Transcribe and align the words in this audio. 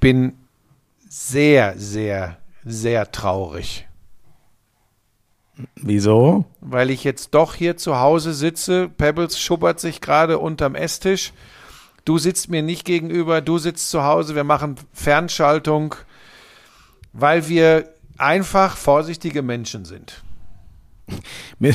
bin 0.00 0.32
sehr, 1.08 1.74
sehr, 1.76 2.38
sehr 2.64 3.10
traurig. 3.12 3.86
Wieso? 5.76 6.46
Weil 6.60 6.90
ich 6.90 7.04
jetzt 7.04 7.34
doch 7.34 7.54
hier 7.54 7.76
zu 7.76 8.00
Hause 8.00 8.32
sitze. 8.32 8.88
Pebbles 8.88 9.38
schubbert 9.38 9.80
sich 9.80 10.00
gerade 10.00 10.38
unterm 10.38 10.74
Esstisch. 10.74 11.32
Du 12.04 12.18
sitzt 12.18 12.48
mir 12.48 12.62
nicht 12.62 12.84
gegenüber, 12.84 13.40
du 13.40 13.58
sitzt 13.58 13.90
zu 13.90 14.04
Hause. 14.04 14.34
Wir 14.34 14.44
machen 14.44 14.76
Fernschaltung, 14.92 15.94
weil 17.12 17.48
wir 17.48 17.90
einfach 18.16 18.76
vorsichtige 18.76 19.42
Menschen 19.42 19.84
sind. 19.84 20.22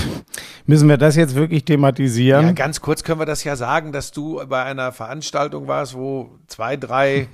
Müssen 0.66 0.90
wir 0.90 0.98
das 0.98 1.16
jetzt 1.16 1.36
wirklich 1.36 1.66
thematisieren? 1.66 2.48
Ja, 2.48 2.52
ganz 2.54 2.82
kurz 2.82 3.04
können 3.04 3.20
wir 3.20 3.26
das 3.26 3.44
ja 3.44 3.56
sagen, 3.56 3.92
dass 3.92 4.12
du 4.12 4.42
bei 4.48 4.64
einer 4.64 4.92
Veranstaltung 4.92 5.68
warst, 5.68 5.94
wo 5.94 6.32
zwei, 6.48 6.78
drei 6.78 7.28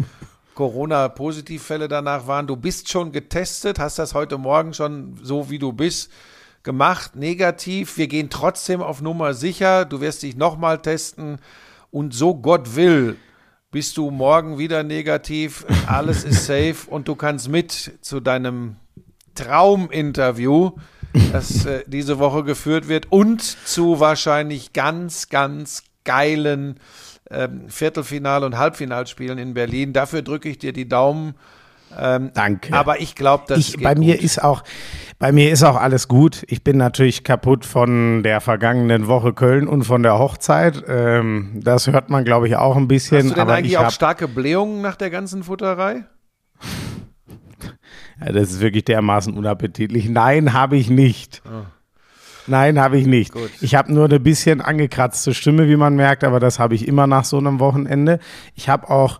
Corona-Positivfälle 0.55 1.87
danach 1.87 2.27
waren. 2.27 2.47
Du 2.47 2.55
bist 2.55 2.89
schon 2.89 3.11
getestet, 3.11 3.79
hast 3.79 3.99
das 3.99 4.13
heute 4.13 4.37
Morgen 4.37 4.73
schon 4.73 5.19
so 5.21 5.49
wie 5.49 5.59
du 5.59 5.73
bist 5.73 6.11
gemacht, 6.63 7.15
negativ. 7.15 7.97
Wir 7.97 8.07
gehen 8.07 8.29
trotzdem 8.29 8.81
auf 8.81 9.01
Nummer 9.01 9.33
sicher. 9.33 9.85
Du 9.85 10.01
wirst 10.01 10.23
dich 10.23 10.35
nochmal 10.35 10.81
testen 10.81 11.39
und 11.89 12.13
so 12.13 12.35
Gott 12.35 12.75
will, 12.75 13.17
bist 13.71 13.97
du 13.97 14.11
morgen 14.11 14.57
wieder 14.57 14.83
negativ. 14.83 15.65
Alles 15.87 16.23
ist 16.23 16.45
safe 16.45 16.89
und 16.89 17.07
du 17.07 17.15
kannst 17.15 17.49
mit 17.49 17.93
zu 18.01 18.19
deinem 18.19 18.75
Trauminterview, 19.35 20.71
das 21.31 21.65
äh, 21.65 21.83
diese 21.87 22.19
Woche 22.19 22.43
geführt 22.43 22.87
wird 22.87 23.11
und 23.11 23.41
zu 23.41 23.99
wahrscheinlich 23.99 24.73
ganz, 24.73 25.29
ganz 25.29 25.83
geilen 26.03 26.79
ähm, 27.31 27.61
Viertelfinal- 27.67 28.43
und 28.43 28.57
Halbfinalspielen 28.57 29.37
in 29.37 29.53
Berlin. 29.53 29.93
Dafür 29.93 30.21
drücke 30.21 30.49
ich 30.49 30.57
dir 30.57 30.73
die 30.73 30.87
Daumen. 30.87 31.35
Ähm, 31.97 32.31
Danke. 32.33 32.73
Aber 32.73 33.01
ich 33.01 33.15
glaube, 33.15 33.43
dass 33.47 33.59
ich, 33.59 33.81
bei 33.81 33.95
mir 33.95 34.15
gut. 34.15 34.23
ist 34.23 34.41
auch 34.41 34.63
bei 35.19 35.31
mir 35.31 35.51
ist 35.51 35.61
auch 35.61 35.75
alles 35.75 36.07
gut. 36.07 36.43
Ich 36.47 36.63
bin 36.63 36.77
natürlich 36.77 37.23
kaputt 37.23 37.63
von 37.63 38.23
der 38.23 38.41
vergangenen 38.41 39.07
Woche 39.07 39.33
Köln 39.33 39.67
und 39.67 39.83
von 39.83 40.01
der 40.01 40.17
Hochzeit. 40.17 40.83
Ähm, 40.87 41.59
das 41.63 41.85
hört 41.87 42.09
man, 42.09 42.25
glaube 42.25 42.47
ich, 42.47 42.55
auch 42.55 42.75
ein 42.75 42.87
bisschen. 42.87 43.17
Hast 43.19 43.25
du 43.25 43.33
denn 43.35 43.41
aber 43.41 43.53
eigentlich 43.53 43.77
auch 43.77 43.91
starke 43.91 44.27
Blähungen 44.27 44.81
nach 44.81 44.95
der 44.95 45.11
ganzen 45.11 45.43
Futterei? 45.43 46.05
ja, 48.19 48.31
das 48.31 48.51
ist 48.51 48.61
wirklich 48.61 48.85
dermaßen 48.85 49.37
unappetitlich. 49.37 50.09
Nein, 50.09 50.53
habe 50.53 50.75
ich 50.75 50.89
nicht. 50.89 51.43
Oh. 51.45 51.65
Nein, 52.47 52.79
habe 52.79 52.97
ich 52.97 53.05
nicht. 53.05 53.33
Gut. 53.33 53.51
Ich 53.61 53.75
habe 53.75 53.93
nur 53.93 54.05
eine 54.05 54.19
bisschen 54.19 54.61
angekratzte 54.61 55.33
Stimme, 55.33 55.67
wie 55.67 55.75
man 55.75 55.95
merkt, 55.95 56.23
aber 56.23 56.39
das 56.39 56.59
habe 56.59 56.75
ich 56.75 56.87
immer 56.87 57.07
nach 57.07 57.25
so 57.25 57.37
einem 57.37 57.59
Wochenende. 57.59 58.19
Ich 58.55 58.69
habe 58.69 58.89
auch, 58.89 59.19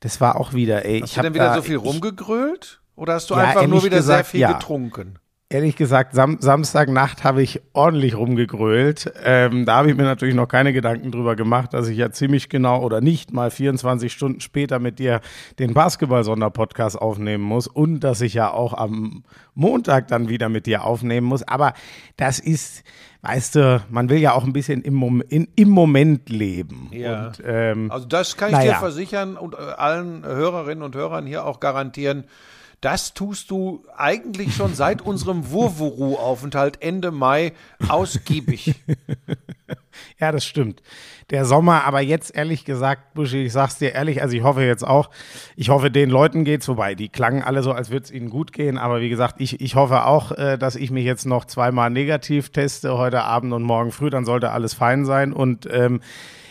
das 0.00 0.20
war 0.20 0.36
auch 0.36 0.52
wieder, 0.54 0.84
ey. 0.84 1.00
Hast 1.00 1.10
ich 1.10 1.14
du 1.16 1.22
denn 1.22 1.34
wieder 1.34 1.48
da, 1.48 1.54
so 1.56 1.62
viel 1.62 1.76
rumgegrölt? 1.76 2.80
Oder 2.96 3.14
hast 3.14 3.30
du 3.30 3.34
ja, 3.34 3.40
einfach 3.40 3.66
nur 3.66 3.84
wieder 3.84 3.96
gesagt, 3.96 4.26
sehr 4.26 4.30
viel 4.30 4.40
ja. 4.40 4.52
getrunken? 4.52 5.18
Ehrlich 5.48 5.76
gesagt, 5.76 6.14
Sam 6.14 6.38
Samstagnacht 6.40 7.22
habe 7.22 7.42
ich 7.42 7.60
ordentlich 7.74 8.16
rumgegrölt. 8.16 9.12
Ähm, 9.22 9.66
da 9.66 9.76
habe 9.76 9.90
ich 9.90 9.96
mir 9.96 10.04
natürlich 10.04 10.34
noch 10.34 10.48
keine 10.48 10.72
Gedanken 10.72 11.12
drüber 11.12 11.36
gemacht, 11.36 11.74
dass 11.74 11.88
ich 11.88 11.96
ja 11.96 12.10
ziemlich 12.10 12.48
genau 12.48 12.82
oder 12.82 13.00
nicht 13.00 13.32
mal 13.32 13.50
24 13.50 14.12
Stunden 14.12 14.40
später 14.40 14.78
mit 14.78 14.98
dir 14.98 15.20
den 15.58 15.74
Basketball-Sonderpodcast 15.74 17.00
aufnehmen 17.00 17.44
muss 17.44 17.66
und 17.66 18.00
dass 18.00 18.20
ich 18.20 18.34
ja 18.34 18.50
auch 18.50 18.74
am 18.74 19.24
Montag 19.54 20.08
dann 20.08 20.28
wieder 20.28 20.48
mit 20.48 20.66
dir 20.66 20.84
aufnehmen 20.84 21.26
muss. 21.26 21.42
Aber 21.46 21.74
das 22.16 22.38
ist, 22.38 22.82
weißt 23.22 23.54
du, 23.54 23.84
man 23.90 24.08
will 24.08 24.18
ja 24.18 24.32
auch 24.32 24.44
ein 24.44 24.52
bisschen 24.52 24.82
im, 24.82 24.94
Mom 24.94 25.22
in, 25.28 25.48
im 25.56 25.68
Moment 25.68 26.30
leben. 26.30 26.88
Ja. 26.92 27.28
Und, 27.28 27.42
ähm, 27.46 27.90
also 27.90 28.06
das 28.06 28.36
kann 28.36 28.48
ich 28.48 28.56
naja. 28.56 28.72
dir 28.72 28.78
versichern 28.78 29.36
und 29.36 29.54
äh, 29.54 29.58
allen 29.58 30.24
Hörerinnen 30.24 30.82
und 30.82 30.96
Hörern 30.96 31.26
hier 31.26 31.44
auch 31.44 31.60
garantieren 31.60 32.24
das 32.84 33.14
tust 33.14 33.50
du 33.50 33.82
eigentlich 33.96 34.54
schon 34.54 34.74
seit 34.74 35.00
unserem 35.06 35.50
Wurwuru-Aufenthalt 35.50 36.82
Ende 36.82 37.10
Mai 37.10 37.52
ausgiebig. 37.88 38.74
ja, 40.20 40.32
das 40.32 40.44
stimmt. 40.44 40.82
Der 41.30 41.46
Sommer, 41.46 41.84
aber 41.84 42.00
jetzt 42.00 42.36
ehrlich 42.36 42.66
gesagt, 42.66 43.14
Buschi, 43.14 43.44
ich 43.44 43.52
sag's 43.52 43.78
dir 43.78 43.94
ehrlich, 43.94 44.20
also 44.20 44.36
ich 44.36 44.42
hoffe 44.42 44.62
jetzt 44.62 44.86
auch, 44.86 45.08
ich 45.56 45.70
hoffe, 45.70 45.90
den 45.90 46.10
Leuten 46.10 46.44
geht's 46.44 46.66
vorbei. 46.66 46.94
Die 46.94 47.08
klangen 47.08 47.42
alle 47.42 47.62
so, 47.62 47.72
als 47.72 47.90
würde 47.90 48.04
es 48.04 48.10
ihnen 48.10 48.28
gut 48.28 48.52
gehen, 48.52 48.76
aber 48.76 49.00
wie 49.00 49.08
gesagt, 49.08 49.36
ich, 49.38 49.60
ich 49.62 49.74
hoffe 49.74 50.04
auch, 50.04 50.32
äh, 50.32 50.58
dass 50.58 50.76
ich 50.76 50.90
mich 50.90 51.06
jetzt 51.06 51.24
noch 51.24 51.46
zweimal 51.46 51.88
negativ 51.88 52.50
teste, 52.50 52.98
heute 52.98 53.22
Abend 53.22 53.54
und 53.54 53.62
morgen 53.62 53.92
früh, 53.92 54.10
dann 54.10 54.26
sollte 54.26 54.50
alles 54.50 54.74
fein 54.74 55.06
sein. 55.06 55.32
Und 55.32 55.66
ähm, 55.70 56.00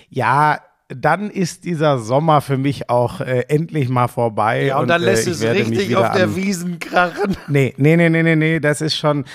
ja, 0.10 0.60
dann 0.90 1.30
ist 1.30 1.64
dieser 1.64 2.00
Sommer 2.00 2.42
für 2.42 2.58
mich 2.58 2.90
auch 2.90 3.22
äh, 3.22 3.46
endlich 3.48 3.90
mal 3.90 4.08
vorbei. 4.08 4.66
Ja, 4.66 4.76
und, 4.76 4.84
und 4.84 4.88
dann 4.90 5.02
lässt 5.02 5.28
äh, 5.28 5.32
es 5.32 5.44
richtig 5.44 5.96
auf 5.96 6.12
der 6.12 6.36
Wiesen 6.36 6.80
krachen. 6.80 7.38
Nee, 7.48 7.74
nee, 7.78 7.96
nee, 7.96 8.10
nee, 8.10 8.24
nee, 8.24 8.36
nee, 8.36 8.60
das 8.60 8.82
ist 8.82 8.96
schon, 8.96 9.26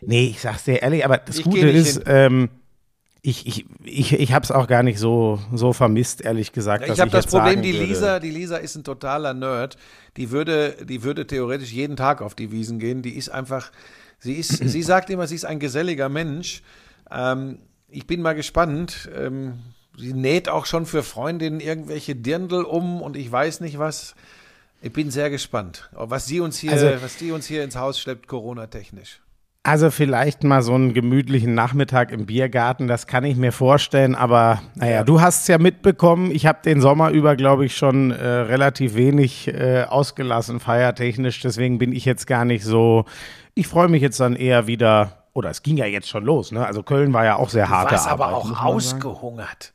nee, 0.00 0.26
ich 0.26 0.40
sag's 0.40 0.64
dir 0.64 0.82
ehrlich, 0.82 1.04
aber 1.04 1.18
das 1.18 1.38
ich 1.38 1.44
Gute 1.44 1.68
ist, 1.68 2.02
ähm, 2.06 2.50
ich, 3.22 3.46
ich, 3.46 3.66
ich, 3.84 4.12
ich 4.12 4.32
habe 4.32 4.44
es 4.44 4.50
auch 4.50 4.68
gar 4.68 4.82
nicht 4.82 4.98
so, 4.98 5.40
so 5.52 5.72
vermisst, 5.72 6.20
ehrlich 6.20 6.52
gesagt. 6.52 6.86
Ja, 6.86 6.92
ich 6.92 7.00
habe 7.00 7.10
das 7.10 7.26
Problem, 7.26 7.62
die 7.62 7.72
Lisa, 7.72 8.20
die 8.20 8.30
Lisa 8.30 8.56
ist 8.56 8.76
ein 8.76 8.84
totaler 8.84 9.34
Nerd. 9.34 9.76
Die 10.16 10.30
würde, 10.30 10.76
die 10.88 11.02
würde 11.02 11.26
theoretisch 11.26 11.72
jeden 11.72 11.96
Tag 11.96 12.22
auf 12.22 12.34
die 12.34 12.52
Wiesen 12.52 12.78
gehen. 12.78 13.02
Die 13.02 13.16
ist 13.16 13.28
einfach, 13.28 13.72
sie 14.18 14.34
ist, 14.34 14.50
sie 14.50 14.82
sagt 14.82 15.10
immer, 15.10 15.26
sie 15.26 15.34
ist 15.34 15.44
ein 15.44 15.58
geselliger 15.58 16.08
Mensch. 16.08 16.62
Ähm, 17.10 17.58
ich 17.88 18.06
bin 18.06 18.22
mal 18.22 18.34
gespannt. 18.34 19.10
Ähm, 19.16 19.58
sie 19.98 20.12
näht 20.12 20.48
auch 20.48 20.66
schon 20.66 20.86
für 20.86 21.02
Freundinnen 21.02 21.60
irgendwelche 21.60 22.14
Dirndl 22.14 22.62
um 22.62 23.02
und 23.02 23.16
ich 23.16 23.30
weiß 23.30 23.60
nicht 23.60 23.78
was. 23.78 24.14
Ich 24.80 24.92
bin 24.92 25.10
sehr 25.10 25.28
gespannt, 25.28 25.90
was 25.92 26.26
sie 26.26 26.40
uns 26.40 26.58
hier, 26.58 26.72
also, 26.72 26.86
was 27.02 27.16
die 27.16 27.32
uns 27.32 27.46
hier 27.46 27.64
ins 27.64 27.76
Haus 27.76 27.98
schleppt, 27.98 28.28
Corona-technisch. 28.28 29.20
Also 29.64 29.90
vielleicht 29.90 30.44
mal 30.44 30.62
so 30.62 30.72
einen 30.74 30.94
gemütlichen 30.94 31.52
Nachmittag 31.52 32.12
im 32.12 32.26
Biergarten, 32.26 32.86
das 32.86 33.06
kann 33.08 33.24
ich 33.24 33.36
mir 33.36 33.52
vorstellen, 33.52 34.14
aber 34.14 34.62
naja, 34.76 34.92
ja. 34.92 35.04
du 35.04 35.20
hast 35.20 35.42
es 35.42 35.48
ja 35.48 35.58
mitbekommen, 35.58 36.30
ich 36.30 36.46
habe 36.46 36.60
den 36.64 36.80
Sommer 36.80 37.10
über, 37.10 37.36
glaube 37.36 37.66
ich, 37.66 37.76
schon 37.76 38.12
äh, 38.12 38.24
relativ 38.24 38.94
wenig 38.94 39.48
äh, 39.48 39.82
ausgelassen, 39.82 40.60
feiertechnisch, 40.60 41.40
deswegen 41.40 41.78
bin 41.78 41.92
ich 41.92 42.04
jetzt 42.04 42.26
gar 42.26 42.44
nicht 42.44 42.64
so, 42.64 43.04
ich 43.54 43.66
freue 43.66 43.88
mich 43.88 44.00
jetzt 44.00 44.20
dann 44.20 44.36
eher 44.36 44.68
wieder, 44.68 45.24
oder 45.34 45.50
es 45.50 45.62
ging 45.62 45.76
ja 45.76 45.86
jetzt 45.86 46.08
schon 46.08 46.24
los, 46.24 46.50
ne? 46.52 46.64
Also 46.64 46.82
Köln 46.82 47.12
war 47.12 47.24
ja 47.24 47.36
auch 47.36 47.50
sehr 47.50 47.68
hart. 47.68 47.90
Du 47.90 47.92
warst 47.92 48.08
aber 48.08 48.34
auch 48.34 48.64
ausgehungert. 48.64 49.74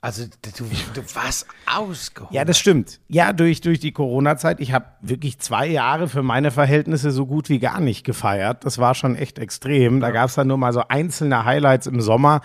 Also 0.00 0.26
du, 0.26 0.64
du 0.94 1.14
warst 1.16 1.46
ausgeholt. 1.66 2.32
Ja, 2.32 2.44
das 2.44 2.58
stimmt. 2.58 3.00
Ja, 3.08 3.32
durch, 3.32 3.60
durch 3.60 3.80
die 3.80 3.90
Corona-Zeit. 3.90 4.60
Ich 4.60 4.72
habe 4.72 4.86
wirklich 5.00 5.40
zwei 5.40 5.66
Jahre 5.66 6.08
für 6.08 6.22
meine 6.22 6.52
Verhältnisse 6.52 7.10
so 7.10 7.26
gut 7.26 7.48
wie 7.48 7.58
gar 7.58 7.80
nicht 7.80 8.04
gefeiert. 8.04 8.64
Das 8.64 8.78
war 8.78 8.94
schon 8.94 9.16
echt 9.16 9.40
extrem. 9.40 9.98
Da 9.98 10.12
gab 10.12 10.28
es 10.28 10.36
dann 10.36 10.46
nur 10.46 10.56
mal 10.56 10.72
so 10.72 10.82
einzelne 10.88 11.44
Highlights 11.44 11.88
im 11.88 12.00
Sommer. 12.00 12.42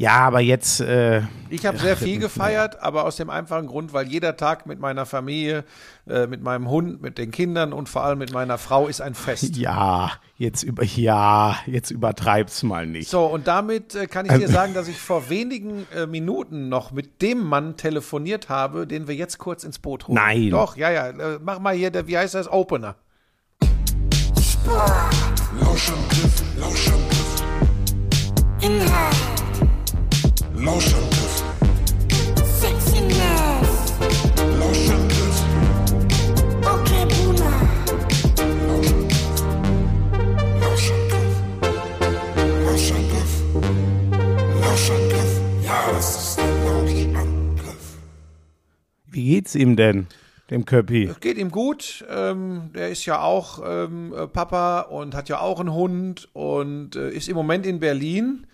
Ja, 0.00 0.20
aber 0.20 0.40
jetzt. 0.40 0.80
Äh, 0.80 1.24
ich 1.50 1.66
habe 1.66 1.76
sehr 1.76 1.94
viel 1.98 2.18
gefeiert, 2.18 2.80
aber 2.80 3.04
aus 3.04 3.16
dem 3.16 3.28
einfachen 3.28 3.66
Grund, 3.66 3.92
weil 3.92 4.08
jeder 4.08 4.34
Tag 4.38 4.64
mit 4.64 4.80
meiner 4.80 5.04
Familie, 5.04 5.62
äh, 6.08 6.26
mit 6.26 6.42
meinem 6.42 6.70
Hund, 6.70 7.02
mit 7.02 7.18
den 7.18 7.30
Kindern 7.30 7.74
und 7.74 7.86
vor 7.86 8.02
allem 8.02 8.18
mit 8.18 8.32
meiner 8.32 8.56
Frau 8.56 8.88
ist 8.88 9.02
ein 9.02 9.14
Fest. 9.14 9.56
Ja, 9.60 10.12
jetzt 10.38 10.62
über 10.62 10.84
ja, 10.84 11.58
jetzt 11.66 11.90
übertreib's 11.90 12.62
mal 12.62 12.86
nicht. 12.86 13.10
So 13.10 13.26
und 13.26 13.46
damit 13.46 13.94
äh, 13.94 14.06
kann 14.06 14.24
ich 14.24 14.32
dir 14.32 14.48
sagen, 14.48 14.72
dass 14.72 14.88
ich 14.88 14.96
vor 14.98 15.28
wenigen 15.28 15.86
äh, 15.94 16.06
Minuten 16.06 16.70
noch 16.70 16.92
mit 16.92 17.20
dem 17.20 17.44
Mann 17.44 17.76
telefoniert 17.76 18.48
habe, 18.48 18.86
den 18.86 19.06
wir 19.06 19.14
jetzt 19.14 19.36
kurz 19.36 19.64
ins 19.64 19.78
Boot 19.78 20.08
holen. 20.08 20.14
Nein. 20.14 20.48
Doch, 20.48 20.78
ja, 20.78 20.90
ja. 20.90 21.08
Äh, 21.08 21.40
mach 21.42 21.58
mal 21.58 21.74
hier, 21.74 21.90
der, 21.90 22.06
wie 22.06 22.16
heißt 22.16 22.34
das 22.34 22.50
Opener? 22.50 22.96
Lauschangriff, 25.60 26.42
Lauschangriff. 26.58 27.42
Inhalt. 28.62 29.39
Lauschangriff. 30.62 31.42
Sexiness. 32.60 33.70
Lauschangriff. 34.58 35.38
Okay, 36.60 37.06
Buna. 37.08 37.52
Lauschangriff. 40.60 41.36
Lauschangriff. 42.66 43.32
Lauschangriff. 44.60 45.40
Ja, 45.64 45.92
das 45.94 46.16
ist 46.16 46.38
der 46.38 46.64
Lauschangriff. 46.64 47.98
Wie 49.06 49.24
geht's 49.24 49.54
ihm 49.54 49.76
denn? 49.76 50.08
dem 50.50 50.64
Köppi. 50.64 51.04
Es 51.04 51.20
geht 51.20 51.38
ihm 51.38 51.52
gut. 51.52 52.04
Ähm, 52.10 52.70
der 52.74 52.90
ist 52.90 53.06
ja 53.06 53.22
auch 53.22 53.62
ähm, 53.64 54.12
Papa 54.32 54.80
und 54.80 55.14
hat 55.14 55.28
ja 55.28 55.38
auch 55.38 55.60
einen 55.60 55.72
Hund 55.72 56.28
und 56.32 56.96
äh, 56.96 57.10
ist 57.10 57.28
im 57.28 57.36
Moment 57.36 57.64
in 57.64 57.78
Berlin. 57.78 58.48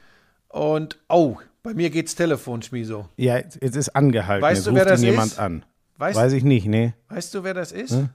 Und 0.48 0.98
oh, 1.08 1.38
bei 1.66 1.74
mir 1.74 1.90
geht's 1.90 2.14
Telefon, 2.14 2.62
Schmiso. 2.62 3.08
Ja, 3.16 3.38
jetzt 3.38 3.56
ist 3.56 3.88
angehalten. 3.96 4.40
Weißt 4.40 4.58
jetzt 4.58 4.66
du, 4.68 4.74
wer 4.76 4.84
das 4.84 5.02
jemand 5.02 5.32
ist? 5.32 5.38
an. 5.40 5.64
Weißt, 5.98 6.16
Weiß 6.16 6.32
ich 6.32 6.44
nicht, 6.44 6.66
nee. 6.66 6.94
Weißt 7.08 7.34
du, 7.34 7.42
wer 7.42 7.54
das 7.54 7.72
ist? 7.72 7.90
Hm? 7.90 8.10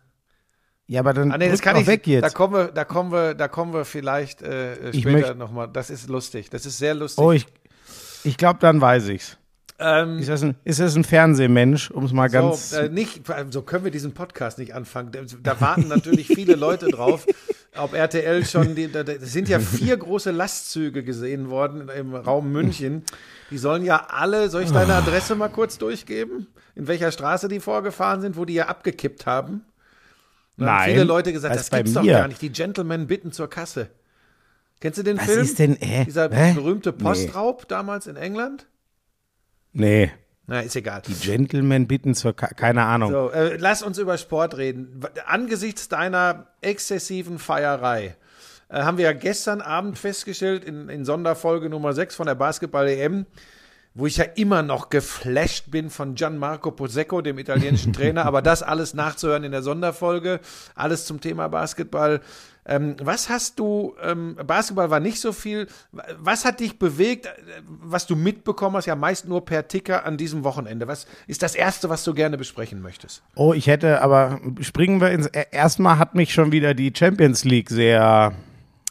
Ja, 0.88 1.02
aber 1.02 1.14
dann 1.14 1.34
ah, 1.34 1.38
nee, 1.38 1.50
das 1.50 1.62
kann 1.62 1.76
ich, 1.76 1.86
weg 1.86 2.08
jetzt. 2.08 2.24
Da 2.24 2.30
kommen 2.30 2.54
wir, 2.54 2.66
da 2.72 2.86
kommen 2.86 3.12
wir, 3.12 3.34
da 3.34 3.50
kommen 3.50 3.74
wir 3.74 3.84
vielleicht 3.84 4.42
äh, 4.42 4.94
später 4.94 5.36
nochmal. 5.36 5.68
Das 5.68 5.90
ist 5.90 6.08
lustig. 6.08 6.50
Das 6.50 6.66
ist 6.66 6.78
sehr 6.78 6.94
lustig. 6.94 7.22
Oh, 7.22 7.34
ich, 7.34 7.46
ich 8.24 8.38
glaube, 8.38 8.60
dann 8.62 8.80
weiß 8.80 9.10
ich's. 9.10 9.38
Ist 10.20 10.30
das 10.30 10.44
ein, 10.44 10.56
ist 10.64 10.80
das 10.80 10.96
ein 10.96 11.04
Fernsehmensch, 11.04 11.92
um 11.92 12.06
es 12.06 12.14
mal 12.14 12.30
ganz. 12.30 12.70
So, 12.70 12.78
äh, 12.78 12.90
nicht, 12.90 13.24
so 13.50 13.64
können 13.64 13.84
wir 13.84 13.92
diesen 13.92 14.14
Podcast 14.14 14.60
nicht 14.60 14.76
anfangen. 14.76 15.12
Da, 15.12 15.22
da 15.42 15.60
warten 15.60 15.88
natürlich 15.90 16.28
viele 16.28 16.56
Leute 16.56 16.88
drauf. 16.88 17.26
Ob 17.78 17.94
RTL 17.94 18.46
schon, 18.46 18.76
die, 18.76 18.92
da, 18.92 19.04
da 19.04 19.14
sind 19.20 19.48
ja 19.48 19.60
vier 19.60 19.96
große 19.96 20.32
Lastzüge 20.32 21.04
gesehen 21.04 21.50
worden 21.50 21.88
im 21.90 22.14
Raum 22.14 22.52
München. 22.52 23.04
Die 23.50 23.58
sollen 23.58 23.86
ja 23.86 24.08
alle, 24.10 24.50
soll 24.50 24.64
ich 24.64 24.72
deine 24.72 24.94
Adresse 24.96 25.36
mal 25.36 25.48
kurz 25.50 25.78
durchgeben? 25.78 26.48
In 26.76 26.88
welcher 26.88 27.12
Straße 27.14 27.48
die 27.48 27.62
vorgefahren 27.62 28.20
sind, 28.22 28.36
wo 28.36 28.44
die 28.44 28.56
ja 28.56 28.66
abgekippt 28.68 29.26
haben? 29.26 29.64
Da 30.58 30.66
haben 30.66 30.76
Nein, 30.78 30.92
viele 30.92 31.04
Leute 31.06 31.32
gesagt, 31.32 31.56
das 31.56 31.70
gibt's 31.70 31.94
doch 31.94 32.06
gar 32.06 32.28
nicht. 32.28 32.42
Die 32.42 32.52
Gentlemen 32.52 33.08
bitten 33.08 33.32
zur 33.32 33.50
Kasse. 33.50 33.90
Kennst 34.82 35.00
du 35.00 35.04
den 35.04 35.18
Was 35.18 35.26
Film? 35.26 35.42
ist 35.42 35.60
denn, 35.60 35.82
äh, 35.82 36.04
Dieser 36.06 36.30
hä? 36.30 36.54
berühmte 36.54 36.92
Nee. 36.92 37.04
Postraub 37.04 37.68
damals 37.70 38.08
in 38.08 38.18
England? 38.18 38.68
nee. 39.74 40.12
Na, 40.52 40.60
ist 40.60 40.76
egal. 40.76 41.02
Die 41.08 41.14
Gentlemen 41.14 41.88
bitten 41.88 42.14
zur, 42.14 42.34
keine 42.34 42.84
Ahnung. 42.84 43.10
So, 43.10 43.30
äh, 43.30 43.56
lass 43.56 43.84
uns 43.84 43.98
über 43.98 44.18
Sport 44.18 44.58
reden. 44.58 45.00
Angesichts 45.26 45.88
deiner 45.88 46.48
exzessiven 46.60 47.40
Feierei 47.40 48.18
äh, 48.68 48.82
haben 48.82 48.98
wir 48.98 49.06
ja 49.06 49.14
gestern 49.14 49.62
Abend 49.62 49.98
festgestellt, 49.98 50.66
in, 50.66 50.90
in 50.90 51.06
Sonderfolge 51.06 51.70
Nummer 51.70 51.94
6 51.94 52.16
von 52.16 52.26
der 52.26 52.36
Basketball-EM, 52.36 53.28
wo 53.94 54.08
ich 54.08 54.18
ja 54.18 54.26
immer 54.26 54.62
noch 54.62 54.90
geflasht 54.90 55.72
bin 55.72 55.90
von 55.90 56.16
Gianmarco 56.16 56.72
Posecco, 56.72 57.22
dem 57.22 57.40
italienischen 57.40 57.94
Trainer, 57.94 58.26
aber 58.26 58.42
das 58.42 58.62
alles 58.62 58.94
nachzuhören 58.94 59.46
in 59.46 59.54
der 59.54 59.62
Sonderfolge, 59.62 60.42
alles 60.76 61.06
zum 61.06 61.22
Thema 61.22 61.48
Basketball. 61.48 62.20
Ähm, 62.66 62.96
was 63.02 63.30
hast 63.30 63.58
du, 63.60 63.96
ähm, 64.04 64.36
Basketball 64.46 64.90
war 64.92 65.00
nicht 65.00 65.20
so 65.20 65.34
viel, 65.34 65.68
was 66.20 66.46
hat 66.46 66.60
dich 66.60 66.78
bewegt, 66.78 67.26
äh, 67.26 67.30
was 67.66 68.06
du 68.06 68.16
mitbekommen 68.16 68.76
hast, 68.76 68.86
ja 68.86 68.96
meist 68.96 69.28
nur 69.28 69.44
per 69.44 69.68
Ticker 69.68 70.06
an 70.06 70.18
diesem 70.18 70.44
Wochenende? 70.44 70.88
Was 70.88 71.08
ist 71.28 71.42
das 71.42 71.56
Erste, 71.56 71.90
was 71.90 72.04
du 72.04 72.14
gerne 72.14 72.38
besprechen 72.38 72.82
möchtest? 72.82 73.24
Oh, 73.36 73.54
ich 73.54 73.68
hätte, 73.68 74.02
aber 74.02 74.40
springen 74.62 75.02
wir 75.02 75.12
ins. 75.12 75.28
äh, 75.28 75.46
Erstmal 75.52 75.98
hat 75.98 76.14
mich 76.14 76.34
schon 76.34 76.52
wieder 76.52 76.74
die 76.74 76.94
Champions 76.96 77.44
League 77.44 77.70
sehr. 77.70 78.34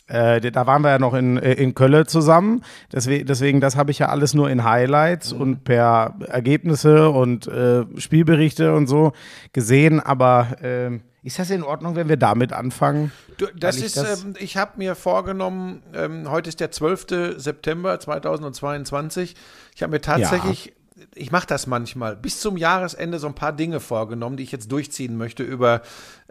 Äh, 0.08 0.40
da 0.40 0.67
waren 0.67 0.82
wir 0.82 0.90
ja 0.90 0.99
noch 0.99 1.14
in, 1.14 1.37
äh, 1.37 1.52
in 1.52 1.72
Köln 1.75 2.08
zusammen. 2.08 2.64
Deswegen, 2.93 3.26
deswegen 3.26 3.61
das 3.61 3.76
habe 3.76 3.93
ich 3.93 4.00
ja 4.00 4.08
alles 4.08 4.34
nur 4.34 4.50
in 4.50 4.64
Highlights 4.64 5.32
und 5.32 5.62
per 5.62 6.17
Ergebnisse 6.26 7.11
und 7.11 7.46
äh, 7.46 7.84
Spielberichte 7.96 8.75
und 8.75 8.88
so 8.88 9.12
gesehen. 9.52 10.00
Aber 10.00 10.56
ähm, 10.62 11.02
ist 11.22 11.38
das 11.38 11.50
in 11.50 11.62
Ordnung, 11.62 11.96
wenn 11.96 12.08
wir 12.08 12.17
damit 12.17 12.52
anfangen? 12.52 13.12
Du, 13.37 13.46
das 13.55 13.76
ich 13.76 13.84
ist, 13.84 13.96
das- 13.96 14.25
ähm, 14.25 14.34
ich 14.38 14.56
habe 14.56 14.72
mir 14.76 14.94
vorgenommen, 14.94 15.82
ähm, 15.94 16.31
heute 16.31 16.49
ist 16.49 16.61
der 16.61 16.70
12. 16.70 17.34
September 17.38 17.99
2022. 18.00 19.34
Ich 19.75 19.82
habe 19.82 19.93
mir 19.93 20.00
tatsächlich, 20.00 20.72
ich 21.14 21.31
mache 21.31 21.46
das 21.46 21.67
manchmal, 21.67 22.17
bis 22.17 22.40
zum 22.40 22.56
Jahresende 22.56 23.19
so 23.19 23.26
ein 23.26 23.34
paar 23.34 23.52
Dinge 23.52 23.81
vorgenommen, 23.81 24.37
die 24.37 24.43
ich 24.43 24.52
jetzt 24.52 24.70
durchziehen 24.72 25.17
möchte 25.17 25.43
über 25.43 25.82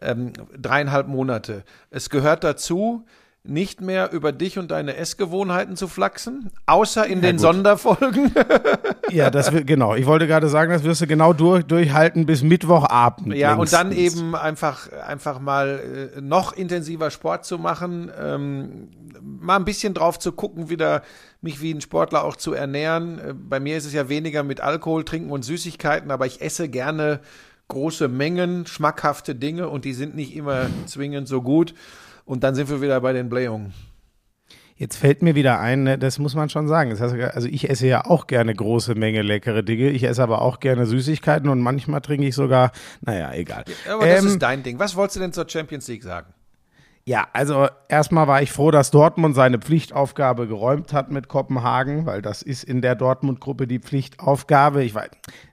ähm, 0.02 0.34
dreieinhalb 0.58 1.08
Monate. 1.08 1.64
Es 1.92 2.10
gehört 2.10 2.44
dazu, 2.44 3.06
nicht 3.50 3.82
mehr 3.82 4.12
über 4.12 4.32
dich 4.32 4.58
und 4.58 4.72
deine 4.72 4.96
Essgewohnheiten 4.96 5.76
zu 5.76 5.88
flachsen, 5.88 6.52
außer 6.66 7.06
in 7.06 7.22
den 7.22 7.38
gut. 7.38 7.42
Sonderfolgen. 7.42 8.32
Ja, 9.12 9.32
das 9.32 9.52
wird, 9.52 9.66
genau. 9.66 9.96
Ich 9.96 10.06
wollte 10.06 10.28
gerade 10.28 10.50
sagen, 10.50 10.72
das 10.72 10.84
wirst 10.84 11.02
du 11.02 11.08
genau 11.08 11.34
durch, 11.34 11.64
durchhalten 11.64 12.28
bis 12.28 12.44
Mittwochabend. 12.44 13.34
Ja, 13.34 13.56
und 13.56 13.74
dann 13.74 13.90
längstens. 13.90 14.20
eben 14.20 14.36
einfach, 14.36 14.92
einfach 14.92 15.40
mal 15.40 16.12
äh, 16.16 16.22
noch 16.22 16.54
intensiver 16.54 17.10
Sport 17.10 17.44
zu 17.44 17.58
machen, 17.58 18.12
ähm, 18.22 18.90
mal 19.20 19.56
ein 19.56 19.66
bisschen 19.66 19.96
drauf 19.96 20.20
zu 20.20 20.32
gucken, 20.32 20.70
wieder 20.70 21.02
mich 21.42 21.60
wie 21.60 21.74
ein 21.74 21.82
Sportler 21.82 22.24
auch 22.24 22.36
zu 22.36 22.54
ernähren. 22.54 23.20
Äh, 23.20 23.34
bei 23.34 23.60
mir 23.60 23.78
ist 23.78 23.86
es 23.86 23.94
ja 23.94 24.10
weniger 24.10 24.44
mit 24.44 24.62
Alkohol 24.62 25.04
trinken 25.04 25.32
und 25.32 25.44
Süßigkeiten, 25.44 26.12
aber 26.12 26.28
ich 26.28 26.42
esse 26.42 26.70
gerne 26.70 27.20
große 27.68 28.08
Mengen, 28.08 28.66
schmackhafte 28.66 29.36
Dinge 29.36 29.70
und 29.70 29.86
die 29.86 29.94
sind 29.94 30.16
nicht 30.16 30.36
immer 30.36 30.68
zwingend 30.86 31.28
so 31.28 31.42
gut. 31.42 31.74
Und 32.30 32.44
dann 32.44 32.54
sind 32.54 32.70
wir 32.70 32.80
wieder 32.80 33.02
bei 33.02 33.12
den 33.12 33.28
Blähungen. 33.28 33.74
Jetzt 34.76 34.98
fällt 34.98 35.24
mir 35.24 35.34
wieder 35.34 35.60
ein, 35.60 35.82
ne, 35.82 35.98
das 35.98 36.20
muss 36.20 36.36
man 36.36 36.48
schon 36.48 36.68
sagen. 36.68 36.92
Das 36.92 37.02
heißt, 37.02 37.16
also 37.16 37.48
ich 37.48 37.72
esse 37.72 37.88
ja 37.88 38.06
auch 38.06 38.28
gerne 38.28 38.54
große 38.54 38.94
Menge 38.94 39.24
leckere 39.24 39.64
Dinge. 39.64 39.90
Ich 39.90 40.04
esse 40.04 40.22
aber 40.22 40.44
auch 40.44 40.60
gerne 40.60 40.86
Süßigkeiten 40.86 41.50
und 41.50 41.60
manchmal 41.60 42.02
trinke 42.02 42.28
ich 42.28 42.36
sogar, 42.36 42.72
naja, 43.02 43.34
egal. 43.34 43.66
Aber 43.92 44.06
das 44.06 44.22
Ähm, 44.22 44.28
ist 44.28 44.40
dein 44.44 44.62
Ding. 44.62 44.78
Was 44.78 44.96
wolltest 44.96 45.16
du 45.16 45.22
denn 45.22 45.34
zur 45.34 45.50
Champions 45.50 45.88
League 45.88 46.04
sagen? 46.04 46.32
Ja, 47.04 47.28
also 47.34 47.68
erstmal 47.88 48.28
war 48.28 48.44
ich 48.44 48.52
froh, 48.52 48.70
dass 48.70 48.92
Dortmund 48.92 49.36
seine 49.36 49.58
Pflichtaufgabe 49.58 50.48
geräumt 50.48 50.94
hat 50.94 51.10
mit 51.10 51.30
Kopenhagen, 51.30 52.06
weil 52.06 52.22
das 52.22 52.44
ist 52.44 52.64
in 52.64 52.84
der 52.84 52.94
Dortmund-Gruppe 52.94 53.66
die 53.66 53.80
Pflichtaufgabe. 53.80 54.84
Ich 54.84 54.94
weiß, 54.94 55.10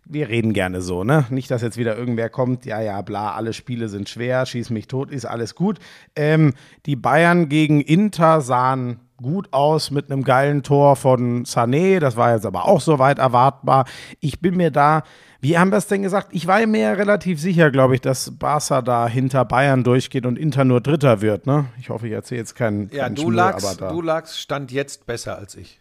wir 0.09 0.29
reden 0.29 0.53
gerne 0.53 0.81
so, 0.81 1.05
ne? 1.05 1.27
Nicht, 1.31 1.51
dass 1.51 1.63
jetzt 1.63 1.77
wieder 1.77 1.97
irgendwer 1.97 2.29
kommt, 2.29 2.65
ja, 2.65 2.81
ja, 2.81 3.03
bla, 3.03 3.33
alle 3.35 3.53
Spiele 3.53 3.89
sind 3.89 4.09
schwer, 4.09 4.47
schieß 4.47 4.71
mich 4.71 4.87
tot, 4.87 5.11
ist 5.11 5.25
alles 5.25 5.55
gut. 5.55 5.79
Ähm, 6.15 6.55
die 6.87 6.97
Bayern 6.97 7.49
gegen 7.49 7.81
Inter 7.81 8.41
sahen 8.41 9.01
gut 9.17 9.49
aus 9.53 9.91
mit 9.91 10.11
einem 10.11 10.23
geilen 10.23 10.63
Tor 10.63 10.97
von 10.97 11.45
Sané. 11.45 11.99
Das 11.99 12.17
war 12.17 12.35
jetzt 12.35 12.47
aber 12.47 12.67
auch 12.67 12.81
soweit 12.81 13.19
erwartbar. 13.19 13.87
Ich 14.21 14.41
bin 14.41 14.57
mir 14.57 14.71
da, 14.71 15.03
wie 15.41 15.59
haben 15.59 15.71
wir 15.71 15.79
es 15.79 15.87
denn 15.87 16.03
gesagt? 16.03 16.29
Ich 16.33 16.47
war 16.47 16.65
mir 16.67 16.81
ja 16.81 16.93
relativ 16.93 17.41
sicher, 17.41 17.71
glaube 17.71 17.95
ich, 17.95 18.01
dass 18.01 18.39
Barca 18.39 18.83
da 18.83 19.09
hinter 19.09 19.45
Bayern 19.45 19.85
durchgeht 19.85 20.27
und 20.27 20.39
Inter 20.39 20.65
nur 20.65 20.81
Dritter 20.81 21.21
wird. 21.21 21.47
Ne? 21.47 21.67
Ich 21.81 21.89
hoffe, 21.89 22.07
ich 22.07 22.13
erzähle 22.13 22.41
jetzt 22.41 22.55
keinen. 22.55 22.91
Ja, 22.91 23.05
keinen 23.05 23.17
du 23.17 23.23
Schmuh, 23.23 23.31
lagst, 23.31 23.67
aber 23.67 23.77
da. 23.77 23.93
du 23.93 24.03
lagst 24.03 24.39
Stand 24.39 24.71
jetzt 24.71 25.07
besser 25.07 25.39
als 25.39 25.55
ich. 25.55 25.81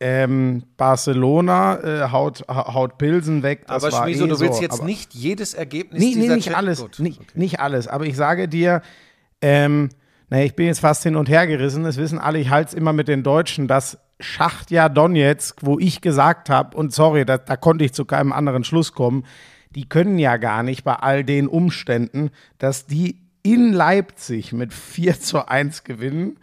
Ähm, 0.00 0.62
Barcelona 0.76 1.80
äh, 1.80 2.10
haut, 2.12 2.44
ha- 2.48 2.72
haut 2.72 2.98
Pilsen 2.98 3.42
weg. 3.42 3.66
Das 3.66 3.82
aber 3.82 4.04
Schmieso, 4.04 4.26
eh 4.26 4.28
du 4.28 4.40
willst 4.40 4.56
so, 4.56 4.62
jetzt 4.62 4.84
nicht 4.84 5.12
jedes 5.14 5.54
Ergebnis 5.54 6.00
Nee, 6.00 6.14
nee, 6.16 6.28
nicht 6.28 6.54
alles. 6.54 6.80
Gut, 6.80 6.98
Nicht, 7.00 7.20
okay. 7.20 7.30
nicht 7.34 7.58
alles. 7.60 7.88
Aber 7.88 8.06
ich 8.06 8.14
sage 8.16 8.46
dir, 8.48 8.82
ähm, 9.42 9.88
naja, 10.30 10.44
ich 10.44 10.54
bin 10.54 10.66
jetzt 10.66 10.80
fast 10.80 11.02
hin 11.02 11.16
und 11.16 11.28
her 11.28 11.46
gerissen. 11.46 11.84
Es 11.84 11.96
wissen 11.96 12.18
alle, 12.18 12.38
ich 12.38 12.50
halte 12.50 12.68
es 12.68 12.74
immer 12.74 12.92
mit 12.92 13.08
den 13.08 13.22
Deutschen, 13.24 13.66
dass 13.66 13.98
Schachtja 14.20 14.88
Donetsk, 14.88 15.60
wo 15.62 15.78
ich 15.78 16.00
gesagt 16.00 16.48
habe, 16.50 16.76
und 16.76 16.92
sorry, 16.92 17.24
da, 17.24 17.38
da 17.38 17.56
konnte 17.56 17.84
ich 17.84 17.92
zu 17.92 18.04
keinem 18.04 18.32
anderen 18.32 18.62
Schluss 18.64 18.92
kommen, 18.92 19.24
die 19.74 19.88
können 19.88 20.18
ja 20.18 20.36
gar 20.36 20.62
nicht 20.62 20.84
bei 20.84 20.94
all 20.94 21.24
den 21.24 21.48
Umständen, 21.48 22.30
dass 22.58 22.86
die 22.86 23.20
in 23.42 23.72
Leipzig 23.72 24.52
mit 24.52 24.72
4 24.72 25.20
zu 25.20 25.48
1 25.48 25.84
gewinnen. 25.84 26.38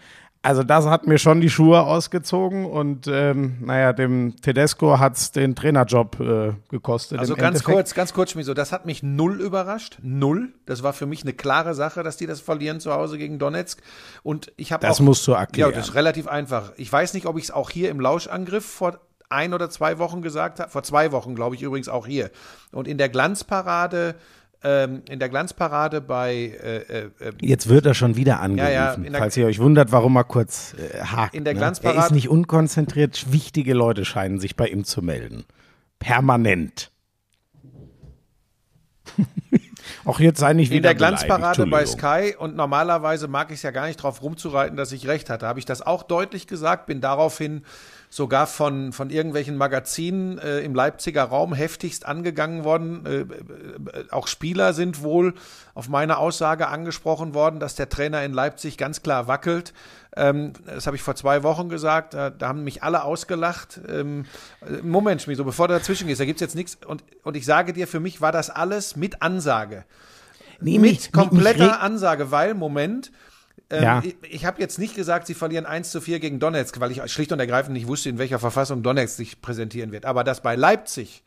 Also 0.45 0.61
das 0.61 0.85
hat 0.85 1.07
mir 1.07 1.17
schon 1.17 1.41
die 1.41 1.49
Schuhe 1.49 1.81
ausgezogen 1.81 2.65
und 2.65 3.07
ähm, 3.07 3.57
naja, 3.61 3.93
dem 3.93 4.35
Tedesco 4.39 4.99
hat 4.99 5.17
es 5.17 5.31
den 5.31 5.55
Trainerjob 5.55 6.19
äh, 6.19 6.53
gekostet. 6.69 7.17
Also 7.17 7.35
ganz 7.35 7.57
Endeffekt. 7.57 7.75
kurz, 7.75 7.93
ganz 7.95 8.13
kurz, 8.13 8.31
Schmiso, 8.31 8.53
das 8.53 8.71
hat 8.71 8.85
mich 8.85 9.01
null 9.01 9.41
überrascht. 9.41 9.97
Null. 10.03 10.53
Das 10.67 10.83
war 10.83 10.93
für 10.93 11.07
mich 11.07 11.23
eine 11.23 11.33
klare 11.33 11.73
Sache, 11.73 12.03
dass 12.03 12.17
die 12.17 12.27
das 12.27 12.41
verlieren 12.41 12.79
zu 12.79 12.93
Hause 12.93 13.17
gegen 13.17 13.39
Donetsk. 13.39 13.81
Und 14.21 14.51
ich 14.55 14.71
habe 14.71 14.85
Das 14.85 14.99
auch, 14.99 15.03
musst 15.03 15.25
du 15.27 15.31
erklären. 15.31 15.71
Ja, 15.71 15.75
das 15.75 15.89
ist 15.89 15.95
relativ 15.95 16.27
einfach. 16.27 16.73
Ich 16.77 16.93
weiß 16.93 17.15
nicht, 17.15 17.25
ob 17.25 17.39
ich 17.39 17.45
es 17.45 17.51
auch 17.51 17.71
hier 17.71 17.89
im 17.89 17.99
Lauschangriff 17.99 18.65
vor 18.65 18.99
ein 19.29 19.51
oder 19.53 19.71
zwei 19.71 19.97
Wochen 19.97 20.21
gesagt 20.21 20.59
habe. 20.59 20.69
Vor 20.69 20.83
zwei 20.83 21.11
Wochen, 21.11 21.33
glaube 21.33 21.55
ich, 21.55 21.63
übrigens 21.63 21.89
auch 21.89 22.05
hier. 22.05 22.29
Und 22.71 22.87
in 22.87 22.99
der 22.99 23.09
Glanzparade, 23.09 24.13
ähm, 24.65 25.03
in 25.07 25.19
der 25.19 25.29
Glanzparade 25.29 26.01
bei 26.01 26.33
äh, 26.33 26.77
äh, 26.77 27.11
äh, 27.19 27.31
Jetzt 27.39 27.69
wird 27.69 27.85
er 27.85 27.93
schon 27.93 28.15
wieder 28.15 28.39
angerufen, 28.39 28.73
Ja, 28.73 29.11
ja, 29.11 29.17
falls 29.17 29.37
ihr 29.37 29.45
euch 29.45 29.59
wundert, 29.59 29.91
warum 29.91 30.15
er 30.15 30.23
kurz 30.23 30.73
äh, 30.73 31.01
hakt. 31.03 31.35
In 31.35 31.43
der 31.43 31.53
ne? 31.53 31.59
Glanzparade- 31.59 31.95
Er 31.97 32.05
ist 32.05 32.11
nicht 32.11 32.29
unkonzentriert, 32.29 33.31
wichtige 33.31 33.75
Leute 33.75 34.05
scheinen 34.05 34.39
sich 34.39 34.55
bei 34.55 34.67
ihm 34.67 34.83
zu 34.83 35.03
melden. 35.03 35.45
Permanent. 35.99 36.91
Auch 40.05 40.19
jetzt 40.19 40.39
sei 40.39 40.53
nicht 40.53 40.69
wieder 40.69 40.77
in 40.77 40.83
der 40.83 40.95
Glanzparade 40.95 41.67
bei. 41.67 41.85
Sky 41.85 42.35
und 42.37 42.55
normalerweise 42.55 43.27
mag 43.27 43.51
ich 43.51 43.57
es 43.57 43.63
ja 43.63 43.71
gar 43.71 43.85
nicht 43.87 43.97
drauf 43.97 44.21
rumzureiten, 44.21 44.77
dass 44.77 44.91
ich 44.91 45.07
recht 45.07 45.29
hatte. 45.29 45.47
Habe 45.47 45.59
ich 45.59 45.65
das 45.65 45.81
auch 45.81 46.03
deutlich 46.03 46.47
gesagt, 46.47 46.87
bin 46.87 47.01
daraufhin 47.01 47.63
sogar 48.15 48.47
von, 48.47 48.93
von 48.93 49.09
irgendwelchen 49.09 49.57
Magazinen 49.57 50.37
äh, 50.37 50.59
im 50.61 50.73
Leipziger 50.73 51.23
Raum 51.25 51.53
heftigst 51.53 52.05
angegangen 52.05 52.63
worden. 52.63 53.05
Äh, 53.05 53.09
äh, 53.19 53.25
auch 54.09 54.27
Spieler 54.27 54.71
sind 54.73 55.03
wohl 55.03 55.33
auf 55.73 55.89
meine 55.89 56.17
Aussage 56.17 56.69
angesprochen 56.69 57.33
worden, 57.33 57.59
dass 57.59 57.75
der 57.75 57.89
Trainer 57.89 58.23
in 58.23 58.31
Leipzig 58.31 58.77
ganz 58.77 59.01
klar 59.01 59.27
wackelt. 59.27 59.73
Ähm, 60.15 60.53
das 60.65 60.87
habe 60.87 60.95
ich 60.95 61.01
vor 61.03 61.15
zwei 61.15 61.43
Wochen 61.43 61.67
gesagt. 61.67 62.13
Da, 62.13 62.29
da 62.29 62.47
haben 62.47 62.63
mich 62.63 62.83
alle 62.83 63.03
ausgelacht. 63.03 63.81
Ähm, 63.85 64.23
äh, 64.61 64.81
Moment, 64.81 65.21
Schmieso, 65.21 65.43
bevor 65.43 65.67
du 65.67 65.73
dazwischen 65.73 66.07
gehst, 66.07 66.21
da 66.21 66.25
gibt's 66.25 66.39
jetzt 66.41 66.55
nichts. 66.55 66.77
Und, 66.87 67.03
und 67.23 67.35
ich 67.35 67.43
sage 67.43 67.73
dir, 67.73 67.85
für 67.85 67.99
mich 67.99 68.21
war 68.21 68.31
das 68.31 68.49
alles 68.49 68.95
mit 68.95 69.21
Ansage 69.21 69.83
Nee, 70.61 70.79
mit 70.79 70.81
mich- 70.83 70.91
mich- 70.91 71.01
mich 71.03 71.11
kompletter 71.11 71.65
regt- 71.71 71.81
Ansage, 71.81 72.31
weil, 72.31 72.53
Moment, 72.53 73.11
ähm, 73.69 73.83
Ja. 73.83 74.01
ich, 74.03 74.15
ich 74.29 74.45
habe 74.45 74.61
jetzt 74.61 74.79
nicht 74.79 74.95
gesagt, 74.95 75.27
sie 75.27 75.33
verlieren 75.33 75.65
1 75.65 75.91
zu 75.91 76.01
4 76.01 76.19
gegen 76.19 76.39
Donetsk, 76.39 76.79
weil 76.79 76.91
ich 76.91 77.01
schlicht 77.11 77.31
und 77.31 77.39
ergreifend 77.39 77.73
nicht 77.73 77.87
wusste, 77.87 78.09
in 78.09 78.17
welcher 78.17 78.39
Verfassung 78.39 78.83
Donetsk 78.83 79.15
sich 79.15 79.41
präsentieren 79.41 79.91
wird. 79.91 80.05
Aber 80.05 80.23
dass 80.23 80.41
bei 80.41 80.55
Leipzig 80.55 81.23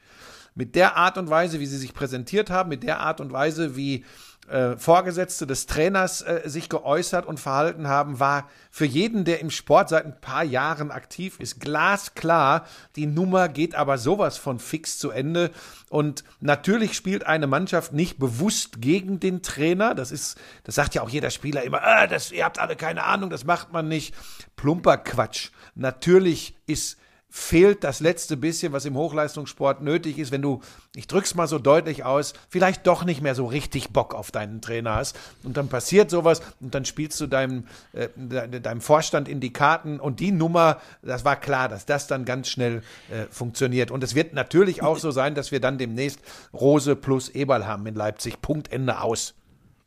mit 0.54 0.74
der 0.74 0.96
Art 0.96 1.18
und 1.18 1.30
Weise, 1.30 1.60
wie 1.60 1.66
sie 1.66 1.76
sich 1.78 1.94
präsentiert 1.94 2.50
haben, 2.50 2.68
mit 2.68 2.82
der 2.82 3.00
Art 3.00 3.20
und 3.20 3.32
Weise, 3.32 3.76
wie 3.76 4.04
äh, 4.48 4.76
Vorgesetzte 4.76 5.46
des 5.46 5.66
Trainers 5.66 6.22
äh, 6.22 6.42
sich 6.44 6.68
geäußert 6.68 7.26
und 7.26 7.38
verhalten 7.38 7.88
haben, 7.88 8.18
war 8.20 8.48
für 8.70 8.84
jeden, 8.84 9.24
der 9.24 9.40
im 9.40 9.50
Sport 9.50 9.90
seit 9.90 10.04
ein 10.04 10.20
paar 10.20 10.44
Jahren 10.44 10.90
aktiv 10.90 11.38
ist, 11.38 11.60
glasklar. 11.60 12.66
Die 12.96 13.06
Nummer 13.06 13.48
geht 13.48 13.74
aber 13.74 13.98
sowas 13.98 14.38
von 14.38 14.58
fix 14.58 14.98
zu 14.98 15.10
Ende. 15.10 15.50
Und 15.90 16.24
natürlich 16.40 16.94
spielt 16.94 17.26
eine 17.26 17.46
Mannschaft 17.46 17.92
nicht 17.92 18.18
bewusst 18.18 18.80
gegen 18.80 19.20
den 19.20 19.42
Trainer. 19.42 19.94
Das 19.94 20.10
ist, 20.10 20.38
das 20.64 20.74
sagt 20.74 20.94
ja 20.94 21.02
auch 21.02 21.10
jeder 21.10 21.30
Spieler 21.30 21.62
immer, 21.62 21.82
ah, 21.82 22.06
das, 22.06 22.32
ihr 22.32 22.44
habt 22.44 22.58
alle 22.58 22.76
keine 22.76 23.04
Ahnung, 23.04 23.30
das 23.30 23.44
macht 23.44 23.72
man 23.72 23.88
nicht. 23.88 24.14
Plumper 24.56 24.98
Quatsch. 24.98 25.50
Natürlich 25.74 26.56
ist 26.66 26.98
fehlt 27.30 27.84
das 27.84 28.00
letzte 28.00 28.36
bisschen, 28.36 28.72
was 28.72 28.86
im 28.86 28.96
Hochleistungssport 28.96 29.82
nötig 29.82 30.18
ist, 30.18 30.32
wenn 30.32 30.40
du, 30.40 30.60
ich 30.96 31.06
drück's 31.06 31.34
mal 31.34 31.46
so 31.46 31.58
deutlich 31.58 32.04
aus, 32.04 32.32
vielleicht 32.48 32.86
doch 32.86 33.04
nicht 33.04 33.20
mehr 33.20 33.34
so 33.34 33.44
richtig 33.46 33.90
Bock 33.90 34.14
auf 34.14 34.30
deinen 34.30 34.62
Trainer 34.62 34.94
hast. 34.94 35.18
Und 35.42 35.56
dann 35.56 35.68
passiert 35.68 36.10
sowas 36.10 36.40
und 36.60 36.74
dann 36.74 36.86
spielst 36.86 37.20
du 37.20 37.26
deinem, 37.26 37.66
äh, 37.92 38.08
deinem 38.60 38.80
Vorstand 38.80 39.28
in 39.28 39.40
die 39.40 39.52
Karten 39.52 40.00
und 40.00 40.20
die 40.20 40.32
Nummer, 40.32 40.80
das 41.02 41.24
war 41.24 41.36
klar, 41.36 41.68
dass 41.68 41.84
das 41.84 42.06
dann 42.06 42.24
ganz 42.24 42.48
schnell 42.48 42.82
äh, 43.10 43.26
funktioniert. 43.30 43.90
Und 43.90 44.02
es 44.02 44.14
wird 44.14 44.32
natürlich 44.32 44.82
auch 44.82 44.98
so 44.98 45.10
sein, 45.10 45.34
dass 45.34 45.52
wir 45.52 45.60
dann 45.60 45.76
demnächst 45.76 46.20
Rose 46.54 46.96
plus 46.96 47.28
Eberl 47.28 47.66
haben 47.66 47.86
in 47.86 47.94
Leipzig. 47.94 48.40
Punkt, 48.40 48.72
Ende 48.72 49.00
aus 49.00 49.34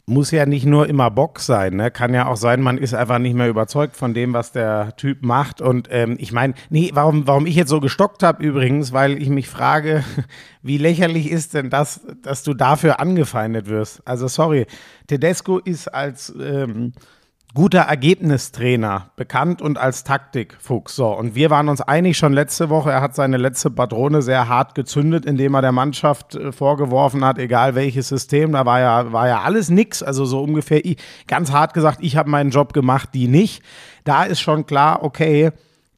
muss 0.06 0.32
ja 0.32 0.46
nicht 0.46 0.66
nur 0.66 0.88
immer 0.88 1.12
Bock 1.12 1.40
sein, 1.40 1.76
ne? 1.76 1.92
Kann 1.92 2.14
ja 2.14 2.28
auch 2.28 2.36
sein, 2.36 2.62
man 2.62 2.78
ist 2.78 2.94
einfach 2.94 3.20
nicht 3.20 3.36
mehr 3.36 3.50
überzeugt 3.50 3.96
von 3.96 4.14
dem, 4.14 4.34
was 4.34 4.52
der 4.52 4.96
Typ 4.98 5.24
macht. 5.24 5.62
Und 5.62 5.88
ähm, 5.92 6.18
ich 6.20 6.32
meine, 6.32 6.54
nee, 6.70 6.92
warum, 6.94 7.28
warum 7.28 7.46
ich 7.46 7.56
jetzt 7.56 7.70
so 7.70 7.80
gestockt 7.80 8.24
habe 8.24 8.44
übrigens, 8.44 8.94
weil 8.94 9.22
ich 9.22 9.30
mich 9.30 9.48
frage, 9.48 10.04
wie 10.62 10.78
lächerlich 10.78 11.32
ist 11.32 11.54
denn 11.54 11.70
das, 11.70 12.02
dass 12.22 12.44
du 12.44 12.54
dafür 12.54 13.00
angefeindet 13.00 13.68
wirst? 13.68 14.06
Also 14.08 14.28
sorry, 14.28 14.66
Tedesco 15.08 15.60
ist 15.60 15.88
als 15.88 16.34
ähm, 16.40 16.94
guter 17.54 17.82
Ergebnistrainer, 17.82 19.12
bekannt 19.16 19.62
und 19.62 19.78
als 19.78 20.04
Taktikfuchs. 20.04 20.96
So, 20.96 21.08
und 21.08 21.36
wir 21.36 21.50
waren 21.50 21.70
uns 21.70 21.82
einig 21.82 22.18
schon 22.18 22.34
letzte 22.34 22.70
Woche, 22.70 22.92
er 22.92 23.02
hat 23.02 23.16
seine 23.16 23.38
letzte 23.38 23.70
Patrone 23.70 24.22
sehr 24.22 24.48
hart 24.48 24.76
gezündet, 24.76 25.26
indem 25.26 25.56
er 25.56 25.62
der 25.62 25.72
Mannschaft 25.72 26.36
äh, 26.36 26.52
vorgeworfen 26.52 27.26
hat, 27.26 27.38
egal 27.38 27.76
welches 27.76 28.08
System, 28.08 28.54
da 28.54 28.66
war 28.66 28.80
ja, 28.80 29.12
war 29.12 29.28
ja 29.28 29.42
alles 29.42 29.70
nix, 29.70 30.02
also 30.02 30.26
so 30.26 30.42
ungefähr, 30.42 30.82
ganz 31.28 31.52
hart 31.52 31.74
gesagt, 31.74 32.00
ich 32.02 32.16
habe 32.16 32.30
meinen 32.30 32.52
Job 32.52 32.74
gemacht, 32.74 33.10
die 33.14 33.28
nicht. 33.28 33.64
Da 34.04 34.24
ist 34.24 34.40
schon 34.40 34.66
klar, 34.66 35.04
okay, 35.04 35.52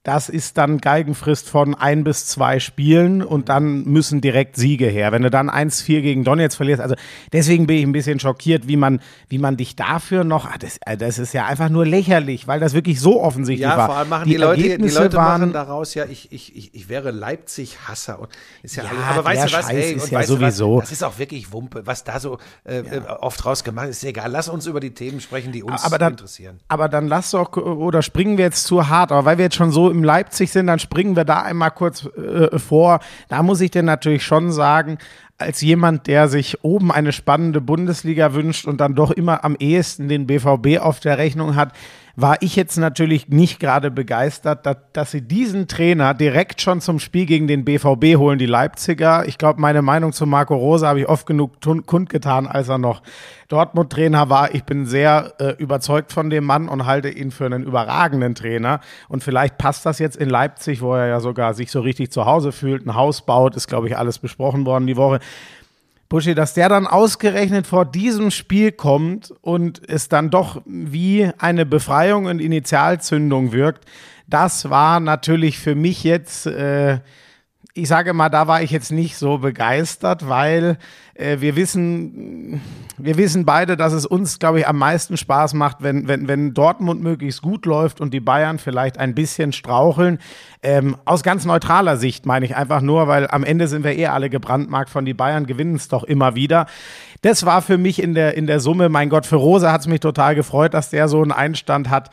das 0.03 0.27
ist 0.27 0.57
dann 0.57 0.79
Geigenfrist 0.79 1.49
von 1.49 1.75
ein 1.75 2.03
bis 2.03 2.25
zwei 2.25 2.59
Spielen 2.59 3.21
und 3.23 3.47
dann 3.47 3.85
müssen 3.85 4.19
direkt 4.19 4.57
Siege 4.57 4.87
her. 4.87 5.13
Wenn 5.13 5.21
du 5.21 5.29
dann 5.29 5.49
1-4 5.49 6.01
gegen 6.01 6.25
Donetsk 6.25 6.57
verlierst, 6.57 6.81
also 6.81 6.95
deswegen 7.31 7.67
bin 7.67 7.77
ich 7.77 7.83
ein 7.83 7.93
bisschen 7.93 8.19
schockiert, 8.19 8.67
wie 8.67 8.75
man, 8.75 8.99
wie 9.29 9.37
man 9.37 9.55
dich 9.55 9.77
dafür 9.77 10.25
noch, 10.25 10.45
ah, 10.45 10.57
das, 10.59 10.77
äh, 10.85 10.97
das 10.97 11.19
ist 11.19 11.33
ja 11.33 11.45
einfach 11.45 11.69
nur 11.69 11.85
lächerlich, 11.85 12.47
weil 12.49 12.59
das 12.59 12.73
wirklich 12.73 12.99
so 12.99 13.21
offensichtlich 13.21 13.69
ja, 13.69 13.77
war. 13.77 13.85
vor 13.85 13.95
allem 13.95 14.09
machen 14.09 14.25
die, 14.25 14.31
die 14.31 14.37
Leute, 14.37 14.77
die 14.77 14.89
Leute 14.89 15.15
waren, 15.15 15.39
machen 15.39 15.53
daraus 15.53 15.93
ja, 15.93 16.03
ich, 16.03 16.33
ich, 16.33 16.53
ich, 16.53 16.75
ich 16.75 16.89
wäre 16.89 17.11
Leipzig-Hasser 17.11 18.19
und 18.19 18.29
ist 18.61 18.75
ja, 18.75 18.83
ja 18.83 18.89
alles, 18.89 19.03
aber 19.05 19.23
weißt 19.23 19.53
du 19.53 19.57
was, 19.57 19.69
ey, 19.69 19.93
ist 19.93 20.11
ja 20.11 20.23
sowieso. 20.23 20.75
Was, 20.75 20.83
das 20.83 20.91
ist 20.91 21.03
auch 21.03 21.17
wirklich 21.17 21.53
Wumpe, 21.53 21.85
was 21.85 22.03
da 22.03 22.19
so 22.19 22.39
äh, 22.65 22.83
ja. 22.83 23.21
oft 23.21 23.45
rausgemacht 23.45 23.87
ist, 23.87 24.03
ist 24.03 24.09
egal. 24.09 24.29
Lass 24.29 24.49
uns 24.49 24.65
über 24.65 24.81
die 24.81 24.93
Themen 24.93 25.21
sprechen, 25.21 25.53
die 25.53 25.63
uns 25.63 25.81
aber 25.85 25.97
dann, 25.97 26.11
interessieren. 26.11 26.59
Aber 26.67 26.89
dann 26.89 27.07
lass 27.07 27.31
doch, 27.31 27.55
oder 27.55 28.01
springen 28.01 28.37
wir 28.37 28.43
jetzt 28.43 28.65
zu 28.65 28.89
hart, 28.89 29.13
aber 29.13 29.23
weil 29.23 29.37
wir 29.37 29.45
jetzt 29.45 29.55
schon 29.55 29.71
so 29.71 29.92
im 29.93 30.03
Leipzig 30.03 30.51
sind, 30.51 30.67
dann 30.67 30.79
springen 30.79 31.15
wir 31.15 31.25
da 31.25 31.41
einmal 31.41 31.71
kurz 31.71 32.05
äh, 32.05 32.57
vor. 32.59 32.99
Da 33.29 33.43
muss 33.43 33.61
ich 33.61 33.71
dir 33.71 33.83
natürlich 33.83 34.23
schon 34.23 34.51
sagen, 34.51 34.97
als 35.37 35.61
jemand, 35.61 36.07
der 36.07 36.27
sich 36.27 36.63
oben 36.63 36.91
eine 36.91 37.11
spannende 37.11 37.61
Bundesliga 37.61 38.33
wünscht 38.33 38.65
und 38.65 38.79
dann 38.81 38.95
doch 38.95 39.11
immer 39.11 39.43
am 39.43 39.55
ehesten 39.57 40.07
den 40.07 40.27
BVB 40.27 40.79
auf 40.79 40.99
der 40.99 41.17
Rechnung 41.17 41.55
hat, 41.55 41.73
war 42.15 42.37
ich 42.41 42.55
jetzt 42.55 42.77
natürlich 42.77 43.29
nicht 43.29 43.59
gerade 43.59 43.89
begeistert, 43.89 44.67
dass, 44.67 44.77
dass, 44.93 45.11
sie 45.11 45.21
diesen 45.21 45.67
Trainer 45.67 46.13
direkt 46.13 46.61
schon 46.61 46.79
zum 46.79 46.99
Spiel 46.99 47.25
gegen 47.25 47.47
den 47.47 47.65
BVB 47.65 48.17
holen, 48.17 48.37
die 48.37 48.45
Leipziger. 48.45 49.27
Ich 49.27 49.39
glaube, 49.39 49.59
meine 49.59 49.81
Meinung 49.81 50.13
zu 50.13 50.27
Marco 50.27 50.55
Rose 50.55 50.87
habe 50.87 50.99
ich 50.99 51.09
oft 51.09 51.25
genug 51.25 51.53
kundgetan, 51.87 52.45
als 52.45 52.69
er 52.69 52.77
noch 52.77 53.01
Dortmund-Trainer 53.47 54.29
war. 54.29 54.53
Ich 54.53 54.63
bin 54.63 54.85
sehr 54.85 55.33
äh, 55.39 55.55
überzeugt 55.57 56.11
von 56.11 56.29
dem 56.29 56.45
Mann 56.45 56.69
und 56.69 56.85
halte 56.85 57.09
ihn 57.09 57.31
für 57.31 57.47
einen 57.47 57.63
überragenden 57.63 58.35
Trainer. 58.35 58.79
Und 59.09 59.23
vielleicht 59.23 59.57
passt 59.57 59.83
das 59.87 59.97
jetzt 59.97 60.15
in 60.15 60.29
Leipzig, 60.29 60.81
wo 60.81 60.93
er 60.93 61.07
ja 61.07 61.19
sogar 61.19 61.55
sich 61.55 61.71
so 61.71 61.81
richtig 61.81 62.11
zu 62.11 62.25
Hause 62.25 62.51
fühlt, 62.51 62.85
ein 62.85 62.93
Haus 62.93 63.25
baut, 63.25 63.55
ist, 63.55 63.67
glaube 63.67 63.87
ich, 63.87 63.97
alles 63.97 64.19
besprochen 64.19 64.67
worden 64.67 64.85
die 64.85 64.97
Woche. 64.97 65.19
Buschi, 66.09 66.35
dass 66.35 66.53
der 66.53 66.69
dann 66.69 66.85
ausgerechnet 66.85 67.65
vor 67.65 67.85
diesem 67.85 68.29
Spiel 68.29 68.71
kommt 68.71 69.33
und 69.41 69.81
es 69.87 70.09
dann 70.09 70.29
doch 70.29 70.61
wie 70.65 71.29
eine 71.37 71.65
Befreiung 71.65 72.25
und 72.25 72.39
Initialzündung 72.39 73.51
wirkt, 73.51 73.85
das 74.27 74.69
war 74.69 74.99
natürlich 74.99 75.59
für 75.59 75.75
mich 75.75 76.03
jetzt 76.03 76.45
äh, 76.45 76.99
ich 77.75 77.87
sage 77.87 78.13
mal, 78.13 78.29
da 78.29 78.47
war 78.47 78.61
ich 78.61 78.69
jetzt 78.69 78.91
nicht 78.91 79.17
so 79.17 79.39
begeistert, 79.39 80.29
weil 80.29 80.77
äh, 81.15 81.39
wir 81.39 81.55
wissen, 81.55 82.61
wir 82.97 83.17
wissen 83.17 83.45
beide, 83.45 83.75
dass 83.75 83.93
es 83.93 84.05
uns, 84.05 84.37
glaube 84.37 84.59
ich, 84.59 84.67
am 84.67 84.77
meisten 84.77 85.17
Spaß 85.17 85.55
macht, 85.55 85.77
wenn, 85.79 86.07
wenn, 86.07 86.27
wenn 86.27 86.53
Dortmund 86.53 87.01
möglichst 87.01 87.41
gut 87.41 87.65
läuft 87.65 87.99
und 87.99 88.13
die 88.13 88.19
Bayern 88.19 88.59
vielleicht 88.59 88.99
ein 88.99 89.15
bisschen 89.15 89.53
straucheln. 89.53 90.19
Ähm, 90.61 90.97
aus 91.05 91.23
ganz 91.23 91.45
neutraler 91.45 91.97
Sicht 91.97 92.27
meine 92.27 92.45
ich 92.45 92.55
einfach 92.55 92.81
nur, 92.81 93.07
weil 93.07 93.27
am 93.27 93.43
Ende 93.43 93.67
sind 93.67 93.83
wir 93.83 93.97
eh 93.97 94.05
alle 94.05 94.29
gebrandmarkt 94.29 94.91
von 94.91 95.03
die 95.03 95.15
Bayern, 95.15 95.47
gewinnen 95.47 95.75
es 95.75 95.87
doch 95.87 96.03
immer 96.03 96.35
wieder. 96.35 96.67
Das 97.23 97.43
war 97.43 97.63
für 97.63 97.79
mich 97.79 98.03
in 98.03 98.13
der, 98.13 98.37
in 98.37 98.45
der 98.45 98.59
Summe, 98.59 98.87
mein 98.89 99.09
Gott, 99.09 99.25
für 99.25 99.37
Rosa 99.37 99.71
hat 99.71 99.81
es 99.81 99.87
mich 99.87 99.99
total 99.99 100.35
gefreut, 100.35 100.75
dass 100.75 100.91
der 100.91 101.07
so 101.07 101.23
einen 101.23 101.31
Einstand 101.31 101.89
hat. 101.89 102.11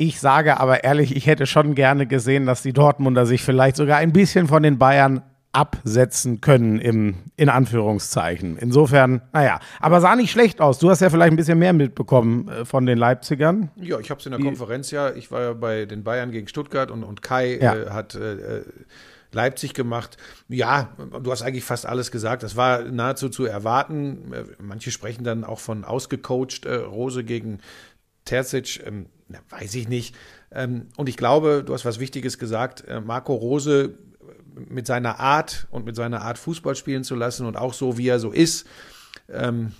Ich 0.00 0.18
sage 0.18 0.58
aber 0.58 0.82
ehrlich, 0.82 1.14
ich 1.14 1.26
hätte 1.26 1.44
schon 1.44 1.74
gerne 1.74 2.06
gesehen, 2.06 2.46
dass 2.46 2.62
die 2.62 2.72
Dortmunder 2.72 3.26
sich 3.26 3.42
vielleicht 3.42 3.76
sogar 3.76 3.98
ein 3.98 4.14
bisschen 4.14 4.48
von 4.48 4.62
den 4.62 4.78
Bayern 4.78 5.20
absetzen 5.52 6.40
können 6.40 6.78
im 6.78 7.16
in 7.36 7.50
Anführungszeichen. 7.50 8.56
Insofern, 8.56 9.20
naja, 9.34 9.60
aber 9.78 10.00
sah 10.00 10.16
nicht 10.16 10.30
schlecht 10.30 10.62
aus. 10.62 10.78
Du 10.78 10.88
hast 10.88 11.00
ja 11.00 11.10
vielleicht 11.10 11.32
ein 11.32 11.36
bisschen 11.36 11.58
mehr 11.58 11.74
mitbekommen 11.74 12.48
äh, 12.48 12.64
von 12.64 12.86
den 12.86 12.96
Leipzigern. 12.96 13.70
Ja, 13.76 13.98
ich 13.98 14.08
habe 14.08 14.20
es 14.20 14.24
in 14.24 14.32
der 14.32 14.38
Die, 14.38 14.46
Konferenz 14.46 14.90
ja. 14.90 15.10
Ich 15.12 15.30
war 15.30 15.42
ja 15.42 15.52
bei 15.52 15.84
den 15.84 16.02
Bayern 16.02 16.30
gegen 16.30 16.48
Stuttgart 16.48 16.90
und, 16.90 17.04
und 17.04 17.20
Kai 17.20 17.58
ja. 17.60 17.76
äh, 17.76 17.90
hat 17.90 18.14
äh, 18.14 18.62
Leipzig 19.32 19.74
gemacht. 19.74 20.16
Ja, 20.48 20.96
du 21.22 21.30
hast 21.30 21.42
eigentlich 21.42 21.64
fast 21.64 21.84
alles 21.84 22.10
gesagt. 22.10 22.42
Das 22.42 22.56
war 22.56 22.84
nahezu 22.84 23.28
zu 23.28 23.44
erwarten. 23.44 24.32
Äh, 24.32 24.44
manche 24.62 24.92
sprechen 24.92 25.24
dann 25.24 25.44
auch 25.44 25.58
von 25.58 25.84
ausgecoacht 25.84 26.64
äh, 26.64 26.76
Rose 26.76 27.22
gegen 27.22 27.58
Terzic. 28.24 28.82
Ähm, 28.86 29.04
na, 29.30 29.38
weiß 29.48 29.74
ich 29.76 29.88
nicht. 29.88 30.14
Ähm, 30.50 30.88
und 30.96 31.08
ich 31.08 31.16
glaube, 31.16 31.62
du 31.64 31.72
hast 31.72 31.84
was 31.84 32.00
Wichtiges 32.00 32.38
gesagt. 32.38 32.84
Äh, 32.86 33.00
Marco 33.00 33.34
Rose 33.34 33.94
mit 34.54 34.86
seiner 34.86 35.20
Art 35.20 35.68
und 35.70 35.86
mit 35.86 35.96
seiner 35.96 36.22
Art 36.22 36.38
Fußball 36.38 36.74
spielen 36.74 37.04
zu 37.04 37.14
lassen 37.14 37.46
und 37.46 37.56
auch 37.56 37.72
so, 37.72 37.96
wie 37.96 38.08
er 38.08 38.18
so 38.18 38.32
ist, 38.32 38.66
ähm, 39.32 39.72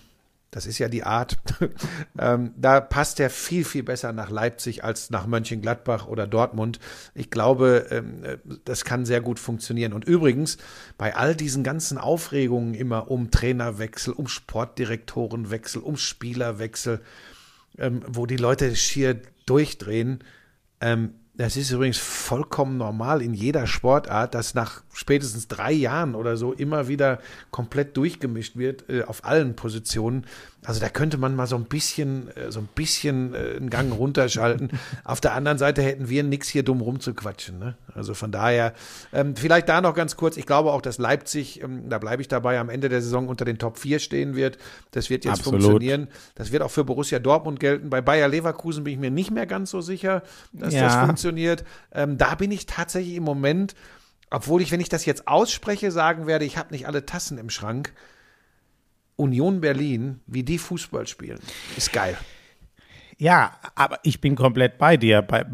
das 0.53 0.67
ist 0.67 0.79
ja 0.79 0.89
die 0.89 1.05
Art, 1.05 1.37
ähm, 2.19 2.53
da 2.57 2.81
passt 2.81 3.21
er 3.21 3.31
viel, 3.31 3.65
viel 3.65 3.83
besser 3.83 4.13
nach 4.13 4.31
Leipzig 4.31 4.83
als 4.83 5.11
nach 5.11 5.27
Mönchengladbach 5.27 6.07
oder 6.07 6.27
Dortmund. 6.27 6.81
Ich 7.15 7.31
glaube, 7.31 7.87
ähm, 7.91 8.23
das 8.65 8.85
kann 8.85 9.05
sehr 9.05 9.21
gut 9.21 9.39
funktionieren. 9.39 9.93
Und 9.93 10.05
übrigens, 10.05 10.59
bei 10.99 11.15
all 11.15 11.37
diesen 11.37 11.63
ganzen 11.63 11.99
Aufregungen 11.99 12.75
immer 12.75 13.11
um 13.11 13.31
Trainerwechsel, 13.31 14.13
um 14.13 14.27
Sportdirektorenwechsel, 14.27 15.83
um 15.83 15.97
Spielerwechsel, 15.97 17.01
wo 18.09 18.27
die 18.27 18.37
Leute 18.37 18.75
schier 18.75 19.23
durchdrehen. 19.51 20.23
Ähm, 20.81 21.15
das 21.35 21.57
ist 21.57 21.71
übrigens 21.71 21.97
vollkommen 21.97 22.77
normal 22.77 23.23
in 23.23 23.33
jeder 23.33 23.67
Sportart, 23.67 24.35
dass 24.35 24.55
nach 24.55 24.83
spätestens 24.93 25.49
drei 25.49 25.73
Jahren 25.73 26.15
oder 26.15 26.37
so 26.37 26.53
immer 26.53 26.87
wieder 26.87 27.19
komplett 27.51 27.97
durchgemischt 27.97 28.57
wird 28.57 28.91
äh, 28.91 29.05
auf 29.05 29.25
allen 29.25 29.57
Positionen. 29.57 30.27
Also 30.65 30.79
da 30.79 30.91
könnte 30.91 31.17
man 31.17 31.35
mal 31.35 31.47
so 31.47 31.57
ein 31.57 31.65
bisschen, 31.65 32.35
äh, 32.37 32.53
so 32.53 32.61
ein 32.61 32.69
bisschen 32.75 33.35
äh, 33.35 33.57
einen 33.57 33.71
Gang 33.71 33.93
runterschalten. 33.93 34.71
auf 35.05 35.21
der 35.21 35.33
anderen 35.33 35.57
Seite 35.57 35.81
hätten 35.81 36.11
wir 36.11 36.23
nichts 36.23 36.49
hier 36.49 36.63
dumm 36.63 36.83
rumzuquatschen. 36.83 37.59
Ne? 37.59 37.77
Also 37.95 38.13
von 38.13 38.31
daher, 38.31 38.75
ähm, 39.13 39.37
vielleicht 39.37 39.71
da 39.71 39.81
noch 39.81 39.95
ganz 39.95 40.17
kurz. 40.17 40.37
Ich 40.37 40.45
glaube 40.45 40.73
auch, 40.73 40.83
dass 40.83 40.99
Leipzig, 40.99 41.63
ähm, 41.63 41.89
da 41.89 41.99
bleibe 41.99 42.21
ich 42.21 42.29
dabei, 42.29 42.59
am 42.59 42.69
Ende 42.69 42.91
der 42.91 43.01
Saison 43.01 43.29
unter 43.29 43.47
den 43.47 43.59
Top 43.59 43.79
4 43.79 44.01
stehen 44.01 44.37
wird. 44.37 44.59
Das 44.91 45.09
wird 45.09 45.25
jetzt 45.25 45.41
Absolut. 45.41 45.63
funktionieren. 45.63 46.09
Das 46.35 46.53
wird 46.53 46.63
auch 46.63 46.71
für 46.71 46.85
Borussia 46.85 47.19
Dortmund 47.21 47.59
gelten. 47.59 47.89
Bei 47.89 48.03
Bayer 48.03 48.29
Leverkusen 48.29 48.85
bin 48.85 48.93
ich 48.93 49.01
mir 49.01 49.11
nicht 49.11 49.31
mehr 49.31 49.47
ganz 49.47 49.71
so 49.71 49.81
sicher, 49.81 50.23
dass 50.53 50.75
ja. 50.75 50.83
das 50.83 51.07
funktioniert. 51.07 51.65
Ähm, 51.93 52.19
da 52.19 52.35
bin 52.35 52.51
ich 52.51 52.67
tatsächlich 52.67 53.17
im 53.17 53.25
Moment, 53.25 53.75
obwohl 54.31 54.61
ich, 54.61 54.73
wenn 54.73 54.81
ich 54.81 54.91
das 54.91 55.07
jetzt 55.07 55.27
ausspreche, 55.27 55.91
sagen 55.91 56.27
werde, 56.27 56.45
ich 56.45 56.59
habe 56.59 56.73
nicht 56.73 56.87
alle 56.87 57.07
Tassen 57.07 57.39
im 57.39 57.49
Schrank. 57.49 57.95
Union 59.21 59.61
Berlin, 59.61 60.21
wie 60.27 60.43
die 60.43 60.59
Fußball 60.59 61.07
spielen, 61.07 61.39
ist 61.77 61.93
geil. 61.93 62.17
Ja, 63.21 63.53
aber 63.75 63.99
ich 64.03 64.23
bin 64.23 64.35
komplett 64.35 64.79
bei 64.79 64.97
dir. 64.97 65.21
Bei, 65.21 65.45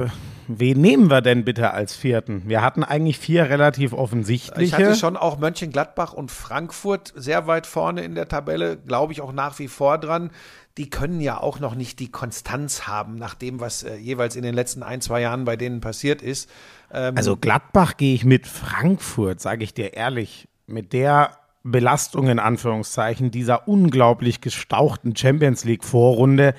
wen 0.46 0.80
nehmen 0.80 1.10
wir 1.10 1.20
denn 1.20 1.44
bitte 1.44 1.72
als 1.72 1.96
vierten? 1.96 2.44
Wir 2.46 2.62
hatten 2.62 2.84
eigentlich 2.84 3.18
vier 3.18 3.50
relativ 3.50 3.92
offensichtliche. 3.92 4.64
Ich 4.64 4.72
hatte 4.72 4.94
schon 4.94 5.16
auch 5.16 5.38
Mönchengladbach 5.38 6.12
und 6.12 6.30
Frankfurt 6.30 7.12
sehr 7.16 7.48
weit 7.48 7.66
vorne 7.66 8.04
in 8.04 8.14
der 8.14 8.28
Tabelle, 8.28 8.76
glaube 8.76 9.12
ich 9.12 9.20
auch 9.20 9.32
nach 9.32 9.58
wie 9.58 9.66
vor 9.66 9.98
dran. 9.98 10.30
Die 10.78 10.90
können 10.90 11.20
ja 11.20 11.40
auch 11.40 11.58
noch 11.58 11.74
nicht 11.74 11.98
die 11.98 12.10
Konstanz 12.10 12.86
haben, 12.86 13.16
nach 13.16 13.34
dem, 13.34 13.58
was 13.58 13.82
äh, 13.82 13.96
jeweils 13.96 14.36
in 14.36 14.44
den 14.44 14.54
letzten 14.54 14.84
ein, 14.84 15.00
zwei 15.00 15.20
Jahren 15.22 15.44
bei 15.44 15.56
denen 15.56 15.80
passiert 15.80 16.22
ist. 16.22 16.48
Ähm, 16.92 17.16
Also 17.16 17.36
Gladbach 17.36 17.96
gehe 17.96 18.14
ich 18.14 18.24
mit 18.24 18.46
Frankfurt, 18.46 19.40
sage 19.40 19.64
ich 19.64 19.74
dir 19.74 19.94
ehrlich, 19.94 20.46
mit 20.68 20.92
der 20.92 21.32
Belastung 21.70 22.28
in 22.28 22.38
Anführungszeichen 22.38 23.30
dieser 23.30 23.68
unglaublich 23.68 24.40
gestauchten 24.40 25.14
Champions 25.16 25.64
League 25.64 25.84
Vorrunde, 25.84 26.54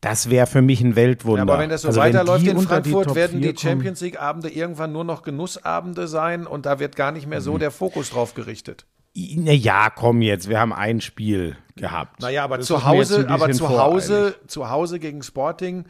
das 0.00 0.30
wäre 0.30 0.46
für 0.46 0.62
mich 0.62 0.80
ein 0.82 0.94
Weltwunder. 0.94 1.44
Ja, 1.46 1.52
aber 1.52 1.58
wenn 1.58 1.70
das 1.70 1.82
so 1.82 1.88
Also 1.88 2.00
weiterläuft 2.00 2.44
die 2.44 2.50
in 2.50 2.58
die 2.58 2.64
Frankfurt, 2.66 3.06
Top 3.06 3.16
werden 3.16 3.40
4 3.40 3.52
die 3.52 3.58
Champions 3.58 4.00
League 4.00 4.20
Abende 4.20 4.48
irgendwann 4.48 4.92
nur 4.92 5.04
noch 5.04 5.22
Genussabende 5.22 6.06
sein 6.06 6.46
und 6.46 6.66
da 6.66 6.78
wird 6.78 6.96
gar 6.96 7.12
nicht 7.12 7.26
mehr 7.26 7.40
so 7.40 7.54
Mhm. 7.54 7.58
der 7.60 7.70
Fokus 7.70 8.10
drauf 8.10 8.34
gerichtet. 8.34 8.86
ja, 9.14 9.88
komm 9.90 10.20
jetzt, 10.22 10.48
wir 10.48 10.60
haben 10.60 10.72
ein 10.74 11.00
Spiel 11.00 11.56
gehabt. 11.76 12.20
Naja, 12.20 12.44
aber 12.44 12.58
Das 12.58 12.66
zu 12.66 12.84
Hause, 12.84 13.26
aber 13.28 13.50
zu 13.50 13.68
Hause, 13.70 14.34
zu 14.46 14.68
Hause 14.68 14.98
gegen 14.98 15.22
Sporting 15.22 15.86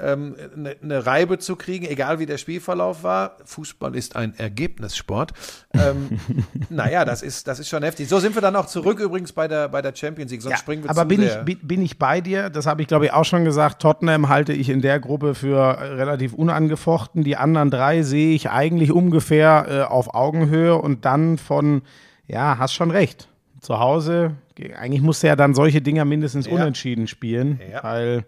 eine 0.00 0.76
ne 0.80 1.06
Reibe 1.06 1.38
zu 1.38 1.56
kriegen, 1.56 1.86
egal 1.86 2.18
wie 2.18 2.26
der 2.26 2.38
Spielverlauf 2.38 3.02
war. 3.02 3.36
Fußball 3.44 3.94
ist 3.96 4.16
ein 4.16 4.34
Ergebnissport. 4.38 5.32
Ähm, 5.74 6.18
naja, 6.70 7.04
das 7.04 7.22
ist, 7.22 7.46
das 7.48 7.58
ist 7.58 7.68
schon 7.68 7.82
heftig. 7.82 8.08
So 8.08 8.18
sind 8.20 8.34
wir 8.34 8.42
dann 8.42 8.56
auch 8.56 8.66
zurück 8.66 9.00
übrigens 9.00 9.32
bei 9.32 9.48
der, 9.48 9.68
bei 9.68 9.82
der 9.82 9.94
Champions 9.94 10.30
League. 10.30 10.42
Sonst 10.42 10.52
Ja, 10.52 10.58
springen 10.58 10.84
wir 10.84 10.90
aber 10.90 11.02
zu 11.02 11.08
bin 11.08 11.22
ich, 11.22 11.58
bin, 11.62 11.82
ich 11.82 11.98
bei 11.98 12.20
dir? 12.20 12.50
Das 12.50 12.66
habe 12.66 12.82
ich, 12.82 12.88
glaube 12.88 13.06
ich, 13.06 13.12
auch 13.12 13.24
schon 13.24 13.44
gesagt. 13.44 13.82
Tottenham 13.82 14.28
halte 14.28 14.52
ich 14.52 14.68
in 14.68 14.80
der 14.82 15.00
Gruppe 15.00 15.34
für 15.34 15.58
äh, 15.58 15.84
relativ 15.94 16.32
unangefochten. 16.34 17.24
Die 17.24 17.36
anderen 17.36 17.70
drei 17.70 18.02
sehe 18.02 18.34
ich 18.34 18.50
eigentlich 18.50 18.92
ungefähr 18.92 19.66
äh, 19.68 19.80
auf 19.82 20.14
Augenhöhe 20.14 20.76
und 20.76 21.04
dann 21.04 21.38
von, 21.38 21.82
ja, 22.26 22.58
hast 22.58 22.74
schon 22.74 22.90
recht. 22.90 23.28
Zu 23.60 23.80
Hause, 23.80 24.32
ge- 24.54 24.74
eigentlich 24.74 25.02
musste 25.02 25.26
ja 25.26 25.34
dann 25.34 25.52
solche 25.54 25.82
Dinger 25.82 26.04
mindestens 26.04 26.46
Ja. 26.46 26.52
unentschieden 26.52 27.08
spielen, 27.08 27.60
Ja. 27.72 27.82
weil 27.82 28.24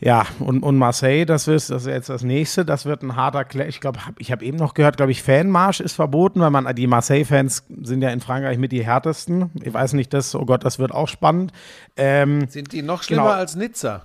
ja, 0.00 0.26
und, 0.40 0.62
und 0.62 0.76
Marseille, 0.76 1.24
das 1.24 1.48
ist, 1.48 1.70
das 1.70 1.82
ist 1.82 1.88
jetzt 1.88 2.08
das 2.08 2.22
nächste, 2.22 2.64
das 2.64 2.84
wird 2.84 3.02
ein 3.02 3.16
harter 3.16 3.44
Clash. 3.44 3.68
Ich 3.68 3.80
glaube, 3.80 4.04
hab, 4.06 4.20
ich 4.20 4.32
habe 4.32 4.44
eben 4.44 4.58
noch 4.58 4.74
gehört, 4.74 4.96
glaube 4.96 5.12
ich, 5.12 5.22
Fanmarsch 5.22 5.80
ist 5.80 5.94
verboten, 5.94 6.40
weil 6.40 6.50
man, 6.50 6.74
die 6.74 6.86
Marseille-Fans 6.86 7.64
sind 7.82 8.02
ja 8.02 8.10
in 8.10 8.20
Frankreich 8.20 8.58
mit 8.58 8.72
die 8.72 8.84
härtesten. 8.84 9.50
Ich 9.62 9.72
weiß 9.72 9.94
nicht, 9.94 10.12
das, 10.12 10.34
oh 10.34 10.44
Gott, 10.44 10.64
das 10.64 10.78
wird 10.78 10.92
auch 10.92 11.08
spannend. 11.08 11.52
Ähm, 11.96 12.48
Sind 12.48 12.72
die 12.72 12.82
noch 12.82 13.02
schlimmer 13.02 13.22
Genau. 13.22 13.34
als 13.34 13.56
Nizza? 13.56 14.02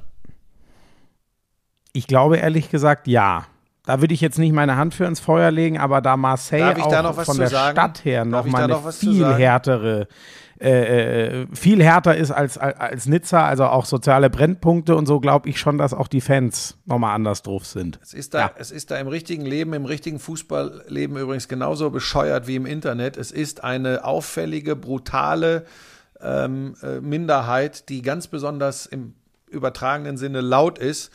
ich 1.94 2.08
glaube 2.08 2.38
ehrlich 2.38 2.70
gesagt, 2.70 3.08
ja. 3.08 3.46
Da 3.86 4.02
würde 4.02 4.14
ich 4.14 4.22
jetzt 4.22 4.38
nicht 4.38 4.54
meine 4.54 4.76
Hand 4.76 4.94
für 4.94 5.06
ins 5.06 5.20
Feuer 5.20 5.50
legen, 5.50 5.80
aber 5.80 6.00
da 6.02 6.16
Marseille 6.16 6.76
auch 6.80 6.92
da 6.92 7.12
von 7.14 7.38
der 7.38 7.48
sagen? 7.48 7.76
Stadt 7.76 8.06
her 8.06 8.24
noch 8.24 8.46
mal 8.46 8.66
eine 8.66 8.74
noch 8.74 8.84
zu 8.92 8.92
viel 8.92 9.26
härtere, 9.26 10.08
äh, 10.62 11.42
äh, 11.42 11.48
viel 11.54 11.82
härter 11.82 12.18
ist 12.18 12.32
als, 12.32 12.58
als, 12.58 12.78
als 12.78 13.06
Nizza, 13.06 13.48
also 13.48 13.66
auch 13.66 13.86
soziale 13.86 14.30
Brennpunkte 14.30 14.96
und 14.96 15.06
so, 15.06 15.22
glaube 15.22 15.48
ich 15.48 15.58
schon, 15.60 15.78
dass 15.78 15.94
auch 15.94 16.10
die 16.10 16.20
Fans 16.20 16.78
nochmal 16.86 17.16
anders 17.16 17.44
drauf 17.44 17.66
sind. 17.66 17.98
Es 18.04 18.14
ist, 18.14 18.34
da, 18.34 18.40
Ja. 18.40 18.52
es 18.58 18.72
ist 18.72 18.92
da 18.92 18.98
im 18.98 19.08
richtigen 19.08 19.46
Leben, 19.46 19.74
im 19.74 19.86
richtigen 19.86 20.20
Fußballleben 20.20 21.16
übrigens 21.16 21.48
genauso 21.48 21.90
bescheuert 21.90 22.48
wie 22.48 22.56
im 22.58 22.66
Internet. 22.66 23.16
Es 23.16 23.32
ist 23.32 23.64
eine 23.64 24.04
auffällige, 24.04 24.76
brutale 24.76 25.66
ähm, 26.22 26.76
äh, 26.84 27.00
Minderheit, 27.00 27.88
die 27.88 28.02
ganz 28.02 28.28
besonders 28.28 28.86
im 28.86 29.14
übertragenen 29.50 30.18
Sinne 30.18 30.42
laut 30.42 30.78
ist 30.78 31.12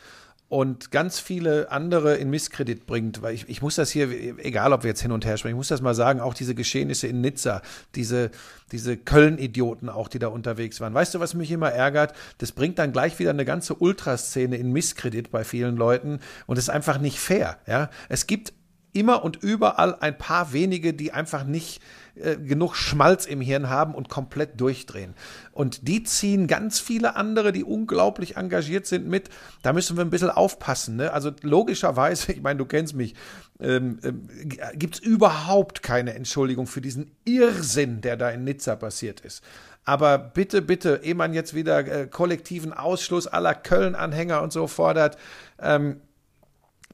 und 0.55 0.93
ganz 0.93 1.19
viele 1.19 1.73
andere 1.73 2.15
in 2.15 2.31
Misskredit 2.31 2.87
bringt. 2.87 3.23
Weil 3.23 3.35
ich, 3.35 3.49
ich 3.49 3.61
muss 3.61 3.75
das 3.75 3.91
hier, 3.91 4.09
egal 4.39 4.73
ob 4.73 4.85
wir 4.85 4.91
jetzt 4.91 5.03
hin 5.03 5.11
und 5.11 5.25
her 5.25 5.37
sprechen, 5.37 5.55
ich 5.55 5.57
muss 5.57 5.67
das 5.67 5.83
mal 5.83 5.97
sagen, 5.97 6.21
auch 6.21 6.33
diese 6.33 6.55
Geschehnisse 6.55 7.09
in 7.09 7.21
Nizza, 7.21 7.61
diese, 7.97 8.31
diese 8.71 8.97
Köln-Idioten 8.97 9.89
auch, 9.89 10.07
die 10.07 10.21
da 10.21 10.29
unterwegs 10.29 10.81
waren. 10.81 10.95
Weißt 10.95 11.13
du, 11.13 11.19
was 11.19 11.35
mich 11.35 11.51
immer 11.51 11.73
ärgert? 11.73 12.15
Das 12.39 12.53
bringt 12.53 12.79
dann 12.79 12.93
gleich 12.93 13.19
wieder 13.19 13.31
eine 13.31 13.45
ganze 13.45 13.75
Ultraszene 13.75 14.55
in 14.57 14.71
Misskredit 14.71 15.33
bei 15.33 15.43
vielen 15.43 15.77
Leuten 15.77 16.21
und 16.47 16.57
es 16.57 16.67
ist 16.67 16.71
einfach 16.71 17.01
nicht 17.01 17.19
fair. 17.19 17.59
Ja? 17.67 17.91
Es 18.09 18.29
gibt 18.29 18.53
immer 18.93 19.25
und 19.25 19.43
überall 19.43 19.97
ein 19.97 20.17
paar 20.17 20.53
wenige, 20.53 20.95
die 20.95 21.11
einfach 21.11 21.43
nicht 21.43 21.83
äh, 22.17 22.37
genug 22.37 22.77
Schmalz 22.77 23.27
im 23.27 23.41
Hirn 23.41 23.69
haben 23.69 23.95
und 23.95 24.09
komplett 24.09 24.61
durchdrehen. 24.61 25.15
Und 25.53 25.89
die 25.89 26.05
ziehen 26.05 26.47
ganz 26.47 26.79
viele 26.79 27.17
andere, 27.17 27.51
die 27.51 27.65
unglaublich 27.65 28.37
engagiert 28.37 28.87
sind, 28.87 29.09
mit. 29.09 29.31
Da 29.63 29.73
müssen 29.73 29.97
wir 29.97 30.05
ein 30.05 30.11
bisschen 30.11 30.31
aufpassen. 30.31 30.97
Ne? 30.97 31.13
Also 31.13 31.33
logischerweise, 31.43 32.33
ich 32.33 32.43
meine, 32.43 32.59
du 32.59 32.67
kennst 32.67 32.95
mich, 32.95 33.15
ähm, 33.61 33.99
ähm, 34.05 34.29
gibt 34.75 34.95
es 34.95 35.01
überhaupt 35.01 35.83
keine 35.83 36.15
Entschuldigung 36.15 36.67
für 36.67 36.81
diesen 36.81 37.11
Irrsinn, 37.25 38.01
der 38.01 38.17
da 38.17 38.31
in 38.31 38.45
Nizza 38.45 38.77
passiert 38.77 39.21
ist. 39.21 39.43
Aber 39.85 40.19
bitte, 40.19 40.63
bitte, 40.63 41.01
ehe 41.03 41.15
man 41.15 41.35
jetzt 41.35 41.55
wieder 41.55 41.87
äh, 41.87 42.07
kollektiven 42.07 42.73
Ausschluss 42.73 43.27
aller 43.27 43.55
Köln-Anhänger 43.55 44.41
und 44.41 44.53
so 44.53 44.67
fordert, 44.67 45.19
ähm, 45.61 46.01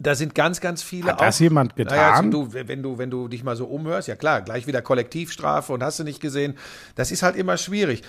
da 0.02 0.14
sind 0.14 0.34
ganz, 0.34 0.60
ganz 0.60 0.82
viele. 0.82 1.12
Hat 1.12 1.20
das 1.20 1.36
auch- 1.36 1.40
jemand 1.40 1.76
Naja, 1.78 2.10
also 2.14 2.22
getan? 2.22 2.30
du, 2.30 2.52
wenn 2.52 2.82
du, 2.82 2.98
wenn 2.98 3.10
du 3.10 3.28
dich 3.28 3.44
mal 3.44 3.54
so 3.54 3.66
umhörst, 3.66 4.08
ja 4.08 4.16
klar, 4.16 4.40
gleich 4.42 4.66
wieder 4.66 4.82
Kollektivstrafe 4.82 5.72
und 5.72 5.82
hast 5.84 5.98
du 6.00 6.04
nicht 6.04 6.20
gesehen. 6.20 6.56
Das 6.94 7.12
ist 7.12 7.22
halt 7.22 7.36
immer 7.36 7.56
schwierig. 7.58 8.02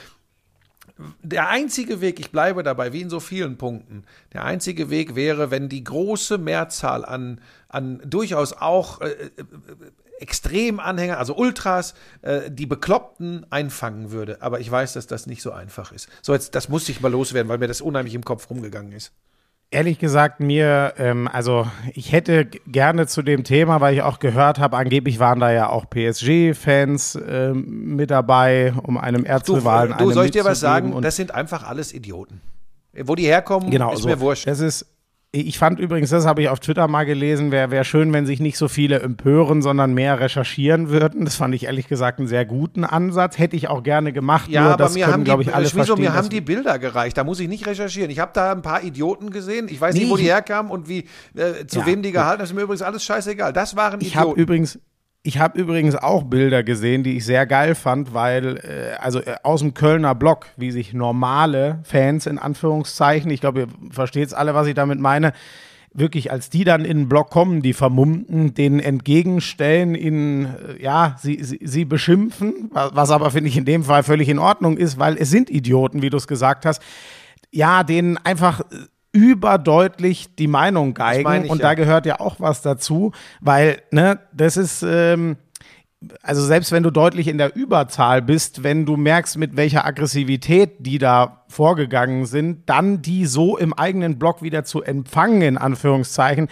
Der 1.22 1.50
einzige 1.50 2.00
Weg, 2.02 2.20
ich 2.20 2.32
bleibe 2.32 2.64
dabei, 2.64 2.94
wie 2.94 3.02
in 3.02 3.10
so 3.10 3.20
vielen 3.20 3.58
Punkten, 3.58 4.04
der 4.34 4.46
einzige 4.46 4.90
Weg 4.90 5.16
wäre, 5.16 5.52
wenn 5.52 5.68
die 5.70 5.84
große 5.84 6.38
Mehrzahl 6.38 7.04
an, 7.06 7.42
an 7.70 8.02
durchaus 8.06 8.54
auch 8.54 9.02
äh, 9.02 9.10
äh, 9.10 9.30
Extremanhänger, 10.20 11.18
also 11.18 11.36
Ultras, 11.36 11.94
äh, 12.22 12.52
die 12.52 12.66
Bekloppten 12.68 13.46
einfangen 13.50 14.12
würde. 14.12 14.42
Aber 14.42 14.60
ich 14.60 14.70
weiß, 14.70 14.94
dass 14.94 15.08
das 15.08 15.26
nicht 15.26 15.42
so 15.42 15.52
einfach 15.52 15.92
ist. 15.92 16.08
So, 16.22 16.34
jetzt, 16.34 16.54
das 16.56 16.70
musste 16.70 16.92
ich 16.92 17.02
mal 17.02 17.12
loswerden, 17.12 17.50
weil 17.50 17.58
mir 17.58 17.68
das 17.68 17.82
unheimlich 17.82 18.14
im 18.14 18.24
Kopf 18.24 18.50
rumgegangen 18.50 18.92
ist. 18.92 19.12
Ehrlich 19.74 20.00
gesagt, 20.00 20.42
mir, 20.42 20.96
ähm, 20.98 21.30
also 21.32 21.66
ich 21.94 22.12
hätte 22.12 22.46
gerne 22.68 23.08
zu 23.08 23.22
dem 23.22 23.46
Thema, 23.46 23.80
weil 23.80 23.94
ich 23.96 24.02
auch 24.02 24.20
gehört 24.20 24.60
habe, 24.60 24.76
angeblich 24.76 25.18
waren 25.20 25.40
da 25.40 25.50
ja 25.50 25.70
auch 25.70 25.90
PSG-Fans 25.90 27.18
ähm, 27.26 27.96
mit 27.96 28.12
dabei, 28.12 28.74
um 28.84 28.98
einem 28.98 29.24
Du, 29.24 29.30
Erzrivalen 29.30 29.92
du 29.98 30.04
eine 30.04 30.14
soll 30.14 30.26
ich 30.26 30.32
dir 30.32 30.44
was 30.44 30.60
sagen? 30.60 30.92
und- 30.92 31.04
Das 31.04 31.16
sind 31.16 31.34
einfach 31.34 31.64
alles 31.64 31.94
Idioten. 31.94 32.42
Wo 32.94 33.16
die 33.16 33.24
herkommen, 33.28 33.72
Genau, 33.72 33.94
ist 33.94 34.02
so. 34.02 34.10
mir 34.10 34.20
wurscht. 34.20 34.46
Das 34.46 34.60
ist, 34.60 34.86
ich 35.34 35.58
fand 35.58 35.80
übrigens, 35.80 36.10
das 36.10 36.26
habe 36.26 36.42
ich 36.42 36.50
auf 36.50 36.60
Twitter 36.60 36.90
mal 36.90 37.06
gelesen, 37.06 37.52
wäre 37.52 37.72
wär 37.72 37.86
schön, 37.86 38.12
wenn 38.12 38.26
sich 38.26 38.42
nicht 38.42 38.58
so 38.58 38.68
viele 38.68 39.00
empören, 39.00 39.62
sondern 39.62 39.94
mehr 39.94 40.20
recherchieren 40.20 40.90
würden. 40.90 41.24
Das 41.24 41.36
fand 41.36 41.56
ich 41.56 41.64
ehrlich 41.66 41.88
gesagt 41.88 42.20
einen 42.20 42.28
sehr 42.28 42.44
guten 42.44 42.84
Ansatz. 42.84 43.38
Hätte 43.38 43.56
ich 43.56 43.70
auch 43.70 43.82
gerne 43.82 44.12
gemacht. 44.12 44.50
Ja, 44.50 44.74
aber 44.74 44.90
mir 44.90 45.06
können, 45.06 45.14
haben 45.14 45.40
die, 45.40 45.48
ich, 45.50 45.56
alle 45.56 45.68
Schmizo, 45.70 45.96
mir 45.96 46.14
haben 46.14 46.28
die 46.28 46.42
Bilder 46.42 46.80
gereicht. 46.80 47.18
Da 47.18 47.24
muss 47.24 47.40
ich 47.40 47.48
nicht 47.48 47.66
recherchieren. 47.66 48.12
Ich 48.12 48.20
habe 48.20 48.32
da 48.34 48.52
ein 48.52 48.62
paar 48.62 48.84
Idioten 48.84 49.30
gesehen. 49.30 49.68
Ich 49.70 49.80
weiß 49.80 49.94
Nee, 49.96 50.02
nicht, 50.02 50.10
wo 50.12 50.18
die 50.18 50.24
herkamen 50.24 50.70
und 50.70 50.90
wie, 50.90 51.06
äh, 51.36 51.66
zu 51.66 51.80
Ja, 51.80 51.86
wem 51.86 52.02
die 52.02 52.12
gehalten 52.12 52.32
haben. 52.32 52.40
Das 52.40 52.50
ist 52.50 52.56
mir 52.56 52.64
übrigens 52.64 52.82
alles 52.82 53.04
scheißegal. 53.06 53.54
Das 53.54 53.78
waren 53.78 54.02
Ich 54.02 54.18
habe 54.18 54.32
Idioten. 54.32 54.42
übrigens, 54.42 54.80
ich 55.24 55.38
habe 55.38 55.60
übrigens 55.60 55.96
auch 55.96 56.24
Bilder 56.24 56.64
gesehen, 56.64 57.04
die 57.04 57.18
ich 57.18 57.26
sehr 57.26 57.46
geil 57.46 57.76
fand, 57.76 58.14
weil 58.14 58.58
äh, 58.58 58.96
also 59.00 59.20
äh, 59.20 59.36
aus 59.44 59.62
dem 59.62 59.74
Kölner 59.74 60.16
Block, 60.16 60.48
wie 60.58 60.72
sich 60.72 60.94
normale 60.94 61.80
Fans 61.84 62.26
in 62.26 62.40
Anführungszeichen, 62.40 63.30
ich 63.30 63.42
glaube, 63.42 63.62
ihr 63.62 63.68
versteht 63.92 64.34
alle, 64.34 64.56
was 64.56 64.68
ich 64.68 64.74
damit 64.74 65.00
meine, 65.00 65.34
wirklich, 65.94 66.32
als 66.32 66.50
die 66.50 66.64
dann 66.64 66.86
in 66.86 67.00
den 67.00 67.10
Block 67.10 67.30
kommen, 67.30 67.62
die 67.62 67.74
Vermummten, 67.74 68.54
denen 68.54 68.80
entgegenstellen, 68.80 69.94
ihnen, 69.94 70.46
äh, 70.46 70.82
ja, 70.82 71.16
sie, 71.20 71.44
sie, 71.44 71.60
sie 71.62 71.86
beschimpfen, 71.86 72.70
was, 72.72 72.96
was 72.96 73.12
aber, 73.12 73.30
finde 73.30 73.50
ich, 73.50 73.58
in 73.58 73.66
dem 73.66 73.84
Fall 73.84 74.04
völlig 74.04 74.28
in 74.28 74.40
Ordnung 74.40 74.78
ist, 74.78 74.98
weil 74.98 75.18
es 75.18 75.30
sind 75.30 75.50
Idioten, 75.50 76.02
wie 76.02 76.10
du 76.10 76.18
es 76.18 76.28
gesagt 76.28 76.66
hast, 76.66 76.82
ja, 77.52 77.84
denen 77.84 78.18
einfach 78.18 78.62
äh, 78.62 78.66
überdeutlich 79.12 80.36
die 80.36 80.48
Meinung 80.48 80.94
geigen 80.94 81.46
ich 81.46 81.52
und 81.52 81.60
ja. 81.60 81.70
da 81.70 81.74
gehört 81.74 82.06
ja 82.06 82.20
auch 82.20 82.40
was 82.40 82.62
dazu, 82.62 83.12
weil, 83.42 83.82
ne, 83.92 84.20
das 84.32 84.58
ist, 84.58 84.84
ähm, 84.84 85.38
also 86.24 86.44
selbst 86.44 86.72
wenn 86.72 86.82
du 86.82 86.90
deutlich 86.90 87.28
in 87.28 87.38
der 87.38 87.56
Überzahl 87.56 88.22
bist, 88.22 88.64
wenn 88.64 88.86
du 88.86 88.98
merkst, 88.98 89.38
mit 89.38 89.56
welcher 89.56 89.86
Aggressivität 89.86 90.78
die 90.80 90.98
da 90.98 91.44
vorgegangen 91.48 92.26
sind, 92.26 92.68
dann 92.70 93.02
die 93.02 93.26
so 93.26 93.58
im 93.58 93.74
eigenen 93.74 94.18
Block 94.18 94.42
wieder 94.42 94.64
zu 94.64 94.82
empfangen, 94.82 95.42
in 95.42 95.58
Anführungszeichen. 95.58 96.48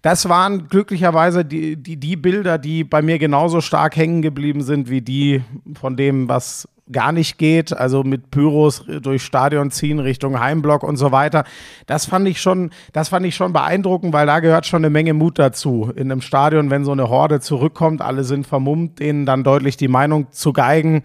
Das 0.00 0.28
waren 0.28 0.68
glücklicherweise 0.68 1.44
die, 1.44 1.76
die, 1.76 1.98
die 1.98 2.16
Bilder, 2.16 2.56
die 2.56 2.84
bei 2.84 3.02
mir 3.02 3.18
genauso 3.18 3.60
stark 3.60 3.96
hängen 3.96 4.22
geblieben 4.22 4.62
sind, 4.62 4.88
wie 4.88 5.02
die 5.02 5.42
von 5.74 5.96
dem, 5.96 6.28
was 6.28 6.66
gar 6.90 7.12
nicht 7.12 7.38
geht, 7.38 7.76
also 7.76 8.04
mit 8.04 8.30
Pyros 8.30 8.84
durch 9.02 9.22
Stadion 9.22 9.70
ziehen 9.70 9.98
Richtung 9.98 10.38
Heimblock 10.38 10.82
und 10.82 10.96
so 10.96 11.12
weiter. 11.12 11.44
Das 11.86 12.06
fand 12.06 12.28
ich 12.28 12.40
schon, 12.40 12.70
das 12.92 13.08
fand 13.08 13.26
ich 13.26 13.34
schon 13.34 13.52
beeindruckend, 13.52 14.12
weil 14.12 14.26
da 14.26 14.40
gehört 14.40 14.66
schon 14.66 14.84
eine 14.84 14.90
Menge 14.90 15.12
Mut 15.12 15.38
dazu. 15.38 15.92
In 15.94 16.10
einem 16.10 16.20
Stadion, 16.20 16.70
wenn 16.70 16.84
so 16.84 16.92
eine 16.92 17.08
Horde 17.08 17.40
zurückkommt, 17.40 18.02
alle 18.02 18.24
sind 18.24 18.46
vermummt, 18.46 19.00
denen 19.00 19.26
dann 19.26 19.42
deutlich 19.42 19.76
die 19.76 19.88
Meinung 19.88 20.30
zu 20.30 20.52
geigen, 20.52 21.02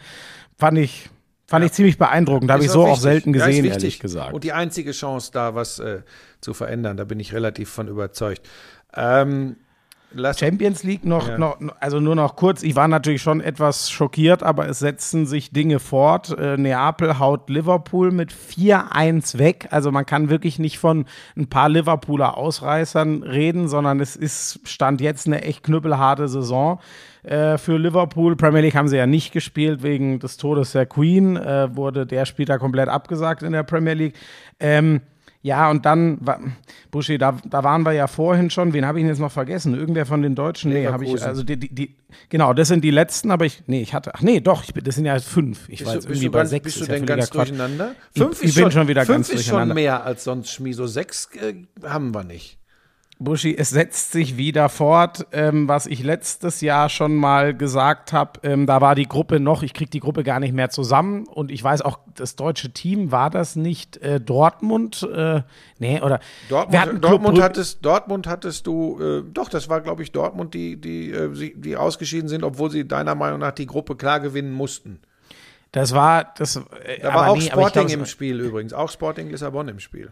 fand 0.57 0.77
ich, 0.77 1.09
fand 1.47 1.65
ich 1.65 1.71
ziemlich 1.71 1.97
beeindruckend. 1.97 2.49
Da 2.49 2.55
habe 2.55 2.63
ich 2.63 2.71
so 2.71 2.83
auch 2.83 2.87
wichtig. 2.89 3.01
selten 3.01 3.33
Ja, 3.33 3.41
ist 3.41 3.47
gesehen, 3.47 3.63
wichtig. 3.63 3.83
ehrlich 3.83 3.99
gesagt. 3.99 4.33
Und 4.33 4.43
die 4.43 4.53
einzige 4.53 4.91
Chance, 4.91 5.31
da 5.33 5.55
was 5.55 5.79
äh, 5.79 6.01
zu 6.41 6.53
verändern, 6.53 6.97
da 6.97 7.05
bin 7.05 7.19
ich 7.19 7.33
relativ 7.33 7.69
von 7.69 7.87
überzeugt. 7.87 8.47
Ähm, 8.95 9.55
lass 10.13 10.39
Champions 10.39 10.83
League 10.83 11.05
noch, 11.05 11.27
Ja. 11.27 11.37
noch, 11.37 11.57
also 11.79 11.99
nur 11.99 12.15
noch 12.15 12.35
kurz. 12.35 12.63
Ich 12.63 12.75
war 12.75 12.87
natürlich 12.87 13.21
schon 13.21 13.41
etwas 13.41 13.89
schockiert, 13.89 14.43
aber 14.43 14.67
es 14.67 14.79
setzen 14.79 15.25
sich 15.25 15.51
Dinge 15.51 15.79
fort. 15.79 16.37
Äh, 16.37 16.57
Neapel 16.57 17.19
haut 17.19 17.49
Liverpool 17.49 18.11
mit 18.11 18.31
4-1 18.31 19.37
weg. 19.37 19.67
Also 19.71 19.91
man 19.91 20.05
kann 20.05 20.29
wirklich 20.29 20.59
nicht 20.59 20.79
von 20.79 21.05
ein 21.37 21.47
paar 21.47 21.69
Liverpooler 21.69 22.37
Ausreißern 22.37 23.23
reden, 23.23 23.67
sondern 23.67 23.99
es 23.99 24.15
ist 24.15 24.59
Stand 24.65 25.01
jetzt 25.01 25.27
eine 25.27 25.41
echt 25.43 25.63
knüppelharte 25.63 26.27
Saison 26.27 26.79
äh, 27.23 27.57
für 27.57 27.77
Liverpool. 27.77 28.35
Premier 28.35 28.61
League 28.61 28.75
haben 28.75 28.87
sie 28.87 28.97
ja 28.97 29.07
nicht 29.07 29.31
gespielt 29.31 29.83
wegen 29.83 30.19
des 30.19 30.37
Todes 30.37 30.71
der 30.71 30.85
Queen. 30.85 31.37
Äh, 31.37 31.75
wurde 31.75 32.05
der 32.05 32.25
Spieltag 32.25 32.59
komplett 32.59 32.89
abgesagt 32.89 33.43
in 33.43 33.51
der 33.53 33.63
Premier 33.63 33.93
League. 33.93 34.15
Ähm, 34.59 35.01
ja, 35.43 35.69
und 35.71 35.85
dann, 35.85 36.19
Buschi, 36.91 37.17
da, 37.17 37.35
da 37.45 37.63
waren 37.63 37.83
wir 37.83 37.93
ja 37.93 38.07
vorhin 38.07 38.49
schon, 38.49 38.73
wen 38.73 38.85
habe 38.85 38.99
ich 38.99 39.03
denn 39.03 39.09
jetzt 39.09 39.19
noch 39.19 39.31
vergessen? 39.31 39.73
Irgendwer 39.75 40.05
von 40.05 40.21
den 40.21 40.35
Deutschen? 40.35 40.71
Nee, 40.71 40.87
habe 40.87 41.03
ich, 41.05 41.23
also 41.23 41.41
die, 41.43 41.57
die, 41.57 41.73
die, 41.73 41.95
genau, 42.29 42.53
das 42.53 42.67
sind 42.67 42.83
die 42.83 42.91
letzten, 42.91 43.31
aber 43.31 43.45
ich, 43.45 43.63
nee, 43.65 43.81
ich 43.81 43.93
hatte, 43.93 44.13
ach 44.13 44.21
nee, 44.21 44.39
doch, 44.39 44.63
ich, 44.63 44.73
bin- 44.73 44.83
das 44.83 44.95
sind 44.95 45.05
ja 45.05 45.17
fünf. 45.19 45.67
Ich 45.67 45.79
Bist 45.79 45.93
jetzt 45.93 46.05
du, 46.05 46.09
irgendwie 46.11 46.29
bei 46.29 46.39
ganz, 46.39 46.49
sechs. 46.51 46.63
bist 46.63 46.77
du 46.77 46.81
ist 46.83 46.87
ja 46.89 46.93
denn 46.95 47.05
ganz 47.05 47.29
Quatsch. 47.31 47.49
durcheinander? 47.49 47.95
Ich- 48.13 48.21
ich 48.43 48.55
bin 48.55 48.71
schon 48.71 48.87
wieder 48.87 49.05
fünf 49.05 49.27
ganz 49.27 49.29
ist 49.29 49.47
schon 49.47 49.73
mehr 49.73 50.03
als 50.05 50.23
sonst, 50.23 50.51
Schmieso. 50.51 50.85
Sechs 50.87 51.27
äh, 51.35 51.55
haben 51.83 52.13
wir 52.13 52.23
nicht. 52.23 52.59
Buschi, 53.23 53.55
es 53.55 53.69
setzt 53.69 54.11
sich 54.11 54.37
wieder 54.37 54.67
fort, 54.67 55.27
ähm, 55.31 55.67
was 55.67 55.85
ich 55.85 56.03
letztes 56.03 56.61
Jahr 56.61 56.89
schon 56.89 57.15
mal 57.15 57.55
gesagt 57.55 58.13
habe. 58.13 58.39
Ähm, 58.43 58.65
da 58.65 58.81
war 58.81 58.95
die 58.95 59.07
Gruppe 59.07 59.39
noch, 59.39 59.61
ich 59.61 59.73
kriege 59.73 59.91
die 59.91 59.99
Gruppe 59.99 60.23
gar 60.23 60.39
nicht 60.39 60.53
mehr 60.53 60.69
zusammen. 60.69 61.27
Und 61.27 61.51
ich 61.51 61.63
weiß 61.63 61.83
auch, 61.83 61.99
das 62.15 62.35
deutsche 62.35 62.71
Team 62.71 63.11
war 63.11 63.29
das 63.29 63.55
nicht 63.55 63.97
äh, 63.97 64.19
Dortmund? 64.19 65.07
Äh, 65.13 65.43
nee, 65.77 66.01
oder 66.01 66.19
Dortmund, 66.49 67.03
Dortmund, 67.03 67.41
hattest, 67.41 67.85
Dortmund 67.85 68.27
hattest 68.27 68.65
du, 68.65 68.99
äh, 68.99 69.23
doch, 69.31 69.49
das 69.49 69.69
war, 69.69 69.81
glaube 69.81 70.01
ich, 70.03 70.11
Dortmund, 70.11 70.53
die, 70.53 70.81
die, 70.81 71.11
äh, 71.11 71.53
die 71.55 71.77
ausgeschieden 71.77 72.27
sind, 72.27 72.43
obwohl 72.43 72.71
sie 72.71 72.87
deiner 72.87 73.15
Meinung 73.15 73.39
nach 73.39 73.51
die 73.51 73.67
Gruppe 73.67 73.95
klar 73.95 74.19
gewinnen 74.19 74.51
mussten. 74.51 74.99
Das 75.71 75.93
war 75.93 76.33
das. 76.37 76.57
Äh, 76.57 76.99
Da 77.01 77.13
war 77.13 77.29
auch 77.29 77.35
nee, 77.35 77.41
Sporting 77.43 77.87
glaub, 77.87 77.99
im 77.99 78.05
Spiel 78.05 78.39
übrigens, 78.39 78.73
auch 78.73 78.89
Sporting 78.89 79.29
Lissabon 79.29 79.67
im 79.67 79.79
Spiel. 79.79 80.11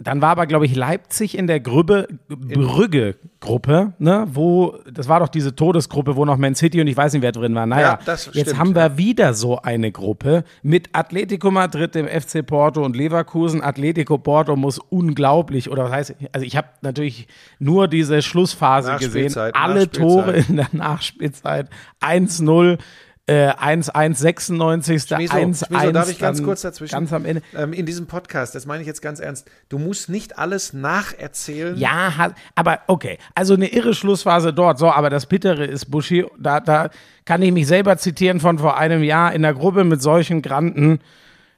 Dann 0.00 0.20
war 0.20 0.30
aber, 0.30 0.46
glaube 0.48 0.66
ich, 0.66 0.74
Leipzig 0.74 1.38
in 1.38 1.46
der 1.46 1.60
Grübbe, 1.60 2.08
Brügge-Gruppe, 2.28 3.92
ne, 4.00 4.26
wo, 4.28 4.76
das 4.92 5.08
war 5.08 5.20
doch 5.20 5.28
diese 5.28 5.54
Todesgruppe, 5.54 6.16
wo 6.16 6.24
noch 6.24 6.36
Man 6.36 6.56
City 6.56 6.80
und 6.80 6.88
ich 6.88 6.96
weiß 6.96 7.12
nicht, 7.12 7.22
wer 7.22 7.30
drin 7.30 7.54
war. 7.54 7.64
Naja, 7.66 8.00
Ja, 8.04 8.12
jetzt 8.12 8.30
stimmt, 8.30 8.58
haben 8.58 8.74
wir 8.74 8.82
ja. 8.82 8.98
wieder 8.98 9.34
so 9.34 9.62
eine 9.62 9.92
Gruppe 9.92 10.42
mit 10.62 10.88
Atletico 10.92 11.52
Madrid, 11.52 11.94
dem 11.94 12.08
FC 12.08 12.44
Porto 12.44 12.84
und 12.84 12.96
Leverkusen. 12.96 13.62
Atletico 13.62 14.18
Porto 14.18 14.56
muss 14.56 14.78
unglaublich, 14.78 15.70
oder 15.70 15.84
was 15.84 15.92
heißt, 15.92 16.14
also 16.32 16.44
ich 16.44 16.56
habe 16.56 16.68
natürlich 16.82 17.28
nur 17.60 17.86
diese 17.86 18.20
Schlussphase 18.20 18.96
gesehen. 18.96 19.32
Alle. 19.52 19.88
Tore 19.88 20.32
in 20.48 20.56
der 20.56 20.68
Nachspielzeit. 20.72 21.70
1-0. 22.00 22.78
Äh, 23.26 23.52
1-1, 23.52 24.16
96. 24.16 25.02
Schmieso, 25.02 25.34
1-1. 25.34 25.66
Schmieso, 25.66 25.92
darf 25.92 26.10
ich 26.10 26.18
ganz 26.18 26.42
kurz 26.42 26.60
dazwischen? 26.60 26.92
Ganz 26.92 27.10
am 27.10 27.24
Ende. 27.24 27.40
Ähm, 27.56 27.72
in 27.72 27.86
diesem 27.86 28.06
Podcast, 28.06 28.54
das 28.54 28.66
meine 28.66 28.82
ich 28.82 28.86
jetzt 28.86 29.00
ganz 29.00 29.18
ernst, 29.18 29.48
du 29.70 29.78
musst 29.78 30.10
nicht 30.10 30.38
alles 30.38 30.74
nacherzählen. 30.74 31.74
Ja, 31.78 32.34
aber 32.54 32.80
okay. 32.86 33.16
Also 33.34 33.54
eine 33.54 33.68
irre 33.68 33.94
Schlussphase 33.94 34.52
dort. 34.52 34.78
So, 34.78 34.90
aber 34.90 35.08
das 35.08 35.24
Bittere 35.24 35.64
ist, 35.64 35.90
Buschi, 35.90 36.26
da, 36.38 36.60
da 36.60 36.90
kann 37.24 37.40
ich 37.40 37.50
mich 37.50 37.66
selber 37.66 37.96
zitieren 37.96 38.40
von 38.40 38.58
vor 38.58 38.76
einem 38.76 39.02
Jahr. 39.02 39.32
In 39.32 39.40
der 39.40 39.54
Gruppe 39.54 39.84
mit 39.84 40.02
solchen 40.02 40.42
Granten 40.42 40.98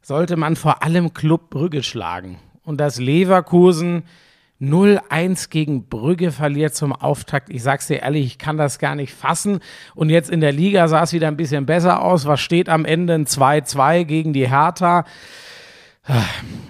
sollte 0.02 0.36
man 0.36 0.54
vor 0.54 0.84
allem 0.84 1.14
Club 1.14 1.50
Brügge 1.50 1.82
schlagen. 1.82 2.38
Und 2.62 2.80
das 2.80 3.00
Leverkusen 3.00 4.04
0-1 4.60 5.50
gegen 5.50 5.88
Brügge 5.88 6.32
verliert 6.32 6.74
zum 6.74 6.92
Auftakt. 6.92 7.50
Ich 7.50 7.62
sag's 7.62 7.86
dir 7.88 8.00
ehrlich, 8.02 8.24
ich 8.26 8.38
kann 8.38 8.56
das 8.56 8.78
gar 8.78 8.94
nicht 8.94 9.12
fassen. 9.14 9.60
Und 9.94 10.08
jetzt 10.10 10.30
in 10.30 10.40
der 10.40 10.52
Liga 10.52 10.88
sah 10.88 11.02
es 11.02 11.12
wieder 11.12 11.28
ein 11.28 11.36
bisschen 11.36 11.66
besser 11.66 12.02
aus. 12.02 12.26
Was 12.26 12.40
steht 12.40 12.68
am 12.68 12.84
Ende? 12.84 13.14
Ein 13.14 13.26
2-2 13.26 14.04
gegen 14.04 14.32
die 14.32 14.48
Hertha. 14.48 15.04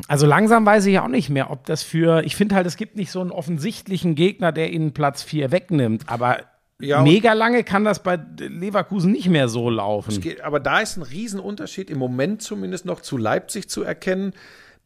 Also 0.08 0.26
langsam 0.26 0.64
weiß 0.64 0.86
ich 0.86 0.98
auch 0.98 1.08
nicht 1.08 1.28
mehr, 1.28 1.50
ob 1.50 1.66
das 1.66 1.82
für. 1.82 2.22
Ich 2.24 2.36
finde 2.36 2.54
halt, 2.54 2.66
es 2.66 2.76
gibt 2.76 2.96
nicht 2.96 3.10
so 3.10 3.20
einen 3.20 3.30
offensichtlichen 3.30 4.14
Gegner, 4.14 4.50
der 4.50 4.72
ihnen 4.72 4.92
Platz 4.92 5.22
4 5.22 5.52
wegnimmt. 5.52 6.04
Aber 6.08 6.38
Ja, 6.80 7.02
mega 7.02 7.34
lange 7.34 7.62
kann 7.62 7.84
das 7.84 8.02
bei 8.02 8.18
Leverkusen 8.38 9.12
nicht 9.12 9.28
mehr 9.28 9.48
so 9.48 9.68
laufen. 9.68 10.20
Geht- 10.22 10.40
Aber 10.40 10.58
da 10.58 10.80
ist 10.80 10.96
ein 10.96 11.02
Riesenunterschied 11.02 11.90
im 11.90 11.98
Moment 11.98 12.40
zumindest 12.42 12.86
noch 12.86 13.00
zu 13.02 13.16
Leipzig 13.18 13.68
zu 13.68 13.82
erkennen. 13.82 14.32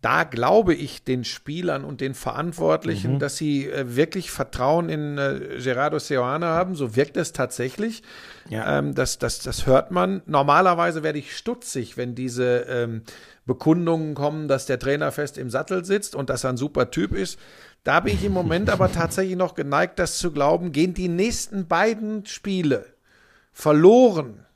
Da 0.03 0.25
glaube 0.25 0.75
ich 0.75 1.05
den 1.05 1.25
Spielern 1.25 1.85
und 1.85 2.01
den 2.01 2.15
Verantwortlichen, 2.15 3.19
dass 3.19 3.37
sie 3.37 3.69
äh, 3.69 3.97
wirklich 3.97 4.31
Vertrauen 4.31 4.89
in 4.89 5.19
äh, 5.19 5.59
Gerardo 5.63 5.99
Seoane 5.99 6.47
haben. 6.47 6.75
So 6.75 6.97
wirkt 6.97 7.19
es 7.19 7.33
tatsächlich. 7.33 8.03
Ja. 8.49 8.79
Ähm, 8.79 8.95
das, 8.95 9.19
das, 9.19 9.41
das 9.41 9.67
hört 9.67 9.91
man. 9.91 10.23
Normalerweise 10.25 11.03
werde 11.03 11.19
ich 11.19 11.37
stutzig, 11.37 11.99
wenn 11.99 12.15
diese 12.15 12.61
ähm, 12.69 13.03
Bekundungen 13.45 14.15
kommen, 14.15 14.49
dass 14.49 14.65
der 14.65 14.79
Trainer 14.79 15.13
fest 15.13 15.37
im 15.37 15.51
Sattel 15.51 15.85
sitzt 15.85 16.15
und 16.15 16.31
dass 16.31 16.45
er 16.45 16.51
ein 16.51 16.57
super 16.57 16.91
Typ 16.91 17.13
ist. 17.13 17.39
Da 17.85 18.01
bin 18.01 18.15
ich 18.15 18.25
im 18.25 18.33
Moment 18.33 18.71
aber 18.71 18.91
tatsächlich 18.93 19.37
noch 19.37 19.55
geneigt, 19.55 19.99
das 19.99 20.17
zu 20.17 20.33
glauben. 20.33 20.73
Gehen 20.73 20.95
die 20.95 21.09
nächsten 21.09 21.67
beiden 21.67 22.25
Spiele 22.25 22.87
verloren, 23.53 24.47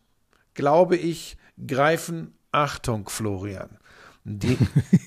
glaube 0.54 0.96
ich, 0.96 1.36
greifen, 1.66 2.34
Achtung, 2.52 3.08
Florian, 3.08 3.78
die, 4.24 4.56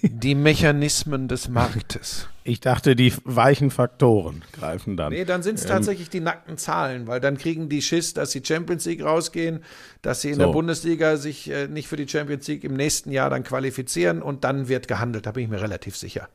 die 0.03 0.35
Mechanismen 0.35 1.27
des 1.27 1.49
Marktes. 1.49 2.29
Ich 2.43 2.59
dachte, 2.59 2.95
die 2.95 3.11
weichen 3.23 3.71
Faktoren 3.71 4.43
greifen 4.53 4.95
dann. 4.95 5.11
Nee, 5.11 5.25
dann 5.25 5.41
sind 5.41 5.57
es 5.57 5.65
tatsächlich 5.65 6.09
die 6.09 6.19
nackten 6.19 6.57
Zahlen, 6.57 7.07
weil 7.07 7.19
dann 7.19 7.37
kriegen 7.37 7.67
die 7.67 7.81
Schiss, 7.81 8.13
dass 8.13 8.31
sie 8.31 8.41
Champions 8.45 8.85
League 8.85 9.03
rausgehen, 9.03 9.63
dass 10.03 10.21
sie 10.21 10.29
in 10.29 10.35
So. 10.35 10.41
der 10.41 10.47
Bundesliga 10.51 11.17
sich 11.17 11.49
äh, 11.49 11.67
nicht 11.67 11.87
für 11.87 11.97
die 11.97 12.07
Champions 12.07 12.47
League 12.47 12.63
im 12.63 12.75
nächsten 12.75 13.11
Jahr 13.11 13.29
dann 13.31 13.43
qualifizieren 13.43 14.21
und 14.21 14.43
dann 14.43 14.67
wird 14.67 14.87
gehandelt. 14.87 15.25
Da 15.25 15.31
bin 15.31 15.43
ich 15.43 15.49
mir 15.49 15.61
relativ 15.61 15.97
sicher. 15.97 16.29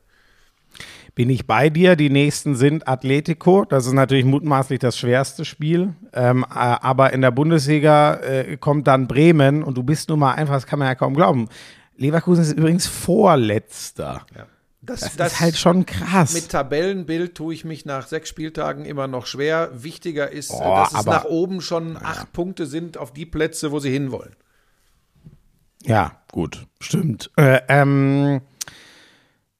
Bin 1.15 1.29
ich 1.29 1.47
bei 1.47 1.69
dir? 1.69 1.95
Die 1.95 2.09
nächsten 2.09 2.55
sind 2.55 2.87
Atletico. 2.87 3.65
Das 3.65 3.85
ist 3.85 3.93
natürlich 3.93 4.25
mutmaßlich 4.25 4.79
das 4.79 4.97
schwerste 4.97 5.45
Spiel. 5.45 5.93
Ähm, 6.11 6.43
äh, 6.43 6.55
aber 6.57 7.13
in 7.13 7.21
der 7.21 7.31
Bundesliga 7.31 8.15
äh, 8.15 8.57
kommt 8.57 8.87
dann 8.87 9.07
Bremen 9.07 9.63
und 9.63 9.77
du 9.77 9.83
bist 9.83 10.09
nun 10.09 10.19
mal 10.19 10.33
einfach, 10.33 10.55
das 10.55 10.67
kann 10.67 10.79
man 10.79 10.87
ja 10.89 10.95
kaum 10.95 11.13
glauben. 11.13 11.47
Leverkusen 11.97 12.41
ist 12.43 12.53
übrigens 12.53 12.87
Vorletzter. 12.87 14.25
Das, 14.81 15.15
Das, 15.15 15.33
ist 15.33 15.39
halt 15.39 15.55
schon 15.57 15.85
krass. 15.85 16.33
Mit 16.33 16.49
Tabellenbild 16.49 17.35
tue 17.35 17.53
ich 17.53 17.63
mich 17.63 17.85
nach 17.85 18.07
sechs 18.07 18.27
Spieltagen 18.29 18.83
immer 18.85 19.07
noch 19.07 19.25
schwer. 19.27 19.69
Wichtiger 19.83 20.29
ist, 20.31 20.51
Oh, 20.51 20.75
dass 20.75 20.89
es 20.89 20.95
aber- 20.95 21.11
nach 21.11 21.25
oben 21.25 21.61
schon 21.61 21.95
acht 21.97 22.33
Punkte 22.33 22.65
sind 22.65 22.97
auf 22.97 23.13
die 23.13 23.25
Plätze, 23.25 23.71
wo 23.71 23.79
sie 23.79 23.91
hinwollen. 23.91 24.35
Ja, 25.83 26.19
gut, 26.31 26.65
stimmt. 26.81 27.29
Äh, 27.37 27.61
ähm, 27.67 28.41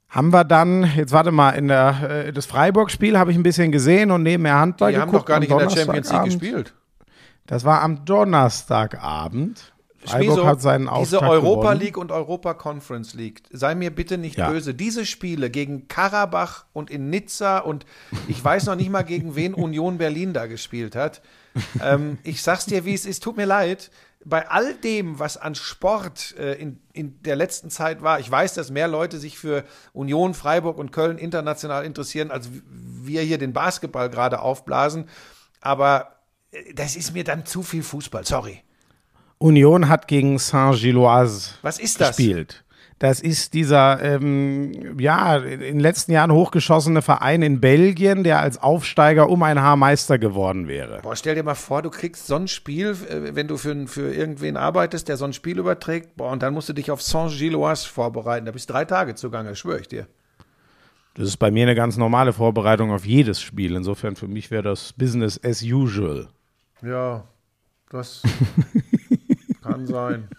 haben 0.10 0.32
wir 0.32 0.43
dann, 0.43 0.84
jetzt 0.96 1.12
warte 1.12 1.32
mal, 1.32 1.52
in 1.52 1.67
der, 1.69 2.26
äh, 2.28 2.34
das 2.34 2.46
Freiburg-Spiel 2.46 3.17
habe 3.17 3.32
ich 3.32 3.38
ein 3.38 3.43
bisschen 3.43 3.72
gesehen 3.72 4.12
und 4.12 4.24
nebenher 4.24 4.56
Handball 4.60 4.91
Die 4.91 4.98
haben 4.98 5.10
geguckt 5.10 5.24
doch 5.24 5.34
gar 5.34 5.39
nicht 5.39 5.52
in 5.52 5.58
der 5.58 5.69
Champions 5.69 6.12
League 6.12 6.24
gespielt. 6.26 6.74
Das 7.46 7.65
war 7.65 7.82
am 7.82 8.06
Donnerstagabend. 8.06 9.73
Freiburg 10.06 10.26
Schmieso, 10.26 10.46
hat 10.48 10.62
seinen 10.62 10.89
diese 11.00 11.18
Auftakt 11.18 11.32
Europa 11.32 11.62
gewonnen. 11.62 11.80
League 11.82 11.98
und 11.98 12.12
Europa 12.12 12.54
Conference 12.54 13.13
League, 13.13 13.42
sei 13.52 13.76
mir 13.76 13.89
bitte 13.94 14.18
nicht 14.18 14.38
Ja. 14.38 14.50
böse, 14.50 14.74
diese 14.74 15.06
Spiele 15.06 15.50
gegen 15.50 15.88
Karabach 15.88 16.66
und 16.74 16.89
in 16.89 17.10
Nizza 17.10 17.60
und 17.60 17.86
ich 18.28 18.44
weiß 18.44 18.66
noch 18.66 18.76
nicht 18.76 18.89
mal, 18.89 19.04
gegen 19.04 19.36
wen 19.36 19.54
Union 19.54 19.98
Berlin 19.98 20.34
da 20.34 20.46
gespielt 20.48 20.96
hat. 20.96 21.22
Ähm, 21.82 22.18
ich 22.24 22.42
sag's 22.42 22.66
dir, 22.66 22.86
wie 22.86 22.94
es 22.94 23.06
ist, 23.06 23.24
tut 23.24 23.38
mir 23.38 23.46
leid. 23.46 23.92
Bei 24.26 24.50
all 24.50 24.74
dem, 24.76 25.20
was 25.20 25.36
an 25.36 25.54
Sport 25.54 26.36
äh, 26.39 26.54
in, 26.54 26.80
in 26.94 27.22
der 27.24 27.36
letzten 27.36 27.70
Zeit 27.70 28.02
war, 28.02 28.22
ich 28.22 28.32
weiß, 28.32 28.54
dass 28.54 28.72
mehr 28.72 28.88
Leute 28.88 29.20
sich 29.20 29.38
für 29.38 29.66
Union, 29.92 30.34
Freiburg 30.34 30.78
und 30.78 30.92
Köln 30.94 31.18
international 31.18 31.84
interessieren, 31.84 32.32
als 32.32 32.50
wir 32.72 33.22
hier 33.22 33.38
den 33.38 33.52
Basketball 33.52 34.10
gerade 34.10 34.39
aufblasen. 34.39 35.10
Aber 35.60 36.16
äh, 36.52 36.74
das 36.74 36.96
ist 36.96 37.13
mir 37.13 37.26
dann 37.26 37.46
zu 37.46 37.63
viel 37.63 37.84
Fußball, 37.84 38.26
sorry. 38.26 38.63
Union 39.44 39.90
hat 39.90 40.08
gegen 40.08 40.40
Saint-Gilloise 40.40 41.56
Was 41.64 41.78
ist 41.78 42.00
das? 42.00 42.16
gespielt. 42.16 42.64
Das 43.00 43.20
ist 43.20 43.54
dieser, 43.54 44.02
ähm, 44.02 44.98
ja, 44.98 45.36
in 45.36 45.60
den 45.60 45.80
letzten 45.82 46.14
Jahren 46.14 46.32
hochgeschossene 46.32 47.02
Verein 47.02 47.42
in 47.42 47.60
Belgien, 47.60 48.24
der 48.24 48.40
als 48.40 48.58
Aufsteiger 48.58 49.28
um 49.30 49.44
ein 49.44 49.60
Haar 49.62 49.76
Meister 49.76 50.18
geworden 50.18 50.70
wäre. 50.70 51.02
Boah, 51.02 51.18
stell 51.18 51.36
dir 51.36 51.44
mal 51.44 51.56
vor, 51.56 51.82
du 51.82 51.90
kriegst 51.90 52.28
so 52.28 52.36
ein 52.36 52.48
Spiel, 52.48 52.96
äh, 53.10 53.36
wenn 53.36 53.50
du 53.50 53.58
für, 53.58 53.88
für 53.88 54.14
irgendwen 54.14 54.56
arbeitest, 54.56 55.10
der 55.10 55.18
so 55.18 55.26
ein 55.26 55.34
Spiel 55.34 55.60
überträgt, 55.60 56.16
boah, 56.16 56.32
und 56.32 56.42
dann 56.42 56.54
musst 56.54 56.70
du 56.70 56.74
dich 56.74 56.90
auf 56.92 57.02
Saint-Gilloise 57.02 57.86
vorbereiten. 57.86 58.46
Da 58.46 58.54
bist 58.54 58.70
du 58.70 58.74
drei 58.74 58.86
Tage 58.86 59.16
zugange, 59.16 59.58
schwöre 59.58 59.82
ich 59.82 59.90
dir. 59.90 60.08
Das 61.16 61.28
ist 61.28 61.38
bei 61.38 61.52
mir 61.52 61.64
eine 61.64 61.76
ganz 61.76 61.98
normale 61.98 62.32
Vorbereitung 62.32 62.92
auf 62.92 63.06
jedes 63.06 63.42
Spiel. 63.42 63.76
Insofern 63.76 64.16
für 64.16 64.30
mich 64.30 64.50
wäre 64.50 64.64
das 64.64 64.94
Business 64.94 65.38
as 65.44 65.62
usual. 65.62 66.30
Ja, 66.82 67.26
das 67.90 68.24
kann 69.74 69.88
sein. 69.88 70.28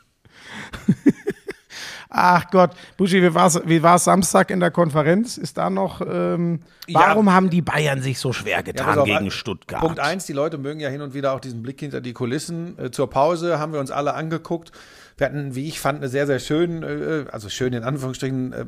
Ach 2.17 2.49
Gott, 2.53 2.71
Buschi, 2.97 3.21
wie 3.21 3.35
war 3.35 3.49
es 3.49 3.61
wie 3.67 3.83
war's 3.83 4.05
Samstag 4.05 4.51
in 4.51 4.61
der 4.61 4.71
Konferenz? 4.71 5.37
Ist 5.37 5.59
da 5.59 5.69
noch, 5.69 6.01
ähm, 6.01 6.61
Ja. 6.87 7.01
warum 7.01 7.33
haben 7.33 7.51
die 7.51 7.61
Bayern 7.63 8.03
sich 8.03 8.21
so 8.21 8.33
schwer 8.33 8.59
Ja, 8.59 8.63
getan 8.63 8.87
pass 8.87 8.99
auf, 8.99 9.05
gegen 9.07 9.33
Stuttgart? 9.33 9.81
Punkt 9.81 9.99
eins, 9.99 10.25
die 10.25 10.33
Leute 10.33 10.57
mögen 10.57 10.79
ja 10.79 10.91
hin 10.91 11.01
und 11.01 11.13
wieder 11.15 11.33
auch 11.33 11.41
diesen 11.41 11.63
Blick 11.63 11.81
hinter 11.81 12.01
die 12.01 12.13
Kulissen. 12.13 12.79
Äh, 12.79 12.91
zur 12.93 13.11
Pause 13.11 13.59
haben 13.59 13.73
wir 13.73 13.81
uns 13.81 13.91
alle 13.91 14.15
angeguckt. 14.15 14.71
Wir 15.17 15.27
hatten, 15.27 15.55
wie 15.55 15.69
ich 15.69 15.79
fand, 15.79 15.99
eine 15.99 16.09
sehr, 16.09 16.27
sehr 16.27 16.41
schön, 16.41 16.83
äh, 16.83 17.27
also 17.31 17.49
schön 17.49 17.73
in 17.73 17.85
Anführungsstrichen, 17.85 18.53
äh, 18.53 18.65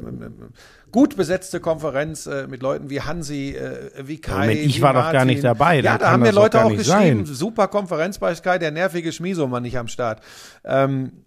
gut 0.93 1.17
besetzte 1.17 1.59
Konferenz 1.61 2.27
äh, 2.27 2.47
mit 2.47 2.63
Leuten 2.63 2.89
wie 2.89 3.01
Hansi, 3.01 3.57
wie 4.01 4.21
Kai. 4.21 4.33
Moment, 4.47 4.61
ich 4.61 4.79
wie 4.79 4.83
war 4.83 4.93
doch 4.95 5.11
gar 5.13 5.25
nicht 5.25 5.43
dabei, 5.43 5.81
Ja, 5.81 5.99
da 5.99 6.13
haben 6.13 6.23
mir 6.23 6.31
Leute 6.33 6.65
auch 6.65 6.71
geschrieben, 6.71 7.27
sein. 7.27 7.35
super 7.35 7.67
Konferenz 7.69 8.19
bei 8.19 8.35
Sky, 8.35 8.59
der 8.61 8.71
nervige 8.71 9.11
Schmieso 9.13 9.47
mal 9.49 9.61
nicht 9.61 9.77
am 9.77 9.89
Start. 9.89 10.23
Ähm, 10.65 11.25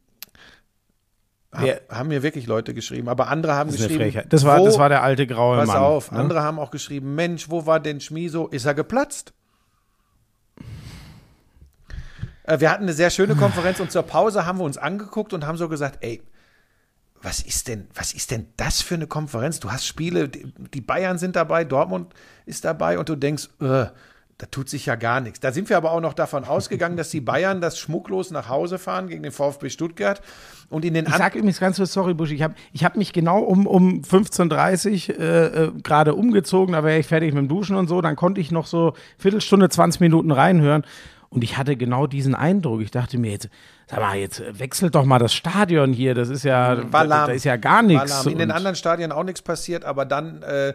Wer- 1.52 1.82
haben 1.90 2.10
mir 2.10 2.22
wirklich 2.24 2.46
Leute 2.48 2.74
geschrieben, 2.76 3.10
aber 3.10 3.28
andere 3.28 3.56
haben 3.56 3.72
das 3.72 3.82
geschrieben. 3.82 4.22
Das 4.30 4.46
war, 4.46 4.60
wo- 4.60 4.66
das 4.66 4.78
war 4.78 4.88
der 4.88 5.02
alte 5.04 5.26
graue 5.28 5.58
Pass 5.58 5.68
Mann. 5.68 5.78
auf, 5.78 6.12
ne? 6.12 6.20
andere 6.20 6.44
haben 6.44 6.60
auch 6.60 6.70
geschrieben, 6.72 7.16
Mensch, 7.16 7.50
wo 7.50 7.66
war 7.66 7.80
denn 7.80 8.00
Schmieso? 8.02 8.48
Ist 8.48 8.66
er 8.66 8.76
geplatzt? 8.76 9.34
Äh, 12.39 12.39
Wir 12.58 12.72
hatten 12.72 12.84
eine 12.84 12.94
sehr 12.94 13.12
schöne 13.12 13.36
Konferenz 13.36 13.80
und 13.80 13.92
zur 13.92 14.04
Pause 14.04 14.46
haben 14.46 14.58
wir 14.58 14.64
uns 14.64 14.78
angeguckt 14.78 15.34
und 15.34 15.46
haben 15.46 15.58
so 15.58 15.70
gesagt, 15.70 16.00
ey, 16.02 16.22
was 17.22 17.42
ist 17.42 17.68
denn, 17.68 17.88
was 17.94 18.14
ist 18.14 18.32
denn 18.32 18.48
das 18.58 18.82
für 18.82 18.96
eine 18.96 19.08
Konferenz? 19.08 19.60
Du 19.60 19.72
hast 19.72 19.86
Spiele, 19.86 20.30
die 20.30 20.82
Bayern 20.82 21.18
sind 21.18 21.36
dabei, 21.36 21.64
Dortmund 21.66 22.14
ist 22.46 22.66
dabei 22.66 22.98
und 22.98 23.10
du 23.10 23.16
denkst, 23.16 23.50
äh, 23.60 23.86
da 24.40 24.46
tut 24.50 24.70
sich 24.70 24.86
ja 24.86 24.96
gar 24.96 25.20
nichts. 25.20 25.42
Da 25.42 25.52
sind 25.52 25.70
wir 25.70 25.76
aber 25.76 25.92
auch 25.92 26.00
noch 26.00 26.14
davon 26.14 26.46
ausgegangen, 26.46 26.96
dass 26.96 27.10
die 27.10 27.20
Bayern 27.20 27.60
das 27.60 27.78
schmucklos 27.78 28.32
nach 28.32 28.48
Hause 28.48 28.80
fahren 28.80 29.10
gegen 29.10 29.22
den 29.22 29.34
VfB 29.34 29.70
Stuttgart 29.70 30.22
und 30.70 30.86
in 30.86 30.94
den 30.94 31.08
Ich 31.08 31.14
sage 31.14 31.40
übrigens 31.40 31.60
ganz 31.60 31.76
kurz, 31.76 31.92
sorry, 31.92 32.14
Busch, 32.14 32.32
ich 32.32 32.42
habe 32.42 32.56
ich 32.72 32.86
hab 32.86 32.96
mich 32.96 33.12
genau 33.12 33.40
um, 33.40 33.68
um 33.68 34.02
15.30 34.02 35.10
Uhr 35.10 35.20
äh, 35.20 35.46
äh, 35.66 35.72
gerade 35.84 36.16
umgezogen, 36.16 36.72
da 36.72 36.86
wäre 36.86 37.00
ich 37.00 37.08
fertig 37.08 37.34
mit 37.34 37.42
dem 37.42 37.48
Duschen 37.50 37.76
und 37.76 37.88
so, 37.88 38.00
dann 38.00 38.16
konnte 38.16 38.40
ich 38.40 38.50
noch 38.50 38.66
so 38.66 38.94
Viertelstunde, 39.18 39.68
20 39.68 40.00
Minuten 40.00 40.32
reinhören 40.32 40.86
und 41.30 41.44
ich 41.44 41.58
hatte 41.58 41.76
genau 41.76 42.08
diesen 42.08 42.34
Eindruck. 42.34 42.82
Ich 42.82 42.92
dachte 42.92 43.18
mir 43.18 43.32
jetzt, 43.32 43.50
sag 43.88 44.00
mal, 44.00 44.18
jetzt 44.18 44.42
wechselt 44.60 44.96
doch 44.96 45.06
mal 45.06 45.20
das 45.20 45.34
Stadion 45.34 45.94
hier, 45.94 46.16
das 46.16 46.30
ist 46.30 46.44
ja, 46.44 46.76
da, 46.76 47.26
ist 47.26 47.46
ja 47.46 47.56
gar 47.58 47.84
nichts. 47.84 48.26
In 48.26 48.40
den 48.40 48.52
anderen 48.52 48.76
Stadien 48.76 49.12
auch 49.12 49.24
nichts 49.24 49.42
passiert, 49.42 49.86
aber 49.86 50.06
dann 50.06 50.42
äh, 50.42 50.74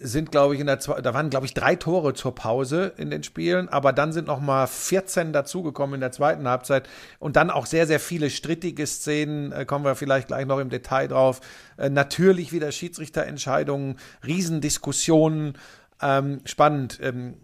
sind, 0.00 0.30
glaube 0.30 0.54
ich, 0.54 0.60
in 0.60 0.66
der 0.66 0.76
da 0.76 1.12
waren, 1.12 1.28
glaube 1.28 1.44
ich, 1.44 1.52
drei 1.52 1.76
Tore 1.76 2.14
zur 2.14 2.34
Pause 2.34 2.94
in 2.96 3.10
den 3.10 3.22
Spielen, 3.22 3.68
aber 3.68 3.92
dann 3.92 4.12
sind 4.12 4.26
noch 4.26 4.40
mal 4.40 4.66
14 4.66 5.32
dazugekommen 5.32 5.96
in 5.96 6.00
der 6.00 6.12
zweiten 6.12 6.48
Halbzeit 6.48 6.88
und 7.18 7.36
dann 7.36 7.50
auch 7.50 7.66
sehr, 7.66 7.86
sehr 7.86 8.00
viele 8.00 8.30
strittige 8.30 8.86
Szenen, 8.86 9.52
äh, 9.52 9.66
kommen 9.66 9.84
wir 9.84 9.94
vielleicht 9.94 10.28
gleich 10.28 10.46
noch 10.46 10.58
im 10.58 10.70
Detail 10.70 11.08
drauf. 11.08 11.40
Äh, 11.76 11.90
natürlich 11.90 12.52
wieder 12.52 12.72
Schiedsrichterentscheidungen, 12.72 13.98
Riesendiskussionen, 14.26 15.58
ähm, 16.00 16.40
spannend. 16.44 16.98
Ähm, 17.02 17.34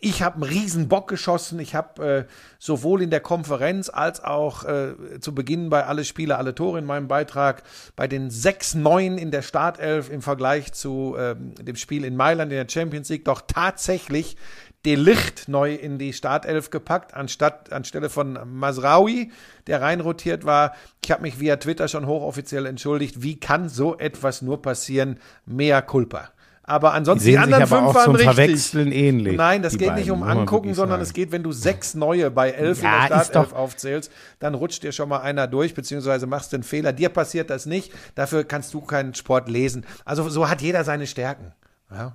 ich 0.00 0.22
habe 0.22 0.36
einen 0.36 0.44
riesen 0.44 0.88
Bock 0.88 1.08
geschossen. 1.08 1.58
Ich 1.60 1.74
habe 1.74 2.06
äh, 2.06 2.24
sowohl 2.58 3.02
in 3.02 3.10
der 3.10 3.20
Konferenz 3.20 3.88
als 3.88 4.22
auch 4.22 4.64
äh, 4.64 4.94
zu 5.20 5.34
Beginn 5.34 5.70
bei 5.70 5.84
alle 5.84 6.04
Spiele, 6.04 6.36
alle 6.36 6.54
Tore 6.54 6.78
in 6.78 6.84
meinem 6.84 7.08
Beitrag 7.08 7.62
bei 7.96 8.06
den 8.06 8.30
6-9 8.30 9.16
in 9.16 9.30
der 9.30 9.42
Startelf 9.42 10.10
im 10.10 10.22
Vergleich 10.22 10.72
zu 10.72 11.16
ähm, 11.18 11.54
dem 11.54 11.76
Spiel 11.76 12.04
in 12.04 12.16
Mailand 12.16 12.52
in 12.52 12.58
der 12.58 12.68
Champions 12.68 13.08
League 13.08 13.24
doch 13.24 13.42
tatsächlich 13.46 14.36
Delicht 14.86 15.48
neu 15.48 15.74
in 15.74 15.98
die 15.98 16.12
Startelf 16.12 16.70
gepackt, 16.70 17.12
anstatt 17.12 17.72
anstelle 17.72 18.08
von 18.08 18.38
Masraoui, 18.44 19.32
der 19.66 19.82
reinrotiert 19.82 20.44
war. 20.44 20.74
Ich 21.04 21.10
habe 21.10 21.22
mich 21.22 21.40
via 21.40 21.56
Twitter 21.56 21.88
schon 21.88 22.06
hochoffiziell 22.06 22.64
entschuldigt. 22.64 23.22
Wie 23.22 23.40
kann 23.40 23.68
so 23.68 23.98
etwas 23.98 24.40
nur 24.40 24.62
passieren? 24.62 25.18
Mea 25.46 25.82
culpa. 25.82 26.30
Aber 26.68 26.92
ansonsten 26.92 27.24
Die 27.24 27.30
die, 27.30 27.36
sehen 27.36 27.44
sich 27.44 27.54
anderen 27.54 27.62
aber 27.62 27.76
fünf 27.76 27.88
auch 27.88 27.94
waren 27.94 28.04
zum 28.04 28.14
richtig. 28.16 28.34
Verwechseln 28.34 28.92
ähnlich, 28.92 29.36
Nein, 29.36 29.62
das 29.62 29.78
geht 29.78 29.88
beiden, 29.88 30.00
nicht 30.00 30.10
um 30.10 30.22
angucken, 30.22 30.74
sondern 30.74 31.00
es 31.00 31.14
geht, 31.14 31.32
wenn 31.32 31.42
du 31.42 31.50
sechs 31.50 31.94
neue 31.94 32.30
bei 32.30 32.50
elf 32.50 32.82
Ja, 32.82 33.04
in 33.04 33.08
der 33.08 33.24
Startelf 33.24 33.52
aufzählst, 33.54 34.12
dann 34.38 34.54
rutscht 34.54 34.82
dir 34.82 34.92
schon 34.92 35.08
mal 35.08 35.20
einer 35.20 35.46
durch, 35.46 35.74
beziehungsweise 35.74 36.26
machst 36.26 36.52
du 36.52 36.56
einen 36.56 36.64
Fehler. 36.64 36.92
Dir 36.92 37.08
passiert 37.08 37.48
das 37.48 37.64
nicht, 37.64 37.92
dafür 38.14 38.44
kannst 38.44 38.74
du 38.74 38.82
keinen 38.82 39.14
Sport 39.14 39.48
lesen. 39.48 39.86
Also 40.04 40.28
so 40.28 40.48
hat 40.48 40.60
jeder 40.60 40.84
seine 40.84 41.06
Stärken. 41.06 41.52
Ja. 41.90 42.14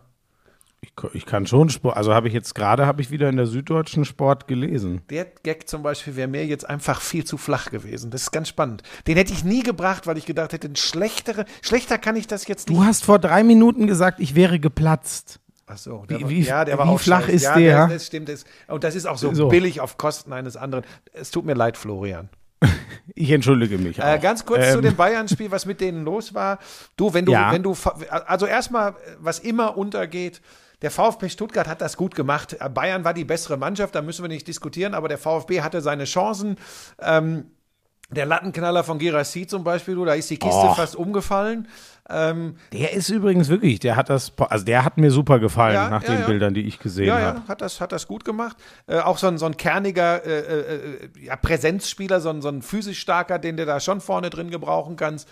Ich, 0.84 0.92
ich 1.14 1.26
kann 1.26 1.48
schon 1.48 1.70
Sport, 1.70 1.96
also 1.96 2.14
habe 2.14 2.28
ich 2.28 2.34
jetzt 2.34 2.54
gerade, 2.56 2.86
habe 2.86 3.02
ich 3.02 3.10
wieder 3.10 3.30
in 3.30 3.38
der 3.38 3.46
Süddeutschen 3.46 4.04
Sport 4.04 4.48
gelesen. 4.50 5.02
Der 5.10 5.24
Gag 5.44 5.70
zum 5.70 5.82
Beispiel 5.82 6.18
wäre 6.18 6.28
mir 6.28 6.46
jetzt 6.46 6.70
einfach 6.70 7.00
viel 7.00 7.24
zu 7.24 7.38
flach 7.38 7.72
gewesen. 7.72 8.12
Das 8.12 8.24
ist 8.24 8.32
ganz 8.32 8.50
spannend. 8.50 8.84
Den 9.08 9.16
hätte 9.16 9.32
ich 9.32 9.46
nie 9.46 9.64
gebracht, 9.64 10.08
weil 10.08 10.18
ich 10.18 10.26
gedacht 10.26 10.52
hätte, 10.52 10.68
ein 10.68 10.76
schlechtere, 10.76 11.46
schlechter 11.62 11.98
kann 11.98 12.18
ich 12.18 12.28
das 12.28 12.46
jetzt 12.48 12.68
nicht. 12.68 12.78
Du 12.78 12.84
hast 12.84 13.06
vor 13.06 13.18
drei 13.18 13.44
Minuten 13.44 13.88
gesagt, 13.88 14.20
ich 14.20 14.36
wäre 14.36 14.60
geplatzt. 14.60 15.40
Ach 15.68 15.78
so, 15.78 16.04
Wie- 16.04 16.08
der 16.08 16.22
war, 16.24 16.30
wie- 16.30 16.42
ja, 16.42 16.66
der 16.66 16.78
war 16.78 16.86
wie 16.86 16.90
auch 16.90 17.00
flach 17.00 17.22
scheiße. 17.22 17.32
ist 17.32 17.44
ja, 17.44 17.56
der? 17.56 17.78
Das, 17.84 17.90
das 17.94 18.06
stimmt. 18.08 18.28
Das, 18.28 18.44
und 18.68 18.84
das 18.84 18.96
ist 18.96 19.06
auch 19.06 19.18
so, 19.18 19.34
So. 19.34 19.48
billig 19.48 19.80
auf 19.80 19.98
Kosten 19.98 20.34
eines 20.34 20.58
anderen. 20.58 20.84
Es 21.14 21.32
tut 21.32 21.46
mir 21.46 21.54
leid, 21.54 21.78
Florian. 21.78 22.28
Ich 23.16 23.32
entschuldige 23.32 23.78
mich. 23.78 24.00
Äh, 24.00 24.18
ganz 24.22 24.46
kurz 24.46 24.72
zu 24.72 24.78
Ähm, 24.78 24.82
dem 24.82 24.96
Bayern-Spiel, 24.96 25.52
was 25.52 25.66
mit 25.66 25.82
denen 25.82 26.06
los 26.06 26.34
war. 26.34 26.60
Du, 26.96 27.14
wenn 27.14 27.26
du, 27.26 27.34
Ja. 27.34 27.52
wenn 27.52 27.62
du, 27.62 27.76
also 28.26 28.46
erstmal, 28.46 28.96
was 29.20 29.40
immer 29.40 29.76
untergeht, 29.78 30.42
der 30.84 30.92
VfB 30.92 31.30
Stuttgart 31.30 31.68
hat 31.68 31.82
das 31.82 31.98
gut 31.98 32.14
gemacht. 32.14 32.56
Bayern 32.74 33.04
war 33.04 33.14
die 33.16 33.24
bessere 33.26 33.58
Mannschaft, 33.58 33.96
da 33.96 34.02
müssen 34.02 34.24
wir 34.24 34.30
nicht 34.30 34.48
diskutieren, 34.48 34.94
aber 34.94 35.08
der 35.08 35.18
VfB 35.18 35.62
hatte 35.62 35.82
seine 35.82 36.04
Chancen. 36.04 36.58
Ähm, 37.02 37.46
der 38.12 38.26
Lattenknaller 38.26 38.84
von 38.84 39.00
Gerassi 39.00 39.48
zum 39.48 39.64
Beispiel, 39.64 39.96
da 40.06 40.14
ist 40.14 40.30
die 40.30 40.38
Kiste 40.38 40.68
Och. 40.68 40.76
fast 40.76 40.96
umgefallen. 40.96 41.68
Ähm, 42.10 42.58
Der 42.74 42.92
ist 42.94 43.10
übrigens 43.10 43.48
wirklich, 43.48 43.80
der 43.80 43.96
hat 43.96 44.10
das, 44.10 44.34
also 44.50 44.66
der 44.66 44.84
hat 44.84 44.98
mir 44.98 45.10
super 45.10 45.40
gefallen 45.40 45.76
Ja, 45.76 45.90
nach 45.90 46.04
ja, 46.04 46.10
den 46.10 46.20
ja. 46.20 46.26
Bildern, 46.28 46.54
die 46.54 46.62
ich 46.68 46.78
gesehen 46.80 47.08
ja, 47.08 47.20
habe. 47.20 47.40
ja, 47.40 47.48
hat 47.48 47.62
das, 47.62 47.80
hat 47.80 47.94
das 47.94 48.08
gut 48.08 48.26
gemacht. 48.26 48.58
Äh, 48.88 49.00
auch 49.00 49.18
so 49.18 49.28
ein, 49.28 49.38
so 49.38 49.46
ein 49.46 49.56
kerniger 49.56 50.24
äh, 50.26 50.40
äh, 50.40 51.10
ja, 51.22 51.38
Präsenzspieler, 51.38 52.20
so 52.20 52.30
ein, 52.30 52.42
so 52.42 52.50
ein 52.50 52.62
physisch 52.62 53.00
starker, 53.00 53.40
den 53.40 53.56
du 53.56 53.66
da 53.66 53.80
schon 53.80 54.02
vorne 54.02 54.30
drin 54.30 54.52
gebrauchen 54.52 54.98
kannst. 54.98 55.30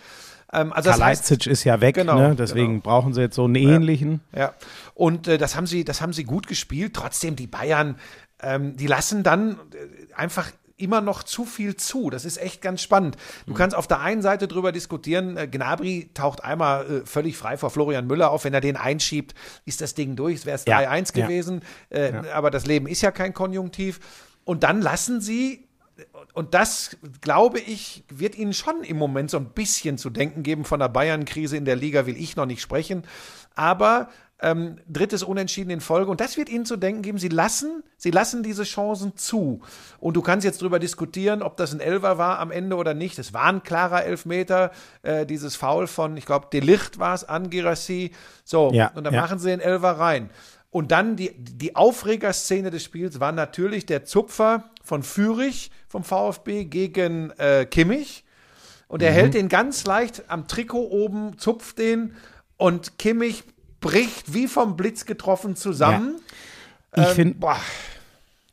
Ähm, 0.52 0.72
also 0.72 0.90
das 0.90 1.00
heißt, 1.00 1.46
ist 1.46 1.64
ja 1.64 1.80
weg, 1.80 1.94
Genau, 1.96 2.16
ne? 2.18 2.36
deswegen 2.36 2.74
genau. 2.74 2.82
brauchen 2.82 3.14
sie 3.14 3.20
jetzt 3.22 3.36
so 3.36 3.44
einen 3.44 3.54
ähnlichen. 3.54 4.20
Ja, 4.36 4.54
und 4.94 5.26
äh, 5.28 5.38
das 5.38 5.56
haben 5.56 5.66
sie, 5.66 5.84
das 5.84 6.00
haben 6.00 6.12
sie 6.12 6.24
gut 6.24 6.46
gespielt. 6.46 6.94
Trotzdem 6.94 7.36
die 7.36 7.46
Bayern, 7.46 7.98
ähm, 8.42 8.76
die 8.76 8.86
lassen 8.86 9.22
dann 9.22 9.52
äh, 9.52 10.14
einfach 10.14 10.50
immer 10.76 11.00
noch 11.00 11.22
zu 11.22 11.44
viel 11.44 11.76
zu. 11.76 12.10
Das 12.10 12.24
ist 12.24 12.38
echt 12.38 12.60
ganz 12.60 12.82
spannend. 12.82 13.16
Du 13.46 13.54
kannst 13.54 13.76
auf 13.76 13.86
der 13.86 14.00
einen 14.00 14.20
Seite 14.20 14.48
drüber 14.48 14.72
diskutieren, 14.72 15.36
äh, 15.36 15.46
Gnabry 15.46 16.10
taucht 16.12 16.42
einmal 16.42 16.84
äh, 17.02 17.06
völlig 17.06 17.36
frei 17.36 17.56
vor 17.56 17.70
Florian 17.70 18.06
Müller 18.06 18.30
auf. 18.30 18.44
Wenn 18.44 18.52
er 18.54 18.60
den 18.60 18.76
einschiebt, 18.76 19.34
ist 19.64 19.80
das 19.80 19.94
Ding 19.94 20.16
durch. 20.16 20.36
Es 20.36 20.46
wäre 20.46 20.56
es 20.56 20.64
Ja, 20.66 20.80
3-1 20.80 21.16
ja. 21.16 21.26
gewesen. 21.26 21.60
Äh, 21.88 22.12
Aber 22.34 22.50
das 22.50 22.66
Leben 22.66 22.86
ist 22.88 23.00
ja 23.00 23.10
kein 23.12 23.32
Konjunktiv. 23.32 24.00
Und 24.44 24.64
dann 24.64 24.82
lassen 24.82 25.20
sie 25.20 25.68
und 26.34 26.54
das, 26.54 26.96
glaube 27.20 27.60
ich, 27.60 28.04
wird 28.08 28.36
Ihnen 28.36 28.52
schon 28.52 28.82
im 28.82 28.96
Moment 28.96 29.30
so 29.30 29.36
ein 29.36 29.50
bisschen 29.50 29.98
zu 29.98 30.10
denken 30.10 30.42
geben. 30.42 30.64
Von 30.64 30.80
der 30.80 30.88
Bayern-Krise 30.88 31.56
in 31.56 31.64
der 31.64 31.76
Liga 31.76 32.06
will 32.06 32.16
ich 32.16 32.36
noch 32.36 32.46
nicht 32.46 32.62
sprechen. 32.62 33.04
Aber 33.54 34.08
ähm, 34.42 34.78
drittes 34.88 35.22
Unentschieden 35.22 35.70
in 35.70 35.80
Folge. 35.80 36.10
Und 36.10 36.20
das 36.20 36.36
wird 36.36 36.48
Ihnen 36.48 36.66
zu 36.66 36.76
denken 36.76 37.02
geben. 37.02 37.18
Sie 37.18 37.28
lassen, 37.28 37.84
Sie 37.96 38.10
lassen 38.10 38.42
diese 38.42 38.64
Chancen 38.64 39.16
zu. 39.16 39.62
Und 40.00 40.16
du 40.16 40.22
kannst 40.22 40.44
jetzt 40.44 40.60
darüber 40.60 40.80
diskutieren, 40.80 41.42
ob 41.42 41.56
das 41.56 41.72
ein 41.72 41.80
Elfer 41.80 42.18
war 42.18 42.40
am 42.40 42.50
Ende 42.50 42.76
oder 42.76 42.92
nicht. 42.92 43.18
Es 43.18 43.32
war 43.32 43.44
ein 43.44 43.62
klarer 43.62 44.04
Elfmeter. 44.04 44.72
Äh, 45.02 45.26
dieses 45.26 45.54
Foul 45.54 45.86
von, 45.86 46.16
ich 46.16 46.26
glaube, 46.26 46.48
Delicht 46.52 46.98
war 46.98 47.14
es 47.14 47.24
an 47.24 47.50
Girassi. 47.50 48.10
So, 48.44 48.70
Ja, 48.72 48.90
und 48.94 49.04
dann 49.04 49.14
ja. 49.14 49.20
machen 49.20 49.38
sie 49.38 49.48
den 49.48 49.60
Elfer 49.60 49.92
rein. 49.92 50.30
Und 50.72 50.90
dann 50.90 51.16
die, 51.16 51.32
die 51.36 51.76
Aufregerszene 51.76 52.70
des 52.70 52.82
Spiels 52.82 53.20
war 53.20 53.30
natürlich 53.30 53.84
der 53.86 54.04
Zupfer 54.04 54.70
von 54.82 55.02
Fürich 55.02 55.70
vom 55.86 56.02
VfB 56.02 56.64
gegen 56.64 57.30
äh, 57.32 57.66
Kimmich. 57.66 58.24
Und 58.88 59.02
er 59.02 59.10
Mhm. 59.10 59.14
hält 59.14 59.34
den 59.34 59.48
ganz 59.50 59.84
leicht 59.84 60.24
am 60.28 60.48
Trikot 60.48 60.88
oben, 60.88 61.38
zupft 61.38 61.78
den 61.78 62.14
und 62.56 62.98
Kimmich 62.98 63.44
bricht 63.80 64.32
wie 64.32 64.48
vom 64.48 64.76
Blitz 64.76 65.04
getroffen 65.04 65.56
zusammen. 65.56 66.16
Ich, 66.96 67.06
Ähm, 67.08 67.14
find, 67.14 67.40
boah, 67.40 67.58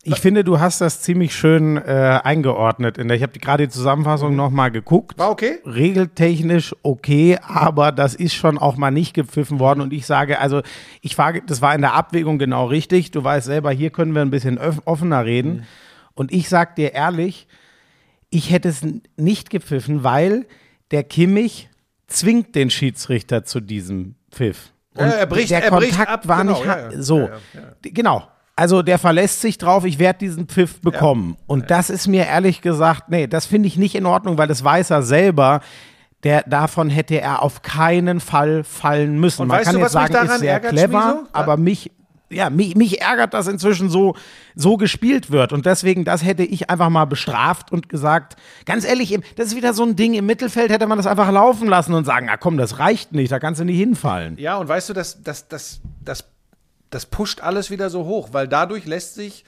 ich 0.10 0.20
finde, 0.20 0.44
du 0.44 0.60
hast 0.60 0.82
das 0.82 1.02
ziemlich 1.02 1.34
schön 1.36 1.78
äh, 1.78 2.20
eingeordnet. 2.24 2.98
In 2.98 3.08
der, 3.08 3.18
ich 3.18 3.24
habe 3.24 3.38
gerade 3.40 3.68
die 3.68 3.74
Zusammenfassung 3.74 4.36
noch 4.36 4.50
mal 4.50 4.70
geguckt. 4.70 5.18
war 5.18 5.30
okay. 5.32 5.60
regeltechnisch 5.66 6.76
okay, 6.84 7.38
aber 7.42 7.92
das 7.92 8.16
ist 8.16 8.34
schon 8.34 8.58
auch 8.58 8.76
mal 8.78 8.92
nicht 8.92 9.14
gepfiffen 9.14 9.60
worden. 9.60 9.82
Und 9.82 9.94
ich 9.94 10.06
sage, 10.06 10.40
also 10.40 10.62
ich 11.02 11.16
frage, 11.16 11.42
das 11.46 11.62
war 11.62 11.74
in 11.76 11.82
der 11.82 11.94
Abwägung 11.94 12.40
genau 12.40 12.66
richtig. 12.66 13.12
Du 13.12 13.24
weißt 13.24 13.46
selber, 13.46 13.72
hier 13.72 13.90
können 13.90 14.14
wir 14.14 14.22
ein 14.22 14.32
bisschen 14.32 14.58
offener 14.86 15.26
reden. 15.26 15.66
Und 16.14 16.32
ich 16.32 16.50
sag 16.50 16.76
dir 16.76 16.94
ehrlich, 16.94 17.48
ich 18.30 18.52
hätte 18.52 18.70
es 18.70 18.82
nicht 19.18 19.50
gepfiffen, 19.50 20.04
weil 20.04 20.46
der 20.92 21.04
Kimmich 21.04 21.70
zwingt 22.08 22.56
den 22.56 22.70
Schiedsrichter 22.70 23.44
zu 23.46 23.60
diesem 23.60 24.16
Pfiff. 24.32 24.72
Und 24.96 25.06
Ja, 25.06 25.12
er 25.14 25.26
bricht- 25.28 25.52
der 25.52 25.64
er 25.64 25.72
bricht 25.72 25.92
Kontakt 25.92 26.10
ab, 26.12 26.28
war 26.28 26.42
genau, 26.44 26.54
nicht 26.54 26.66
ja, 26.66 26.92
ja. 26.92 27.02
so. 27.02 27.30
Genau. 27.84 28.28
Also 28.60 28.82
der 28.82 29.00
verlässt 29.00 29.40
sich 29.40 29.58
drauf, 29.58 29.86
ich 29.86 30.00
werde 30.00 30.20
diesen 30.20 30.46
Pfiff 30.46 30.82
bekommen. 30.82 31.38
Und 31.48 31.72
das 31.72 31.90
ist 31.90 32.08
mir 32.08 32.26
ehrlich 32.26 32.60
gesagt, 32.60 33.08
nee, 33.08 33.26
das 33.26 33.46
finde 33.46 33.68
ich 33.68 33.78
nicht 33.78 33.96
in 33.96 34.06
Ordnung, 34.06 34.38
weil 34.38 34.50
das 34.50 34.62
weiß 34.62 34.90
er 34.90 35.02
selber. 35.02 35.62
Der, 36.26 36.44
davon 36.44 36.90
hätte 36.90 37.22
er 37.22 37.42
auf 37.42 37.62
keinen 37.62 38.20
Fall 38.20 38.66
fallen 38.66 39.18
müssen. 39.18 39.44
Und 39.44 39.48
Man 39.48 39.60
weißt 39.60 39.68
kann 39.68 39.76
du, 39.76 39.82
jetzt 39.82 39.94
was 39.94 40.10
mich 40.10 40.12
sagen, 40.12 40.28
daran 40.28 40.36
ist 40.36 40.42
sehr 40.42 40.60
clever, 40.60 41.02
Schmieso? 41.02 41.28
aber 41.32 41.56
mich, 41.56 41.92
ja, 42.30 42.50
mich, 42.50 42.76
mich 42.76 43.02
ärgert, 43.02 43.34
dass 43.34 43.48
inzwischen 43.48 43.90
so, 43.90 44.18
so 44.56 44.76
gespielt 44.76 45.32
wird. 45.32 45.54
Und 45.54 45.66
deswegen, 45.66 46.04
das 46.04 46.26
hätte 46.26 46.44
ich 46.44 46.70
einfach 46.70 46.90
mal 46.90 47.06
bestraft 47.06 47.72
und 47.72 47.88
gesagt, 47.88 48.36
ganz 48.66 48.84
ehrlich, 48.86 49.18
das 49.38 49.48
ist 49.48 49.56
wieder 49.56 49.74
so 49.74 49.84
ein 49.84 49.96
Ding, 49.96 50.16
im 50.16 50.26
Mittelfeld 50.26 50.70
hätte 50.70 50.86
man 50.86 50.98
das 50.98 51.08
einfach 51.08 51.32
laufen 51.32 51.70
lassen 51.70 51.94
und 51.94 52.04
sagen, 52.04 52.26
na 52.30 52.36
komm, 52.36 52.58
das 52.58 52.78
reicht 52.78 53.14
nicht, 53.14 53.32
da 53.32 53.40
kannst 53.40 53.62
du 53.62 53.64
nicht 53.64 53.78
hinfallen. 53.78 54.38
Ja, 54.38 54.58
und 54.58 54.68
weißt 54.68 54.90
du, 54.90 54.94
das, 54.94 55.24
das, 55.24 55.48
das, 55.48 55.80
das, 56.04 56.26
das 56.90 57.06
pusht 57.06 57.42
alles 57.42 57.70
wieder 57.72 57.90
so 57.90 58.06
hoch, 58.06 58.30
weil 58.32 58.48
dadurch 58.48 58.86
lässt 58.86 59.16
sich 59.16 59.46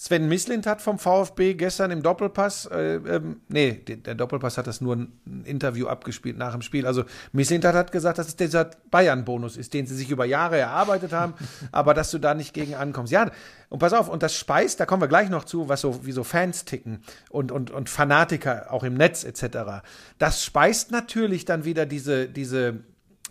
Sven 0.00 0.28
Mislint 0.28 0.64
hat 0.64 0.80
vom 0.80 1.00
VfB 1.00 1.54
gestern 1.54 1.90
im 1.90 2.04
Doppelpass, 2.04 2.66
äh, 2.66 2.98
ähm, 2.98 3.40
nee, 3.48 3.72
der, 3.72 4.14
Doppelpass 4.14 4.56
hat 4.56 4.68
das 4.68 4.80
nur 4.80 4.94
ein 4.94 5.42
Interview 5.44 5.88
abgespielt 5.88 6.38
nach 6.38 6.52
dem 6.52 6.62
Spiel. 6.62 6.86
Also 6.86 7.02
Mislint 7.32 7.64
hat 7.64 7.90
gesagt, 7.90 8.18
dass 8.18 8.28
es 8.28 8.36
dieser 8.36 8.70
Bayern-Bonus 8.92 9.56
ist, 9.56 9.74
den 9.74 9.88
sie 9.88 9.96
sich 9.96 10.08
über 10.10 10.24
Jahre 10.24 10.56
erarbeitet 10.56 11.12
haben, 11.12 11.34
aber 11.72 11.94
dass 11.94 12.12
du 12.12 12.18
da 12.18 12.34
nicht 12.34 12.54
gegen 12.54 12.76
ankommst. 12.76 13.12
Ja, 13.12 13.32
und 13.70 13.80
pass 13.80 13.92
auf, 13.92 14.08
und 14.08 14.22
das 14.22 14.36
speist, 14.36 14.78
da 14.78 14.86
kommen 14.86 15.02
wir 15.02 15.08
gleich 15.08 15.30
noch 15.30 15.42
zu, 15.42 15.68
was 15.68 15.80
so, 15.80 16.06
wie 16.06 16.12
so 16.12 16.22
Fans 16.22 16.64
ticken 16.64 17.02
und, 17.28 17.50
und, 17.50 17.72
und 17.72 17.90
Fanatiker 17.90 18.72
auch 18.72 18.84
im 18.84 18.94
Netz 18.94 19.24
etc. 19.24 19.82
Das 20.18 20.44
speist 20.44 20.92
natürlich 20.92 21.44
dann 21.44 21.64
wieder 21.64 21.86
diese, 21.86 22.28
diese 22.28 22.84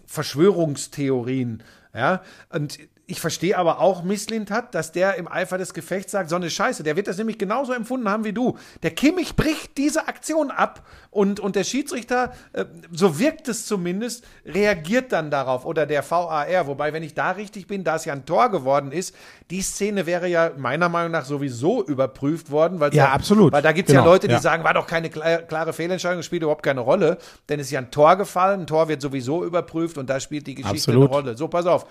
Verschwörungstheorien. 0.05 1.63
Ja, 1.93 2.23
und 2.49 2.77
ich 3.09 3.21
verstehe 3.21 3.57
aber 3.57 3.79
auch 3.79 4.03
Misslint 4.03 4.51
hat, 4.51 4.75
dass 4.75 4.91
der 4.91 5.15
im 5.15 5.31
Eifer 5.31 5.57
des 5.57 5.73
Gefechts 5.73 6.11
sagt, 6.11 6.29
so 6.29 6.35
eine 6.35 6.49
Scheiße. 6.49 6.83
Der 6.83 6.97
wird 6.97 7.07
das 7.07 7.17
nämlich 7.17 7.37
genauso 7.37 7.71
empfunden 7.71 8.09
haben 8.09 8.25
wie 8.25 8.33
du. 8.33 8.57
Der 8.83 8.91
Kimmich 8.91 9.37
bricht 9.37 9.77
diese 9.77 10.09
Aktion 10.09 10.51
ab 10.51 10.85
und, 11.09 11.39
und 11.39 11.55
der 11.55 11.63
Schiedsrichter, 11.63 12.33
äh, 12.51 12.65
so 12.91 13.17
wirkt 13.17 13.47
es 13.47 13.65
zumindest, 13.65 14.25
reagiert 14.45 15.13
dann 15.13 15.31
darauf. 15.31 15.65
Oder 15.65 15.85
der 15.85 16.03
VAR. 16.09 16.67
Wobei, 16.67 16.91
wenn 16.91 17.01
ich 17.01 17.13
da 17.13 17.31
richtig 17.31 17.65
bin, 17.67 17.85
da 17.85 17.95
es 17.95 18.03
ja 18.03 18.11
ein 18.11 18.25
Tor 18.25 18.49
geworden 18.51 18.91
ist, 18.91 19.15
die 19.51 19.61
Szene 19.61 20.05
wäre 20.05 20.27
ja 20.27 20.51
meiner 20.57 20.89
Meinung 20.89 21.13
nach 21.13 21.23
sowieso 21.23 21.85
überprüft 21.85 22.51
worden. 22.51 22.81
Weil 22.81 22.93
Ja, 22.93 23.13
absolut. 23.13 23.53
Weil 23.53 23.61
da 23.61 23.71
gibt 23.71 23.87
es 23.87 23.93
Genau, 23.93 24.03
ja 24.05 24.11
Leute, 24.11 24.27
die 24.27 24.33
ja. 24.33 24.41
sagen, 24.41 24.65
war 24.65 24.73
doch 24.73 24.85
keine 24.85 25.07
kla- 25.07 25.43
klare 25.43 25.71
Fehlentscheidung, 25.71 26.23
spielt 26.23 26.41
überhaupt 26.43 26.63
keine 26.63 26.81
Rolle. 26.81 27.19
Denn 27.47 27.61
es 27.61 27.67
ist 27.67 27.71
ja 27.71 27.79
ein 27.79 27.89
Tor 27.89 28.17
gefallen, 28.17 28.61
ein 28.63 28.67
Tor 28.67 28.89
wird 28.89 29.01
sowieso 29.01 29.45
überprüft 29.45 29.97
und 29.97 30.09
da 30.09 30.19
spielt 30.19 30.45
die 30.45 30.55
Geschichte 30.55 30.91
Absolut. 30.91 31.03
eine 31.09 31.15
Rolle. 31.21 31.37
So, 31.37 31.47
pass 31.47 31.65
auf. 31.65 31.85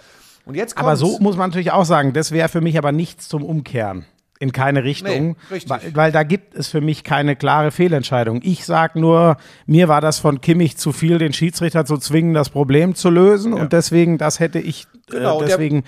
Und 0.46 0.54
jetzt 0.54 0.78
Aber 0.78 0.96
so 0.96 1.18
muss 1.18 1.37
man 1.37 1.50
natürlich 1.50 1.72
auch 1.72 1.85
sagen, 1.85 2.12
das 2.12 2.30
wäre 2.32 2.48
für 2.48 2.61
mich 2.61 2.78
aber 2.78 2.92
nichts 2.92 3.28
zum 3.28 3.44
Umkehren. 3.44 4.06
In 4.38 4.52
keine 4.52 4.85
Richtung. 4.85 5.28
Nee, 5.28 5.37
richtig. 5.50 5.70
Weil, 5.70 5.96
weil 5.96 6.12
da 6.12 6.22
gibt 6.22 6.54
es 6.54 6.68
für 6.68 6.80
mich 6.80 7.04
keine 7.04 7.37
klare 7.37 7.70
Fehlentscheidung. 7.70 8.40
Ich 8.42 8.64
sag 8.66 8.94
nur, 8.94 9.38
mir 9.66 9.88
war 9.88 10.00
das 10.00 10.18
von 10.18 10.40
Kimmich 10.42 10.76
zu 10.76 10.92
viel, 10.92 11.18
den 11.18 11.32
Schiedsrichter 11.32 11.85
zu 11.85 11.96
zwingen, 11.96 12.32
das 12.35 12.50
Problem 12.50 12.94
zu 12.94 13.11
lösen. 13.11 13.54
Und 13.54 13.72
deswegen, 13.72 14.18
das 14.18 14.38
hätte 14.38 14.59
ich 14.59 14.87
Genau, 15.09 15.40
äh, 15.40 15.46
deswegen 15.46 15.85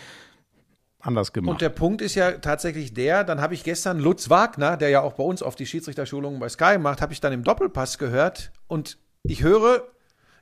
anders 1.00 1.28
Und 1.28 1.34
gemacht. 1.34 1.60
der 1.60 1.68
Punkt 1.68 2.00
ist 2.02 2.14
ja 2.14 2.32
tatsächlich 2.32 2.94
der, 2.94 3.22
dann 3.22 3.40
habe 3.40 3.54
ich 3.54 3.64
gestern 3.64 3.98
Lutz 3.98 4.30
Wagner, 4.30 4.76
der 4.76 4.88
ja 4.88 5.02
auch 5.02 5.12
bei 5.12 5.24
uns 5.24 5.42
auf 5.42 5.54
die 5.54 5.66
Schiedsrichterschulungen 5.66 6.40
bei 6.40 6.48
Sky 6.48 6.78
macht, 6.78 7.00
habe 7.02 7.12
ich 7.12 7.20
dann 7.20 7.32
im 7.32 7.44
Doppelpass 7.44 7.98
gehört 7.98 8.50
und 8.66 8.98
ich 9.22 9.42
höre, 9.42 9.82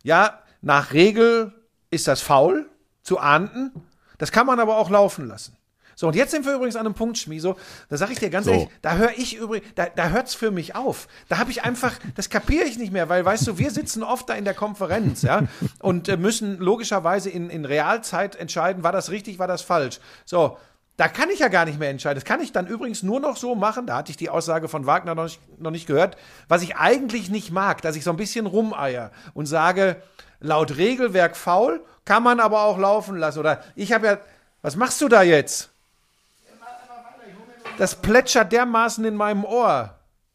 ja, 0.03 0.39
nach 0.63 0.93
Regel 0.93 1.53
ist 1.91 2.09
das 2.09 2.21
faul 2.21 2.69
zu 3.03 3.19
ahnden, 3.19 3.73
das 4.19 4.33
kann 4.33 4.47
man 4.47 4.61
aber 4.61 4.77
auch 4.79 4.91
laufen 4.91 5.27
lassen. 5.27 5.57
So, 5.99 6.09
und 6.09 6.15
jetzt 6.15 6.31
sind 6.31 6.45
wir 6.45 6.55
übrigens 6.55 6.77
an 6.77 6.85
einem 6.85 6.95
Punkt, 6.95 7.17
Schmieso, 7.17 7.57
da 7.89 7.97
sage 7.97 8.13
ich 8.13 8.19
dir 8.19 8.29
ganz 8.29 8.45
So. 8.45 8.53
ehrlich, 8.53 8.69
da 8.83 8.97
höre 8.97 9.13
ich 9.17 9.37
übrigens, 9.37 9.67
da, 9.77 9.87
da 9.87 10.11
hört 10.11 10.29
es 10.29 10.35
für 10.35 10.51
mich 10.51 10.75
auf. 10.75 11.09
Da 11.31 11.39
habe 11.39 11.51
ich 11.51 11.65
einfach, 11.65 11.95
das 12.15 12.29
kapiere 12.29 12.67
ich 12.67 12.77
nicht 12.77 12.93
mehr, 12.93 13.09
weil, 13.09 13.25
weißt 13.25 13.47
du, 13.47 13.57
wir 13.57 13.71
sitzen 13.71 14.03
oft 14.03 14.29
da 14.29 14.35
in 14.35 14.45
der 14.45 14.53
Konferenz, 14.53 15.23
ja, 15.23 15.45
und 15.81 16.11
äh, 16.11 16.19
müssen 16.19 16.59
logischerweise 16.59 17.31
in, 17.31 17.49
in 17.49 17.65
Realzeit 17.65 18.37
entscheiden, 18.37 18.83
war 18.83 18.93
das 18.93 19.11
richtig, 19.11 19.39
war 19.39 19.49
das 19.49 19.63
falsch. 19.63 19.99
So, 20.27 20.59
da 20.99 21.09
kann 21.09 21.31
ich 21.31 21.39
ja 21.39 21.49
gar 21.49 21.65
nicht 21.65 21.79
mehr 21.79 21.89
entscheiden. 21.89 22.17
Das 22.17 22.27
kann 22.27 22.43
ich 22.43 22.53
dann 22.53 22.67
übrigens 22.67 23.03
nur 23.03 23.21
noch 23.21 23.39
so 23.39 23.55
machen, 23.55 23.87
da 23.87 23.97
hatte 23.97 24.11
ich 24.11 24.19
die 24.19 24.29
Aussage 24.29 24.69
von 24.69 24.85
Wagner 24.85 25.15
noch 25.15 25.25
nicht, 25.25 25.41
noch 25.59 25.71
nicht 25.71 25.87
gehört, 25.87 26.19
was 26.47 26.63
ich 26.63 26.77
eigentlich 26.77 27.31
nicht 27.31 27.53
mag, 27.53 27.81
dass 27.81 27.97
ich 27.97 28.05
so 28.05 28.11
ein 28.11 28.17
bisschen 28.19 28.45
rumeier 28.45 29.13
und 29.33 29.47
sage, 29.47 29.97
laut 30.41 30.77
Regelwerk 30.77 31.39
faul, 31.39 31.83
kann 32.07 32.23
man 32.23 32.41
aber 32.41 32.63
auch 32.63 32.79
laufen 32.79 33.19
lassen. 33.19 33.41
Oder 33.41 33.63
ich 33.75 33.93
habe 33.93 34.07
ja, 34.07 34.19
was 34.63 34.77
machst 34.77 35.03
du 35.03 35.09
da 35.09 35.23
jetzt? 35.23 35.69
Das 37.77 37.95
plätschert 37.95 38.53
dermaßen 38.53 39.05
in 39.05 39.17
meinem 39.17 39.45
Ohr. 39.45 39.91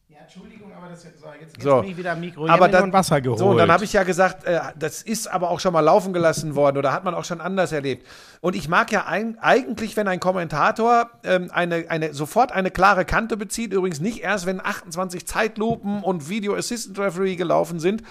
Ja, 0.08 0.18
Entschuldigung, 0.22 0.70
aber 0.76 0.90
das 0.90 1.02
jetzt, 1.02 1.20
so, 1.20 1.26
jetzt, 1.40 1.60
So. 1.60 1.80
bin 1.80 1.90
ich 1.90 1.96
wieder 1.96 2.12
am 2.12 2.20
Mikro. 2.20 2.46
aber 2.46 2.68
dann 2.68 2.82
dann, 2.82 2.92
Wasser 2.92 3.20
geholt. 3.20 3.40
So, 3.40 3.48
und 3.48 3.56
dann 3.56 3.72
habe 3.72 3.84
ich 3.84 3.92
ja 3.92 4.04
gesagt, 4.04 4.44
äh, 4.44 4.60
das 4.78 5.02
ist 5.02 5.26
aber 5.26 5.50
auch 5.50 5.58
schon 5.58 5.72
mal 5.72 5.80
laufen 5.80 6.12
gelassen 6.12 6.54
worden 6.54 6.76
oder 6.76 6.92
hat 6.92 7.02
man 7.02 7.14
auch 7.14 7.24
schon 7.24 7.40
anders 7.40 7.72
erlebt. 7.72 8.06
Und 8.40 8.54
ich 8.54 8.68
mag 8.68 8.92
ja 8.92 9.06
ein, 9.06 9.38
eigentlich, 9.40 9.96
wenn 9.96 10.06
ein 10.06 10.20
Kommentator 10.20 11.10
ähm, 11.24 11.50
eine, 11.52 11.86
eine, 11.88 12.14
sofort 12.14 12.52
eine 12.52 12.70
klare 12.70 13.04
Kante 13.04 13.36
bezieht, 13.36 13.72
übrigens 13.72 13.98
nicht 13.98 14.20
erst, 14.20 14.46
wenn 14.46 14.64
28 14.64 15.26
Zeitlupen 15.26 16.04
und 16.04 16.28
Video 16.28 16.54
Assistant 16.54 16.98
Referee 16.98 17.34
gelaufen 17.34 17.80
sind. 17.80 18.04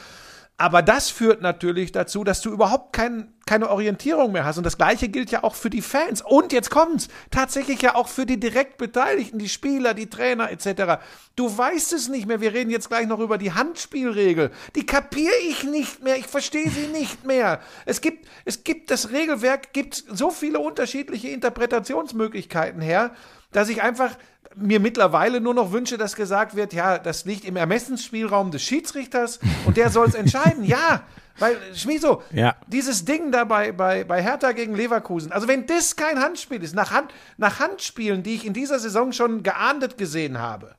Aber 0.61 0.83
das 0.83 1.09
führt 1.09 1.41
natürlich 1.41 1.91
dazu, 1.91 2.23
dass 2.23 2.39
du 2.41 2.51
überhaupt 2.51 2.93
kein, 2.93 3.33
keine 3.47 3.71
Orientierung 3.71 4.31
mehr 4.31 4.45
hast. 4.45 4.59
Und 4.59 4.63
das 4.63 4.77
Gleiche 4.77 5.09
gilt 5.09 5.31
ja 5.31 5.43
auch 5.43 5.55
für 5.55 5.71
die 5.71 5.81
Fans. 5.81 6.21
Und 6.21 6.53
jetzt 6.53 6.69
kommt's. 6.69 7.07
Tatsächlich 7.31 7.81
ja 7.81 7.95
auch 7.95 8.07
für 8.07 8.27
die 8.27 8.39
direkt 8.39 8.77
Beteiligten, 8.77 9.39
die 9.39 9.49
Spieler, 9.49 9.95
die 9.95 10.07
Trainer 10.07 10.51
etc. 10.51 11.01
Du 11.35 11.57
weißt 11.57 11.93
es 11.93 12.09
nicht 12.09 12.27
mehr. 12.27 12.41
Wir 12.41 12.53
reden 12.53 12.69
jetzt 12.69 12.89
gleich 12.89 13.07
noch 13.07 13.17
über 13.17 13.39
die 13.39 13.53
Handspielregel. 13.53 14.51
Die 14.75 14.85
kapiere 14.85 15.33
ich 15.49 15.63
nicht 15.63 16.03
mehr. 16.03 16.17
Ich 16.17 16.27
verstehe 16.27 16.69
sie 16.69 16.89
nicht 16.89 17.25
mehr. 17.25 17.59
Es 17.87 17.99
gibt, 17.99 18.27
es 18.45 18.63
gibt 18.63 18.91
das 18.91 19.09
Regelwerk, 19.09 19.73
gibt 19.73 19.95
so 19.95 20.29
viele 20.29 20.59
unterschiedliche 20.59 21.29
Interpretationsmöglichkeiten 21.29 22.81
her, 22.81 23.15
dass 23.51 23.67
ich 23.69 23.81
einfach 23.81 24.11
mir 24.55 24.79
mittlerweile 24.79 25.41
nur 25.41 25.53
noch 25.53 25.71
wünsche, 25.71 25.97
dass 25.97 26.15
gesagt 26.15 26.55
wird, 26.55 26.73
ja, 26.73 26.97
das 26.97 27.25
liegt 27.25 27.45
im 27.45 27.55
Ermessensspielraum 27.55 28.51
des 28.51 28.63
Schiedsrichters 28.63 29.39
und 29.65 29.77
der 29.77 29.89
soll 29.89 30.07
es 30.07 30.15
entscheiden. 30.15 30.63
Ja, 30.63 31.03
weil, 31.39 31.57
Schmieso, 31.73 32.21
Ja. 32.31 32.55
dieses 32.67 33.05
Ding 33.05 33.31
da 33.31 33.45
bei, 33.45 33.71
bei, 33.71 34.03
bei 34.03 34.21
Hertha 34.21 34.51
gegen 34.51 34.75
Leverkusen, 34.75 35.31
also 35.31 35.47
wenn 35.47 35.65
das 35.65 35.95
kein 35.95 36.19
Handspiel 36.19 36.61
ist, 36.61 36.75
nach, 36.75 36.91
Hand, 36.91 37.13
nach 37.37 37.59
Handspielen, 37.59 38.21
die 38.23 38.35
ich 38.35 38.45
in 38.45 38.53
dieser 38.53 38.79
Saison 38.79 39.11
schon 39.11 39.41
geahndet 39.41 39.97
gesehen 39.97 40.39
habe, 40.39 40.75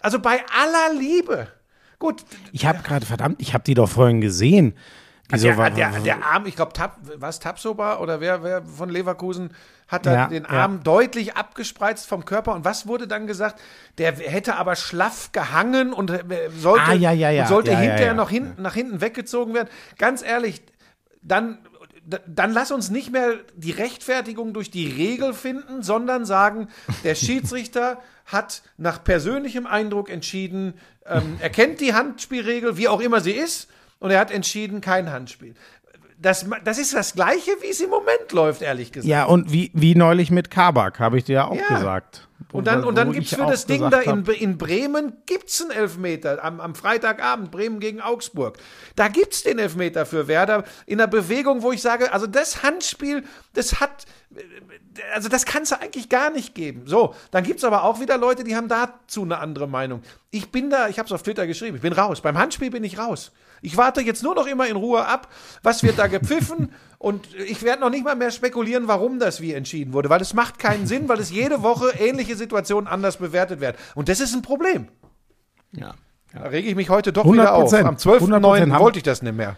also 0.00 0.18
bei 0.18 0.40
aller 0.50 0.98
Liebe, 0.98 1.48
gut, 1.98 2.24
Ich 2.50 2.66
habe 2.66 2.82
gerade, 2.82 3.06
verdammt, 3.06 3.36
ich 3.40 3.54
habe 3.54 3.62
die 3.64 3.74
doch 3.74 3.88
vorhin 3.88 4.20
gesehen. 4.20 4.74
Wieso 5.28 5.48
der, 5.48 5.56
war, 5.56 5.70
der, 5.70 5.90
der 6.00 6.24
Arm, 6.24 6.46
ich 6.46 6.56
glaube, 6.56 6.72
Tab, 6.72 6.98
was 7.16 7.40
Tapsoba 7.40 7.98
oder 7.98 8.20
wer, 8.20 8.42
wer 8.42 8.62
von 8.64 8.90
Leverkusen 8.90 9.54
hat 9.88 10.06
da 10.06 10.12
Ja, 10.14 10.26
den 10.26 10.44
ja. 10.44 10.48
Arm 10.48 10.82
deutlich 10.82 11.36
abgespreizt 11.36 12.06
vom 12.06 12.24
Körper. 12.24 12.54
Und 12.54 12.64
was 12.64 12.86
wurde 12.86 13.06
dann 13.06 13.26
gesagt? 13.26 13.60
Der 13.98 14.12
hätte 14.12 14.56
aber 14.56 14.74
schlaff 14.74 15.32
gehangen 15.32 15.92
und 15.92 16.10
äh, 16.10 16.50
sollte, 16.58 16.84
Ah, 16.86 16.94
ja, 16.94 17.12
ja, 17.12 17.30
ja. 17.30 17.42
Und 17.42 17.48
sollte 17.48 17.70
Ja, 17.70 17.76
ja, 17.76 17.80
hinterher 17.80 18.06
ja. 18.08 18.14
noch 18.14 18.30
hinten, 18.30 18.62
nach 18.62 18.74
hinten 18.74 19.00
weggezogen 19.00 19.54
werden. 19.54 19.68
Ganz 19.98 20.22
ehrlich, 20.22 20.62
dann, 21.22 21.58
dann 22.26 22.52
lass 22.52 22.72
uns 22.72 22.90
nicht 22.90 23.12
mehr 23.12 23.34
die 23.54 23.70
Rechtfertigung 23.70 24.52
durch 24.52 24.70
die 24.70 24.88
Regel 24.88 25.34
finden, 25.34 25.82
sondern 25.82 26.24
sagen, 26.24 26.68
der 27.04 27.14
Schiedsrichter 27.14 27.98
hat 28.24 28.62
nach 28.76 29.02
persönlichem 29.04 29.66
Eindruck 29.66 30.10
entschieden, 30.10 30.74
ähm, 31.06 31.36
er 31.40 31.50
kennt 31.50 31.80
die 31.80 31.94
Handspielregel, 31.94 32.76
wie 32.76 32.88
auch 32.88 33.00
immer 33.00 33.20
sie 33.20 33.32
ist, 33.32 33.68
und 34.02 34.10
er 34.10 34.18
hat 34.20 34.30
entschieden, 34.30 34.80
kein 34.80 35.10
Handspiel. 35.10 35.54
Das, 36.18 36.46
das 36.64 36.78
ist 36.78 36.94
das 36.94 37.14
Gleiche, 37.14 37.50
wie 37.62 37.70
es 37.70 37.80
im 37.80 37.90
Moment 37.90 38.30
läuft, 38.32 38.62
ehrlich 38.62 38.92
gesagt. 38.92 39.08
ja, 39.08 39.24
und 39.24 39.50
wie, 39.52 39.70
wie 39.74 39.94
neulich 39.96 40.30
mit 40.30 40.50
Kabak, 40.52 41.00
habe 41.00 41.18
ich 41.18 41.24
dir 41.24 41.32
ja 41.32 41.44
auch 41.48 41.56
Ja. 41.56 41.66
gesagt. 41.76 42.28
Und 42.52 42.66
dann, 42.66 42.84
und 42.84 42.96
dann 42.96 43.12
gibt 43.12 43.26
es 43.26 43.34
für 43.34 43.46
das 43.46 43.66
Ding 43.66 43.88
da 43.90 44.00
in, 44.00 44.24
in 44.26 44.58
Bremen 44.58 45.14
gibt's 45.26 45.62
einen 45.62 45.70
Elfmeter 45.70 46.44
am, 46.44 46.60
am 46.60 46.74
Freitagabend, 46.74 47.50
Bremen 47.50 47.80
gegen 47.80 48.00
Augsburg. 48.00 48.58
Da 48.94 49.08
gibt's 49.08 49.42
den 49.42 49.58
Elfmeter 49.58 50.04
für 50.06 50.28
Werder 50.28 50.64
in 50.86 51.00
einer 51.00 51.08
Bewegung, 51.08 51.62
wo 51.62 51.72
ich 51.72 51.80
sage, 51.80 52.12
also 52.12 52.26
das 52.26 52.62
Handspiel, 52.62 53.24
das 53.54 53.80
hat, 53.80 54.04
also 55.14 55.28
das 55.28 55.44
kann 55.44 55.62
es 55.62 55.72
eigentlich 55.72 56.08
gar 56.08 56.30
nicht 56.30 56.54
geben. 56.54 56.82
So, 56.86 57.14
dann 57.30 57.42
gibt's 57.44 57.64
aber 57.64 57.84
auch 57.84 58.00
wieder 58.00 58.18
Leute, 58.18 58.44
die 58.44 58.54
haben 58.54 58.68
dazu 58.68 59.22
eine 59.22 59.38
andere 59.38 59.66
Meinung. 59.68 60.02
Ich 60.30 60.50
bin 60.50 60.68
da, 60.68 60.88
ich 60.88 60.98
habe 60.98 61.06
es 61.06 61.12
auf 61.12 61.22
Twitter 61.22 61.46
geschrieben, 61.46 61.76
ich 61.76 61.82
bin 61.82 61.92
raus. 61.92 62.20
Beim 62.20 62.36
Handspiel 62.36 62.70
bin 62.70 62.84
ich 62.84 62.98
raus. 62.98 63.32
Ich 63.62 63.76
warte 63.76 64.00
jetzt 64.02 64.22
nur 64.22 64.34
noch 64.34 64.46
immer 64.46 64.66
in 64.68 64.76
Ruhe 64.76 65.06
ab, 65.06 65.28
was 65.62 65.82
wird 65.82 65.98
da 65.98 66.08
gepfiffen 66.08 66.72
und 66.98 67.26
ich 67.34 67.62
werde 67.62 67.80
noch 67.80 67.90
nicht 67.90 68.04
mal 68.04 68.16
mehr 68.16 68.30
spekulieren, 68.30 68.88
warum 68.88 69.18
das 69.18 69.40
wie 69.40 69.52
entschieden 69.54 69.92
wurde, 69.92 70.10
weil 70.10 70.20
es 70.20 70.34
macht 70.34 70.58
keinen 70.58 70.86
Sinn, 70.86 71.08
weil 71.08 71.20
es 71.20 71.30
jede 71.30 71.62
Woche 71.62 71.90
ähnliche 71.98 72.36
Situationen 72.36 72.86
anders 72.88 73.16
bewertet 73.18 73.60
werden. 73.60 73.76
Und 73.94 74.08
das 74.08 74.20
ist 74.20 74.34
ein 74.34 74.42
Problem. 74.42 74.88
ja. 75.72 75.94
Da 76.34 76.44
rege 76.44 76.66
ich 76.66 76.74
mich 76.74 76.88
heute 76.88 77.12
doch 77.12 77.30
wieder 77.30 77.52
auf. 77.52 77.70
100%. 77.70 77.82
Am 77.84 77.96
12.09. 77.96 78.40
100% 78.40 78.72
haben- 78.72 78.82
wollte 78.82 78.96
ich 78.98 79.02
das 79.02 79.20
nicht 79.20 79.36
mehr. 79.36 79.56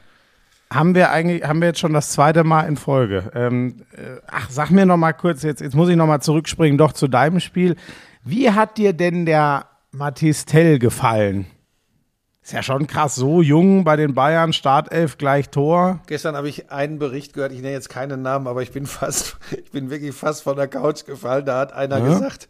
Haben 0.73 0.97
wir 0.97 1.11
eigentlich, 1.13 1.45
haben 1.45 1.61
wir 1.61 1.69
jetzt 1.69 1.79
schon 1.79 1.93
das 1.93 2.11
zweite 2.11 2.43
Mal 2.43 2.63
in 2.63 2.77
Folge. 2.77 3.31
Ähm, 3.33 3.77
äh, 3.93 4.17
ach, 4.27 4.51
sag 4.51 4.71
mir 4.73 4.85
noch 4.85 4.97
mal 4.97 5.13
kurz, 5.13 5.45
jetzt, 5.45 5.61
jetzt 5.61 5.77
muss 5.77 5.89
ich 5.89 5.95
noch 5.95 6.09
mal 6.09 6.19
zurückspringen, 6.21 6.77
doch 6.77 6.93
zu 6.93 7.07
deinem 7.07 7.39
Spiel. 7.39 7.77
Wie 8.25 8.51
hat 8.51 8.77
dir 8.77 8.93
denn 8.93 9.25
der 9.25 9.67
Mathis 9.93 10.47
Tell 10.47 10.81
gefallen? 10.81 11.47
Ist 12.45 12.53
ja 12.53 12.63
schon 12.63 12.87
krass, 12.87 13.15
so 13.15 13.41
jung 13.41 13.85
bei 13.85 13.97
den 13.97 14.13
Bayern, 14.13 14.53
Startelf 14.53 15.17
gleich 15.17 15.49
Tor. 15.49 16.01
Gestern 16.07 16.37
habe 16.37 16.47
ich 16.47 16.71
einen 16.71 16.99
Bericht 16.99 17.33
gehört, 17.33 17.53
ich 17.53 17.63
nenne 17.63 17.73
jetzt 17.73 17.89
keinen 17.89 18.21
Namen, 18.21 18.47
aber 18.47 18.61
ich 18.61 18.71
bin 18.71 18.85
fast, 18.85 19.39
ich 19.51 19.71
bin 19.71 19.89
wirklich 19.89 20.15
fast 20.15 20.43
von 20.43 20.55
der 20.55 20.69
Couch 20.69 21.07
gefallen. 21.07 21.47
Da 21.47 21.59
hat 21.61 21.73
einer 21.73 21.97
Ja? 22.01 22.05
gesagt, 22.05 22.49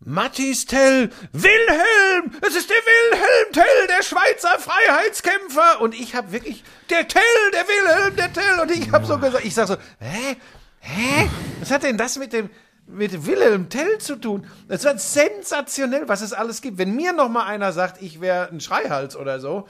Mattis 0.00 0.64
Tell, 0.64 1.10
Wilhelm, 1.32 2.32
es 2.40 2.56
ist 2.56 2.70
der 2.70 2.76
Wilhelm 2.76 3.52
Tell, 3.52 3.86
der 3.88 4.02
Schweizer 4.02 4.58
Freiheitskämpfer. 4.58 5.82
Und 5.82 5.94
ich 5.94 6.14
habe 6.14 6.32
wirklich, 6.32 6.64
der 6.88 7.06
Tell, 7.06 7.22
der 7.52 7.68
Wilhelm, 7.68 8.16
der 8.16 8.32
Tell. 8.32 8.60
Und 8.62 8.70
ich 8.70 8.90
habe 8.92 9.04
so 9.04 9.18
gesagt, 9.18 9.44
ich 9.44 9.54
sag 9.54 9.68
so, 9.68 9.76
hä, 10.00 10.36
hä, 10.80 11.28
was 11.60 11.70
hat 11.70 11.82
denn 11.82 11.98
das 11.98 12.18
mit 12.18 12.32
dem, 12.32 12.48
mit 12.86 13.26
Wilhelm 13.26 13.68
Tell 13.68 13.98
zu 13.98 14.16
tun? 14.16 14.46
Das 14.68 14.84
war 14.84 14.98
sensationell, 14.98 16.08
was 16.08 16.20
es 16.20 16.32
alles 16.32 16.62
gibt. 16.62 16.78
Wenn 16.78 16.94
mir 16.94 17.12
noch 17.12 17.28
mal 17.28 17.46
einer 17.46 17.72
sagt, 17.72 18.02
ich 18.02 18.20
wäre 18.20 18.48
ein 18.50 18.60
Schreihals 18.60 19.16
oder 19.16 19.40
so, 19.40 19.68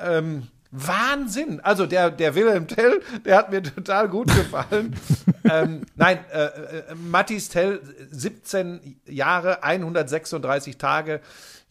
ähm, 0.00 0.48
Wahnsinn. 0.72 1.60
Also 1.60 1.86
der, 1.86 2.10
der 2.10 2.34
Wilhelm 2.34 2.66
Tell, 2.66 3.02
der 3.24 3.36
hat 3.36 3.50
mir 3.50 3.62
total 3.62 4.08
gut 4.08 4.28
gefallen. 4.28 4.96
ähm, 5.44 5.82
nein, 5.96 6.24
äh, 6.32 6.44
äh, 6.44 6.94
Mattis 6.94 7.50
Tell, 7.50 7.80
17 8.10 9.00
Jahre, 9.06 9.62
136 9.62 10.78
Tage, 10.78 11.20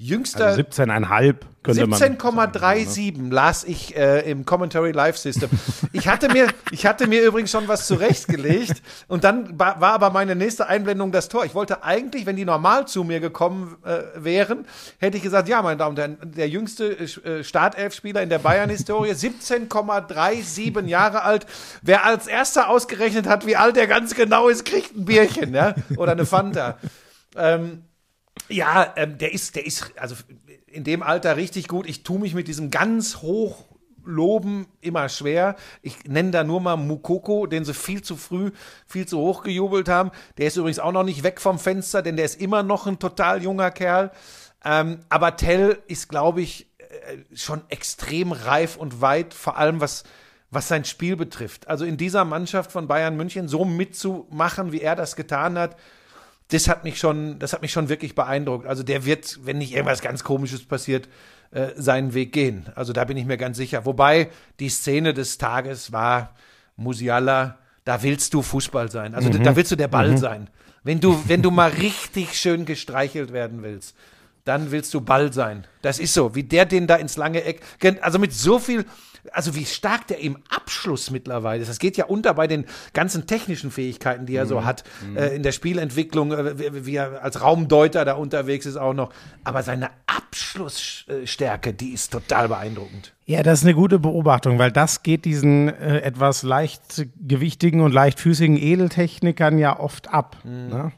jüngster. 0.02 0.48
Also 0.48 0.62
17,5 0.62 1.36
könnte 1.64 1.88
man. 1.88 2.00
17,37 2.00 3.32
las 3.32 3.64
ich 3.64 3.96
äh, 3.96 4.30
im 4.30 4.46
Commentary 4.46 4.92
Live 4.92 5.18
System. 5.18 5.50
Ich 5.94 6.08
hatte 6.08 6.30
mir, 6.30 6.48
ich 6.72 6.88
hatte 6.88 7.08
mir 7.08 7.22
übrigens 7.24 7.52
schon 7.52 7.68
was 7.68 7.86
zurechtgelegt 7.86 8.82
und 9.08 9.24
dann 9.24 9.60
war 9.60 9.82
aber 9.82 10.10
meine 10.10 10.36
nächste 10.36 10.68
Einblendung 10.68 11.12
das 11.12 11.30
Tor. 11.30 11.46
Ich 11.46 11.54
wollte 11.54 11.84
eigentlich, 11.84 12.26
wenn 12.26 12.36
die 12.36 12.46
normal 12.46 12.88
zu 12.88 13.04
mir 13.04 13.20
gekommen 13.20 13.78
äh, 13.86 14.02
wären, 14.16 14.66
hätte 14.98 15.18
ich 15.18 15.24
gesagt, 15.24 15.48
ja, 15.48 15.62
meine 15.62 15.78
Damen 15.78 15.92
und 15.92 16.00
Herren, 16.00 16.18
der 16.24 16.50
jüngste 16.50 16.98
äh, 16.98 17.44
Startelfspieler 17.44 18.24
in 18.24 18.30
der 18.30 18.40
Bayern-Historie, 18.40 19.12
17,37 19.12 20.88
Jahre 20.88 21.22
alt. 21.22 21.46
Wer 21.84 22.06
als 22.06 22.26
erster 22.26 22.70
ausgerechnet 22.70 23.28
hat, 23.28 23.46
wie 23.46 23.56
alt 23.56 23.78
er 23.78 23.86
ganz 23.86 24.16
genau 24.16 24.50
ist, 24.50 24.66
kriegt 24.66 24.96
ein 24.96 25.06
Bierchen, 25.06 25.54
ja, 25.54 25.76
oder 25.96 26.14
eine 26.14 26.26
Fanta. 26.26 26.78
Ähm, 27.36 27.84
ja, 28.50 28.94
ähm, 28.96 29.18
der 29.18 29.34
ist, 29.34 29.56
der 29.56 29.66
ist, 29.66 29.92
also 29.98 30.16
in 30.68 30.84
dem 30.84 31.04
Alter 31.04 31.38
richtig 31.38 31.68
gut. 31.68 31.88
Ich 31.88 32.04
tue 32.04 32.20
mich 32.20 32.34
mit 32.34 32.48
diesem 32.48 32.72
ganz 32.72 33.18
hoch 33.18 33.66
Loben 34.04 34.68
immer 34.82 35.10
schwer. 35.10 35.56
Ich 35.82 36.06
nenne 36.06 36.32
da 36.32 36.44
nur 36.44 36.60
mal 36.62 36.76
Mukoko, 36.76 37.46
den 37.46 37.66
sie 37.66 37.74
viel 37.74 38.02
zu 38.02 38.16
früh, 38.16 38.52
viel 38.88 39.08
zu 39.08 39.20
hoch 39.20 39.44
gejubelt 39.44 39.90
haben. 39.90 40.12
Der 40.38 40.48
ist 40.48 40.58
übrigens 40.58 40.80
auch 40.80 40.92
noch 40.92 41.04
nicht 41.04 41.24
weg 41.24 41.40
vom 41.40 41.60
Fenster, 41.60 42.02
denn 42.02 42.16
der 42.16 42.26
ist 42.26 42.42
immer 42.42 42.64
noch 42.64 42.88
ein 42.88 43.00
total 43.00 43.44
junger 43.44 43.72
Kerl. 43.72 44.12
Ähm, 44.64 45.00
aber 45.10 45.36
Tell 45.36 45.80
ist, 45.88 46.10
glaube 46.10 46.42
ich, 46.42 46.68
äh, 46.80 47.36
schon 47.36 47.62
extrem 47.70 48.32
reif 48.32 48.76
und 48.76 49.02
weit, 49.02 49.34
vor 49.34 49.58
allem 49.58 49.82
was, 49.82 50.04
was 50.50 50.68
sein 50.68 50.86
Spiel 50.86 51.16
betrifft. 51.16 51.68
Also 51.68 51.86
in 51.86 51.98
dieser 51.98 52.26
Mannschaft 52.26 52.72
von 52.72 52.88
Bayern 52.88 53.18
München 53.18 53.48
so 53.48 53.66
mitzumachen, 53.66 54.72
wie 54.72 54.82
er 54.82 54.96
das 54.96 55.16
getan 55.16 55.58
hat, 55.58 55.78
das 56.52 56.68
hat 56.68 56.84
mich 56.84 57.00
schon, 57.00 57.40
das 57.40 57.54
hat 57.54 57.62
mich 57.62 57.72
schon 57.72 57.90
wirklich 57.90 58.14
beeindruckt. 58.14 58.68
Also 58.68 58.84
der 58.84 59.06
wird, 59.06 59.40
wenn 59.44 59.58
nicht 59.58 59.72
irgendwas 59.74 60.02
ganz 60.02 60.24
Komisches 60.24 60.64
passiert, 60.64 61.08
äh, 61.52 61.70
seinen 61.76 62.14
Weg 62.14 62.34
gehen. 62.34 62.66
Also 62.76 62.94
da 62.94 63.06
bin 63.06 63.18
ich 63.18 63.26
mir 63.26 63.38
ganz 63.38 63.58
sicher. 63.58 63.86
Wobei 63.86 64.30
die 64.60 64.70
Szene 64.70 65.14
des 65.14 65.38
Tages 65.38 65.92
war 65.92 66.36
Musiala, 66.76 67.58
da 67.86 68.04
willst 68.04 68.34
du 68.34 68.42
Fußball 68.42 68.92
sein. 68.92 69.16
Also 69.16 69.30
da, 69.30 69.38
da 69.38 69.56
willst 69.56 69.72
du 69.72 69.76
der 69.76 69.88
Ball 69.88 70.18
sein. 70.18 70.50
Wenn 70.84 71.00
du, 71.00 71.22
wenn 71.28 71.42
du 71.42 71.52
mal 71.52 71.70
richtig 71.70 72.38
schön 72.38 72.66
gestreichelt 72.66 73.32
werden 73.32 73.64
willst, 73.64 73.96
dann 74.44 74.72
willst 74.72 74.94
du 74.94 75.02
Ball 75.02 75.32
sein. 75.32 75.66
Das 75.82 76.00
ist 76.00 76.14
so, 76.14 76.36
wie 76.36 76.44
der 76.44 76.66
den 76.66 76.88
da 76.88 76.96
ins 76.96 77.16
lange 77.16 77.44
Eck, 77.44 77.62
also 78.02 78.20
mit 78.20 78.34
so 78.34 78.60
viel, 78.60 78.86
also 79.32 79.56
wie 79.56 79.66
stark 79.66 80.08
der 80.08 80.20
im 80.20 80.38
Abschluss 80.50 81.12
mittlerweile 81.12 81.62
ist. 81.62 81.70
Das 81.70 81.80
geht 81.80 81.98
ja 81.98 82.06
unter 82.06 82.34
bei 82.34 82.48
den 82.48 82.66
ganzen 82.94 83.28
technischen 83.28 83.72
Fähigkeiten, 83.72 84.26
die 84.26 84.36
er 84.36 84.46
so 84.46 84.66
hat, 84.66 84.84
äh, 85.16 85.36
in 85.36 85.44
der 85.44 85.52
Spielentwicklung, 85.52 86.32
äh, 86.32 86.60
wie, 86.60 86.86
wie 86.86 86.96
er 86.96 87.24
als 87.24 87.42
Raumdeuter 87.42 88.06
da 88.06 88.14
unterwegs 88.14 88.66
ist 88.66 88.78
auch 88.78 88.94
noch. 88.94 89.12
Aber 89.44 89.64
seine 89.64 89.90
Abschlussstärke, 90.08 91.74
die 91.74 91.94
ist 91.94 92.12
total 92.12 92.48
beeindruckend. 92.48 93.14
Ja, 93.26 93.44
das 93.44 93.60
ist 93.60 93.66
eine 93.66 93.76
gute 93.76 94.00
Beobachtung, 94.00 94.60
weil 94.60 94.72
das 94.72 95.04
geht 95.04 95.26
diesen 95.26 95.70
äh, 95.70 96.00
etwas 96.00 96.44
leichtgewichtigen 96.44 97.82
und 97.82 97.94
leichtfüßigen 97.94 98.58
Edeltechnikern 98.58 99.58
ja 99.58 99.80
oft 99.80 100.14
ab. 100.14 100.38
Ne? 100.44 100.92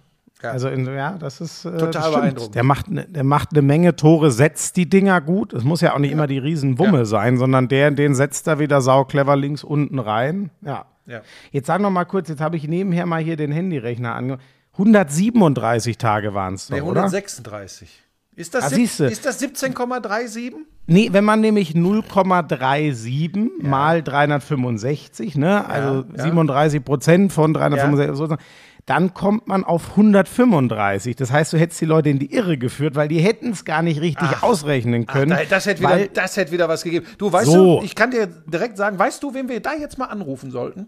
Ja. 0.44 0.52
Also 0.52 0.68
in, 0.68 0.86
ja, 0.86 1.14
das 1.18 1.40
ist 1.42 1.64
äh, 1.66 1.72
Total 1.72 1.92
das 1.92 2.12
beeindruckend. 2.12 2.56
Der 2.56 2.64
macht, 2.64 2.92
ne, 2.92 3.06
der 3.08 3.24
macht 3.24 3.50
eine 3.54 3.62
Menge 3.62 3.96
Tore, 3.96 4.30
setzt 4.32 4.76
die 4.76 4.90
Dinger 4.90 5.22
gut. 5.22 5.54
Es 5.54 5.64
muss 5.64 5.80
ja 5.82 5.94
auch 5.94 6.00
nicht 6.00 6.12
immer 6.12 6.28
die 6.28 6.38
Riesenwumme 6.38 7.00
Ja. 7.00 7.06
sein, 7.06 7.38
sondern 7.38 7.68
der, 7.70 7.92
den 7.92 8.14
setzt 8.14 8.48
er 8.48 8.60
wieder 8.60 8.82
sauclever 8.82 9.36
links 9.38 9.64
unten 9.64 10.00
rein. 10.00 10.50
Ja. 10.62 10.86
Ja. 11.06 11.22
Jetzt 11.52 11.68
sag 11.68 11.82
noch 11.82 11.90
mal 11.92 12.06
kurz, 12.06 12.30
jetzt 12.30 12.40
habe 12.42 12.56
ich 12.58 12.68
nebenher 12.68 13.06
mal 13.06 13.22
hier 13.22 13.36
den 13.36 13.52
Handyrechner 13.52 14.16
angemacht. 14.16 14.42
137 14.74 15.98
Tage 15.98 16.34
waren 16.34 16.56
es 16.56 16.68
doch, 16.68 16.76
Nee, 16.76 16.82
oder? 16.82 17.02
136. 17.04 18.00
Ist 18.36 18.56
das, 18.56 18.74
Ah, 18.74 18.76
ist 18.76 19.26
das 19.26 19.40
17,37? 19.44 20.54
Nee, 20.88 21.10
wenn 21.12 21.24
man 21.24 21.40
nämlich 21.42 21.76
0,37 21.76 23.62
mal 23.62 24.02
365, 24.02 25.36
ne, 25.38 25.68
also 25.68 26.06
ja. 26.16 26.24
37 26.24 26.84
Prozent 26.84 27.32
von 27.34 27.54
365, 27.54 28.16
sozusagen, 28.18 28.42
dann 28.86 29.14
kommt 29.14 29.48
man 29.48 29.64
auf 29.64 29.92
135. 29.92 31.16
Das 31.16 31.32
heißt, 31.32 31.54
du 31.54 31.58
hättest 31.58 31.80
die 31.80 31.86
Leute 31.86 32.10
in 32.10 32.20
die 32.20 32.34
Irre 32.34 32.58
geführt, 32.58 32.96
weil 32.96 33.08
die 33.08 33.20
hätten 33.20 33.52
es 33.52 33.64
gar 33.64 33.82
nicht 33.82 34.02
richtig 34.02 34.44
ausrechnen 34.44 35.06
Ach, 35.08 35.14
können. 35.14 35.30
da, 35.30 35.44
das, 35.50 35.66
hätte 35.66 35.80
wieder, 35.82 35.90
weil, 35.90 36.08
das 36.10 36.36
hätte 36.36 36.52
wieder 36.52 36.68
was 36.68 36.84
gegeben. 36.84 37.06
Du, 37.18 37.32
weißt 37.32 37.46
So. 37.50 37.80
du, 37.80 37.86
ich 37.86 37.96
kann 37.96 38.12
dir 38.12 38.28
direkt 38.28 38.78
sagen, 38.78 39.00
weißt 39.00 39.24
du, 39.24 39.34
wen 39.34 39.48
wir 39.48 39.62
da 39.62 39.74
jetzt 39.74 39.98
mal 39.98 40.06
anrufen 40.06 40.52
sollten? 40.52 40.88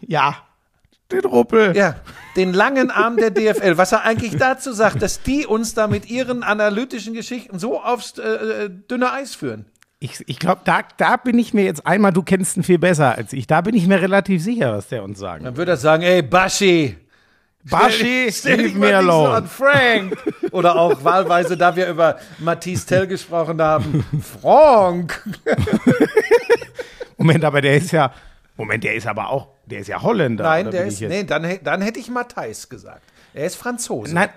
ja, 0.00 0.36
den 1.10 1.24
Ruppel. 1.24 1.76
Ja, 1.76 1.96
den 2.36 2.52
langen 2.52 2.90
Arm 2.90 3.16
der 3.16 3.30
DFL, 3.30 3.76
was 3.76 3.92
er 3.92 4.04
eigentlich 4.04 4.36
dazu 4.36 4.72
sagt, 4.72 5.02
dass 5.02 5.22
die 5.22 5.46
uns 5.46 5.74
da 5.74 5.86
mit 5.86 6.08
ihren 6.08 6.42
analytischen 6.42 7.12
Geschichten 7.12 7.58
so 7.58 7.80
aufs 7.80 8.18
äh, 8.18 8.22
äh, 8.22 8.70
dünne 8.70 9.12
Eis 9.12 9.34
führen. 9.34 9.66
Ich, 10.00 10.22
ich 10.26 10.38
glaube, 10.38 10.60
da, 10.64 10.80
da 10.96 11.16
bin 11.16 11.38
ich 11.38 11.54
mir 11.54 11.64
jetzt 11.64 11.86
einmal, 11.86 12.12
du 12.12 12.22
kennst 12.22 12.56
ihn 12.56 12.62
viel 12.62 12.78
besser 12.78 13.16
als 13.16 13.32
ich, 13.32 13.46
da 13.46 13.60
bin 13.60 13.74
ich 13.74 13.86
mir 13.86 14.00
relativ 14.02 14.42
sicher, 14.42 14.72
was 14.72 14.88
der 14.88 15.02
uns 15.02 15.18
sagen. 15.18 15.44
Dann 15.44 15.56
würde 15.56 15.72
er 15.72 15.76
sagen, 15.76 16.02
ey, 16.02 16.20
Baschi, 16.22 16.96
Baschi, 17.64 18.30
mal 18.44 18.56
me 18.56 18.62
nicht 18.62 18.74
so 18.76 18.82
alone. 18.84 19.34
an 19.34 19.46
Frank. 19.46 20.16
Oder 20.50 20.76
auch 20.76 21.02
wahlweise, 21.02 21.56
da 21.56 21.74
wir 21.74 21.88
über 21.88 22.18
Matisse 22.38 22.86
Tell 22.86 23.06
gesprochen 23.06 23.60
haben, 23.62 24.04
Frank. 24.42 25.22
Moment, 27.16 27.44
aber 27.44 27.62
der 27.62 27.76
ist 27.76 27.90
ja, 27.92 28.12
Moment, 28.56 28.84
der 28.84 28.94
ist 28.94 29.06
aber 29.06 29.30
auch, 29.30 29.48
der 29.64 29.78
ist 29.78 29.88
ja 29.88 30.02
Holländer. 30.02 30.44
Nein, 30.44 30.70
der 30.70 30.84
ist, 30.84 31.00
nee, 31.00 31.24
dann, 31.24 31.58
dann 31.62 31.80
hätte 31.80 31.98
ich 31.98 32.10
Matthijs 32.10 32.68
gesagt. 32.68 33.02
Er 33.32 33.46
ist 33.46 33.56
Franzose. 33.56 34.14
Nein. 34.14 34.28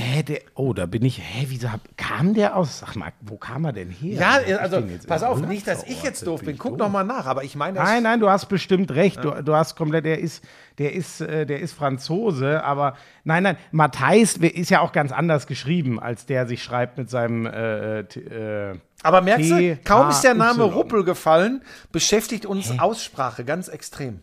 Hä, 0.00 0.22
der, 0.22 0.40
oh, 0.54 0.72
da 0.74 0.86
bin 0.86 1.04
ich, 1.04 1.18
hä, 1.18 1.46
wieso 1.48 1.72
hab, 1.72 1.80
kam 1.96 2.32
der 2.32 2.54
aus, 2.54 2.78
sag 2.78 2.94
mal, 2.94 3.12
wo 3.20 3.36
kam 3.36 3.64
er 3.64 3.72
denn 3.72 3.90
her? 3.90 4.44
Ja, 4.46 4.58
also 4.58 4.80
pass 5.08 5.24
auf, 5.24 5.40
nicht, 5.40 5.66
dass 5.66 5.82
ich 5.82 6.04
jetzt 6.04 6.24
doof 6.24 6.42
bin. 6.42 6.56
Guck 6.56 6.72
doof? 6.72 6.86
noch 6.86 6.92
mal 6.92 7.02
nach, 7.02 7.26
aber 7.26 7.42
ich 7.42 7.56
meine, 7.56 7.80
Nein, 7.80 8.04
nein, 8.04 8.20
du 8.20 8.30
hast 8.30 8.46
bestimmt 8.46 8.92
recht. 8.92 9.24
Du, 9.24 9.30
du 9.42 9.54
hast 9.54 9.74
komplett, 9.74 10.04
der 10.04 10.20
ist, 10.20 10.44
der 10.78 10.92
ist, 10.92 11.20
äh, 11.20 11.46
der 11.46 11.58
ist 11.58 11.72
Franzose, 11.72 12.62
aber 12.62 12.94
nein, 13.24 13.42
nein, 13.42 13.56
Matthijs 13.72 14.36
ist 14.36 14.70
ja 14.70 14.80
auch 14.80 14.92
ganz 14.92 15.10
anders 15.10 15.48
geschrieben, 15.48 15.98
als 15.98 16.26
der 16.26 16.46
sich 16.46 16.62
schreibt 16.62 16.96
mit 16.96 17.10
seinem 17.10 17.46
äh, 17.46 18.04
t- 18.04 18.20
äh, 18.20 18.78
Aber 19.02 19.20
merkst 19.20 19.50
du, 19.50 19.76
kaum 19.84 20.10
ist 20.10 20.22
der 20.22 20.34
Name. 20.34 20.62
Ruppel 20.62 21.02
gefallen, 21.02 21.60
beschäftigt 21.90 22.46
uns 22.46 22.78
Aussprache 22.78 23.44
ganz 23.44 23.66
extrem. 23.66 24.20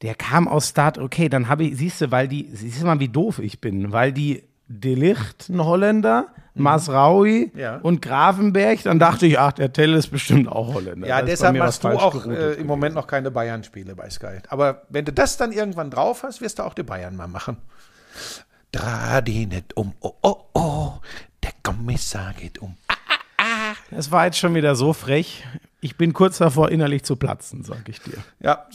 Der 0.00 0.14
kam 0.14 0.48
aus 0.48 0.68
Start, 0.70 0.96
okay, 0.96 1.28
dann 1.28 1.48
habe 1.48 1.64
ich, 1.64 1.76
siehst 1.76 2.00
du, 2.00 2.10
weil 2.10 2.28
die, 2.28 2.48
siehst 2.52 2.80
du 2.80 2.86
mal, 2.86 2.98
wie 3.00 3.08
doof 3.08 3.40
ich 3.40 3.60
bin, 3.60 3.92
weil 3.92 4.12
die 4.12 4.44
Delicht, 4.68 5.48
ein 5.48 5.64
Holländer, 5.64 6.26
Masraui 6.54 7.50
Mhm. 7.54 7.58
Ja. 7.58 7.76
und 7.78 8.02
Grafenberg, 8.02 8.82
dann 8.82 8.98
dachte 8.98 9.26
ich, 9.26 9.38
ach, 9.38 9.52
der 9.52 9.72
Tell 9.72 9.94
ist 9.94 10.08
bestimmt 10.08 10.48
auch 10.48 10.74
Holländer. 10.74 11.06
Ja, 11.08 11.22
deshalb 11.22 11.56
machst 11.56 11.84
du 11.84 11.88
auch 11.88 12.26
äh, 12.26 12.54
im 12.54 12.66
Moment 12.66 12.94
noch 12.94 13.06
keine 13.06 13.30
Bayern-Spiele 13.30 13.94
bei 13.94 14.10
Sky. 14.10 14.38
Aber 14.48 14.82
wenn 14.88 15.04
du 15.04 15.12
das 15.12 15.36
dann 15.36 15.52
irgendwann 15.52 15.90
drauf 15.90 16.22
hast, 16.24 16.40
wirst 16.40 16.58
du 16.58 16.64
auch 16.64 16.74
die 16.74 16.82
Bayern 16.82 17.16
mal 17.16 17.28
machen. 17.28 17.56
Dreh 18.72 19.22
die 19.22 19.46
nicht 19.46 19.76
um, 19.76 19.94
oh, 20.00 20.12
oh, 20.22 20.36
oh, 20.52 20.92
der 21.42 21.52
Kommissar 21.62 22.34
geht 22.34 22.58
um. 22.58 22.76
Es 23.90 24.10
war 24.10 24.26
jetzt 24.26 24.38
schon 24.38 24.54
wieder 24.54 24.74
so 24.74 24.92
frech. 24.92 25.44
Ich 25.80 25.96
bin 25.96 26.12
kurz 26.12 26.38
davor, 26.38 26.70
innerlich 26.70 27.04
zu 27.04 27.16
platzen, 27.16 27.64
sag 27.64 27.88
ich 27.88 28.00
dir. 28.02 28.18
Ja, 28.40 28.66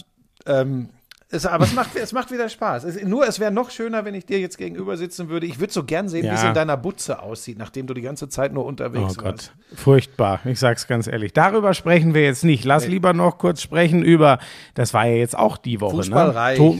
ähm, 0.46 0.90
es, 1.34 1.46
aber 1.46 1.64
es 1.66 1.74
macht, 1.74 1.96
es 1.96 2.12
macht 2.14 2.32
wieder 2.32 2.48
Spaß. 2.48 2.84
Es, 2.86 3.04
nur, 3.04 3.28
es 3.28 3.40
wäre 3.40 3.52
noch 3.52 3.70
schöner, 3.72 4.06
wenn 4.06 4.14
ich 4.14 4.26
dir 4.26 4.40
jetzt 4.40 4.58
gegenüber 4.58 4.96
sitzen 4.98 5.30
würde. 5.30 5.46
Ich 5.48 5.60
würde 5.60 5.74
so 5.74 5.84
gern 5.84 6.08
sehen, 6.08 6.24
wie 6.24 6.28
Ja. 6.28 6.34
es 6.36 6.44
in 6.44 6.54
deiner 6.54 6.78
Butze 6.78 7.22
aussieht, 7.22 7.58
nachdem 7.58 7.88
du 7.88 7.94
die 7.94 8.02
ganze 8.02 8.30
Zeit 8.30 8.54
nur 8.54 8.66
Oh 8.66 8.68
unterwegs 8.68 9.18
Gott, 9.18 9.26
warst. 9.26 9.54
furchtbar. 9.76 10.40
Ich 10.46 10.60
sag's 10.60 10.88
ganz 10.88 11.08
ehrlich. 11.08 11.34
Darüber 11.34 11.74
sprechen 11.74 12.14
wir 12.14 12.24
jetzt 12.24 12.44
nicht. 12.44 12.64
Lass 12.66 12.88
lieber 12.88 13.14
noch 13.14 13.38
kurz 13.38 13.62
sprechen 13.62 14.04
über, 14.04 14.40
das 14.76 14.94
war 14.94 15.06
ja 15.08 15.16
jetzt 15.16 15.38
auch 15.38 15.58
die 15.58 15.82
Woche. 15.82 15.96
Fußball 15.98 16.28
ne? 16.30 16.36
reicht. 16.36 16.58
To 16.60 16.78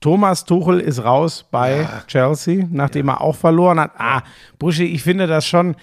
Thomas 0.00 0.44
Tuchel 0.44 0.78
ist 0.80 1.02
raus 1.02 1.46
bei 1.50 1.88
Chelsea, 2.06 2.66
nachdem 2.70 3.08
er 3.08 3.22
auch 3.22 3.34
verloren 3.34 3.80
hat. 3.80 3.92
Ah, 3.96 4.22
Buschi, 4.58 4.84
ich 4.84 5.02
finde 5.02 5.26
das 5.26 5.46
schon. 5.46 5.74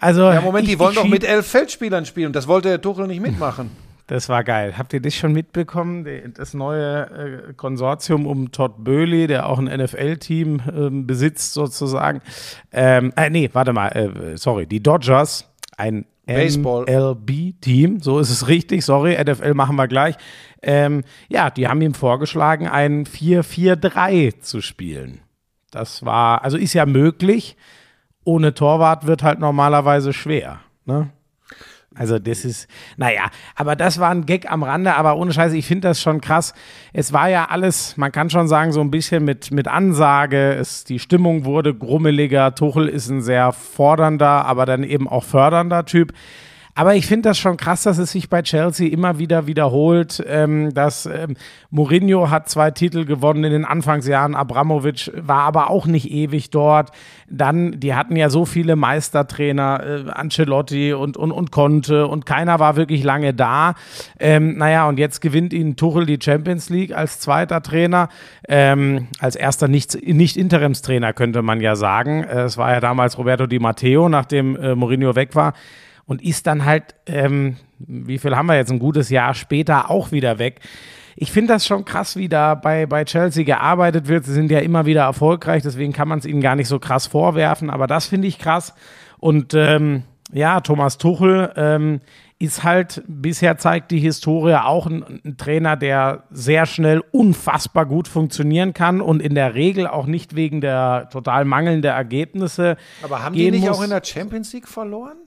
Also, 0.00 0.22
Ja, 0.30 0.40
Moment, 0.40 0.64
ich- 0.64 0.74
die 0.74 0.78
wollen 0.78 0.94
doch 0.94 1.04
mit 1.06 1.24
elf 1.24 1.46
Feldspielern 1.46 2.06
spielen. 2.06 2.32
Das 2.32 2.48
wollte 2.48 2.68
der 2.68 2.80
Tuchel 2.80 3.06
nicht 3.06 3.20
mitmachen. 3.20 3.70
Das 4.08 4.30
war 4.30 4.42
geil. 4.42 4.78
Habt 4.78 4.94
ihr 4.94 5.02
das 5.02 5.14
schon 5.14 5.34
mitbekommen? 5.34 6.06
Das 6.34 6.54
neue 6.54 7.50
äh, 7.50 7.52
Konsortium 7.52 8.26
um 8.26 8.50
Todd 8.50 8.72
Böhli, 8.78 9.26
der 9.26 9.46
auch 9.46 9.58
ein 9.58 9.66
NFL-Team 9.66 10.62
ähm, 10.74 11.06
besitzt, 11.06 11.52
sozusagen. 11.52 12.22
Ähm, 12.72 13.12
äh, 13.16 13.28
nee, 13.28 13.50
warte 13.52 13.74
mal, 13.74 13.88
äh, 13.88 14.36
sorry, 14.38 14.66
die 14.66 14.82
Dodgers, 14.82 15.48
ein. 15.76 16.06
MLB-Team, 16.26 18.00
so 18.00 18.18
ist 18.18 18.28
es 18.28 18.48
richtig, 18.48 18.84
sorry, 18.84 19.16
NFL 19.18 19.54
machen 19.54 19.76
wir 19.76 19.88
gleich. 19.88 20.14
Ähm, 20.60 21.04
ja, 21.30 21.48
die 21.48 21.68
haben 21.68 21.80
ihm 21.80 21.94
vorgeschlagen, 21.94 22.68
ein 22.68 23.06
4-4-3 23.06 24.40
zu 24.40 24.60
spielen. 24.60 25.22
Das 25.70 26.04
war, 26.04 26.44
also 26.44 26.58
ist 26.58 26.74
ja 26.74 26.84
möglich. 26.84 27.56
Ohne 28.24 28.52
Torwart 28.52 29.06
wird 29.06 29.22
halt 29.22 29.38
normalerweise 29.38 30.12
schwer. 30.12 30.60
Ne? 30.84 31.10
Also 31.98 32.18
das 32.18 32.44
ist, 32.44 32.68
naja, 32.96 33.28
aber 33.56 33.74
das 33.74 33.98
war 33.98 34.10
ein 34.10 34.24
Gag 34.24 34.50
am 34.50 34.62
Rande, 34.62 34.94
aber 34.94 35.16
ohne 35.16 35.32
Scheiße, 35.32 35.56
ich 35.56 35.66
finde 35.66 35.88
das 35.88 36.00
schon 36.00 36.20
krass. 36.20 36.54
Es 36.92 37.12
war 37.12 37.28
ja 37.28 37.46
alles, 37.46 37.96
man 37.96 38.12
kann 38.12 38.30
schon 38.30 38.46
sagen, 38.46 38.72
so 38.72 38.80
ein 38.80 38.90
bisschen 38.90 39.24
mit, 39.24 39.50
mit 39.50 39.66
Ansage, 39.66 40.54
es, 40.54 40.84
die 40.84 41.00
Stimmung 41.00 41.44
wurde 41.44 41.74
grummeliger, 41.74 42.54
Tuchel 42.54 42.88
ist 42.88 43.08
ein 43.08 43.20
sehr 43.20 43.52
fordernder, 43.52 44.44
aber 44.46 44.64
dann 44.64 44.84
eben 44.84 45.08
auch 45.08 45.24
fördernder 45.24 45.84
Typ. 45.84 46.12
Aber 46.78 46.94
ich 46.94 47.08
finde 47.08 47.30
das 47.30 47.38
schon 47.38 47.56
krass, 47.56 47.82
dass 47.82 47.98
es 47.98 48.12
sich 48.12 48.30
bei 48.30 48.40
Chelsea 48.42 48.88
immer 48.88 49.18
wieder 49.18 49.48
wiederholt, 49.48 50.22
ähm, 50.28 50.72
dass 50.72 51.06
ähm, 51.06 51.34
Mourinho 51.70 52.30
hat 52.30 52.48
zwei 52.48 52.70
Titel 52.70 53.04
gewonnen 53.04 53.42
in 53.42 53.50
den 53.50 53.64
Anfangsjahren, 53.64 54.36
Abramovic 54.36 55.10
war 55.16 55.40
aber 55.40 55.70
auch 55.70 55.86
nicht 55.86 56.08
ewig 56.08 56.50
dort. 56.50 56.92
Dann, 57.28 57.80
die 57.80 57.96
hatten 57.96 58.14
ja 58.14 58.30
so 58.30 58.44
viele 58.44 58.76
Meistertrainer, 58.76 60.04
äh, 60.06 60.10
Ancelotti 60.12 60.92
und, 60.92 61.16
und, 61.16 61.32
und 61.32 61.50
Conte 61.50 62.06
und 62.06 62.26
keiner 62.26 62.60
war 62.60 62.76
wirklich 62.76 63.02
lange 63.02 63.34
da. 63.34 63.74
Ähm, 64.20 64.56
naja, 64.56 64.88
und 64.88 65.00
jetzt 65.00 65.20
gewinnt 65.20 65.52
ihnen 65.52 65.74
Tuchel 65.74 66.06
die 66.06 66.20
Champions 66.22 66.70
League 66.70 66.94
als 66.94 67.18
zweiter 67.18 67.60
Trainer, 67.60 68.08
ähm, 68.48 69.08
als 69.18 69.34
erster 69.34 69.66
nicht, 69.66 70.00
nicht 70.06 70.36
könnte 71.16 71.42
man 71.42 71.60
ja 71.60 71.74
sagen. 71.74 72.22
Äh, 72.22 72.42
Es 72.42 72.56
war 72.56 72.70
ja 72.72 72.78
damals 72.78 73.18
Roberto 73.18 73.48
Di 73.48 73.58
Matteo, 73.58 74.08
nachdem 74.08 74.54
äh, 74.54 74.76
Mourinho 74.76 75.16
weg 75.16 75.34
war 75.34 75.54
und 76.08 76.22
ist 76.22 76.46
dann 76.46 76.64
halt, 76.64 76.94
ähm, 77.06 77.58
wie 77.78 78.18
viel 78.18 78.34
haben 78.34 78.46
wir 78.46 78.56
jetzt, 78.56 78.72
ein 78.72 78.78
gutes 78.78 79.10
Jahr 79.10 79.34
später 79.34 79.90
auch 79.90 80.10
wieder 80.10 80.38
weg. 80.38 80.60
Ich 81.16 81.30
finde 81.30 81.52
das 81.52 81.66
schon 81.66 81.84
krass, 81.84 82.16
wie 82.16 82.28
da 82.28 82.54
bei, 82.54 82.86
bei 82.86 83.04
Chelsea 83.04 83.44
gearbeitet 83.44 84.08
wird. 84.08 84.24
Sie 84.24 84.32
sind 84.32 84.50
ja 84.50 84.60
immer 84.60 84.86
wieder 84.86 85.02
erfolgreich, 85.02 85.62
deswegen 85.62 85.92
kann 85.92 86.08
man 86.08 86.18
es 86.18 86.24
ihnen 86.24 86.40
gar 86.40 86.56
nicht 86.56 86.68
so 86.68 86.78
krass 86.78 87.06
vorwerfen, 87.06 87.68
aber 87.68 87.86
das 87.86 88.06
finde 88.06 88.26
ich 88.26 88.38
krass. 88.38 88.74
Und 89.18 89.52
ähm, 89.52 90.04
ja, 90.32 90.60
Thomas 90.60 90.96
Tuchel 90.96 91.52
ähm, 91.56 92.00
ist 92.38 92.64
halt, 92.64 93.02
bisher 93.06 93.58
zeigt 93.58 93.90
die 93.90 93.98
Historie 93.98 94.54
auch 94.54 94.86
ein, 94.86 95.20
ein 95.24 95.36
Trainer, 95.36 95.76
der 95.76 96.24
sehr 96.30 96.64
schnell 96.64 97.02
unfassbar 97.10 97.84
gut 97.84 98.08
funktionieren 98.08 98.72
kann 98.72 99.02
und 99.02 99.20
in 99.20 99.34
der 99.34 99.54
Regel 99.54 99.86
auch 99.86 100.06
nicht 100.06 100.36
wegen 100.36 100.62
der 100.62 101.08
total 101.12 101.44
mangelnden 101.44 101.90
Ergebnisse. 101.90 102.78
Aber 103.02 103.22
haben 103.22 103.34
die 103.34 103.50
nicht 103.50 103.66
muss. 103.66 103.78
auch 103.78 103.82
in 103.82 103.90
der 103.90 104.02
Champions 104.02 104.54
League 104.54 104.68
verloren? 104.68 105.18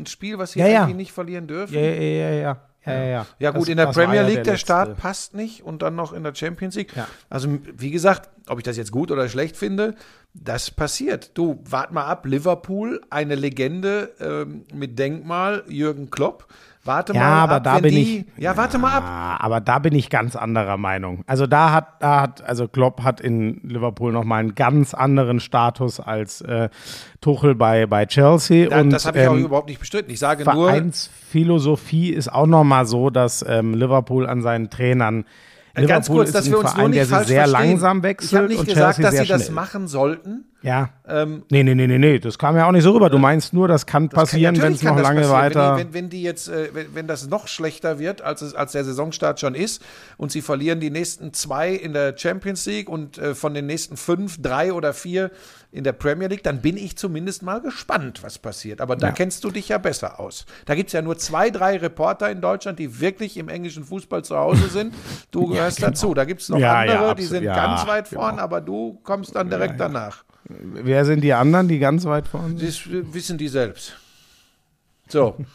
Ein 0.00 0.06
Spiel, 0.06 0.38
was 0.38 0.52
sie 0.52 0.60
Ja, 0.60 0.66
ja. 0.66 0.82
eigentlich 0.84 0.96
nicht 0.96 1.12
verlieren 1.12 1.46
dürfen? 1.46 1.74
Ja, 1.74 1.80
ja, 1.80 1.90
ja, 1.90 2.30
ja. 2.30 2.56
ja, 2.86 2.92
ja, 2.92 3.04
ja. 3.04 3.26
Ja 3.38 3.50
gut, 3.50 3.62
Das- 3.62 3.68
in 3.68 3.76
der 3.76 3.86
Premier 3.86 4.22
League 4.22 4.44
der, 4.44 4.54
letzte. 4.54 4.58
Start 4.58 4.96
passt 4.96 5.34
nicht 5.34 5.62
und 5.62 5.82
dann 5.82 5.94
noch 5.94 6.12
in 6.12 6.22
der 6.24 6.34
Champions 6.34 6.74
League. 6.76 6.94
Ja. 6.96 7.06
Also 7.28 7.48
wie 7.76 7.90
gesagt, 7.90 8.30
ob 8.48 8.58
ich 8.58 8.64
das 8.64 8.76
jetzt 8.76 8.90
gut 8.92 9.10
oder 9.10 9.28
schlecht 9.28 9.56
finde, 9.56 9.94
das 10.32 10.70
passiert. 10.70 11.32
Du, 11.36 11.60
wart 11.68 11.92
mal 11.92 12.04
ab, 12.04 12.24
Liverpool, 12.26 13.00
eine 13.10 13.34
Legende 13.34 14.12
ähm, 14.20 14.64
mit 14.72 14.98
Denkmal, 14.98 15.64
Jürgen 15.68 16.10
Klopp. 16.10 16.46
Warte 16.82 17.12
Ja, 17.12 17.20
mal 17.20 17.26
aber 17.42 17.54
ab, 17.56 17.64
da 17.64 17.78
bin 17.78 17.90
die, 17.94 18.18
ich- 18.36 18.42
Ja, 18.42 18.56
warte 18.56 18.78
mal 18.78 18.92
ab. 18.92 19.04
Ah, 19.06 19.36
aber 19.44 19.60
da 19.60 19.78
bin 19.80 19.94
ich 19.94 20.08
ganz 20.08 20.34
anderer 20.34 20.78
Meinung. 20.78 21.22
Also 21.26 21.46
da 21.46 21.72
hat, 21.72 22.00
da 22.00 22.22
hat, 22.22 22.42
also 22.42 22.68
Klopp 22.68 23.02
hat 23.02 23.20
in 23.20 23.60
Liverpool 23.64 24.12
nochmal 24.12 24.40
einen 24.40 24.54
ganz 24.54 24.94
anderen 24.94 25.40
Status 25.40 26.00
als 26.00 26.40
äh, 26.40 26.70
Tuchel 27.20 27.54
bei, 27.54 27.84
bei 27.86 28.06
Chelsea. 28.06 28.68
Da, 28.70 28.80
und, 28.80 28.90
das 28.90 29.04
habe 29.04 29.20
ich 29.20 29.28
auch 29.28 29.34
ähm, 29.34 29.44
überhaupt 29.44 29.68
nicht 29.68 29.78
bestritten. 29.80 30.10
Ich 30.10 30.18
sage 30.20 30.44
nur, 30.50 30.68
Vereinsphilosophie 30.70 32.10
ist 32.10 32.32
auch 32.32 32.46
nochmal 32.46 32.86
so, 32.86 33.10
dass 33.10 33.44
ähm, 33.46 33.74
Liverpool 33.74 34.26
an 34.26 34.40
seinen 34.42 34.70
Trainern 34.70 35.24
Äh, 35.74 35.84
ganz 35.86 36.06
Liverpool 36.08 36.16
kurz, 36.24 36.28
ist 36.30 36.34
dass 36.34 36.46
ein 36.46 36.50
wir 36.52 36.58
uns 36.60 36.70
Verein, 36.70 36.80
nur 36.80 36.88
nicht 37.00 37.10
falsch 37.10 37.28
sehr 37.28 37.46
verstehen. 37.46 37.70
langsam 37.70 37.96
Ich 37.98 38.02
wechselt 38.04 38.32
habe 38.42 38.48
nicht 38.48 38.66
gesagt, 38.66 39.04
dass 39.04 39.16
sie 39.18 39.26
das 39.26 39.50
machen 39.50 39.86
sollten. 39.86 40.44
Ja. 40.62 40.90
Ähm, 41.08 41.44
Nee, 41.50 41.62
nee, 41.62 41.74
nee, 41.74 41.86
nee, 41.86 41.98
nee, 41.98 42.18
das 42.18 42.38
kam 42.38 42.54
ja 42.56 42.66
auch 42.66 42.72
nicht 42.72 42.82
so 42.84 42.92
rüber. 42.92 43.08
Du 43.08 43.18
meinst 43.18 43.52
nur, 43.54 43.66
das 43.66 43.86
kann 43.86 44.08
passieren, 44.10 44.60
wenn 44.60 44.74
es 44.74 44.82
noch 44.82 44.94
das 44.96 45.02
lange 45.02 45.28
weiter. 45.30 45.76
Wenn 45.76 45.76
die, 45.76 45.84
wenn, 45.84 45.94
wenn 45.94 46.10
die 46.10 46.22
jetzt, 46.22 46.48
äh, 46.48 46.68
wenn, 46.74 46.94
wenn 46.94 47.06
das 47.06 47.28
noch 47.28 47.48
schlechter 47.48 47.98
wird, 47.98 48.20
als, 48.22 48.42
es, 48.42 48.54
als 48.54 48.72
der 48.72 48.84
Saisonstart 48.84 49.40
schon 49.40 49.54
ist, 49.54 49.82
und 50.18 50.30
sie 50.32 50.42
verlieren 50.42 50.78
die 50.80 50.90
nächsten 50.90 51.32
zwei 51.32 51.70
in 51.72 51.92
der 51.94 52.16
Champions 52.16 52.66
League 52.66 52.88
und 52.88 53.16
äh, 53.18 53.34
von 53.34 53.54
den 53.54 53.66
nächsten 53.66 53.96
fünf, 53.96 54.40
drei 54.42 54.72
oder 54.72 54.92
vier 54.92 55.30
in 55.72 55.84
der 55.84 55.92
Premier 55.92 56.26
League, 56.26 56.42
dann 56.42 56.60
bin 56.60 56.76
ich 56.76 56.96
zumindest 56.98 57.42
mal 57.44 57.60
gespannt, 57.60 58.22
was 58.24 58.38
passiert. 58.38 58.80
Aber 58.80 58.96
da 58.96 59.06
Ja. 59.08 59.12
kennst 59.12 59.44
du 59.44 59.50
dich 59.50 59.68
ja 59.68 59.78
besser 59.78 60.18
aus. 60.20 60.44
Da 60.66 60.74
gibt 60.74 60.88
es 60.88 60.92
ja 60.92 61.00
nur 61.00 61.16
zwei, 61.16 61.48
drei 61.50 61.76
Reporter 61.78 62.28
in 62.30 62.40
Deutschland, 62.40 62.78
die 62.80 63.00
wirklich 63.00 63.36
im 63.36 63.48
englischen 63.48 63.84
Fußball 63.84 64.24
zu 64.24 64.36
Hause 64.36 64.68
sind. 64.68 64.92
Du 65.30 65.46
gehörst 65.52 65.80
dazu. 65.82 66.12
Da 66.12 66.24
gibt 66.24 66.42
es 66.42 66.48
noch 66.48 66.58
genau. 66.58 66.68
Ja, 66.68 66.84
ja, 66.84 66.94
andere, 66.98 67.14
die 67.14 67.22
sind 67.24 67.44
Ja, 67.44 67.54
ganz 67.54 67.86
weit 67.86 68.08
vorn, 68.08 68.32
genau. 68.32 68.42
aber 68.42 68.60
du 68.60 68.98
kommst 69.04 69.34
dann 69.36 69.48
direkt 69.48 69.78
danach. 69.78 70.24
Wer 70.74 71.04
sind 71.04 71.22
die 71.22 71.32
anderen, 71.32 71.68
die 71.68 71.78
ganz 71.78 72.04
weit 72.04 72.28
vorne 72.28 72.58
sind? 72.58 72.68
Das 72.68 72.80
wissen 73.14 73.38
die 73.38 73.48
selbst. 73.48 73.96
So. 75.10 75.36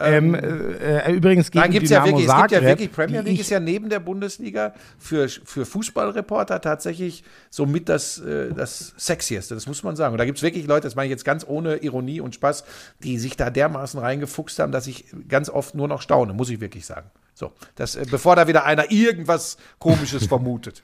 Ähm, 0.00 0.34
äh, 0.34 1.12
übrigens 1.12 1.50
gegen 1.50 1.60
Nein, 1.60 1.70
gibt's 1.70 1.90
ja 1.90 2.02
Dynamo 2.02 2.18
wirklich, 2.18 2.34
es 2.34 2.34
gibt 2.34 2.50
ja 2.50 2.58
Zagreb, 2.58 2.68
wirklich, 2.70 2.92
Premier 2.92 3.20
League 3.20 3.40
ist 3.40 3.50
ja 3.50 3.60
neben 3.60 3.90
der 3.90 4.00
Bundesliga 4.00 4.72
für, 4.98 5.28
für 5.28 5.66
Fußballreporter 5.66 6.62
tatsächlich 6.62 7.22
somit 7.50 7.90
das, 7.90 8.18
äh, 8.18 8.54
das 8.54 8.94
Sexieste, 8.96 9.54
das 9.54 9.66
muss 9.66 9.82
man 9.82 9.94
sagen. 9.94 10.12
Und 10.12 10.18
da 10.18 10.24
gibt 10.24 10.38
es 10.38 10.42
wirklich 10.42 10.66
Leute, 10.66 10.86
das 10.86 10.94
meine 10.94 11.08
ich 11.08 11.10
jetzt 11.10 11.26
ganz 11.26 11.44
ohne 11.46 11.76
Ironie 11.76 12.20
und 12.20 12.34
Spaß, 12.34 12.64
die 13.04 13.18
sich 13.18 13.36
da 13.36 13.50
dermaßen 13.50 14.00
reingefuchst 14.00 14.58
haben, 14.58 14.72
dass 14.72 14.86
ich 14.86 15.04
ganz 15.28 15.50
oft 15.50 15.74
nur 15.74 15.88
noch 15.88 16.00
staune, 16.00 16.32
muss 16.32 16.48
ich 16.48 16.60
wirklich 16.60 16.86
sagen. 16.86 17.10
So, 17.34 17.52
das, 17.76 17.96
äh, 17.96 18.06
bevor 18.10 18.34
da 18.34 18.48
wieder 18.48 18.64
einer 18.64 18.90
irgendwas 18.90 19.58
Komisches 19.78 20.26
vermutet. 20.28 20.82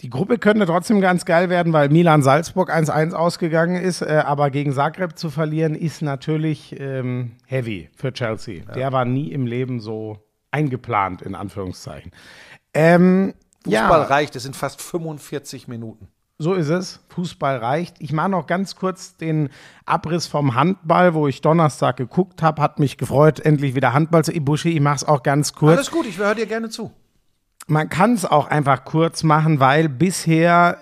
Die 0.00 0.10
Gruppe 0.10 0.38
könnte 0.38 0.64
trotzdem 0.64 1.00
ganz 1.00 1.24
geil 1.24 1.50
werden, 1.50 1.72
weil 1.72 1.88
Milan 1.88 2.22
Salzburg 2.22 2.70
1-1 2.70 3.14
ausgegangen 3.14 3.82
ist, 3.82 4.00
äh, 4.00 4.22
aber 4.24 4.50
gegen 4.50 4.72
Zagreb 4.72 5.18
zu 5.18 5.28
verlieren 5.28 5.74
ist 5.74 6.02
natürlich 6.02 6.78
ähm, 6.78 7.32
heavy 7.46 7.90
für 7.96 8.12
Chelsea. 8.12 8.64
Der 8.64 8.92
war 8.92 9.04
nie 9.04 9.32
im 9.32 9.46
Leben 9.46 9.80
so 9.80 10.18
eingeplant, 10.52 11.22
in 11.22 11.34
Anführungszeichen. 11.34 12.12
Ähm, 12.74 13.34
Fußball 13.64 14.00
ja, 14.00 14.02
reicht, 14.04 14.36
es 14.36 14.44
sind 14.44 14.54
fast 14.54 14.80
45 14.80 15.66
Minuten. 15.66 16.06
so 16.38 16.54
ist 16.54 16.68
es. 16.68 17.00
Fußball 17.08 17.56
reicht. 17.56 17.96
Ich 17.98 18.12
mache 18.12 18.28
noch 18.28 18.46
ganz 18.46 18.76
kurz 18.76 19.16
den 19.16 19.48
Abriss 19.84 20.28
vom 20.28 20.54
Handball, 20.54 21.14
wo 21.14 21.26
ich 21.26 21.40
Donnerstag 21.40 21.96
geguckt 21.96 22.40
habe. 22.40 22.62
Hat 22.62 22.78
mich 22.78 22.98
gefreut, 22.98 23.40
endlich 23.40 23.74
wieder 23.74 23.94
Handball 23.94 24.24
zu 24.24 24.32
Ibushi. 24.32 24.70
Ich 24.70 24.80
mache 24.80 24.96
es 24.96 25.04
auch 25.04 25.24
ganz 25.24 25.54
kurz. 25.54 25.76
Alles 25.76 25.90
gut, 25.90 26.06
ich 26.06 26.18
höre 26.18 26.36
dir 26.36 26.46
gerne 26.46 26.68
zu. 26.68 26.92
Man 27.68 27.88
kann 27.88 28.14
es 28.14 28.24
auch 28.24 28.46
einfach 28.48 28.84
kurz 28.84 29.22
machen, 29.22 29.60
weil 29.60 29.88
bisher 29.88 30.78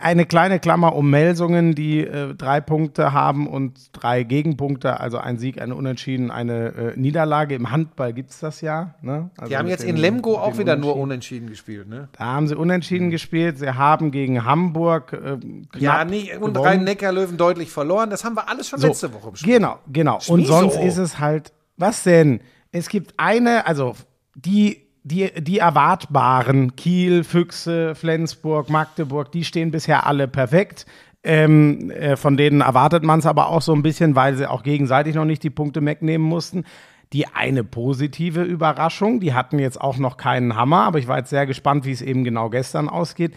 eine 0.00 0.24
kleine 0.24 0.58
Klammer 0.60 0.94
um 0.96 1.10
Melsungen, 1.10 1.74
die 1.74 2.00
äh, 2.00 2.34
drei 2.34 2.60
Punkte 2.62 3.12
haben 3.12 3.46
und 3.46 3.90
drei 3.92 4.22
Gegenpunkte, 4.22 4.98
also 5.00 5.18
ein 5.18 5.38
Sieg, 5.38 5.60
eine 5.60 5.74
Unentschieden, 5.74 6.30
eine 6.30 6.68
äh, 6.68 6.92
Niederlage. 6.98 7.54
Im 7.54 7.70
Handball 7.70 8.14
gibt 8.14 8.30
es 8.30 8.38
das 8.40 8.62
ja. 8.62 8.94
Ne? 9.02 9.28
Also 9.36 9.50
Die 9.50 9.56
haben 9.58 9.68
jetzt 9.68 9.82
den- 9.82 9.90
in 9.90 9.96
Lemgo 9.96 10.38
auch 10.38 10.56
wieder 10.56 10.76
nur 10.76 10.96
Unentschieden. 10.96 11.48
gespielt, 11.50 11.88
ne? 11.88 12.08
Da 12.16 12.24
haben 12.24 12.48
sie 12.48 12.54
unentschieden 12.54 13.10
gespielt. 13.10 13.58
Sie 13.58 13.68
haben 13.70 14.10
gegen 14.10 14.44
Hamburg 14.46 15.12
äh, 15.12 15.36
Ja, 15.78 16.04
nie, 16.06 16.32
und. 16.40 16.56
Rhein-Neckar-Löwen 16.56 17.36
deutlich 17.36 17.70
verloren. 17.70 18.08
Das 18.08 18.24
haben 18.24 18.36
wir 18.36 18.48
alles 18.48 18.68
schon 18.68 18.78
So, 18.80 18.86
letzte 18.88 19.12
Woche 19.12 19.32
besprochen. 19.32 19.52
Genau, 19.52 19.78
genau. 19.92 20.18
Und 20.28 20.40
nie 20.40 20.46
sonst 20.46 20.74
so. 20.74 20.80
ist 20.80 20.96
es 20.96 21.18
halt, 21.18 21.52
was 21.76 22.04
denn? 22.04 22.40
Es 22.72 22.88
gibt 22.88 23.12
eine, 23.18 23.66
also 23.66 23.94
die, 24.34 24.87
die, 25.08 25.30
die 25.40 25.58
erwartbaren, 25.58 26.76
Kiel, 26.76 27.24
Füchse, 27.24 27.94
Flensburg, 27.94 28.68
Magdeburg, 28.68 29.32
die 29.32 29.44
stehen 29.44 29.70
bisher 29.70 30.06
alle 30.06 30.28
perfekt. 30.28 30.86
Ähm, 31.24 31.90
äh, 31.90 32.16
von 32.16 32.36
denen 32.36 32.60
erwartet 32.60 33.02
man 33.02 33.18
es 33.18 33.26
aber 33.26 33.48
auch 33.48 33.62
so 33.62 33.72
ein 33.72 33.82
bisschen, 33.82 34.14
weil 34.14 34.36
sie 34.36 34.48
auch 34.48 34.62
gegenseitig 34.62 35.14
noch 35.14 35.24
nicht 35.24 35.42
die 35.42 35.50
Punkte 35.50 35.84
wegnehmen 35.84 36.26
mussten. 36.26 36.64
Die 37.12 37.26
eine 37.26 37.64
positive 37.64 38.42
Überraschung, 38.42 39.18
die 39.18 39.32
hatten 39.32 39.58
jetzt 39.58 39.80
auch 39.80 39.96
noch 39.96 40.18
keinen 40.18 40.56
Hammer, 40.56 40.82
aber 40.84 40.98
ich 40.98 41.08
war 41.08 41.18
jetzt 41.18 41.30
sehr 41.30 41.46
gespannt, 41.46 41.86
wie 41.86 41.92
es 41.92 42.02
eben 42.02 42.22
genau 42.22 42.50
gestern 42.50 42.88
ausgeht 42.88 43.32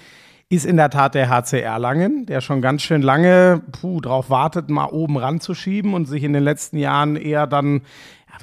ist 0.51 0.65
in 0.65 0.76
der 0.76 0.89
Tat 0.89 1.15
der 1.15 1.30
HC 1.30 1.61
Erlangen, 1.61 2.26
der 2.26 2.41
schon 2.41 2.61
ganz 2.61 2.82
schön 2.82 3.01
lange 3.01 3.61
puh, 3.72 4.01
drauf 4.01 4.30
wartet, 4.30 4.69
mal 4.69 4.88
oben 4.88 5.15
ranzuschieben 5.15 5.93
und 5.93 6.07
sich 6.07 6.26
in 6.26 6.34
den 6.34 6.43
letzten 6.43 6.78
Jahren 6.78 7.15
eher 7.15 7.47
dann, 7.47 7.84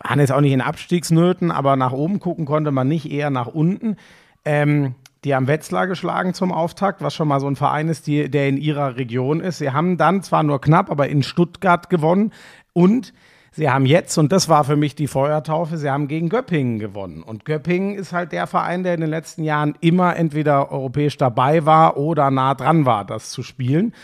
waren 0.03 0.21
jetzt 0.21 0.33
auch 0.33 0.41
nicht 0.41 0.53
in 0.53 0.61
Abstiegsnöten, 0.61 1.51
aber 1.51 1.77
nach 1.77 1.93
oben 1.93 2.21
gucken 2.21 2.45
konnte 2.45 2.71
man 2.71 2.89
nicht, 2.89 3.11
eher 3.11 3.31
nach 3.31 3.49
unten. 3.49 3.97
Ähm, 4.45 4.95
die 5.25 5.35
haben 5.35 5.49
Wetzlar 5.49 5.87
geschlagen 5.87 6.33
zum 6.33 6.53
Auftakt, 6.53 7.03
was 7.03 7.15
schon 7.15 7.29
mal 7.29 7.41
so 7.41 7.49
ein 7.49 7.57
Verein 7.57 7.89
ist, 7.89 8.07
die, 8.07 8.31
der 8.31 8.49
in 8.49 8.57
ihrer 8.57 8.97
Region 8.97 9.41
ist. 9.41 9.59
Sie 9.59 9.71
haben 9.71 9.97
dann 9.97 10.23
zwar 10.23 10.43
nur 10.43 10.61
knapp, 10.61 10.91
aber 10.91 11.09
in 11.09 11.23
Stuttgart 11.23 11.91
gewonnen 11.91 12.33
Und 12.73 13.13
sie 13.51 13.69
haben 13.69 13.85
jetzt, 13.85 14.17
und 14.19 14.31
das 14.31 14.49
war 14.49 14.63
für 14.63 14.77
mich 14.77 14.95
die 14.95 15.09
Feuertaufe, 15.09 15.77
sie 15.77 15.91
haben 15.91 16.07
gegen 16.07 16.29
Göppingen 16.29 16.79
gewonnen. 16.79 17.25
Und 17.25 17.45
Göppingen 17.45 17.97
ist 17.97 18.13
halt 18.13 18.31
der 18.31 18.47
Verein, 18.47 18.85
der 18.85 18.95
in 18.95 19.01
den 19.01 19.11
letzten 19.11 19.43
Jahren 19.43 19.75
immer 19.81 20.15
entweder 20.15 20.71
europäisch 20.71 21.17
dabei 21.17 21.67
war 21.67 21.97
oder 21.97 22.31
nah 22.31 22.55
dran 22.55 22.87
war, 22.87 23.05
das 23.05 23.31
zu 23.31 23.43
spielen. 23.43 23.95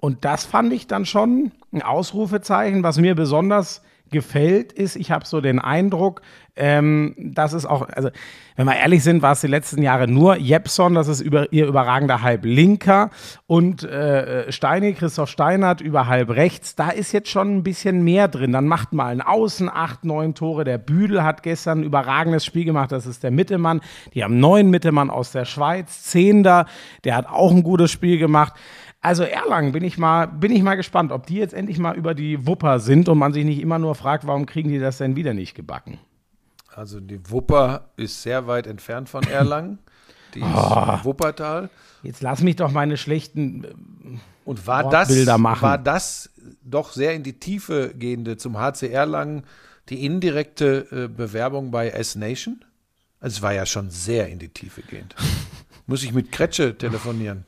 Und 0.00 0.26
das 0.26 0.44
fand 0.44 0.72
ich 0.74 0.86
dann 0.86 1.06
schon 1.06 1.52
ein 1.72 1.82
Ausrufezeichen, 1.82 2.82
was 2.82 2.98
mir 2.98 3.14
besonders 3.14 3.82
gefällt, 4.10 4.72
ist, 4.72 4.96
ich 4.96 5.10
habe 5.10 5.26
so 5.26 5.40
den 5.40 5.58
Eindruck, 5.58 6.22
ähm, 6.56 7.14
dass 7.16 7.52
es 7.52 7.64
auch, 7.64 7.88
also 7.88 8.10
wenn 8.56 8.66
wir 8.66 8.76
ehrlich 8.76 9.04
sind, 9.04 9.22
war 9.22 9.32
es 9.32 9.40
die 9.40 9.46
letzten 9.46 9.82
Jahre 9.82 10.08
nur 10.08 10.36
Jepson, 10.36 10.94
das 10.94 11.06
ist 11.06 11.20
über, 11.20 11.52
ihr 11.52 11.66
überragender 11.66 12.22
Halblinker 12.22 13.10
und 13.46 13.84
äh, 13.84 14.50
Steini, 14.50 14.94
Christoph 14.94 15.30
Steinert 15.30 15.80
über 15.80 16.08
halb 16.08 16.30
rechts. 16.30 16.74
Da 16.74 16.90
ist 16.90 17.12
jetzt 17.12 17.28
schon 17.28 17.56
ein 17.56 17.62
bisschen 17.62 18.02
mehr 18.02 18.26
drin. 18.26 18.52
Dann 18.52 18.66
macht 18.66 18.92
mal 18.92 19.12
ein 19.12 19.20
Außen 19.20 19.68
acht, 19.68 20.04
neun 20.04 20.34
Tore. 20.34 20.64
Der 20.64 20.78
Büdel 20.78 21.22
hat 21.22 21.44
gestern 21.44 21.80
ein 21.80 21.84
überragendes 21.84 22.44
Spiel 22.44 22.64
gemacht, 22.64 22.90
das 22.90 23.06
ist 23.06 23.22
der 23.22 23.30
Mittemann. 23.30 23.80
Die 24.14 24.24
haben 24.24 24.40
neun 24.40 24.70
Mittemann 24.70 25.10
aus 25.10 25.30
der 25.30 25.44
Schweiz, 25.44 26.02
Zehnder, 26.02 26.66
der 27.04 27.14
hat 27.14 27.28
auch 27.28 27.52
ein 27.52 27.62
gutes 27.62 27.92
Spiel 27.92 28.18
gemacht. 28.18 28.54
Also 29.08 29.22
Erlangen 29.22 29.72
bin 29.72 29.82
ich 29.84 29.96
mal, 29.96 30.26
bin 30.26 30.52
ich 30.52 30.62
mal 30.62 30.74
gespannt, 30.74 31.12
ob 31.12 31.24
die 31.26 31.36
jetzt 31.36 31.54
endlich 31.54 31.78
mal 31.78 31.96
über 31.96 32.14
die 32.14 32.46
Wupper 32.46 32.78
sind 32.78 33.08
und 33.08 33.16
man 33.16 33.32
sich 33.32 33.46
nicht 33.46 33.58
immer 33.58 33.78
nur 33.78 33.94
fragt, 33.94 34.26
warum 34.26 34.44
kriegen 34.44 34.68
die 34.68 34.78
das 34.78 34.98
denn 34.98 35.16
wieder 35.16 35.32
nicht 35.32 35.54
gebacken? 35.54 35.98
Also 36.74 37.00
die 37.00 37.18
Wupper 37.30 37.88
ist 37.96 38.22
sehr 38.22 38.46
weit 38.46 38.66
entfernt 38.66 39.08
von 39.08 39.22
Erlangen. 39.30 39.78
Die 40.34 40.40
ist 40.40 40.46
Oh. 40.46 40.98
Wuppertal. 41.04 41.70
Jetzt 42.02 42.20
lass 42.20 42.42
mich 42.42 42.56
doch 42.56 42.70
meine 42.70 42.98
schlechten. 42.98 43.64
äh, 43.64 43.68
Und 44.44 44.66
war 44.66 44.90
das, 44.90 45.08
machen. 45.38 45.62
war 45.62 45.78
das 45.78 46.28
doch 46.62 46.92
sehr 46.92 47.14
in 47.14 47.22
die 47.22 47.40
Tiefe 47.40 47.94
gehende 47.98 48.36
zum 48.36 48.58
HC 48.58 48.90
Erlangen 48.90 49.44
die 49.88 50.04
indirekte 50.04 50.86
äh, 50.92 51.08
Bewerbung 51.08 51.70
bei 51.70 51.88
S-Nation? 51.88 52.62
Also 53.20 53.36
es 53.38 53.42
war 53.42 53.54
ja 53.54 53.64
schon 53.64 53.88
sehr 53.88 54.28
in 54.28 54.38
die 54.38 54.50
Tiefe 54.50 54.82
gehend. 54.82 55.14
Muss 55.86 56.02
ich 56.02 56.12
mit 56.12 56.30
Kretsche 56.30 56.76
telefonieren? 56.76 57.46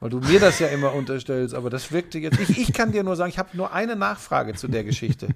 Weil 0.00 0.08
du 0.10 0.18
mir 0.18 0.40
das 0.40 0.58
ja 0.58 0.68
immer 0.68 0.94
unterstellst, 0.94 1.54
aber 1.54 1.68
das 1.68 1.92
wirkte 1.92 2.18
jetzt. 2.18 2.40
Ich, 2.40 2.58
ich 2.58 2.72
kann 2.72 2.90
dir 2.90 3.04
nur 3.04 3.16
sagen, 3.16 3.28
ich 3.28 3.38
habe 3.38 3.50
nur 3.52 3.72
eine 3.72 3.96
Nachfrage 3.96 4.54
zu 4.54 4.66
der 4.66 4.82
Geschichte. 4.82 5.28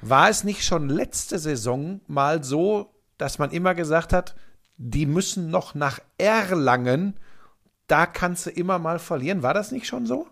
War 0.00 0.30
es 0.30 0.44
nicht 0.44 0.64
schon 0.64 0.88
letzte 0.88 1.38
Saison 1.38 2.00
mal 2.06 2.42
so, 2.42 2.94
dass 3.18 3.38
man 3.38 3.50
immer 3.50 3.74
gesagt 3.74 4.14
hat, 4.14 4.34
die 4.78 5.04
müssen 5.04 5.50
noch 5.50 5.74
nach 5.74 6.00
Erlangen, 6.16 7.18
da 7.86 8.06
kannst 8.06 8.46
du 8.46 8.50
immer 8.50 8.78
mal 8.78 8.98
verlieren? 8.98 9.42
War 9.42 9.52
das 9.52 9.72
nicht 9.72 9.86
schon 9.86 10.06
so? 10.06 10.26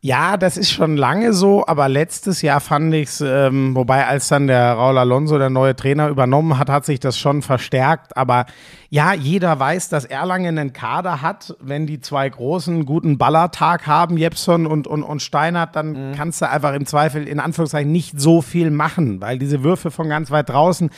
Ja, 0.00 0.36
das 0.36 0.56
ist 0.56 0.70
schon 0.70 0.96
lange 0.96 1.32
so, 1.32 1.66
aber 1.66 1.88
letztes 1.88 2.42
Jahr 2.42 2.60
fand 2.60 2.94
ich 2.94 3.08
es, 3.08 3.20
ähm, 3.20 3.74
wobei 3.74 4.06
als 4.06 4.28
dann 4.28 4.46
der 4.46 4.74
Raul 4.74 4.98
Alonso, 4.98 5.38
der 5.38 5.50
neue 5.50 5.74
Trainer, 5.74 6.08
übernommen 6.08 6.58
hat, 6.58 6.68
hat 6.70 6.84
sich 6.84 7.00
das 7.00 7.18
schon 7.18 7.42
verstärkt. 7.42 8.16
Aber 8.16 8.46
ja, 8.88 9.12
jeder 9.14 9.58
weiß, 9.58 9.88
dass 9.88 10.04
Erlangen 10.04 10.58
einen 10.58 10.72
Kader 10.72 11.22
hat. 11.22 11.56
Wenn 11.60 11.86
die 11.86 12.00
zwei 12.00 12.28
großen 12.28 12.86
guten 12.86 13.18
Ballertag 13.18 13.86
haben, 13.86 14.16
Jepson 14.16 14.66
und, 14.66 14.86
und, 14.86 15.02
und 15.02 15.22
Steinert, 15.22 15.74
dann 15.74 16.12
kannst 16.16 16.40
du 16.40 16.48
einfach 16.48 16.74
im 16.74 16.86
Zweifel 16.86 17.26
in 17.26 17.40
Anführungszeichen 17.40 17.90
nicht 17.90 18.20
so 18.20 18.42
viel 18.42 18.70
machen, 18.70 19.20
weil 19.20 19.38
diese 19.38 19.62
Würfe 19.62 19.90
von 19.90 20.08
ganz 20.08 20.30
weit 20.30 20.48
draußen, 20.48 20.90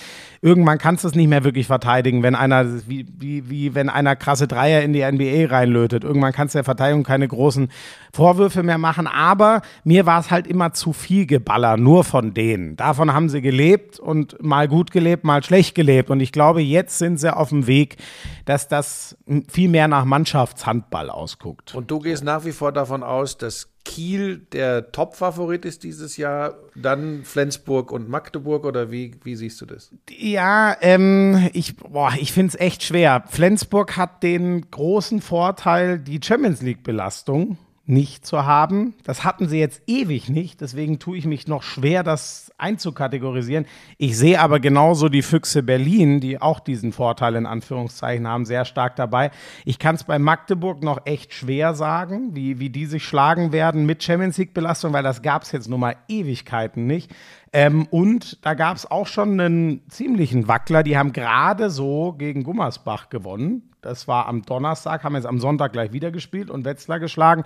irgendwann 0.42 0.78
kannst 0.78 1.04
du 1.04 1.08
es 1.08 1.14
nicht 1.14 1.28
mehr 1.28 1.44
wirklich 1.44 1.66
verteidigen, 1.66 2.22
wenn 2.22 2.34
einer, 2.34 2.66
wie, 2.88 3.06
wie, 3.16 3.48
wie 3.48 3.74
wenn 3.74 3.88
einer 3.88 4.16
krasse 4.16 4.46
Dreier 4.46 4.82
in 4.82 4.92
die 4.92 5.04
NBA 5.04 5.46
reinlötet. 5.46 6.04
Irgendwann 6.04 6.32
kannst 6.32 6.54
du 6.54 6.58
der 6.58 6.64
Verteidigung 6.64 7.04
keine 7.04 7.26
großen 7.26 7.68
Vorwürfe 8.12 8.62
mehr 8.62 8.78
machen, 8.78 9.06
aber 9.06 9.62
mir 9.84 10.06
war 10.06 10.20
es 10.20 10.30
halt 10.30 10.46
immer 10.46 10.72
zu 10.72 10.92
viel 10.92 11.26
Geballer, 11.26 11.76
nur 11.76 12.04
von 12.04 12.34
denen. 12.34 12.76
Davon 12.76 13.12
haben 13.12 13.28
sie 13.28 13.40
gelebt 13.40 13.98
und 13.98 14.42
mal 14.42 14.68
gut 14.68 14.90
gelebt, 14.90 15.24
mal 15.24 15.42
schlecht 15.42 15.74
gelebt. 15.74 16.10
Und 16.10 16.20
ich 16.20 16.32
glaube, 16.32 16.60
jetzt 16.62 16.98
sind 16.98 17.18
sie 17.18 17.34
auf 17.34 17.50
dem 17.50 17.66
Weg, 17.78 17.96
dass 18.44 18.68
das 18.68 19.16
viel 19.48 19.68
mehr 19.68 19.88
nach 19.88 20.04
Mannschaftshandball 20.04 21.10
ausguckt. 21.10 21.74
Und 21.74 21.90
du 21.90 21.98
gehst 22.00 22.24
nach 22.24 22.44
wie 22.44 22.52
vor 22.52 22.72
davon 22.72 23.02
aus, 23.02 23.38
dass 23.38 23.70
Kiel 23.84 24.38
der 24.52 24.92
Top-Favorit 24.92 25.64
ist 25.64 25.82
dieses 25.82 26.18
Jahr, 26.18 26.56
dann 26.74 27.24
Flensburg 27.24 27.90
und 27.90 28.08
Magdeburg 28.08 28.66
oder 28.66 28.90
wie, 28.90 29.14
wie 29.24 29.34
siehst 29.34 29.60
du 29.62 29.66
das? 29.66 29.90
Ja, 30.10 30.76
ähm, 30.82 31.48
ich, 31.54 31.76
boah, 31.76 32.12
ich 32.20 32.32
finde 32.32 32.48
es 32.48 32.60
echt 32.60 32.82
schwer. 32.82 33.24
Flensburg 33.28 33.96
hat 33.96 34.22
den 34.22 34.70
großen 34.70 35.22
Vorteil, 35.22 35.98
die 35.98 36.20
Champions 36.22 36.60
League-Belastung 36.60 37.56
nicht 37.88 38.26
zu 38.26 38.44
haben. 38.44 38.94
Das 39.04 39.24
hatten 39.24 39.48
sie 39.48 39.58
jetzt 39.58 39.82
ewig 39.86 40.28
nicht, 40.28 40.60
deswegen 40.60 40.98
tue 40.98 41.16
ich 41.16 41.24
mich 41.24 41.48
noch 41.48 41.62
schwer, 41.62 42.02
das 42.02 42.52
einzukategorisieren. 42.58 43.66
Ich 43.96 44.18
sehe 44.18 44.40
aber 44.40 44.60
genauso 44.60 45.08
die 45.08 45.22
Füchse 45.22 45.62
Berlin, 45.62 46.20
die 46.20 46.40
auch 46.40 46.60
diesen 46.60 46.92
Vorteil 46.92 47.36
in 47.36 47.46
Anführungszeichen 47.46 48.28
haben, 48.28 48.44
sehr 48.44 48.64
stark 48.64 48.96
dabei. 48.96 49.30
Ich 49.64 49.78
kann 49.78 49.94
es 49.94 50.04
bei 50.04 50.18
Magdeburg 50.18 50.82
noch 50.82 51.06
echt 51.06 51.32
schwer 51.32 51.74
sagen, 51.74 52.34
wie, 52.34 52.58
wie 52.58 52.70
die 52.70 52.86
sich 52.86 53.04
schlagen 53.04 53.52
werden 53.52 53.86
mit 53.86 54.02
Champions 54.02 54.36
League-Belastung, 54.36 54.92
weil 54.92 55.02
das 55.02 55.22
gab 55.22 55.42
es 55.42 55.52
jetzt 55.52 55.68
nun 55.68 55.80
mal 55.80 55.96
Ewigkeiten 56.08 56.86
nicht. 56.86 57.10
Ähm, 57.52 57.86
und 57.90 58.44
da 58.44 58.54
gab 58.54 58.76
es 58.76 58.90
auch 58.90 59.06
schon 59.06 59.40
einen 59.40 59.88
ziemlichen 59.88 60.48
Wackler. 60.48 60.82
Die 60.82 60.98
haben 60.98 61.12
gerade 61.12 61.70
so 61.70 62.14
gegen 62.16 62.44
Gummersbach 62.44 63.08
gewonnen. 63.08 63.62
Das 63.80 64.08
war 64.08 64.26
am 64.26 64.42
Donnerstag, 64.42 65.04
haben 65.04 65.14
jetzt 65.14 65.26
am 65.26 65.38
Sonntag 65.38 65.72
gleich 65.72 65.92
wieder 65.92 66.10
gespielt 66.10 66.50
und 66.50 66.64
Wetzlar 66.64 66.98
geschlagen. 66.98 67.44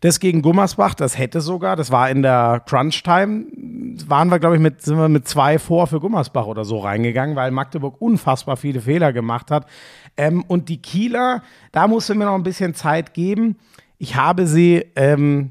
Das 0.00 0.20
gegen 0.20 0.40
Gummersbach, 0.40 0.94
das 0.94 1.18
hätte 1.18 1.40
sogar, 1.40 1.74
das 1.74 1.90
war 1.90 2.08
in 2.08 2.22
der 2.22 2.62
Crunch-Time, 2.66 3.46
waren 4.06 4.30
wir, 4.30 4.38
glaube 4.38 4.54
ich, 4.54 4.62
mit, 4.62 4.80
sind 4.80 4.96
wir 4.96 5.08
mit 5.08 5.26
zwei 5.26 5.58
vor 5.58 5.88
für 5.88 5.98
Gummersbach 5.98 6.46
oder 6.46 6.64
so 6.64 6.78
reingegangen, 6.78 7.34
weil 7.34 7.50
Magdeburg 7.50 8.00
unfassbar 8.00 8.56
viele 8.56 8.80
Fehler 8.80 9.12
gemacht 9.12 9.50
hat. 9.50 9.66
Ähm, 10.16 10.44
und 10.46 10.68
die 10.68 10.80
Kieler, 10.80 11.42
da 11.72 11.88
musste 11.88 12.14
mir 12.14 12.26
noch 12.26 12.36
ein 12.36 12.44
bisschen 12.44 12.74
Zeit 12.74 13.12
geben. 13.12 13.56
Ich 13.98 14.14
habe 14.14 14.46
sie, 14.46 14.86
ähm, 14.94 15.50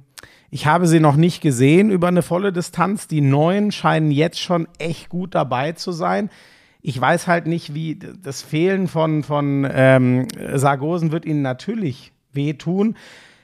ich 0.54 0.66
habe 0.66 0.86
sie 0.86 1.00
noch 1.00 1.16
nicht 1.16 1.42
gesehen 1.42 1.90
über 1.90 2.10
eine 2.10 2.22
volle 2.22 2.52
Distanz. 2.52 3.08
Die 3.08 3.22
Neuen 3.22 3.72
scheinen 3.72 4.12
jetzt 4.12 4.40
schon 4.40 4.68
echt 4.80 5.08
gut 5.08 5.34
dabei 5.34 5.72
zu 5.72 5.94
sein. 5.94 6.30
Ich 6.82 7.00
weiß 7.00 7.28
halt 7.28 7.48
nicht, 7.48 7.74
wie 7.74 7.98
das 8.22 8.42
Fehlen 8.42 8.90
von, 8.90 9.24
von 9.24 9.66
ähm, 9.72 10.28
Sargosen 10.56 11.14
wird 11.14 11.26
ihnen 11.26 11.42
natürlich 11.42 12.12
wehtun. 12.34 12.98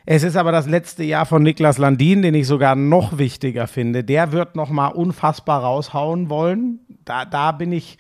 Es 0.05 0.23
ist 0.23 0.35
aber 0.35 0.51
das 0.51 0.67
letzte 0.67 1.05
Jahr 1.05 1.25
von 1.25 1.43
Niklas 1.43 1.77
Landin, 1.77 2.23
den 2.23 2.33
ich 2.33 2.45
sogar 2.45 2.75
noch 2.75 3.17
wichtiger 3.17 3.67
finde. 3.67 4.03
Der 4.03 4.33
wird 4.33 4.57
noch 4.57 4.69
mal 4.69 4.87
unfassbar 4.87 5.61
raushauen 5.61 6.29
wollen. 6.29 6.79
Da, 7.05 7.23
da 7.23 7.53
bin 7.53 7.71
ich, 7.71 7.97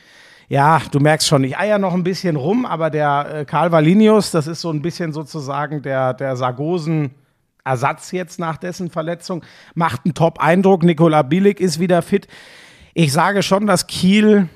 ja, 0.49 0.81
du 0.91 0.99
merkst 0.99 1.27
schon, 1.27 1.45
ich 1.45 1.57
eier 1.57 1.79
noch 1.79 1.93
ein 1.93 2.03
bisschen 2.03 2.35
rum, 2.35 2.65
aber 2.65 2.89
der 2.89 3.27
äh, 3.33 3.45
Karl 3.45 3.71
Valinius, 3.71 4.31
das 4.31 4.47
ist 4.47 4.59
so 4.59 4.69
ein 4.69 4.81
bisschen 4.81 5.13
sozusagen 5.13 5.81
der, 5.81 6.13
der 6.13 6.35
Sargosen 6.35 7.11
Ersatz 7.67 8.11
jetzt 8.11 8.39
nach 8.39 8.57
dessen 8.57 8.89
Verletzung, 8.89 9.43
macht 9.75 10.05
einen 10.05 10.13
Top-Eindruck. 10.13 10.83
Nikola 10.83 11.21
Bilic 11.21 11.59
ist 11.59 11.79
wieder 11.79 12.01
fit. 12.01 12.27
Ich 12.93 13.13
sage 13.13 13.43
schon, 13.43 13.67
dass 13.67 13.87
Kiel, 13.87 14.49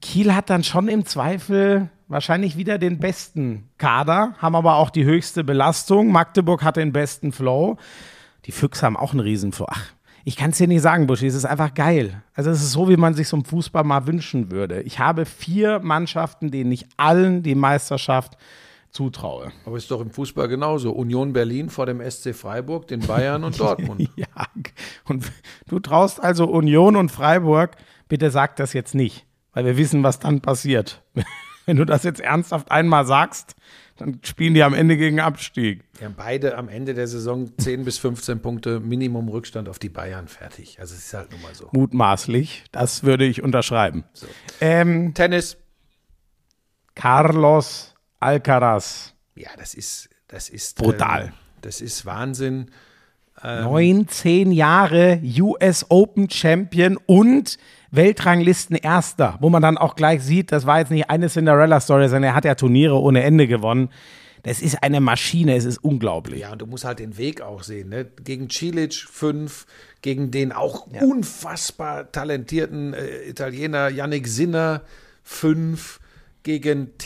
Kiel 0.00 0.34
hat 0.34 0.50
dann 0.50 0.64
schon 0.64 0.88
im 0.88 1.04
Zweifel 1.06 1.90
wahrscheinlich 2.08 2.56
wieder 2.56 2.78
den 2.78 2.98
besten 2.98 3.68
Kader, 3.78 4.34
haben 4.38 4.54
aber 4.56 4.76
auch 4.76 4.90
die 4.90 5.04
höchste 5.04 5.44
Belastung. 5.44 6.10
Magdeburg 6.10 6.62
hat 6.62 6.76
den 6.76 6.92
besten 6.92 7.32
Flow. 7.32 7.76
Die 8.46 8.52
Füchse 8.52 8.86
haben 8.86 8.96
auch 8.96 9.12
einen 9.12 9.20
Riesenflow. 9.20 9.66
Ach, 9.68 9.82
ich 10.24 10.36
kann 10.36 10.50
es 10.50 10.58
dir 10.58 10.68
nicht 10.68 10.82
sagen, 10.82 11.06
Buschi, 11.06 11.26
es 11.26 11.34
ist 11.34 11.44
einfach 11.44 11.74
geil. 11.74 12.22
Also 12.34 12.50
es 12.50 12.62
ist 12.62 12.72
so, 12.72 12.88
wie 12.88 12.96
man 12.96 13.14
sich 13.14 13.28
so 13.28 13.36
im 13.36 13.44
Fußball 13.44 13.84
mal 13.84 14.06
wünschen 14.06 14.50
würde. 14.50 14.82
Ich 14.82 14.98
habe 14.98 15.24
vier 15.24 15.80
Mannschaften, 15.80 16.50
denen 16.50 16.72
ich 16.72 16.86
allen 16.96 17.42
die 17.42 17.54
Meisterschaft 17.54 18.36
zutraue. 18.96 19.52
Aber 19.66 19.76
ist 19.76 19.90
doch 19.90 20.00
im 20.00 20.10
Fußball 20.10 20.48
genauso. 20.48 20.90
Union 20.90 21.34
Berlin 21.34 21.68
vor 21.68 21.84
dem 21.84 22.00
SC 22.00 22.34
Freiburg, 22.34 22.86
den 22.88 23.00
Bayern 23.00 23.44
und 23.44 23.60
Dortmund. 23.60 24.08
Ja, 24.16 24.46
und 25.04 25.30
du 25.68 25.78
traust 25.78 26.22
also 26.22 26.46
Union 26.46 26.96
und 26.96 27.10
Freiburg, 27.10 27.76
bitte 28.08 28.30
sag 28.30 28.56
das 28.56 28.72
jetzt 28.72 28.94
nicht, 28.94 29.26
weil 29.52 29.64
wir 29.66 29.76
wissen, 29.76 30.02
was 30.02 30.18
dann 30.18 30.40
passiert. 30.40 31.02
Wenn 31.66 31.76
du 31.76 31.84
das 31.84 32.04
jetzt 32.04 32.20
ernsthaft 32.20 32.70
einmal 32.70 33.04
sagst, 33.04 33.56
dann 33.96 34.20
spielen 34.22 34.54
die 34.54 34.62
am 34.62 34.72
Ende 34.72 34.96
gegen 34.96 35.20
Abstieg. 35.20 35.82
Die 35.98 36.04
haben 36.04 36.14
beide 36.16 36.56
am 36.56 36.68
Ende 36.68 36.94
der 36.94 37.08
Saison 37.08 37.50
10 37.58 37.84
bis 37.84 37.98
15 37.98 38.40
Punkte 38.40 38.80
Minimum 38.80 39.28
Rückstand 39.28 39.68
auf 39.68 39.78
die 39.78 39.88
Bayern 39.88 40.28
fertig. 40.28 40.78
Also 40.80 40.94
es 40.94 41.06
ist 41.06 41.14
halt 41.14 41.32
nun 41.32 41.42
mal 41.42 41.54
so. 41.54 41.68
Mutmaßlich, 41.72 42.64
das 42.72 43.02
würde 43.02 43.24
ich 43.26 43.42
unterschreiben. 43.42 44.04
Ähm, 44.60 45.12
Tennis. 45.12 45.58
Carlos 46.94 47.95
Alcaraz, 48.20 49.14
Ja, 49.34 49.50
das 49.58 49.74
ist, 49.74 50.08
das 50.28 50.48
ist 50.48 50.76
Brutal. 50.76 51.26
Ähm, 51.26 51.32
das 51.60 51.80
ist 51.80 52.06
Wahnsinn. 52.06 52.70
19 53.42 54.50
Jahre 54.50 55.20
US 55.40 55.86
Open 55.90 56.30
Champion 56.30 56.98
und 57.06 57.58
Weltranglisten 57.90 58.76
Erster, 58.76 59.36
wo 59.40 59.50
man 59.50 59.62
dann 59.62 59.76
auch 59.78 59.94
gleich 59.94 60.22
sieht, 60.22 60.52
das 60.52 60.66
war 60.66 60.78
jetzt 60.78 60.90
nicht 60.90 61.10
eine 61.10 61.28
Cinderella-Story, 61.28 62.08
sondern 62.08 62.30
er 62.30 62.34
hat 62.34 62.44
ja 62.44 62.54
Turniere 62.54 62.98
ohne 63.00 63.22
Ende 63.22 63.46
gewonnen. 63.46 63.90
das 64.42 64.62
ist 64.62 64.82
eine 64.82 65.00
Maschine, 65.00 65.56
es 65.56 65.64
ist 65.64 65.78
unglaublich. 65.78 66.40
Ja, 66.40 66.52
und 66.52 66.62
du 66.62 66.66
musst 66.66 66.84
halt 66.84 66.98
den 66.98 67.18
Weg 67.18 67.42
auch 67.42 67.62
sehen. 67.62 67.88
Ne? 67.90 68.06
Gegen 68.22 68.48
Cilic 68.48 68.94
fünf, 68.94 69.66
gegen 70.02 70.30
den 70.30 70.52
auch 70.52 70.86
unfassbar 70.86 72.10
talentierten 72.12 72.94
äh, 72.94 73.28
Italiener 73.28 73.88
Yannick 73.88 74.28
Sinner 74.28 74.82
fünf, 75.22 76.00
gegen 76.42 76.96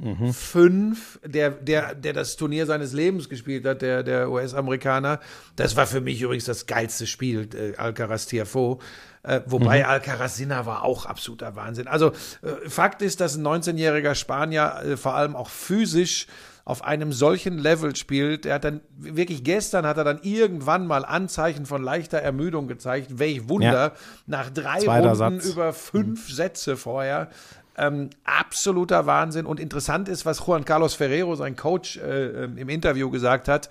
Tiafoe 0.00 0.32
fünf, 0.32 1.18
der, 1.24 1.50
der, 1.50 1.94
der 1.94 2.12
das 2.12 2.36
Turnier 2.36 2.66
seines 2.66 2.92
Lebens 2.92 3.28
gespielt 3.28 3.66
hat, 3.66 3.82
der, 3.82 4.02
der 4.02 4.30
US-Amerikaner. 4.30 5.18
Das 5.56 5.76
war 5.76 5.86
für 5.86 6.00
mich 6.00 6.22
übrigens 6.22 6.44
das 6.44 6.66
geilste 6.66 7.06
Spiel, 7.06 7.48
äh, 7.54 7.76
Alcaraz 7.76 8.26
Tiafoe. 8.26 8.78
Äh, 9.24 9.40
wobei 9.46 9.86
Alcaraz 9.86 10.36
Sinner 10.36 10.66
war 10.66 10.84
auch 10.84 11.04
absoluter 11.06 11.56
Wahnsinn. 11.56 11.88
Also 11.88 12.12
äh, 12.42 12.68
Fakt 12.68 13.02
ist, 13.02 13.20
dass 13.20 13.36
ein 13.36 13.46
19-jähriger 13.46 14.14
Spanier 14.14 14.82
äh, 14.84 14.96
vor 14.96 15.14
allem 15.14 15.34
auch 15.34 15.50
physisch 15.50 16.26
auf 16.64 16.84
einem 16.84 17.12
solchen 17.12 17.58
Level 17.58 17.96
spielt. 17.96 18.44
Er 18.44 18.56
hat 18.56 18.64
dann 18.64 18.82
wirklich 18.96 19.42
gestern 19.42 19.86
hat 19.86 19.96
er 19.96 20.04
dann 20.04 20.20
irgendwann 20.22 20.86
mal 20.86 21.04
Anzeichen 21.04 21.64
von 21.64 21.82
leichter 21.82 22.18
Ermüdung 22.18 22.68
gezeigt. 22.68 23.18
Welch 23.18 23.48
Wunder. 23.48 23.72
Ja. 23.72 23.92
Nach 24.26 24.50
drei 24.50 24.80
Zweiter 24.80 25.14
Runden 25.14 25.40
Satz. 25.40 25.46
über 25.46 25.72
fünf 25.72 26.30
Sätze 26.30 26.76
vorher. 26.76 27.30
Ähm, 27.78 28.10
absoluter 28.24 29.06
Wahnsinn. 29.06 29.46
Und 29.46 29.60
interessant 29.60 30.08
ist, 30.08 30.26
was 30.26 30.46
Juan 30.46 30.64
Carlos 30.64 30.94
Ferrero, 30.94 31.34
sein 31.36 31.56
Coach, 31.56 31.96
äh, 31.98 32.44
ähm, 32.44 32.58
im 32.58 32.68
Interview 32.68 33.10
gesagt 33.10 33.48
hat, 33.48 33.70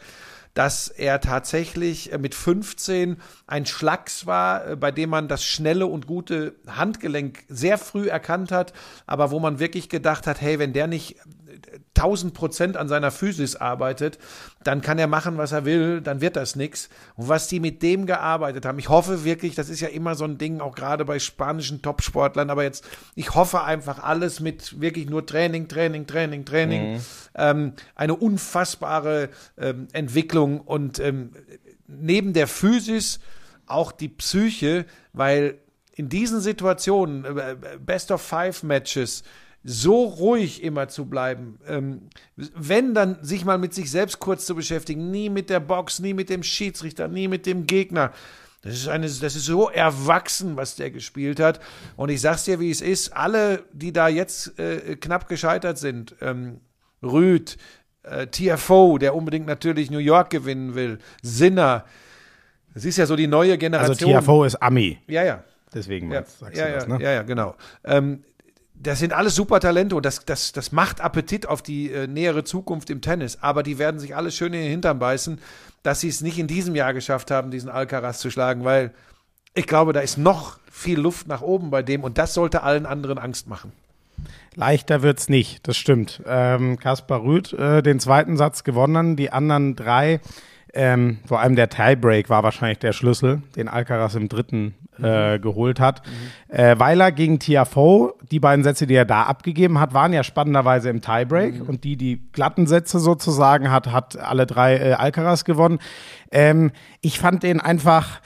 dass 0.57 0.87
er 0.87 1.21
tatsächlich 1.21 2.11
äh, 2.11 2.17
mit 2.17 2.33
15 2.33 3.17
ein 3.45 3.65
Schlags 3.67 4.25
war, 4.25 4.71
äh, 4.71 4.75
bei 4.75 4.91
dem 4.91 5.11
man 5.11 5.27
das 5.27 5.43
schnelle 5.43 5.85
und 5.85 6.07
gute 6.07 6.55
Handgelenk 6.65 7.43
sehr 7.47 7.77
früh 7.77 8.07
erkannt 8.07 8.51
hat, 8.51 8.73
aber 9.05 9.29
wo 9.29 9.39
man 9.39 9.59
wirklich 9.59 9.87
gedacht 9.87 10.25
hat, 10.25 10.41
hey, 10.41 10.57
wenn 10.57 10.73
der 10.73 10.87
nicht 10.87 11.17
1000 11.95 12.33
Prozent 12.33 12.77
an 12.77 12.87
seiner 12.87 13.11
Physis 13.11 13.55
arbeitet, 13.55 14.19
dann 14.63 14.81
kann 14.81 14.99
er 14.99 15.07
machen, 15.07 15.37
was 15.37 15.51
er 15.51 15.65
will, 15.65 16.01
dann 16.01 16.21
wird 16.21 16.35
das 16.35 16.55
nichts. 16.55 16.89
Und 17.15 17.27
was 17.27 17.47
die 17.47 17.59
mit 17.59 17.81
dem 17.81 18.05
gearbeitet 18.05 18.65
haben, 18.65 18.79
ich 18.79 18.89
hoffe 18.89 19.23
wirklich, 19.23 19.55
das 19.55 19.69
ist 19.69 19.79
ja 19.79 19.87
immer 19.87 20.15
so 20.15 20.25
ein 20.25 20.37
Ding, 20.37 20.59
auch 20.59 20.75
gerade 20.75 21.05
bei 21.05 21.19
spanischen 21.19 21.81
Topsportlern, 21.81 22.49
aber 22.49 22.63
jetzt, 22.63 22.87
ich 23.15 23.33
hoffe 23.33 23.63
einfach 23.63 24.03
alles 24.03 24.39
mit 24.39 24.79
wirklich 24.79 25.09
nur 25.09 25.25
Training, 25.25 25.67
Training, 25.67 26.07
Training, 26.07 26.45
Training, 26.45 27.01
ähm, 27.35 27.73
eine 27.95 28.15
unfassbare 28.15 29.29
ähm, 29.57 29.87
Entwicklung 29.93 30.61
und 30.61 30.99
ähm, 30.99 31.31
neben 31.87 32.33
der 32.33 32.47
Physis 32.47 33.19
auch 33.65 33.91
die 33.91 34.09
Psyche, 34.09 34.85
weil 35.13 35.59
in 35.95 36.09
diesen 36.09 36.41
Situationen, 36.41 37.25
äh, 37.25 37.55
Best 37.79 38.11
of 38.11 38.21
Five 38.21 38.63
Matches, 38.63 39.23
so 39.69 40.05
ruhig 40.05 40.63
immer 40.63 40.87
zu 40.87 41.07
bleiben, 41.07 41.59
ähm, 41.67 42.03
wenn 42.37 42.93
dann 42.93 43.17
sich 43.21 43.43
mal 43.43 43.57
mit 43.57 43.73
sich 43.73 43.91
selbst 43.91 44.19
kurz 44.19 44.45
zu 44.45 44.55
beschäftigen, 44.55 45.11
nie 45.11 45.29
mit 45.29 45.49
der 45.49 45.59
Box, 45.59 45.99
nie 45.99 46.13
mit 46.13 46.29
dem 46.29 46.41
Schiedsrichter, 46.41 47.09
nie 47.09 47.27
mit 47.27 47.45
dem 47.45 47.67
Gegner. 47.67 48.13
Das 48.61 48.73
ist, 48.75 48.87
eine, 48.87 49.07
das 49.07 49.35
ist 49.35 49.43
so 49.45 49.69
erwachsen, 49.69 50.55
was 50.55 50.77
der 50.77 50.89
gespielt 50.89 51.41
hat. 51.41 51.59
Und 51.97 52.09
ich 52.09 52.21
sag's 52.21 52.45
dir, 52.45 52.61
wie 52.61 52.71
es 52.71 52.79
ist. 52.79 53.09
Alle, 53.15 53.65
die 53.73 53.91
da 53.91 54.07
jetzt 54.07 54.57
äh, 54.57 54.95
knapp 54.95 55.27
gescheitert 55.27 55.77
sind, 55.77 56.15
ähm, 56.21 56.61
Rüd, 57.03 57.57
äh, 58.03 58.27
TFO, 58.27 58.97
der 58.97 59.15
unbedingt 59.15 59.47
natürlich 59.47 59.91
New 59.91 59.97
York 59.99 60.29
gewinnen 60.29 60.75
will, 60.75 60.99
Sinner, 61.21 61.83
das 62.73 62.85
ist 62.85 62.97
ja 62.97 63.05
so 63.05 63.17
die 63.17 63.27
neue 63.27 63.51
Also 63.51 63.59
Generation. 63.59 64.11
Tiafoe 64.11 64.47
ist 64.47 64.55
Ami, 64.55 64.97
Ja, 65.07 65.23
ja. 65.23 65.43
deswegen 65.73 66.09
Ja, 66.11 66.23
sagst 66.23 66.57
ja, 66.57 66.67
du 66.67 66.73
das, 66.73 66.87
ja, 66.87 66.97
ne? 66.97 67.03
ja, 67.03 67.11
ja, 67.11 67.23
genau. 67.23 67.55
Ähm, 67.83 68.23
das 68.79 68.99
sind 68.99 69.13
alles 69.13 69.35
super 69.35 69.59
Talente 69.59 69.95
und 69.95 70.05
das, 70.05 70.25
das, 70.25 70.51
das 70.51 70.71
macht 70.71 71.01
Appetit 71.01 71.47
auf 71.47 71.61
die 71.61 71.91
äh, 71.91 72.07
nähere 72.07 72.43
Zukunft 72.43 72.89
im 72.89 73.01
Tennis. 73.01 73.39
Aber 73.41 73.63
die 73.63 73.79
werden 73.79 73.99
sich 73.99 74.15
alle 74.15 74.31
schön 74.31 74.53
in 74.53 74.61
den 74.61 74.69
Hintern 74.69 74.99
beißen, 74.99 75.39
dass 75.83 76.01
sie 76.01 76.09
es 76.09 76.21
nicht 76.21 76.37
in 76.37 76.47
diesem 76.47 76.75
Jahr 76.75 76.93
geschafft 76.93 77.31
haben, 77.31 77.51
diesen 77.51 77.69
Alcaraz 77.69 78.19
zu 78.19 78.29
schlagen, 78.29 78.63
weil 78.63 78.93
ich 79.53 79.65
glaube, 79.65 79.93
da 79.93 80.01
ist 80.01 80.17
noch 80.17 80.59
viel 80.71 80.99
Luft 80.99 81.27
nach 81.27 81.41
oben 81.41 81.71
bei 81.71 81.81
dem 81.81 82.03
und 82.03 82.17
das 82.17 82.33
sollte 82.33 82.61
allen 82.61 82.85
anderen 82.85 83.17
Angst 83.17 83.47
machen. 83.47 83.71
Leichter 84.55 85.01
wird's 85.01 85.29
nicht, 85.29 85.67
das 85.67 85.77
stimmt. 85.77 86.21
Ähm, 86.25 86.77
Kaspar 86.79 87.23
Rüth 87.23 87.53
äh, 87.53 87.81
den 87.81 87.99
zweiten 87.99 88.37
Satz 88.37 88.63
gewonnen, 88.63 89.15
die 89.15 89.31
anderen 89.31 89.75
drei, 89.75 90.19
ähm, 90.77 91.17
vor 91.25 91.39
allem 91.39 91.55
der 91.55 91.69
Tiebreak 91.69 92.29
war 92.29 92.43
wahrscheinlich 92.43 92.77
der 92.77 92.93
Schlüssel, 92.93 93.41
den 93.55 93.67
Alcaraz 93.67 94.13
im 94.13 94.29
dritten 94.29 94.75
äh, 95.01 95.39
geholt 95.39 95.79
hat. 95.79 96.03
Äh, 96.49 96.77
Weiler 96.77 97.11
gegen 97.11 97.39
Tiafoe, 97.39 98.13
die 98.31 98.39
beiden 98.39 98.63
Sätze, 98.63 98.85
die 98.85 98.93
er 98.93 99.05
da 99.05 99.23
abgegeben 99.23 99.79
hat, 99.79 99.95
waren 99.95 100.13
ja 100.13 100.23
spannenderweise 100.23 100.89
im 100.89 101.01
Tiebreak 101.01 101.67
und 101.67 101.83
die, 101.83 101.97
die 101.97 102.21
glatten 102.31 102.67
Sätze 102.67 102.99
sozusagen 102.99 103.71
hat, 103.71 103.91
hat 103.91 104.17
alle 104.17 104.45
drei 104.45 104.77
äh, 104.77 104.93
Alcaraz 104.93 105.45
gewonnen. 105.45 105.79
Ähm, 106.31 106.71
ich 107.01 107.19
fand 107.19 107.41
den 107.41 107.59
einfach, 107.59 108.21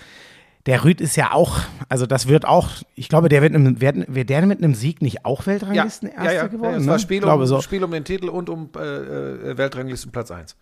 der 0.65 0.83
Rüd 0.83 0.99
ist 0.99 1.15
ja 1.15 1.31
auch, 1.31 1.59
also 1.87 2.05
das 2.05 2.27
wird 2.27 2.45
auch, 2.45 2.67
ich 2.95 3.07
glaube, 3.07 3.29
der 3.29 3.41
wird, 3.41 3.81
werden, 3.81 4.05
wird 4.09 4.29
der 4.29 4.45
mit 4.45 4.61
einem 4.61 4.75
Sieg 4.75 5.01
nicht 5.01 5.23
auch 5.25 5.47
Weltranglisten 5.47 6.09
Erster 6.09 6.49
geworden? 6.49 6.75
Es 6.75 6.83
ne? 6.83 6.91
war 6.91 6.99
Spiel 6.99 7.23
um, 7.23 7.45
so. 7.45 7.61
Spiel 7.61 7.83
um 7.83 7.91
den 7.91 8.03
Titel 8.03 8.27
und 8.27 8.49
um 8.49 8.69
äh, 8.75 8.81
äh, 8.81 9.57
Weltranglistenplatz 9.57 10.31
1. 10.31 10.57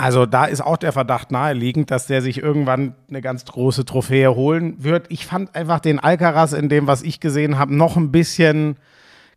Also 0.00 0.26
da 0.26 0.44
ist 0.44 0.60
auch 0.60 0.76
der 0.76 0.92
Verdacht 0.92 1.32
naheliegend, 1.32 1.90
dass 1.90 2.06
der 2.06 2.22
sich 2.22 2.38
irgendwann 2.38 2.94
eine 3.08 3.20
ganz 3.20 3.44
große 3.44 3.84
Trophäe 3.84 4.32
holen 4.32 4.76
wird. 4.78 5.06
Ich 5.08 5.26
fand 5.26 5.56
einfach 5.56 5.80
den 5.80 5.98
Alcaraz 5.98 6.52
in 6.52 6.68
dem, 6.68 6.86
was 6.86 7.02
ich 7.02 7.18
gesehen 7.18 7.58
habe, 7.58 7.74
noch 7.74 7.96
ein 7.96 8.12
bisschen 8.12 8.76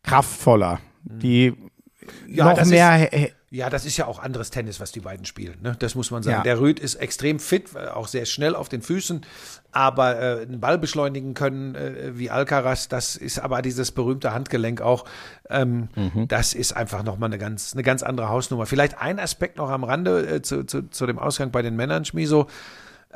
kraftvoller. 0.03 0.79
Die 1.03 1.53
Ja, 2.27 2.53
noch 2.53 2.63
mehr. 2.65 3.09
Ja, 3.53 3.69
das 3.69 3.85
ist 3.85 3.97
ja 3.97 4.05
auch 4.05 4.19
anderes 4.19 4.49
Tennis, 4.49 4.79
was 4.79 4.93
die 4.93 5.01
beiden 5.01 5.25
spielen. 5.25 5.57
Ne? 5.61 5.75
Das 5.77 5.93
muss 5.93 6.09
man 6.09 6.23
sagen. 6.23 6.37
Ja. 6.37 6.43
Der 6.43 6.61
Rüd 6.61 6.79
ist 6.79 6.95
extrem 6.95 7.37
fit, 7.37 7.75
auch 7.75 8.07
sehr 8.07 8.25
schnell 8.25 8.55
auf 8.55 8.69
den 8.69 8.81
Füßen, 8.81 9.25
aber 9.73 10.17
äh, 10.17 10.41
einen 10.43 10.61
Ball 10.61 10.77
beschleunigen 10.77 11.33
können 11.33 11.75
äh, 11.75 12.17
wie 12.17 12.29
Alcaraz, 12.29 12.87
das 12.87 13.17
ist 13.17 13.39
aber 13.39 13.61
dieses 13.61 13.91
berühmte 13.91 14.33
Handgelenk 14.33 14.79
auch. 14.79 15.03
Ähm, 15.49 15.89
Das 16.29 16.53
ist 16.53 16.71
einfach 16.71 17.03
nochmal 17.03 17.27
eine 17.27 17.37
ganz, 17.37 17.73
eine 17.73 17.83
ganz 17.83 18.03
andere 18.03 18.29
Hausnummer. 18.29 18.65
Vielleicht 18.65 19.01
ein 19.01 19.19
Aspekt 19.19 19.57
noch 19.57 19.69
am 19.69 19.83
Rande 19.83 20.25
äh, 20.35 20.41
zu, 20.41 20.63
zu, 20.63 20.89
zu 20.89 21.05
dem 21.05 21.19
Ausgang 21.19 21.51
bei 21.51 21.61
den 21.61 21.75
Männern, 21.75 22.05
Schmiso. 22.05 22.47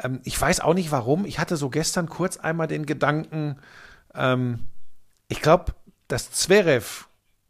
Ähm, 0.03 0.19
ich 0.25 0.39
weiß 0.39 0.59
auch 0.59 0.73
nicht 0.73 0.91
warum. 0.91 1.23
Ich 1.23 1.39
hatte 1.39 1.55
so 1.55 1.69
gestern 1.69 2.09
kurz 2.09 2.35
einmal 2.35 2.67
den 2.67 2.85
Gedanken, 2.85 3.55
ähm, 4.13 4.67
ich 5.29 5.41
glaube, 5.41 5.73
dass 6.09 6.31
Zverev 6.31 7.07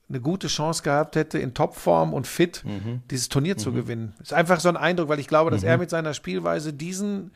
eine 0.08 0.22
gute 0.22 0.48
Chance 0.48 0.84
gehabt 0.84 1.16
hätte, 1.16 1.40
in 1.40 1.54
Topform 1.54 2.14
und 2.14 2.28
fit 2.28 2.64
dieses 3.10 3.30
Turnier 3.30 3.58
zu 3.58 3.72
gewinnen. 3.72 4.14
Ist 4.22 4.34
einfach 4.34 4.60
so 4.60 4.70
ein 4.70 4.78
Eindruck, 4.78 5.10
weil 5.10 5.20
ich 5.20 5.28
glaube, 5.28 5.52
dass 5.52 5.64
er 5.64 5.78
mit 5.78 5.90
seiner 5.90 6.14
Spielweise 6.14 6.74
diesen 6.74 7.32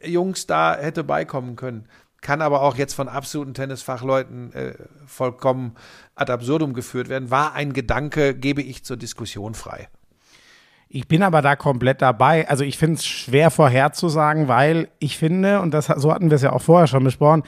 äh, 0.00 0.10
Jungs 0.10 0.46
da 0.46 0.76
hätte 0.76 1.04
beikommen 1.04 1.56
können. 1.56 1.86
Kann 2.20 2.42
aber 2.42 2.62
auch 2.62 2.76
jetzt 2.76 2.94
von 2.94 3.08
absoluten 3.08 3.54
Tennisfachleuten 3.54 4.52
äh, 4.52 4.74
vollkommen 5.06 5.76
ad 6.16 6.32
absurdum 6.32 6.72
geführt 6.72 7.08
werden. 7.08 7.30
War 7.30 7.54
ein 7.54 7.72
Gedanke, 7.72 8.34
gebe 8.34 8.62
ich 8.62 8.84
zur 8.84 8.96
Diskussion 8.96 9.54
frei. 9.54 9.88
Ich 10.88 11.06
bin 11.06 11.22
aber 11.22 11.42
da 11.42 11.54
komplett 11.54 12.00
dabei. 12.00 12.48
Also 12.48 12.64
ich 12.64 12.78
finde 12.78 12.94
es 12.94 13.06
schwer 13.06 13.50
vorherzusagen, 13.50 14.48
weil 14.48 14.88
ich 14.98 15.18
finde, 15.18 15.60
und 15.60 15.72
das, 15.72 15.86
so 15.86 16.12
hatten 16.12 16.30
wir 16.30 16.36
es 16.36 16.42
ja 16.42 16.52
auch 16.52 16.62
vorher 16.62 16.86
schon 16.86 17.04
besprochen, 17.04 17.42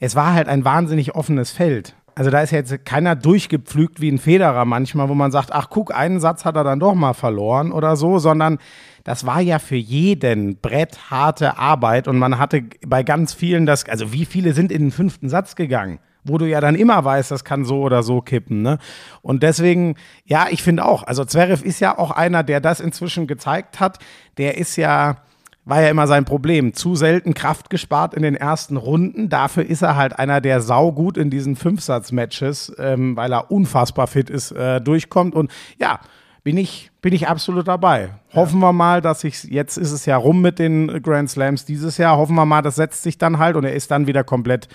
es 0.00 0.16
war 0.16 0.34
halt 0.34 0.48
ein 0.48 0.64
wahnsinnig 0.64 1.14
offenes 1.14 1.50
Feld. 1.50 1.94
Also 2.20 2.30
da 2.30 2.42
ist 2.42 2.50
jetzt 2.50 2.84
keiner 2.84 3.16
durchgepflügt 3.16 4.02
wie 4.02 4.10
ein 4.10 4.18
Federer 4.18 4.66
manchmal, 4.66 5.08
wo 5.08 5.14
man 5.14 5.32
sagt, 5.32 5.52
ach 5.52 5.70
guck, 5.70 5.94
einen 5.94 6.20
Satz 6.20 6.44
hat 6.44 6.54
er 6.54 6.64
dann 6.64 6.78
doch 6.78 6.94
mal 6.94 7.14
verloren 7.14 7.72
oder 7.72 7.96
so, 7.96 8.18
sondern 8.18 8.58
das 9.04 9.24
war 9.24 9.40
ja 9.40 9.58
für 9.58 9.76
jeden 9.76 10.58
Brett 10.60 11.10
harte 11.10 11.56
Arbeit 11.56 12.08
und 12.08 12.18
man 12.18 12.38
hatte 12.38 12.64
bei 12.86 13.04
ganz 13.04 13.32
vielen 13.32 13.64
das, 13.64 13.88
also 13.88 14.12
wie 14.12 14.26
viele 14.26 14.52
sind 14.52 14.70
in 14.70 14.82
den 14.82 14.90
fünften 14.90 15.30
Satz 15.30 15.56
gegangen? 15.56 15.98
wo 16.22 16.36
du 16.36 16.46
ja 16.46 16.60
dann 16.60 16.74
immer 16.74 17.02
weißt, 17.02 17.30
das 17.30 17.44
kann 17.44 17.64
so 17.64 17.80
oder 17.80 18.02
so 18.02 18.20
kippen. 18.20 18.60
Ne? 18.60 18.76
Und 19.22 19.42
deswegen, 19.42 19.94
ja, 20.26 20.48
ich 20.50 20.62
finde 20.62 20.84
auch, 20.84 21.02
also 21.04 21.24
Zverev 21.24 21.64
ist 21.64 21.80
ja 21.80 21.96
auch 21.96 22.10
einer, 22.10 22.42
der 22.42 22.60
das 22.60 22.80
inzwischen 22.80 23.26
gezeigt 23.26 23.80
hat. 23.80 23.98
Der 24.36 24.58
ist 24.58 24.76
ja, 24.76 25.22
war 25.64 25.82
ja 25.82 25.90
immer 25.90 26.06
sein 26.06 26.24
Problem, 26.24 26.72
zu 26.74 26.96
selten 26.96 27.34
Kraft 27.34 27.70
gespart 27.70 28.14
in 28.14 28.22
den 28.22 28.34
ersten 28.34 28.76
Runden. 28.76 29.28
Dafür 29.28 29.64
ist 29.64 29.82
er 29.82 29.96
halt 29.96 30.18
einer, 30.18 30.40
der 30.40 30.60
saugut 30.60 31.16
in 31.16 31.30
diesen 31.30 31.56
Fünfsatz-Matches, 31.56 32.72
ähm, 32.78 33.16
weil 33.16 33.32
er 33.32 33.50
unfassbar 33.50 34.06
fit 34.06 34.30
ist, 34.30 34.52
äh, 34.52 34.80
durchkommt. 34.80 35.34
Und 35.34 35.50
ja, 35.78 36.00
bin 36.42 36.56
ich, 36.56 36.90
bin 37.02 37.12
ich 37.12 37.28
absolut 37.28 37.68
dabei. 37.68 38.10
Hoffen 38.34 38.60
wir 38.60 38.72
mal, 38.72 39.02
dass 39.02 39.24
ich, 39.24 39.44
jetzt 39.44 39.76
ist 39.76 39.92
es 39.92 40.06
ja 40.06 40.16
rum 40.16 40.40
mit 40.40 40.58
den 40.58 41.02
Grand 41.02 41.28
Slams 41.28 41.66
dieses 41.66 41.98
Jahr, 41.98 42.16
hoffen 42.16 42.34
wir 42.34 42.46
mal, 42.46 42.62
das 42.62 42.76
setzt 42.76 43.02
sich 43.02 43.18
dann 43.18 43.38
halt 43.38 43.56
und 43.56 43.64
er 43.64 43.74
ist 43.74 43.90
dann 43.90 44.06
wieder 44.06 44.24
komplett 44.24 44.68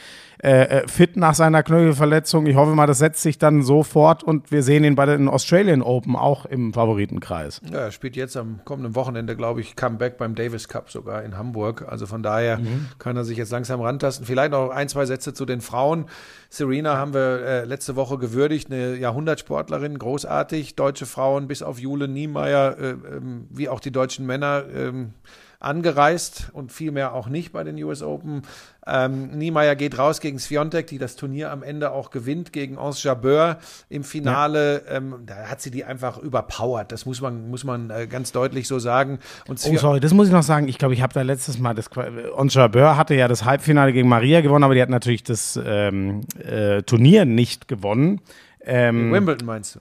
äh, 0.45 0.81
äh, 0.83 0.87
fit 0.87 1.17
nach 1.17 1.33
seiner 1.33 1.63
Knöchelverletzung. 1.63 2.45
Ich 2.45 2.55
hoffe 2.55 2.75
mal, 2.75 2.85
das 2.85 2.99
setzt 2.99 3.21
sich 3.23 3.39
dann 3.39 3.63
so 3.63 3.81
fort 3.81 4.23
und 4.23 4.51
wir 4.51 4.61
sehen 4.61 4.83
ihn 4.83 4.93
bei 4.95 5.07
den 5.07 5.27
Australian 5.27 5.81
Open 5.81 6.15
auch 6.15 6.45
im 6.45 6.71
Favoritenkreis. 6.71 7.61
Ja, 7.71 7.79
er 7.79 7.91
spielt 7.91 8.15
jetzt 8.15 8.37
am 8.37 8.59
kommenden 8.63 8.93
Wochenende, 8.93 9.35
glaube 9.35 9.61
ich, 9.61 9.75
Comeback 9.75 10.17
beim 10.19 10.35
Davis 10.35 10.67
Cup 10.67 10.91
sogar 10.91 11.23
in 11.23 11.35
Hamburg. 11.35 11.85
Also 11.89 12.05
von 12.05 12.21
daher 12.21 12.59
Mhm. 12.59 12.87
kann 12.99 13.17
er 13.17 13.23
sich 13.23 13.37
jetzt 13.39 13.51
langsam 13.51 13.81
rantasten. 13.81 14.25
Vielleicht 14.27 14.51
noch 14.51 14.69
ein, 14.69 14.87
zwei 14.87 15.05
Sätze 15.07 15.33
zu 15.33 15.45
den 15.45 15.61
Frauen. 15.61 16.05
Serena 16.49 16.95
haben 16.95 17.13
wir 17.15 17.41
äh, 17.45 17.65
letzte 17.65 17.95
Woche 17.95 18.17
gewürdigt, 18.19 18.71
eine 18.71 18.95
Jahrhundertsportlerin, 18.97 19.97
großartig. 19.97 20.75
Deutsche 20.75 21.07
Frauen 21.07 21.47
bis 21.47 21.63
auf 21.63 21.79
Jule 21.79 22.07
Niemeyer, 22.07 22.77
äh, 22.77 22.89
ähm, 22.91 23.47
wie 23.49 23.67
auch 23.67 23.79
die 23.79 23.91
deutschen 23.91 24.25
Männer, 24.27 24.63
ähm, 24.73 25.13
angereist 25.59 26.49
und 26.53 26.71
vielmehr 26.71 27.13
auch 27.13 27.27
nicht 27.27 27.51
bei 27.51 27.63
den 27.63 27.81
US 27.83 28.03
Open. 28.03 28.43
Ähm, 28.87 29.31
Niemeyer 29.31 29.75
geht 29.75 29.97
raus 29.97 30.19
gegen 30.19 30.37
Sviontek, 30.37 30.87
die 30.87 30.97
das 30.97 31.15
Turnier 31.15 31.51
am 31.51 31.63
Ende 31.63 31.91
auch 31.91 32.11
gewinnt, 32.11 32.53
gegen 32.53 32.77
Ons 32.77 33.01
Jabeur 33.03 33.57
im 33.89 34.03
Finale. 34.03 34.83
Ähm, 34.87 35.23
da 35.25 35.47
hat 35.47 35.61
sie 35.61 35.71
die 35.71 35.83
einfach 35.85 36.17
überpowert. 36.17 36.91
Das 36.91 37.05
muss 37.05 37.21
man, 37.21 37.49
muss 37.49 37.63
man 37.63 37.89
äh, 37.89 38.07
ganz 38.07 38.31
deutlich 38.31 38.67
so 38.67 38.79
sagen. 38.79 39.19
Und 39.47 39.59
Oh, 39.65 39.77
sorry, 39.77 39.99
das 39.99 40.13
muss 40.13 40.27
ich 40.27 40.33
noch 40.33 40.43
sagen. 40.43 40.67
Ich 40.67 40.77
glaube, 40.77 40.93
ich 40.93 41.01
habe 41.01 41.13
da 41.13 41.23
letztes 41.23 41.57
Mal 41.57 41.73
das 41.73 41.89
Onsha 42.35 42.67
Bör 42.67 42.97
hatte 42.97 43.15
ja 43.15 43.27
das 43.27 43.43
Halbfinale 43.45 43.91
gegen 43.93 44.07
Maria 44.07 44.41
gewonnen, 44.41 44.63
aber 44.63 44.75
die 44.75 44.81
hat 44.81 44.89
natürlich 44.89 45.23
das 45.23 45.59
ähm, 45.63 46.21
äh, 46.37 46.83
Turnier 46.83 47.25
nicht 47.25 47.67
gewonnen. 47.67 48.21
Ähm, 48.63 49.11
Wimbledon 49.11 49.45
meinst 49.47 49.75
du? 49.75 49.79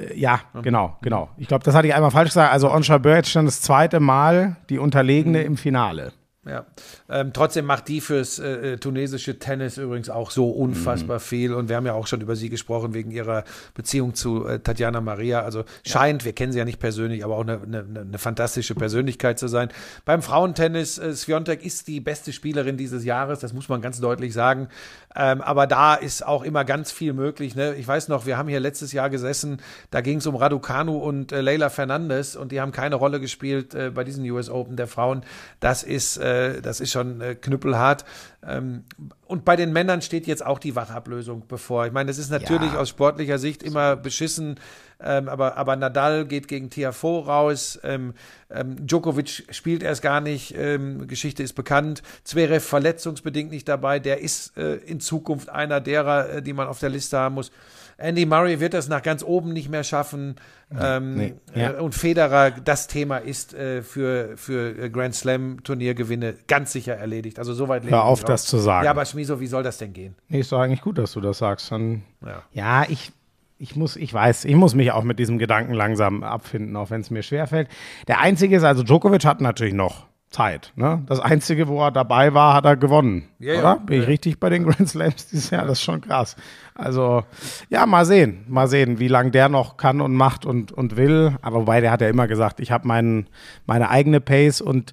äh, 0.00 0.18
ja, 0.18 0.40
genau, 0.62 0.96
genau. 1.02 1.30
Ich 1.36 1.48
glaube, 1.48 1.64
das 1.64 1.74
hatte 1.74 1.88
ich 1.88 1.94
einmal 1.94 2.10
falsch 2.10 2.30
gesagt. 2.30 2.52
Also 2.52 2.70
Onsha 2.70 3.00
jetzt 3.04 3.30
schon 3.30 3.44
das 3.46 3.60
zweite 3.60 4.00
Mal 4.00 4.56
die 4.70 4.78
Unterlegene 4.78 5.42
im 5.42 5.56
Finale. 5.56 6.12
Ja, 6.48 6.64
ähm, 7.08 7.32
trotzdem 7.32 7.64
macht 7.64 7.88
die 7.88 8.00
fürs 8.00 8.38
äh, 8.38 8.74
äh, 8.74 8.76
tunesische 8.76 9.40
Tennis 9.40 9.78
übrigens 9.78 10.08
auch 10.08 10.30
so 10.30 10.48
unfassbar 10.48 11.18
viel 11.18 11.52
und 11.52 11.68
wir 11.68 11.74
haben 11.74 11.86
ja 11.86 11.94
auch 11.94 12.06
schon 12.06 12.20
über 12.20 12.36
sie 12.36 12.50
gesprochen 12.50 12.94
wegen 12.94 13.10
ihrer 13.10 13.42
Beziehung 13.74 14.14
zu 14.14 14.46
äh, 14.46 14.60
Tatjana 14.60 15.00
Maria. 15.00 15.40
Also 15.40 15.64
scheint, 15.84 16.24
wir 16.24 16.34
kennen 16.34 16.52
sie 16.52 16.58
ja 16.60 16.64
nicht 16.64 16.78
persönlich, 16.78 17.24
aber 17.24 17.34
auch 17.36 17.40
eine, 17.40 17.60
eine, 17.60 17.84
eine 18.00 18.18
fantastische 18.18 18.76
Persönlichkeit 18.76 19.40
zu 19.40 19.48
sein. 19.48 19.70
Beim 20.04 20.22
Frauentennis, 20.22 20.98
äh, 20.98 21.14
Sviontek 21.14 21.64
ist 21.64 21.88
die 21.88 21.98
beste 21.98 22.32
Spielerin 22.32 22.76
dieses 22.76 23.04
Jahres, 23.04 23.40
das 23.40 23.52
muss 23.52 23.68
man 23.68 23.80
ganz 23.80 24.00
deutlich 24.00 24.32
sagen. 24.32 24.68
Ähm, 25.16 25.40
aber 25.40 25.66
da 25.66 25.94
ist 25.94 26.24
auch 26.24 26.44
immer 26.44 26.64
ganz 26.64 26.92
viel 26.92 27.12
möglich. 27.12 27.56
Ne? 27.56 27.74
Ich 27.74 27.88
weiß 27.88 28.06
noch, 28.06 28.24
wir 28.24 28.36
haben 28.36 28.48
hier 28.48 28.60
letztes 28.60 28.92
Jahr 28.92 29.10
gesessen, 29.10 29.62
da 29.90 30.00
ging 30.00 30.18
es 30.18 30.26
um 30.26 30.36
Raducanu 30.36 30.98
und 30.98 31.32
äh, 31.32 31.40
Leila 31.40 31.70
Fernandes 31.70 32.36
und 32.36 32.52
die 32.52 32.60
haben 32.60 32.70
keine 32.70 32.94
Rolle 32.94 33.18
gespielt 33.18 33.74
äh, 33.74 33.90
bei 33.90 34.04
diesen 34.04 34.30
US 34.30 34.48
Open 34.48 34.76
der 34.76 34.86
Frauen. 34.86 35.22
Das 35.58 35.82
ist, 35.82 36.18
äh, 36.18 36.35
das 36.62 36.80
ist 36.80 36.92
schon 36.92 37.20
äh, 37.20 37.34
knüppelhart. 37.34 38.04
Ähm, 38.46 38.84
und 39.26 39.44
bei 39.44 39.56
den 39.56 39.72
Männern 39.72 40.02
steht 40.02 40.26
jetzt 40.26 40.44
auch 40.44 40.58
die 40.58 40.76
Wachablösung 40.76 41.44
bevor. 41.48 41.86
Ich 41.86 41.92
meine, 41.92 42.08
das 42.08 42.18
ist 42.18 42.30
natürlich 42.30 42.72
Ja. 42.72 42.78
aus 42.78 42.88
sportlicher 42.88 43.38
Sicht 43.38 43.62
immer 43.62 43.96
beschissen, 43.96 44.58
ähm, 45.00 45.28
aber, 45.28 45.56
aber 45.56 45.76
Nadal 45.76 46.26
geht 46.26 46.48
gegen 46.48 46.70
Tiafoe 46.70 47.26
raus, 47.26 47.78
ähm, 47.82 48.14
ähm, 48.50 48.86
Djokovic 48.86 49.46
spielt 49.50 49.82
erst 49.82 50.02
gar 50.02 50.20
nicht, 50.20 50.54
ähm, 50.56 51.06
Geschichte 51.06 51.42
ist 51.42 51.54
bekannt, 51.54 52.02
Zverev 52.24 52.64
verletzungsbedingt 52.64 53.50
nicht 53.50 53.68
dabei, 53.68 53.98
der 53.98 54.20
ist 54.20 54.56
äh, 54.56 54.76
in 54.76 55.00
Zukunft 55.00 55.48
einer 55.48 55.80
derer, 55.80 56.30
äh, 56.30 56.42
die 56.42 56.52
man 56.52 56.68
auf 56.68 56.78
der 56.78 56.90
Liste 56.90 57.18
haben 57.18 57.34
muss. 57.34 57.50
Andy 57.98 58.26
Murray 58.26 58.60
wird 58.60 58.74
das 58.74 58.88
nach 58.88 59.02
ganz 59.02 59.22
oben 59.22 59.52
nicht 59.52 59.70
mehr 59.70 59.82
schaffen. 59.82 60.36
Ähm, 60.78 61.14
nee, 61.14 61.34
ja. 61.54 61.72
äh, 61.72 61.80
und 61.80 61.94
Federer, 61.94 62.50
das 62.50 62.88
Thema 62.88 63.18
ist 63.18 63.54
äh, 63.54 63.82
für, 63.82 64.36
für 64.36 64.78
äh, 64.78 64.90
Grand 64.90 65.14
Slam 65.14 65.62
Turniergewinne 65.64 66.34
ganz 66.46 66.72
sicher 66.72 66.94
erledigt. 66.94 67.38
Also 67.38 67.54
soweit 67.54 67.84
Hör 67.84 68.04
auf, 68.04 68.24
das 68.24 68.44
zu 68.44 68.58
sagen. 68.58 68.84
Ja, 68.84 68.90
aber 68.90 69.04
Schmiso, 69.06 69.40
wie 69.40 69.46
soll 69.46 69.62
das 69.62 69.78
denn 69.78 69.92
gehen? 69.92 70.14
Nee, 70.28 70.40
ist 70.40 70.52
doch 70.52 70.58
eigentlich 70.58 70.82
gut, 70.82 70.98
dass 70.98 71.12
du 71.12 71.20
das 71.20 71.38
sagst. 71.38 71.72
Dann, 71.72 72.02
Ja. 72.24 72.42
ja, 72.52 72.84
ich, 72.88 73.12
ich 73.58 73.76
muss, 73.76 73.96
ich 73.96 74.12
weiß, 74.12 74.44
ich 74.44 74.56
muss 74.56 74.74
mich 74.74 74.92
auch 74.92 75.04
mit 75.04 75.18
diesem 75.18 75.38
Gedanken 75.38 75.72
langsam 75.72 76.22
abfinden, 76.22 76.76
auch 76.76 76.90
wenn 76.90 77.00
es 77.00 77.10
mir 77.10 77.22
schwerfällt. 77.22 77.68
Der 78.08 78.20
einzige 78.20 78.56
ist, 78.56 78.64
also 78.64 78.82
Djokovic 78.82 79.24
hat 79.24 79.40
natürlich 79.40 79.74
noch 79.74 80.06
Zeit. 80.30 80.72
Ne? 80.76 81.02
Das 81.06 81.20
einzige, 81.20 81.68
wo 81.68 81.82
er 81.82 81.90
dabei 81.90 82.34
war, 82.34 82.54
hat 82.54 82.64
er 82.64 82.76
gewonnen. 82.76 83.28
Ja, 83.38 83.54
ja. 83.54 83.60
oder? 83.60 83.76
Bin 83.76 84.02
ich 84.02 84.08
richtig 84.08 84.40
bei 84.40 84.50
den 84.50 84.64
Grand 84.64 84.88
Slams 84.88 85.28
dieses 85.28 85.50
Jahr? 85.50 85.62
Das 85.62 85.78
ist 85.78 85.84
schon 85.84 86.00
krass. 86.00 86.36
Also, 86.74 87.24
ja, 87.70 87.86
mal 87.86 88.04
sehen. 88.04 88.44
Mal 88.48 88.68
sehen, 88.68 88.98
wie 88.98 89.08
lange 89.08 89.30
der 89.30 89.48
noch 89.48 89.76
kann 89.76 90.00
und 90.00 90.14
macht 90.14 90.44
und, 90.44 90.72
und 90.72 90.96
will. 90.96 91.36
Aber 91.42 91.60
wobei, 91.60 91.80
der 91.80 91.90
hat 91.90 92.00
ja 92.00 92.08
immer 92.08 92.26
gesagt, 92.26 92.60
ich 92.60 92.70
habe 92.70 92.86
meinen, 92.86 93.28
meine 93.66 93.88
eigene 93.90 94.20
Pace 94.20 94.60
und 94.60 94.92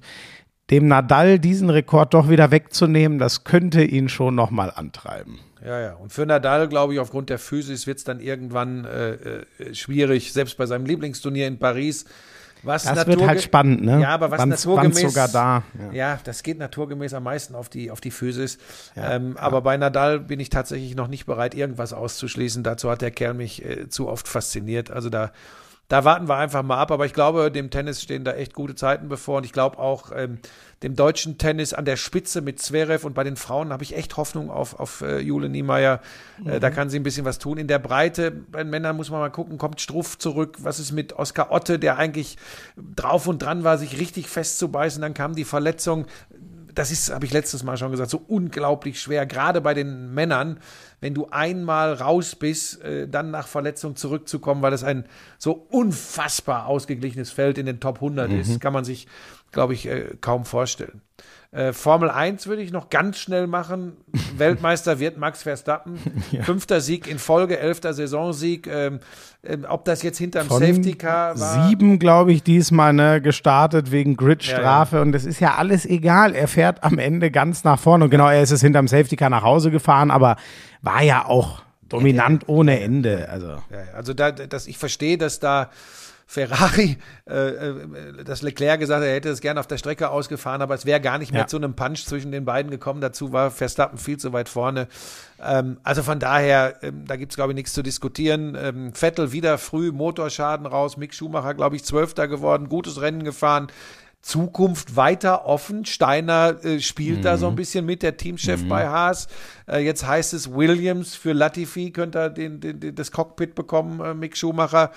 dem 0.70 0.88
Nadal 0.88 1.38
diesen 1.38 1.68
Rekord 1.68 2.14
doch 2.14 2.30
wieder 2.30 2.50
wegzunehmen, 2.50 3.18
das 3.18 3.44
könnte 3.44 3.84
ihn 3.84 4.08
schon 4.08 4.34
nochmal 4.34 4.72
antreiben. 4.74 5.40
Ja, 5.64 5.80
ja. 5.80 5.94
Und 5.94 6.12
für 6.12 6.26
Nadal, 6.26 6.68
glaube 6.68 6.94
ich, 6.94 7.00
aufgrund 7.00 7.30
der 7.30 7.38
Physis 7.38 7.86
wird 7.86 7.98
es 7.98 8.04
dann 8.04 8.20
irgendwann 8.20 8.84
äh, 8.84 9.12
äh, 9.12 9.74
schwierig, 9.74 10.32
selbst 10.32 10.56
bei 10.56 10.66
seinem 10.66 10.86
Lieblingsturnier 10.86 11.46
in 11.46 11.58
Paris. 11.58 12.04
Was 12.64 12.84
Das 12.84 13.06
wird 13.06 13.26
halt 13.26 13.42
spannend, 13.42 13.82
ne? 13.84 14.00
Ja, 14.00 14.08
aber 14.10 14.30
was 14.30 14.40
Wann's- 14.40 14.64
naturgemäß 14.64 15.02
wann's 15.02 15.12
sogar 15.12 15.28
da, 15.28 15.62
Ja. 15.78 15.92
ja. 15.92 16.18
das 16.24 16.42
geht 16.42 16.58
naturgemäß 16.58 17.14
am 17.14 17.22
meisten 17.24 17.54
auf 17.54 17.68
die 17.68 17.90
auf 17.90 18.00
die 18.00 18.10
Physis. 18.10 18.58
Ja, 18.96 19.12
ähm, 19.14 19.36
Aber 19.38 19.60
bei 19.62 19.76
Nadal 19.76 20.20
bin 20.20 20.40
ich 20.40 20.50
tatsächlich 20.50 20.94
noch 20.96 21.08
nicht 21.08 21.26
bereit, 21.26 21.54
irgendwas 21.54 21.92
auszuschließen. 21.92 22.62
Dazu 22.62 22.90
hat 22.90 23.02
der 23.02 23.10
Kerl 23.10 23.34
mich 23.34 23.64
äh, 23.64 23.88
zu 23.88 24.08
oft 24.08 24.26
fasziniert. 24.28 24.90
Also 24.90 25.10
da 25.10 25.30
da 25.88 26.04
warten 26.04 26.28
wir 26.28 26.36
einfach 26.36 26.62
mal 26.62 26.78
ab. 26.78 26.90
Aber 26.90 27.06
ich 27.06 27.12
glaube, 27.12 27.50
dem 27.50 27.70
Tennis 27.70 28.02
stehen 28.02 28.24
da 28.24 28.32
echt 28.32 28.54
gute 28.54 28.74
Zeiten 28.74 29.08
bevor. 29.08 29.38
Und 29.38 29.44
ich 29.44 29.52
glaube 29.52 29.78
auch 29.78 30.10
ähm, 30.14 30.38
dem 30.82 30.96
deutschen 30.96 31.38
Tennis 31.38 31.72
an 31.72 31.84
der 31.84 31.96
Spitze 31.96 32.40
mit 32.40 32.60
Zverev. 32.60 33.06
Und 33.06 33.14
bei 33.14 33.24
den 33.24 33.36
Frauen 33.36 33.72
habe 33.72 33.82
ich 33.82 33.96
echt 33.96 34.16
Hoffnung 34.16 34.50
auf, 34.50 34.78
auf 34.78 35.02
äh, 35.02 35.18
Jule 35.18 35.48
Niemeyer. 35.48 36.00
Äh, 36.44 36.60
da 36.60 36.70
kann 36.70 36.90
sie 36.90 36.98
ein 36.98 37.02
bisschen 37.02 37.24
was 37.24 37.38
tun. 37.38 37.58
In 37.58 37.68
der 37.68 37.78
Breite, 37.78 38.30
bei 38.30 38.62
den 38.62 38.70
Männern 38.70 38.96
muss 38.96 39.10
man 39.10 39.20
mal 39.20 39.30
gucken, 39.30 39.58
kommt 39.58 39.80
Struff 39.80 40.18
zurück. 40.18 40.56
Was 40.60 40.78
ist 40.78 40.92
mit 40.92 41.12
Oskar 41.14 41.52
Otte, 41.52 41.78
der 41.78 41.98
eigentlich 41.98 42.38
drauf 42.76 43.26
und 43.26 43.42
dran 43.42 43.64
war, 43.64 43.78
sich 43.78 43.98
richtig 43.98 44.28
festzubeißen. 44.28 45.02
Dann 45.02 45.14
kam 45.14 45.34
die 45.34 45.44
Verletzung 45.44 46.06
das 46.74 46.90
ist, 46.90 47.12
habe 47.12 47.24
ich 47.24 47.32
letztes 47.32 47.62
Mal 47.62 47.76
schon 47.76 47.90
gesagt, 47.90 48.10
so 48.10 48.20
unglaublich 48.26 49.00
schwer, 49.00 49.26
gerade 49.26 49.60
bei 49.60 49.74
den 49.74 50.12
Männern, 50.12 50.58
wenn 51.00 51.14
du 51.14 51.28
einmal 51.30 51.94
raus 51.94 52.34
bist, 52.34 52.82
äh, 52.82 53.08
dann 53.08 53.30
nach 53.30 53.46
Verletzung 53.46 53.96
zurückzukommen, 53.96 54.62
weil 54.62 54.72
es 54.72 54.84
ein 54.84 55.04
so 55.38 55.52
unfassbar 55.52 56.66
ausgeglichenes 56.66 57.30
Feld 57.30 57.58
in 57.58 57.66
den 57.66 57.80
Top 57.80 57.96
100 57.96 58.32
ist, 58.32 58.60
kann 58.60 58.72
man 58.72 58.84
sich, 58.84 59.06
glaube 59.52 59.74
ich, 59.74 59.86
äh, 59.86 60.16
kaum 60.20 60.44
vorstellen. 60.44 61.00
Äh, 61.54 61.72
Formel 61.72 62.10
1 62.10 62.48
würde 62.48 62.62
ich 62.62 62.72
noch 62.72 62.90
ganz 62.90 63.16
schnell 63.16 63.46
machen. 63.46 63.92
Weltmeister 64.36 64.98
wird 64.98 65.18
Max 65.18 65.44
Verstappen. 65.44 65.98
Fünfter 66.42 66.80
Sieg 66.80 67.06
in 67.06 67.20
Folge, 67.20 67.60
elfter 67.60 67.94
Saisonsieg. 67.94 68.66
Ähm, 68.66 68.98
ähm, 69.44 69.64
ob 69.68 69.84
das 69.84 70.02
jetzt 70.02 70.18
hinterm 70.18 70.48
Von 70.48 70.58
Safety 70.58 70.94
Car 70.94 71.38
war. 71.38 71.68
sieben, 71.68 72.00
glaube 72.00 72.32
ich, 72.32 72.42
diesmal 72.42 72.92
ne, 72.92 73.20
gestartet 73.20 73.92
wegen 73.92 74.16
Gridstrafe. 74.16 75.00
Und 75.00 75.12
das 75.12 75.24
ist 75.24 75.38
ja 75.38 75.54
alles 75.54 75.86
egal. 75.86 76.34
Er 76.34 76.48
fährt 76.48 76.82
am 76.82 76.98
Ende 76.98 77.30
ganz 77.30 77.62
nach 77.62 77.78
vorne. 77.78 78.04
Und 78.04 78.10
genau, 78.10 78.28
er 78.28 78.42
ist 78.42 78.50
es 78.50 78.60
hinterm 78.60 78.88
Safety 78.88 79.14
Car 79.14 79.30
nach 79.30 79.44
Hause 79.44 79.70
gefahren, 79.70 80.10
aber 80.10 80.34
war 80.82 81.04
ja 81.04 81.24
auch 81.24 81.62
dominant 81.88 82.48
ohne 82.48 82.80
Ende. 82.80 83.28
Also. 83.28 83.46
Ja, 83.46 83.62
ja. 83.70 83.94
also 83.94 84.12
da, 84.12 84.32
dass 84.32 84.66
ich 84.66 84.76
verstehe, 84.76 85.18
dass 85.18 85.38
da 85.38 85.70
Ferrari, 86.26 86.96
äh, 87.28 87.48
äh, 87.48 88.24
dass 88.24 88.42
Leclerc 88.42 88.80
gesagt 88.80 89.02
hat, 89.02 89.08
er 89.08 89.14
hätte 89.14 89.28
es 89.28 89.40
gerne 89.40 89.60
auf 89.60 89.66
der 89.66 89.78
Strecke 89.78 90.10
ausgefahren, 90.10 90.62
aber 90.62 90.74
es 90.74 90.86
wäre 90.86 91.00
gar 91.00 91.18
nicht 91.18 91.32
mehr 91.32 91.42
Ja. 91.42 91.46
zu 91.46 91.56
einem 91.56 91.74
Punch 91.74 92.04
zwischen 92.06 92.32
den 92.32 92.44
beiden 92.44 92.70
gekommen. 92.70 93.00
Dazu 93.00 93.32
war 93.32 93.50
Verstappen 93.50 93.98
viel 93.98 94.16
zu 94.16 94.32
weit 94.32 94.48
vorne. 94.48 94.88
Ähm, 95.42 95.78
also 95.82 96.02
von 96.02 96.18
daher, 96.18 96.76
ähm, 96.82 97.04
da 97.06 97.16
gibt's 97.16 97.36
glaube 97.36 97.52
ich 97.52 97.56
nichts 97.56 97.72
zu 97.74 97.82
diskutieren. 97.82 98.56
Ähm, 98.60 98.92
Vettel 98.94 99.32
wieder 99.32 99.58
früh 99.58 99.92
Motorschaden 99.92 100.66
raus, 100.66 100.96
Mick 100.96 101.14
Schumacher 101.14 101.54
glaube 101.54 101.76
ich 101.76 101.84
Zwölfter 101.84 102.26
geworden, 102.28 102.68
gutes 102.68 103.00
Rennen 103.00 103.24
gefahren. 103.24 103.68
Zukunft 104.22 104.96
weiter 104.96 105.44
offen. 105.44 105.84
Steiner 105.84 106.56
äh, 106.64 106.80
spielt 106.80 107.26
da 107.26 107.36
so 107.36 107.46
ein 107.46 107.56
bisschen 107.56 107.84
mit, 107.84 108.02
der 108.02 108.16
Teamchef 108.16 108.66
bei 108.66 108.88
Haas. 108.88 109.28
Äh, 109.68 109.80
jetzt 109.80 110.06
heißt 110.06 110.32
es 110.32 110.50
Williams 110.50 111.14
für 111.14 111.34
Latifi, 111.34 111.90
könnte 111.90 112.18
er 112.18 112.30
den, 112.30 112.58
den, 112.58 112.80
den, 112.80 112.94
das 112.94 113.12
Cockpit 113.12 113.54
bekommen, 113.54 114.00
äh, 114.00 114.14
Mick 114.14 114.34
Schumacher. 114.38 114.92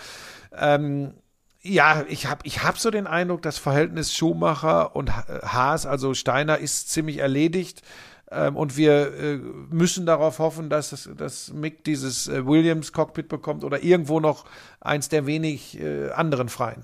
Ähm, 0.56 1.14
ja, 1.62 2.06
ich 2.08 2.28
habe 2.28 2.42
ich 2.44 2.64
hab 2.64 2.78
so 2.78 2.92
den 2.92 3.08
Eindruck, 3.08 3.42
das 3.42 3.58
Verhältnis 3.58 4.14
Schumacher 4.14 4.96
und 4.96 5.16
Ha- 5.16 5.26
Haas, 5.44 5.86
also 5.86 6.14
Steiner, 6.14 6.58
ist 6.60 6.90
ziemlich 6.90 7.18
erledigt. 7.18 7.82
Ähm, 8.30 8.58
und 8.58 8.76
wir 8.76 9.14
äh, 9.18 9.38
müssen 9.70 10.06
darauf 10.06 10.40
hoffen, 10.40 10.70
dass, 10.70 11.10
dass 11.18 11.54
Mick 11.54 11.84
dieses 11.86 12.28
äh, 12.28 12.46
Williams-Cockpit 12.46 13.30
bekommt 13.30 13.64
oder 13.64 13.84
irgendwo 13.84 14.20
noch 14.20 14.46
eins 14.82 15.10
der 15.10 15.26
wenig 15.26 15.80
äh, 15.80 16.12
anderen 16.12 16.50
Freien. 16.50 16.84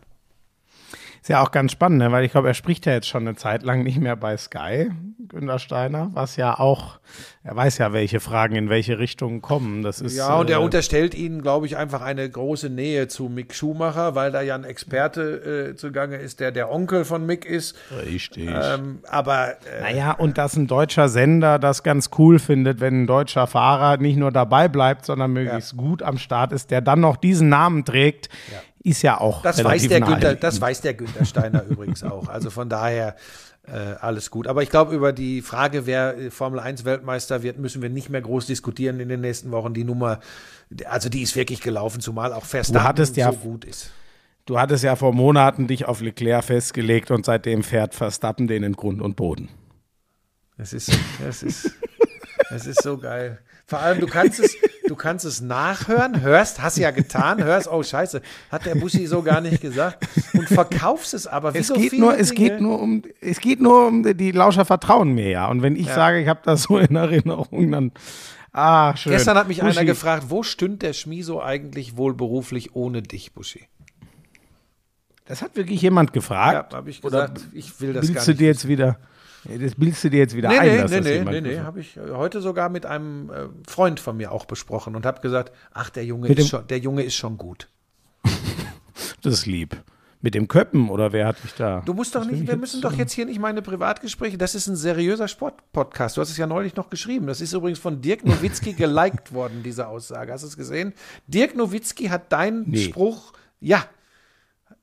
Ist 1.24 1.30
ja 1.30 1.42
auch 1.42 1.52
ganz 1.52 1.72
spannend, 1.72 2.00
ne? 2.00 2.12
weil 2.12 2.26
ich 2.26 2.34
glaube, 2.34 2.50
er 2.50 2.54
spricht 2.54 2.86
ja 2.86 2.92
jetzt 2.92 3.08
schon 3.08 3.26
eine 3.26 3.38
Zeit 3.38 3.64
lang 3.64 3.84
nicht 3.84 3.98
mehr 3.98 4.18
bei 4.18 4.36
Sky, 4.36 4.92
Günter 5.30 5.58
Steiner, 5.58 6.10
was 6.12 6.36
ja 6.36 6.60
auch, 6.60 7.00
er 7.44 7.56
weiß 7.56 7.78
ja, 7.78 7.94
welche 7.94 8.20
Fragen 8.20 8.56
in 8.56 8.68
welche 8.68 9.00
Richtung 9.00 9.42
kommen. 9.42 9.84
Das 9.84 10.02
ist, 10.02 10.18
Ja, 10.18 10.36
und 10.36 10.50
er 10.50 10.60
äh, 10.60 10.62
unterstellt 10.62 11.16
ihnen, 11.16 11.42
glaube 11.42 11.66
ich, 11.66 11.78
einfach 11.78 12.02
eine 12.02 12.30
große 12.30 12.70
Nähe 12.70 13.08
zu 13.08 13.30
Mick 13.30 13.56
Schumacher, 13.56 14.16
weil 14.16 14.34
da 14.34 14.42
ja 14.42 14.56
ein 14.56 14.66
Experte 14.66 15.72
äh, 15.72 15.76
zugange 15.78 16.18
ist, 16.18 16.42
der 16.42 16.52
der 16.52 16.70
Onkel 16.70 17.06
von 17.06 17.26
Mick 17.26 17.46
ist. 17.46 17.78
Richtig. 18.06 18.50
Ähm, 18.50 19.00
aber 19.08 19.52
äh, 19.66 19.82
Naja, 19.82 20.12
und 20.12 20.38
dass 20.38 20.58
ein 20.58 20.68
deutscher 20.68 21.08
Sender 21.08 21.58
das 21.58 21.84
ganz 21.84 22.10
cool 22.18 22.38
findet, 22.38 22.82
wenn 22.82 23.04
ein 23.04 23.08
deutscher 23.08 23.48
Fahrer 23.48 23.96
nicht 23.96 24.18
nur 24.18 24.34
dabei 24.34 24.68
bleibt, 24.68 25.06
sondern 25.06 25.32
möglichst 25.32 25.78
gut 25.78 26.04
am 26.04 26.18
Start 26.18 26.52
ist, 26.52 26.70
der 26.70 26.82
dann 26.82 27.00
noch 27.00 27.16
diesen 27.16 27.48
Namen 27.48 27.86
trägt, 27.86 28.28
ist 28.84 29.02
ja 29.02 29.20
auch 29.20 29.42
das 29.42 29.64
weiß 29.64 29.88
der 29.88 30.02
Günther, 30.02 30.36
das 30.36 30.60
weiß 30.60 30.82
der 30.82 30.94
Günther 30.94 31.26
Steiner 31.26 31.64
übrigens 31.64 32.04
auch. 32.04 32.28
Also 32.28 32.50
von 32.50 32.70
daher 32.70 33.16
äh, 33.66 33.72
alles 33.72 34.30
gut. 34.30 34.48
Aber 34.48 34.62
ich 34.62 34.70
glaube, 34.70 34.94
über 34.94 35.14
die 35.14 35.42
Frage, 35.42 35.86
wer 35.86 36.18
äh, 36.18 36.30
Formel 36.32 36.60
1 36.60 36.84
Weltmeister 36.84 37.44
wird, 37.44 37.60
müssen 37.60 37.82
wir 37.82 37.90
nicht 37.90 38.10
mehr 38.10 38.22
groß 38.22 38.46
diskutieren 38.46 39.00
in 39.00 39.08
den 39.10 39.22
nächsten 39.22 39.52
Wochen. 39.52 39.74
Die 39.74 39.86
Nummer, 39.86 40.20
also 40.86 41.08
die 41.10 41.22
ist 41.22 41.36
wirklich 41.38 41.62
gelaufen, 41.62 42.02
zumal 42.02 42.34
auch 42.34 42.44
Verstappen 42.46 42.86
hattest 42.86 43.16
ja- 43.16 43.32
so 43.32 43.38
gut 43.38 43.64
ist. 43.66 43.92
Du 44.46 44.60
hattest 44.60 44.84
ja 44.84 44.98
vor 44.98 45.14
Monaten 45.14 45.68
dich 45.68 45.86
auf 45.86 46.02
Leclerc 46.02 46.44
festgelegt 46.44 47.12
und 47.12 47.26
seitdem 47.26 47.64
fährt 47.64 47.96
Verstappen 47.96 48.48
den 48.48 48.64
in 48.64 48.74
Grund 48.74 49.02
und 49.02 49.16
Boden. 49.16 49.48
Es 50.58 50.74
ist, 50.74 50.92
es 51.26 51.44
ist, 51.44 51.72
es 52.50 52.66
ist 52.68 52.84
so 52.84 52.98
geil. 52.98 53.40
Vor 53.66 53.80
allem, 53.80 54.02
du 54.02 54.08
kannst 54.08 54.42
es, 54.42 54.54
du 54.94 54.98
kannst 54.98 55.26
es 55.26 55.42
nachhören, 55.42 56.22
hörst, 56.22 56.62
hast 56.62 56.78
ja 56.78 56.92
getan, 56.92 57.44
hörst, 57.44 57.68
oh 57.68 57.82
Scheiße, 57.82 58.22
hat 58.52 58.66
der 58.68 58.76
Buschi 58.76 59.08
so 59.08 59.24
gar 59.24 59.42
nicht 59.42 59.60
gesagt 59.60 60.08
und 60.34 60.48
verkaufst 60.48 61.16
es 61.16 61.26
aber 61.26 61.56
wie 61.56 61.58
Es 61.58 61.68
so 61.68 61.74
geht, 61.74 61.94
nur, 61.94 62.16
es, 62.16 62.32
geht 62.36 62.62
nur 62.62 62.80
um, 62.80 63.02
es 63.20 63.40
geht 63.40 63.60
nur 63.60 63.88
um, 63.88 64.04
die 64.16 64.32
Lauscher 64.32 64.66
vertrauen 64.66 65.14
mir 65.14 65.30
ja. 65.30 65.48
Und 65.48 65.64
wenn 65.64 65.76
ich 65.76 65.88
sage, 65.88 66.22
ich 66.22 66.28
habe 66.28 66.42
das 66.44 66.64
so 66.64 66.78
in 66.78 66.96
Erinnerung, 66.96 67.72
dann, 67.72 67.92
ah, 68.52 68.96
schön. 68.96 69.14
Gestern 69.14 69.36
hat 69.36 69.48
mich 69.48 69.62
Buschi, 69.62 69.80
einer 69.80 69.86
gefragt, 69.86 70.26
wo 70.30 70.44
stünd 70.44 70.84
der 70.84 70.94
Schmiso 70.94 71.42
eigentlich 71.42 71.98
wohl 71.98 72.14
beruflich 72.14 72.76
ohne 72.76 73.02
dich, 73.02 73.34
Buschi? 73.34 73.68
Das 75.26 75.42
hat 75.42 75.56
wirklich 75.56 75.82
jemand 75.82 76.10
Ja, 76.10 76.14
gefragt. 76.14 76.74
habe 76.76 76.90
ich 76.92 77.04
Oder 77.04 77.30
gesagt, 77.30 77.48
ich 77.54 77.82
will 77.82 77.94
das 77.94 78.02
gar 78.02 78.08
Bildest 78.08 78.28
du 78.28 78.32
nicht. 78.32 78.42
dir 78.42 78.48
jetzt 78.48 78.68
wieder, 78.68 78.98
das 79.46 79.76
bildest 79.76 80.04
du 80.04 80.10
dir 80.10 80.20
jetzt 80.20 80.36
wieder 80.36 80.50
Nee, 80.50 80.60
ein, 80.60 80.70
nee, 80.72 80.78
dass 80.82 80.92
nee, 80.92 80.98
das 80.98 81.06
nee, 81.06 81.42
nee, 81.42 81.42
nee, 81.42 81.60
habe 81.60 81.80
ich 81.80 81.98
äh, 81.98 82.02
heute 82.12 82.42
sogar 82.42 82.70
mit 82.70 82.86
einem 82.86 83.30
äh, 83.30 83.48
Freund 83.68 84.00
von 84.00 84.18
mir 84.18 84.32
auch 84.32 84.46
besprochen 84.46 84.96
und 84.96 85.06
habe 85.06 85.22
gesagt, 85.22 85.52
ach, 85.74 85.90
der 85.90 86.06
Junge, 86.06 86.30
Mit 86.30 86.40
ist 86.40 86.50
schon, 86.50 86.66
der 86.68 86.80
Junge 86.80 87.04
ist 87.04 87.16
schon 87.16 87.38
gut. 87.38 87.70
Das 89.22 89.34
ist 89.34 89.46
lieb. 89.46 89.82
Mit 90.22 90.36
dem 90.36 90.48
Köppen 90.48 90.90
oder 90.90 91.12
wer 91.12 91.28
hat 91.28 91.44
dich 91.44 91.54
da? 91.54 91.82
Du 91.86 91.94
musst 91.94 92.16
doch 92.16 92.22
Das 92.22 92.32
nicht, 92.32 92.48
wir 92.48 92.56
müssen 92.56 92.82
doch 92.82 92.94
jetzt 92.94 93.12
hier 93.12 93.26
nicht 93.26 93.40
meine 93.40 93.62
Privatgespräche, 93.62 94.38
das 94.38 94.56
ist 94.56 94.68
ein 94.68 94.78
seriöser 94.78 95.28
Sportpodcast. 95.28 96.16
Du 96.16 96.22
hast 96.22 96.30
es 96.30 96.38
ja 96.38 96.48
neulich 96.48 96.76
noch 96.78 96.90
geschrieben. 96.90 97.28
Das 97.28 97.42
ist 97.42 97.52
übrigens 97.52 97.80
von 97.80 98.02
Dirk 98.02 98.24
Nowitzki 98.26 98.72
geliked 98.78 99.34
worden, 99.34 99.64
diese 99.64 99.88
Aussage. 99.88 100.32
Hast 100.32 100.44
du 100.44 100.48
es 100.48 100.56
gesehen? 100.56 100.94
Dirk 101.28 101.56
Nowitzki 101.58 102.06
hat 102.06 102.32
deinen 102.32 102.70
Nee. 102.70 102.78
Spruch, 102.78 103.34
ja, 103.60 103.84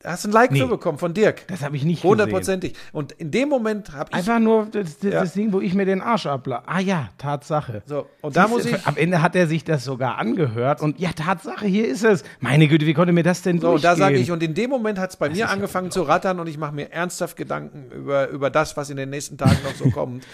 hast 0.05 0.25
ein 0.25 0.31
Like 0.31 0.51
Nee. 0.51 0.59
für 0.59 0.67
bekommen 0.67 0.97
von 0.97 1.13
Dirk. 1.13 1.47
Das 1.47 1.61
habe 1.63 1.75
ich 1.75 1.83
nicht. 1.83 2.03
Hundertprozentig. 2.03 2.73
Und 2.91 3.11
in 3.13 3.31
dem 3.31 3.49
Moment 3.49 3.91
habe 3.93 4.09
ich 4.11 4.15
Einfach 4.17 4.39
nur 4.39 4.67
das, 4.71 4.99
das, 4.99 5.11
Ja. 5.13 5.19
das 5.21 5.33
Ding, 5.33 5.53
wo 5.53 5.61
ich 5.61 5.73
mir 5.73 5.85
den 5.85 6.01
Arsch 6.01 6.25
abla. 6.25 6.63
Ah 6.65 6.79
ja, 6.79 7.09
Tatsache. 7.17 7.83
So, 7.85 8.07
und 8.21 8.35
da 8.35 8.47
muss 8.47 8.65
ich- 8.65 8.85
Am 8.87 8.97
Ende 8.97 9.21
hat 9.21 9.35
er 9.35 9.47
sich 9.47 9.63
das 9.63 9.83
sogar 9.83 10.17
angehört 10.17 10.81
und 10.81 10.99
ja, 10.99 11.11
Tatsache, 11.11 11.65
hier 11.65 11.87
ist 11.87 12.03
es. 12.03 12.23
Meine 12.39 12.67
Güte, 12.67 12.85
wie 12.85 12.93
konnte 12.93 13.13
mir 13.13 13.23
das 13.23 13.41
denn 13.41 13.59
So, 13.59 13.69
und 13.71 13.83
da 13.83 13.89
durchgehen? 13.95 14.05
sage 14.07 14.17
ich, 14.17 14.31
und 14.31 14.41
in 14.43 14.53
dem 14.53 14.69
Moment 14.69 14.99
hat 14.99 15.11
es 15.11 15.15
bei 15.17 15.29
mir 15.29 15.49
angefangen 15.49 15.91
zu 15.91 16.01
rattern 16.03 16.39
und 16.39 16.47
ich 16.47 16.57
mache 16.57 16.73
mir 16.73 16.91
ernsthaft 16.91 17.37
Gedanken 17.37 17.91
über, 17.91 18.29
über 18.29 18.49
das, 18.49 18.75
was 18.77 18.89
in 18.89 18.97
den 18.97 19.09
nächsten 19.09 19.37
Tagen 19.37 19.57
noch 19.63 19.75
so 19.75 19.89
kommt. 19.91 20.25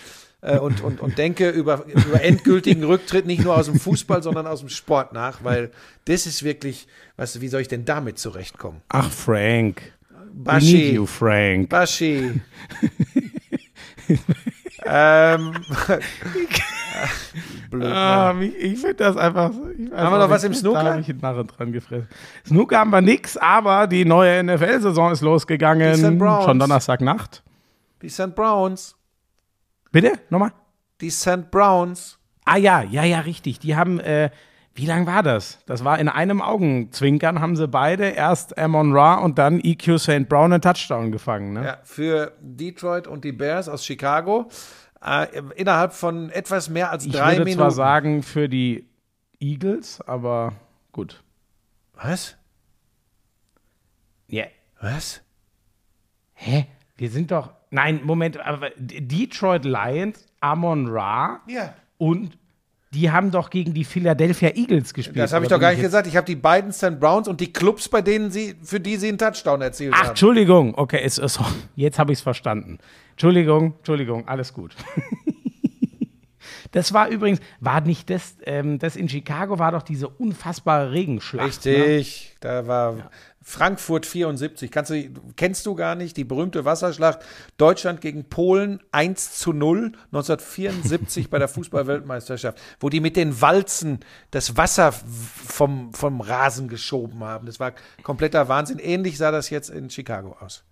Äh, 0.41 0.59
und, 0.59 0.81
und, 0.81 1.01
und 1.01 1.17
denke 1.17 1.49
über, 1.49 1.85
über 1.87 2.21
endgültigen 2.23 2.83
Rücktritt 2.83 3.25
nicht 3.25 3.43
nur 3.43 3.57
aus 3.57 3.65
dem 3.65 3.79
Fußball, 3.79 4.21
sondern 4.21 4.45
aus 4.45 4.59
dem 4.59 4.69
Sport 4.69 5.11
nach, 5.13 5.43
weil 5.43 5.71
das 6.05 6.27
ist 6.27 6.43
wirklich, 6.43 6.87
weißt 7.17 7.35
du, 7.35 7.41
wie 7.41 7.47
soll 7.47 7.61
ich 7.61 7.67
denn 7.67 7.85
damit 7.85 8.19
zurechtkommen? 8.19 8.81
Ach, 8.89 9.09
Frank. 9.09 9.81
We 10.11 10.43
Baschi. 10.43 10.73
need 10.73 10.93
you, 10.93 11.05
Frank. 11.07 11.69
Baschi. 11.69 12.39
ähm, 14.85 15.53
blöd. 17.71 17.91
Ah, 17.91 18.33
mich- 18.33 18.55
ich 18.55 18.79
finde 18.79 18.95
das 18.95 19.17
einfach. 19.17 19.49
Ich 19.49 19.91
Haben 19.91 20.13
wir 20.13 20.19
noch 20.19 20.29
was 20.29 20.43
im 20.43 20.53
Snooker? 20.53 20.83
Da 20.83 20.91
habe 20.91 21.01
ich 21.01 21.09
einen 21.09 21.19
Narren 21.19 21.47
dran 21.47 21.71
gefressen. 21.71 22.07
Snooker 22.45 22.79
haben 22.79 22.89
wir 22.91 23.01
nix, 23.01 23.37
aber 23.37 23.87
die 23.87 24.05
neue 24.05 24.43
NFL-Saison 24.43 25.11
ist 25.11 25.21
Die 25.21 25.25
losgegangen. 25.25 25.95
St. 25.95 26.17
Browns. 26.17 26.45
Schon 26.45 26.59
Donnerstagnacht. 26.59 27.43
Die 28.01 28.09
St. 28.09 28.35
Browns. 28.35 28.95
Bitte? 29.91 30.13
Nochmal? 30.29 30.51
Die 31.01 31.09
St. 31.09 31.51
Browns. 31.51 32.17
Ah 32.45 32.57
ja, 32.57 32.81
ja, 32.81 33.03
ja, 33.03 33.19
richtig. 33.21 33.59
Die 33.59 33.75
haben, 33.75 33.99
äh, 33.99 34.29
wie 34.73 34.85
lang 34.85 35.05
war 35.05 35.23
das? 35.23 35.59
Das 35.65 35.83
war 35.83 35.99
in 35.99 36.07
einem 36.07 36.41
Augenzwinkern, 36.41 37.41
haben 37.41 37.55
sie 37.55 37.67
beide 37.67 38.05
erst 38.09 38.57
Amon 38.57 38.93
Ra 38.93 39.15
und 39.15 39.37
dann 39.37 39.59
EQ 39.59 39.99
St. 39.99 40.29
Brown 40.29 40.53
einen 40.53 40.61
Touchdown 40.61 41.11
gefangen. 41.11 41.53
Ne? 41.53 41.65
Ja, 41.65 41.77
für 41.83 42.33
Detroit 42.41 43.07
und 43.07 43.23
die 43.25 43.31
Bears 43.31 43.67
aus 43.69 43.85
Chicago. 43.85 44.49
Äh, 45.03 45.27
innerhalb 45.55 45.93
von 45.93 46.29
etwas 46.31 46.69
mehr 46.69 46.91
als 46.91 47.05
ich 47.05 47.11
drei 47.11 47.33
würde 47.33 47.43
Minuten. 47.45 47.59
zwar 47.59 47.71
sagen 47.71 48.23
für 48.23 48.49
die 48.49 48.87
Eagles, 49.39 50.01
aber 50.01 50.53
gut. 50.91 51.23
Was? 51.93 52.35
Ja. 54.27 54.45
Was? 54.81 55.21
Hä? 56.33 56.67
Wir 56.97 57.09
sind 57.09 57.31
doch. 57.31 57.51
Nein, 57.69 58.01
Moment, 58.03 58.39
aber 58.39 58.71
Detroit 58.77 59.65
Lions, 59.65 60.25
Amon 60.39 60.87
Ra 60.87 61.41
Ja. 61.47 61.73
und 61.97 62.37
die 62.93 63.11
haben 63.11 63.31
doch 63.31 63.49
gegen 63.49 63.73
die 63.73 63.83
Philadelphia 63.83 64.49
Eagles 64.55 64.93
gespielt. 64.93 65.17
Das 65.19 65.33
habe 65.33 65.43
ich 65.45 65.49
doch 65.49 65.59
gar 65.59 65.71
nicht 65.71 65.81
gesagt. 65.81 66.07
Ich 66.07 66.15
habe 66.15 66.25
die 66.25 66.37
beiden 66.37 66.71
St. 66.71 66.99
Browns 66.99 67.27
und 67.27 67.41
die 67.41 67.51
Clubs, 67.51 67.89
bei 67.89 68.01
denen 68.01 68.31
sie, 68.31 68.55
für 68.63 68.79
die 68.79 68.95
sie 68.95 69.09
einen 69.09 69.17
Touchdown 69.17 69.61
erzielt 69.61 69.93
Ach, 69.93 69.99
haben. 69.99 70.09
Entschuldigung. 70.09 70.73
Okay, 70.75 71.01
es 71.03 71.17
ist, 71.17 71.39
jetzt 71.75 71.99
habe 71.99 72.13
ich 72.13 72.19
es 72.19 72.23
verstanden. 72.23 72.77
Entschuldigung, 73.11 73.73
Entschuldigung, 73.77 74.27
alles 74.27 74.53
gut. 74.53 74.75
Das 76.71 76.93
war 76.93 77.07
übrigens, 77.07 77.39
war 77.59 77.81
nicht 77.81 78.09
das, 78.09 78.35
ähm, 78.45 78.77
das 78.77 78.95
in 78.95 79.07
Chicago 79.07 79.57
war 79.57 79.71
doch 79.71 79.83
diese 79.83 80.09
unfassbare 80.09 80.91
Regenschlacht. 80.91 81.65
Ne? 81.65 81.71
Richtig, 81.71 82.35
da 82.41 82.67
war 82.67 83.09
Frankfurt 83.49 84.05
74. 84.05 84.69
Kannst 84.69 84.91
du, 84.91 85.09
kennst 85.37 85.65
du 85.65 85.73
gar 85.73 85.95
nicht 85.95 86.17
die 86.17 86.25
berühmte 86.25 86.65
Wasserschlacht 86.65 87.19
Deutschland 87.57 88.01
gegen 88.01 88.25
Polen 88.25 88.81
1 88.91 89.39
zu 89.39 89.53
0 89.53 89.93
1974 90.11 91.29
bei 91.29 91.39
der 91.39 91.47
Fußball-Weltmeisterschaft, 91.47 92.59
wo 92.81 92.89
die 92.89 92.99
mit 92.99 93.15
den 93.15 93.39
Walzen 93.39 94.01
das 94.31 94.57
Wasser 94.57 94.91
vom, 94.91 95.93
vom 95.93 96.19
Rasen 96.19 96.67
geschoben 96.67 97.23
haben. 97.23 97.45
Das 97.45 97.57
war 97.57 97.71
kompletter 98.03 98.49
Wahnsinn. 98.49 98.79
Ähnlich 98.79 99.17
sah 99.17 99.31
das 99.31 99.49
jetzt 99.49 99.69
in 99.69 99.89
Chicago 99.89 100.35
aus. 100.41 100.65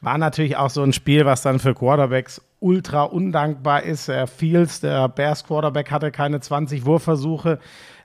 War 0.00 0.16
natürlich 0.16 0.56
auch 0.56 0.70
so 0.70 0.82
ein 0.82 0.94
Spiel, 0.94 1.26
was 1.26 1.42
dann 1.42 1.58
für 1.58 1.74
Quarterbacks 1.74 2.40
ultra 2.60 3.04
undankbar 3.04 3.82
ist. 3.82 4.08
Der 4.08 4.26
Fields, 4.26 4.80
der 4.80 5.08
Bears 5.08 5.44
Quarterback, 5.44 5.90
hatte 5.90 6.10
keine 6.10 6.40
20 6.40 6.84
Wurfversuche. 6.84 7.58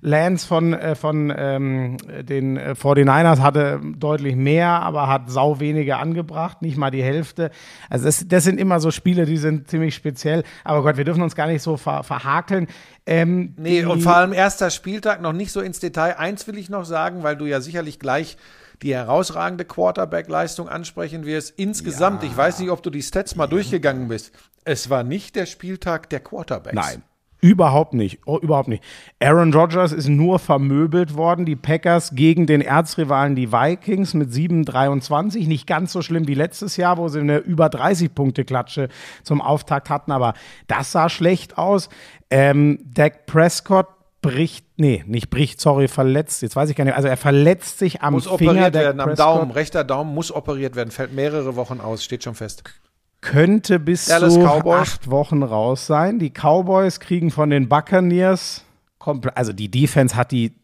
Lance 0.06 0.46
von, 0.46 0.74
äh, 0.74 0.96
von 0.96 1.34
ähm, 1.36 1.96
den 2.24 2.58
äh, 2.58 2.76
49ers 2.78 3.40
hatte 3.40 3.80
deutlich 3.98 4.36
mehr, 4.36 4.68
aber 4.68 5.08
hat 5.08 5.30
sau 5.30 5.62
wenige 5.62 5.96
angebracht, 5.96 6.62
nicht 6.62 6.76
mal 6.76 6.92
die 6.92 7.02
Hälfte. 7.02 7.52
Also 7.90 8.06
das, 8.06 8.28
das 8.28 8.44
sind 8.44 8.60
immer 8.60 8.82
so 8.82 8.92
Spiele, 8.92 9.26
die 9.26 9.38
sind 9.38 9.70
ziemlich 9.70 9.96
speziell. 9.96 10.44
Aber 10.66 10.84
Gott, 10.84 10.98
wir 10.98 11.06
dürfen 11.06 11.24
uns 11.24 11.36
gar 11.36 11.48
nicht 11.48 11.62
so 11.62 11.78
ver 11.78 12.04
verhakeln. 12.04 12.68
Ähm, 13.06 13.54
Nee, 13.58 13.86
und 13.86 14.02
vor 14.02 14.18
allem 14.18 14.34
erster 14.34 14.72
Spieltag 14.72 15.22
noch 15.22 15.32
nicht 15.32 15.54
so 15.54 15.62
ins 15.62 15.80
Detail. 15.80 16.18
Eins 16.18 16.48
will 16.48 16.58
ich 16.58 16.70
noch 16.70 16.84
sagen, 16.84 17.24
weil 17.24 17.38
du 17.38 17.46
ja 17.46 17.62
sicherlich 17.62 17.98
gleich 17.98 18.38
die 18.82 18.94
herausragende 18.94 19.66
Quarterback-Leistung 19.66 20.68
ansprechen 20.68 21.26
wirst. 21.26 21.54
Insgesamt, 21.58 22.24
ich 22.24 22.36
weiß 22.36 22.60
nicht, 22.60 22.70
ob 22.70 22.84
du 22.84 22.90
die 22.90 23.02
Stats 23.02 23.36
mal 23.36 23.48
durchgegangen 23.48 24.08
bist. 24.08 24.32
Es 24.66 24.90
war 24.90 25.04
nicht 25.04 25.36
der 25.36 25.46
Spieltag 25.46 26.10
der 26.10 26.20
Quarterbacks. 26.20 26.76
Nein. 26.76 27.04
Überhaupt 27.44 27.94
nicht. 27.94 28.22
Oh, 28.26 28.40
überhaupt 28.40 28.70
nicht. 28.70 28.82
Aaron 29.20 29.54
Rodgers 29.54 29.92
ist 29.92 30.08
nur 30.08 30.40
vermöbelt 30.40 31.18
worden. 31.18 31.46
Die 31.46 31.58
Packers 31.58 32.16
gegen 32.16 32.46
den 32.46 32.62
Erzrivalen, 32.62 33.36
die 33.36 33.52
Vikings, 33.52 34.14
mit 34.14 34.30
7-23. 34.30 35.46
Nicht 35.46 35.68
ganz 35.68 35.92
so 35.92 36.02
schlimm 36.02 36.26
wie 36.30 36.36
letztes 36.36 36.78
Jahr, 36.78 36.98
wo 36.98 37.10
sie 37.10 37.20
eine 37.20 37.40
über 37.40 37.66
30-Punkte-Klatsche 37.66 38.88
zum 39.24 39.42
Auftakt 39.42 39.90
hatten. 39.90 40.14
Aber 40.14 40.36
das 40.68 40.94
sah 40.94 41.10
schlecht 41.10 41.58
aus. 41.58 41.90
Ähm, 42.30 42.80
Dak 42.86 43.26
Prescott 43.26 43.88
bricht, 44.24 44.66
nee, 44.78 45.04
nicht 45.06 45.30
bricht, 45.30 45.62
sorry, 45.62 45.88
verletzt. 45.88 46.42
Jetzt 46.42 46.56
weiß 46.56 46.72
ich 46.72 46.76
gar 46.76 46.86
nicht. 46.86 46.96
Also 46.96 47.08
er 47.08 47.18
verletzt 47.18 47.78
sich 47.78 48.02
am 48.02 48.14
Muss 48.14 48.24
Finger. 48.24 48.34
operiert 48.34 48.74
Dak 48.76 48.82
werden, 48.82 49.00
am 49.00 49.10
Prescott 49.10 49.26
Daumen. 49.28 49.52
Rechter 49.52 49.84
Daumen 49.84 50.16
muss 50.16 50.32
operiert 50.32 50.76
werden. 50.76 50.90
Fällt 50.90 51.14
mehrere 51.14 51.56
Wochen 51.56 51.80
aus, 51.80 52.04
steht 52.04 52.24
schon 52.24 52.34
fest. 52.34 52.64
könnte 53.22 53.80
bis 53.80 54.06
Dallas 54.06 54.34
zu 54.34 54.40
Cowboys. 54.40 54.80
acht 54.82 55.12
Wochen 55.12 55.44
raus 55.44 55.86
sein. 55.86 56.18
Die 56.18 56.32
Cowboys 56.32 57.00
kriegen 57.00 57.30
von 57.30 57.52
den 57.52 57.70
Buccaneers, 57.70 58.66
also 59.36 59.54
die 59.54 59.70
Defense 59.70 60.16
hat 60.16 60.32
die 60.32 60.56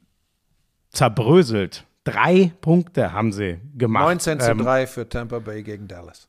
zerbröselt. 0.92 1.86
Drei 2.06 2.52
Punkte 2.62 3.12
haben 3.14 3.32
sie 3.32 3.60
gemacht. 3.78 4.06
19 4.06 4.40
zu 4.40 4.52
Ähm, 4.52 4.58
3 4.60 4.88
für 4.88 5.08
Tampa 5.08 5.40
Bay 5.40 5.62
gegen 5.64 5.88
Dallas. 5.88 6.29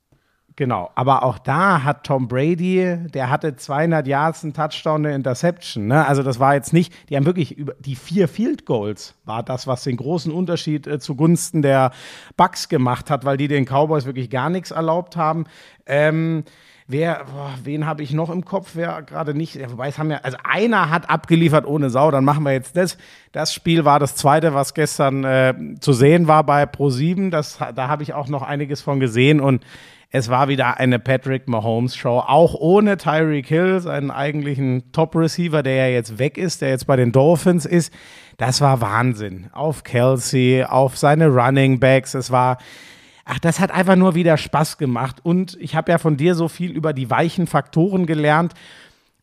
Genau, 0.57 0.91
aber 0.95 1.23
auch 1.23 1.39
da 1.39 1.85
hat 1.85 2.05
Tom 2.05 2.29
Brady, 2.29 2.97
der 3.15 3.31
hatte 3.31 3.57
200 3.57 4.07
Yards, 4.07 4.45
einen 4.45 4.53
Touchdown, 4.53 5.07
eine 5.07 5.15
Interception. 5.15 5.87
Ne? 5.87 6.07
Also 6.07 6.23
das 6.23 6.39
war 6.39 6.55
jetzt 6.55 6.73
nicht, 6.73 6.93
die 7.09 7.17
haben 7.17 7.25
wirklich 7.25 7.57
über 7.57 7.75
die 7.79 7.97
vier 7.97 8.29
Field 8.29 8.67
Goals 8.67 9.15
war 9.25 9.43
das, 9.43 9.67
was 9.67 9.85
den 9.85 9.97
großen 9.97 10.33
Unterschied 10.33 10.87
äh, 10.87 10.99
zugunsten 10.99 11.63
der 11.63 11.93
Bucks 12.37 12.69
gemacht 12.69 13.11
hat, 13.11 13.25
weil 13.25 13.37
die 13.37 13.49
den 13.49 13.65
Cowboys 13.65 14.05
wirklich 14.05 14.29
gar 14.29 14.51
nichts 14.51 14.71
erlaubt 14.71 15.17
haben. 15.17 15.45
Ähm, 15.87 16.45
Wer, 16.93 17.25
boah, 17.33 17.55
wen 17.63 17.87
habe 17.87 18.03
ich 18.03 18.13
noch 18.13 18.31
im 18.31 18.45
Kopf? 18.45 18.71
Wer 18.75 19.03
gerade 19.03 19.33
nicht, 19.33 19.55
ja, 19.55 19.71
wobei 19.71 19.87
es 19.87 19.97
haben 19.97 20.11
ja, 20.11 20.19
also 20.25 20.37
einer 20.43 20.91
hat 20.91 21.09
abgeliefert 21.09 21.65
ohne 21.65 21.89
Sau, 21.89 22.11
dann 22.11 22.25
machen 22.25 22.43
wir 22.43 22.51
jetzt 22.51 22.77
das. 22.77 22.99
Das 23.31 23.55
Spiel 23.55 23.85
war 23.85 24.01
das 24.01 24.17
zweite, 24.17 24.55
was 24.55 24.75
gestern 24.75 25.23
äh, 25.23 25.55
zu 25.79 25.93
sehen 25.93 26.27
war 26.27 26.43
bei 26.43 26.65
Pro7. 26.65 27.31
Das, 27.31 27.59
da 27.77 27.87
habe 27.87 28.03
ich 28.03 28.13
auch 28.13 28.27
noch 28.27 28.43
einiges 28.43 28.81
von 28.83 28.99
gesehen 28.99 29.39
und 29.39 29.65
es 30.13 30.29
war 30.29 30.49
wieder 30.49 30.79
eine 30.79 30.99
Patrick 30.99 31.47
Mahomes 31.47 31.97
Show, 31.97 32.19
auch 32.19 32.55
ohne 32.55 32.97
Tyreek 32.97 33.47
Hill, 33.47 33.81
seinen 33.81 34.11
eigentlichen 34.11 34.91
Top-Receiver, 34.91 35.63
der 35.63 35.77
ja 35.77 35.95
jetzt 35.95 36.19
weg 36.19 36.37
ist, 36.37 36.63
der 36.63 36.71
jetzt 36.71 36.89
bei 36.89 36.97
den 36.97 37.13
Dolphins 37.13 37.65
ist. 37.65 37.93
Das 38.37 38.61
war 38.61 38.81
Wahnsinn. 38.81 39.51
Auf 39.53 39.85
Kelsey, 39.85 40.65
auf 40.65 40.99
seine 40.99 41.29
Running 41.29 41.79
Backs. 41.79 42.15
Es 42.15 42.33
war, 42.33 42.59
ach, 43.25 43.39
das 43.39 43.61
hat 43.61 43.71
einfach 43.71 43.95
nur 43.95 44.17
wieder 44.17 44.37
Spaß 44.37 44.79
gemacht. 44.79 45.19
Und 45.23 45.57
ich 45.61 45.77
habe 45.77 45.93
ja 45.93 45.99
von 45.99 46.17
dir 46.17 46.35
so 46.35 46.49
viel 46.49 46.73
über 46.73 46.93
die 46.93 47.09
weichen 47.09 47.47
Faktoren 47.47 48.07
gelernt. 48.07 48.55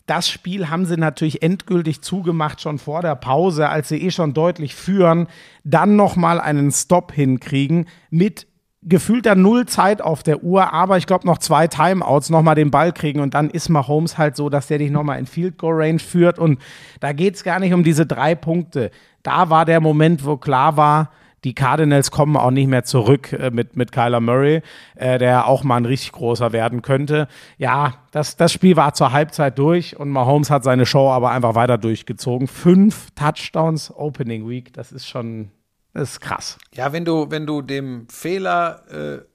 Das 0.06 0.30
Spiel 0.30 0.70
haben 0.70 0.86
sie 0.86 0.96
natürlich 0.96 1.44
endgültig 1.44 2.02
zugemacht 2.02 2.62
schon 2.62 2.80
vor 2.80 3.02
der 3.02 3.16
Pause, 3.16 3.68
als 3.68 3.90
sie 3.90 4.02
eh 4.02 4.12
schon 4.12 4.34
deutlich 4.34 4.74
führen, 4.74 5.28
dann 5.66 5.98
nochmal 5.98 6.40
einen 6.40 6.72
Stop 6.72 7.12
hinkriegen 7.12 7.88
mit 8.10 8.48
gefühlter 8.88 9.36
Null 9.36 9.66
Zeit 9.66 10.02
auf 10.02 10.24
der 10.24 10.44
Uhr, 10.44 10.74
aber 10.74 10.98
ich 10.98 11.08
glaube 11.08 11.26
noch 11.26 11.38
zwei 11.38 11.68
Timeouts 11.68 12.30
nochmal 12.30 12.56
den 12.56 12.72
Ball 12.72 12.94
kriegen 12.94 13.20
und 13.20 13.34
dann 13.34 13.50
ist 13.50 13.70
Mahomes 13.70 14.18
halt 14.18 14.36
so, 14.36 14.50
dass 14.50 14.68
der 14.68 14.78
dich 14.78 14.92
nochmal 14.92 15.20
in 15.20 15.26
Field 15.26 15.58
Goal 15.58 15.82
Range 15.82 16.00
führt 16.00 16.40
und 16.40 16.60
da 17.00 17.14
geht 17.14 17.36
es 17.36 17.44
gar 17.44 17.60
nicht 17.60 17.74
um 17.74 17.84
diese 17.84 18.06
drei 18.06 18.36
Punkte. 18.36 18.92
Da 19.24 19.50
war 19.50 19.66
der 19.66 19.82
Moment, 19.82 20.26
wo 20.26 20.38
klar 20.38 20.78
war, 20.78 21.12
die 21.44 21.54
Cardinals 21.54 22.12
kommen 22.12 22.36
auch 22.36 22.52
nicht 22.52 22.68
mehr 22.68 22.84
zurück 22.84 23.32
äh, 23.32 23.52
mit, 23.52 23.76
mit 23.76 23.92
Kyler 23.92 24.20
Murray, 24.20 24.62
äh, 24.96 25.18
der 25.18 25.48
auch 25.48 25.64
mal 25.64 25.78
ein 25.78 25.86
richtig 25.86 26.12
großer 26.14 26.52
werden 26.52 26.82
könnte. 26.82 27.28
Ja, 27.58 27.94
das, 28.12 28.38
das 28.38 28.52
Spiel 28.52 28.76
war 28.76 28.94
zur 28.94 29.12
Halbzeit 29.12 29.58
durch 29.60 29.98
und 30.00 30.10
Mahomes 30.10 30.50
hat 30.50 30.64
seine 30.64 30.86
Show 30.86 31.10
aber 31.10 31.32
einfach 31.32 31.56
weiter 31.56 31.78
durchgezogen. 31.78 32.48
Fünf 32.48 33.12
Touchdowns 33.12 33.94
Opening 33.96 34.50
Week, 34.50 34.74
das 34.74 34.92
ist 34.92 35.08
schon, 35.08 35.52
das 35.98 36.12
ist 36.12 36.22
krass. 36.22 36.58
Ja, 36.74 36.94
wenn 36.94 37.06
du, 37.06 37.32
wenn 37.32 37.48
du 37.48 37.64
dem 37.64 38.08
Fehler 38.08 38.84
äh, 38.92 39.26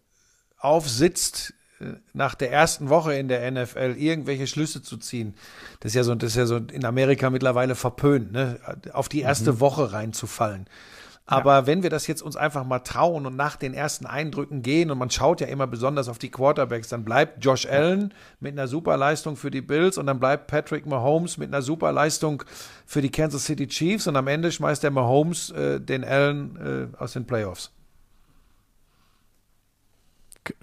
aufsitzt, 0.59 1.55
äh, 1.81 1.95
nach 2.13 2.37
der 2.37 2.53
ersten 2.53 2.89
Woche 2.89 3.15
in 3.15 3.27
der 3.27 3.51
NFL 3.51 3.97
irgendwelche 3.99 4.47
Schlüsse 4.47 4.81
zu 4.81 4.97
ziehen, 4.97 5.35
das 5.81 5.91
ist 5.91 5.97
ja 5.97 6.05
so, 6.05 6.15
das 6.15 6.31
ist 6.31 6.37
ja 6.37 6.47
so 6.47 6.59
in 6.59 6.85
Amerika 6.85 7.31
mittlerweile 7.31 7.75
verpönt, 7.75 8.31
ne? 8.31 8.61
auf 8.93 9.09
die 9.09 9.23
erste 9.23 9.59
Woche 9.59 9.93
reinzufallen. 9.93 10.67
Aber 11.25 11.67
wenn 11.67 11.83
wir 11.83 11.91
das 11.91 12.07
jetzt 12.09 12.21
uns 12.21 12.37
einfach 12.37 12.65
mal 12.65 12.81
trauen 12.81 13.27
und 13.27 13.37
nach 13.37 13.57
den 13.57 13.75
ersten 13.75 14.07
Eindrücken 14.07 14.63
gehen 14.63 14.91
und 14.91 14.99
man 14.99 15.11
schaut 15.11 15.41
ja 15.41 15.47
immer 15.47 15.67
besonders 15.67 16.09
auf 16.09 16.19
die 16.19 16.31
Quarterbacks, 16.31 16.89
dann 16.89 17.05
bleibt 17.05 17.45
Josh 17.45 17.67
Allen 17.67 18.13
mit 18.41 18.53
einer 18.53 18.67
Superleistung 18.67 19.37
für 19.37 19.51
die 19.51 19.63
Bills 19.63 19.99
und 19.99 20.07
dann 20.07 20.19
bleibt 20.19 20.49
Patrick 20.49 20.85
Mahomes 20.85 21.39
mit 21.39 21.49
einer 21.49 21.63
Superleistung 21.63 22.43
für 22.87 23.03
die 23.03 23.11
Kansas 23.11 23.45
City 23.45 23.69
Chiefs 23.69 24.07
und 24.07 24.17
am 24.17 24.27
Ende 24.27 24.51
schmeißt 24.51 24.83
der 24.83 24.91
Mahomes 24.91 25.51
äh, 25.51 25.81
den 25.81 26.05
Allen 26.05 26.91
äh, 26.93 26.97
aus 26.99 27.13
den 27.13 27.25
Playoffs. 27.25 27.71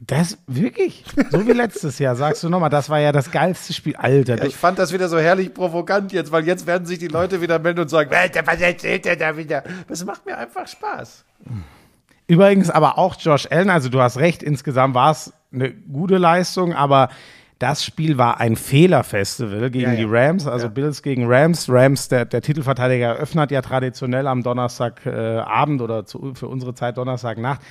Das 0.06 0.38
wirklich? 0.48 1.06
So 1.32 1.48
wie 1.48 1.54
letztes 1.54 2.00
Jahr, 2.00 2.16
sagst 2.16 2.44
du 2.44 2.50
nochmal, 2.50 2.70
das 2.70 2.90
war 2.90 3.00
ja 3.00 3.14
das 3.14 3.32
geilste 3.32 3.72
Spiel. 3.74 3.96
Alter, 3.96 4.38
Ja, 4.38 4.44
ich 4.44 4.56
fand 4.58 4.78
das 4.78 4.92
wieder 4.92 5.08
so 5.08 5.18
herrlich 5.18 5.54
provokant 5.54 6.12
jetzt, 6.12 6.32
weil 6.34 6.46
jetzt 6.46 6.68
werden 6.68 6.86
sich 6.86 7.00
die 7.00 7.08
Leute 7.08 7.40
wieder 7.42 7.60
melden 7.60 7.80
und 7.82 7.90
sagen, 7.90 8.14
Alter, 8.14 8.46
was 8.46 8.60
erzählt 8.60 9.06
der 9.06 9.16
da 9.16 9.38
wieder? 9.38 9.64
Das 9.88 10.04
macht 10.04 10.26
mir 10.26 10.38
einfach 10.38 10.68
Spaß. 10.68 11.24
Übrigens 12.28 12.70
aber 12.70 12.98
auch 12.98 13.16
Josh 13.20 13.48
Allen, 13.50 13.70
also 13.70 13.90
du 13.90 14.02
hast 14.02 14.18
recht, 14.18 14.44
insgesamt 14.44 14.96
war 14.96 15.12
es 15.12 15.34
eine 15.54 15.72
gute 15.72 16.18
Leistung, 16.18 16.74
aber 16.74 17.10
das 17.58 17.84
Spiel 17.84 18.18
war 18.18 18.40
ein 18.40 18.56
Fehlerfestival 18.56 19.70
gegen 19.70 19.86
Ja, 19.86 19.92
ja. 19.92 19.96
die 19.96 20.06
Rams, 20.08 20.46
also 20.48 20.68
Ja. 20.68 20.72
Bills 20.74 21.02
gegen 21.04 21.26
Rams. 21.28 21.68
Rams, 21.70 22.08
der, 22.08 22.26
der 22.26 22.42
Titelverteidiger, 22.42 23.08
eröffnet 23.08 23.52
ja 23.52 23.62
traditionell 23.62 24.28
am 24.28 24.44
Donnerstagabend 24.44 25.82
äh, 25.82 25.84
oder 25.84 26.06
zu, 26.06 26.34
für 26.36 26.48
unsere 26.48 26.74
Zeit 26.74 26.98
Donnerstagnacht. 26.98 27.62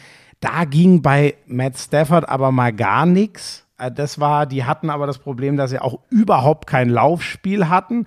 Da 0.40 0.64
ging 0.64 1.02
bei 1.02 1.34
Matt 1.46 1.78
Stafford 1.78 2.28
aber 2.28 2.52
mal 2.52 2.72
gar 2.72 3.06
nichts. 3.06 3.66
Äh, 3.78 3.90
Das 3.90 4.20
war, 4.20 4.46
die 4.46 4.64
hatten 4.64 4.90
aber 4.90 5.06
das 5.06 5.18
Problem, 5.18 5.56
dass 5.56 5.70
sie 5.70 5.80
auch 5.80 5.98
überhaupt 6.10 6.66
kein 6.66 6.88
Laufspiel 6.88 7.68
hatten. 7.68 8.06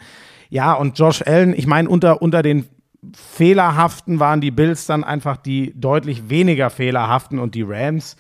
Ja, 0.50 0.74
und 0.74 0.98
Josh 0.98 1.22
Allen, 1.26 1.54
ich 1.54 1.68
meine, 1.68 1.90
unter, 1.90 2.22
unter 2.22 2.42
den 2.42 2.68
fehlerhaften 3.14 4.20
waren 4.20 4.42
die 4.42 4.52
Bills 4.52 4.86
dann 4.86 5.04
einfach 5.04 5.38
die 5.38 5.74
deutlich 5.76 6.30
weniger 6.30 6.70
fehlerhaften 6.70 7.40
und 7.40 7.56
die 7.56 7.64
Rams. 7.64 8.16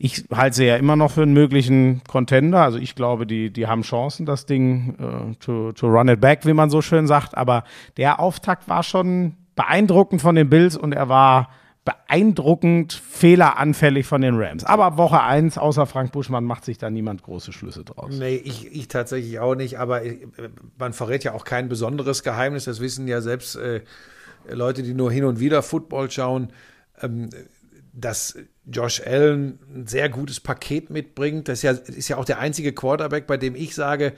Ich 0.00 0.24
halte 0.32 0.56
sie 0.56 0.64
ja 0.66 0.76
immer 0.76 0.96
noch 0.96 1.10
für 1.10 1.22
einen 1.22 1.32
möglichen 1.32 2.02
Contender. 2.06 2.62
Also 2.62 2.78
ich 2.78 2.94
glaube, 2.94 3.26
die, 3.26 3.52
die 3.52 3.66
haben 3.66 3.82
Chancen, 3.82 4.26
das 4.26 4.46
Ding 4.46 4.94
äh, 4.98 5.34
to, 5.36 5.72
to 5.72 5.86
run 5.88 6.08
it 6.08 6.20
back, 6.20 6.46
wie 6.46 6.52
man 6.52 6.70
so 6.70 6.82
schön 6.82 7.06
sagt. 7.06 7.36
Aber 7.36 7.64
der 7.96 8.20
Auftakt 8.20 8.68
war 8.68 8.82
schon 8.82 9.34
beeindruckend 9.56 10.22
von 10.22 10.36
den 10.36 10.48
Bills 10.48 10.76
und 10.76 10.92
er 10.92 11.08
war 11.08 11.48
beeindruckend 11.88 12.92
fehleranfällig 12.92 14.06
von 14.06 14.20
den 14.20 14.34
Rams. 14.36 14.62
Aber 14.64 14.98
Woche 14.98 15.22
1, 15.22 15.56
außer 15.56 15.86
Frank 15.86 16.12
Buschmann, 16.12 16.44
macht 16.44 16.66
sich 16.66 16.76
da 16.76 16.90
niemand 16.90 17.22
große 17.22 17.50
Schlüsse 17.50 17.82
draus. 17.82 18.14
Nee, 18.14 18.36
ich, 18.36 18.70
ich 18.70 18.88
tatsächlich 18.88 19.38
auch 19.38 19.54
nicht, 19.54 19.78
aber 19.78 20.04
äh, 20.04 20.18
man 20.78 20.92
verrät 20.92 21.24
ja 21.24 21.32
auch 21.32 21.46
kein 21.46 21.70
besonderes 21.70 22.22
Geheimnis. 22.22 22.64
Das 22.64 22.80
wissen 22.80 23.08
ja 23.08 23.22
selbst 23.22 23.56
äh, 23.56 23.80
Leute, 24.50 24.82
die 24.82 24.92
nur 24.92 25.10
hin 25.10 25.24
und 25.24 25.40
wieder 25.40 25.62
Football 25.62 26.10
schauen, 26.10 26.52
ähm, 27.00 27.30
dass 27.94 28.36
Josh 28.66 29.00
Allen 29.06 29.58
ein 29.74 29.86
sehr 29.86 30.10
gutes 30.10 30.40
Paket 30.40 30.90
mitbringt. 30.90 31.48
Das 31.48 31.60
ist 31.60 31.62
ja, 31.62 31.70
ist 31.70 32.08
ja 32.08 32.18
auch 32.18 32.26
der 32.26 32.38
einzige 32.38 32.74
Quarterback, 32.74 33.26
bei 33.26 33.38
dem 33.38 33.54
ich 33.54 33.74
sage, 33.74 34.12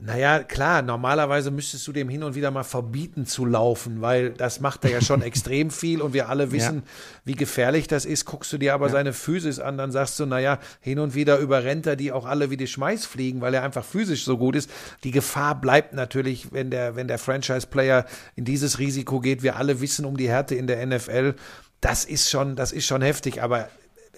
naja, 0.00 0.44
klar, 0.44 0.82
normalerweise 0.82 1.50
müsstest 1.50 1.86
du 1.88 1.92
dem 1.92 2.08
hin 2.08 2.22
und 2.22 2.36
wieder 2.36 2.52
mal 2.52 2.62
verbieten 2.62 3.26
zu 3.26 3.44
laufen, 3.44 4.00
weil 4.00 4.30
das 4.30 4.60
macht 4.60 4.84
er 4.84 4.92
ja 4.92 5.00
schon 5.00 5.22
extrem 5.28 5.70
viel 5.70 6.00
und 6.00 6.12
wir 6.12 6.28
alle 6.28 6.52
wissen, 6.52 6.84
wie 7.24 7.34
gefährlich 7.34 7.88
das 7.88 8.04
ist. 8.04 8.24
Guckst 8.24 8.52
du 8.52 8.58
dir 8.58 8.74
aber 8.74 8.90
seine 8.90 9.12
Physis 9.12 9.58
an, 9.58 9.76
dann 9.76 9.90
sagst 9.90 10.18
du, 10.20 10.26
naja, 10.26 10.60
hin 10.80 11.00
und 11.00 11.14
wieder 11.14 11.38
überrennt 11.38 11.86
er 11.86 11.96
die 11.96 12.12
auch 12.12 12.26
alle 12.26 12.50
wie 12.50 12.56
die 12.56 12.68
Schmeißfliegen, 12.68 13.40
weil 13.40 13.54
er 13.54 13.64
einfach 13.64 13.84
physisch 13.84 14.24
so 14.24 14.38
gut 14.38 14.54
ist. 14.54 14.70
Die 15.02 15.10
Gefahr 15.10 15.60
bleibt 15.60 15.94
natürlich, 15.94 16.52
wenn 16.52 16.70
der, 16.70 16.94
wenn 16.94 17.08
der 17.08 17.18
Franchise-Player 17.18 18.06
in 18.36 18.44
dieses 18.44 18.78
Risiko 18.78 19.18
geht. 19.18 19.42
Wir 19.42 19.56
alle 19.56 19.80
wissen 19.80 20.04
um 20.04 20.16
die 20.16 20.28
Härte 20.28 20.54
in 20.54 20.68
der 20.68 20.84
NFL. 20.86 21.34
Das 21.80 22.04
ist 22.04 22.30
schon, 22.30 22.54
das 22.54 22.70
ist 22.70 22.86
schon 22.86 23.02
heftig, 23.02 23.42
aber 23.42 23.68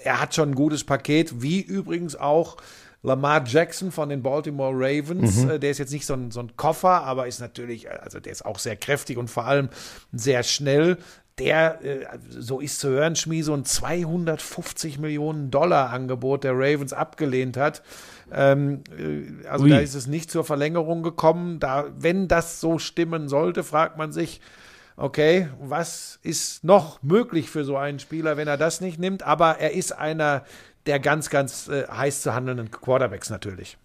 er 0.03 0.21
hat 0.21 0.35
schon 0.35 0.51
ein 0.51 0.55
gutes 0.55 0.85
Paket, 0.85 1.43
wie 1.43 1.61
übrigens 1.61 2.17
auch 2.17 2.59
Lamar 3.03 3.45
Jackson 3.47 3.91
von 3.91 4.09
den 4.09 4.23
Baltimore 4.23 4.73
Ravens. 4.75 5.45
Äh, 5.45 5.59
Der 5.59 5.71
ist 5.71 5.79
jetzt 5.79 5.93
nicht 5.93 6.07
so 6.07 6.15
ein, 6.15 6.31
so 6.31 6.41
ein 6.41 6.57
Koffer, 6.57 7.03
aber 7.05 7.27
ist 7.27 7.41
natürlich, 7.41 7.87
äh, 7.87 7.99
also 8.03 8.21
der 8.21 8.33
ist 8.33 8.45
auch 8.45 8.59
sehr 8.59 8.77
kräftig 8.77 9.17
und 9.17 9.29
vor 9.29 9.47
allem 9.47 9.69
sehr 10.13 10.43
schnell. 10.43 10.99
Der, 11.39 11.83
äh, 11.83 12.07
so 12.29 12.61
ist 12.61 12.81
zu 12.81 12.91
hören, 12.91 13.17
Schmie, 13.17 13.43
so 13.43 13.55
ein 13.55 13.65
250 13.65 14.99
Millionen 14.99 15.51
Dollar 15.51 15.91
Angebot 15.91 16.45
der 16.45 16.53
Ravens 16.53 16.93
abgelehnt 16.93 17.57
hat. 17.57 17.83
Ähm, 18.31 18.83
äh, 18.99 19.49
also 19.49 19.65
Ui. 19.65 19.71
da 19.71 19.79
ist 19.79 19.95
es 19.95 20.07
nicht 20.07 20.31
zur 20.31 20.45
Verlängerung 20.45 21.03
gekommen. 21.03 21.59
Da, 21.59 21.87
wenn 21.97 22.29
das 22.29 22.61
so 22.61 22.79
stimmen 22.79 23.29
sollte, 23.31 23.65
fragt 23.65 23.97
man 23.97 24.13
sich, 24.13 24.43
okay, 24.97 25.49
was 25.61 26.19
ist 26.23 26.63
noch 26.63 27.03
möglich 27.03 27.49
für 27.49 27.65
so 27.65 27.79
einen 27.79 27.99
Spieler, 28.01 28.37
wenn 28.37 28.47
er 28.47 28.59
das 28.59 28.83
nicht 28.83 28.99
nimmt? 28.99 29.23
Aber 29.23 29.59
er 29.59 29.73
ist 29.73 29.93
einer 29.93 30.45
der 30.87 30.99
ganz, 31.01 31.31
ganz 31.31 31.69
äh, 31.69 31.87
heiß 31.89 32.23
zu 32.23 32.35
handelnden 32.35 32.71
Quarterbacks 32.71 33.31
natürlich. 33.31 33.77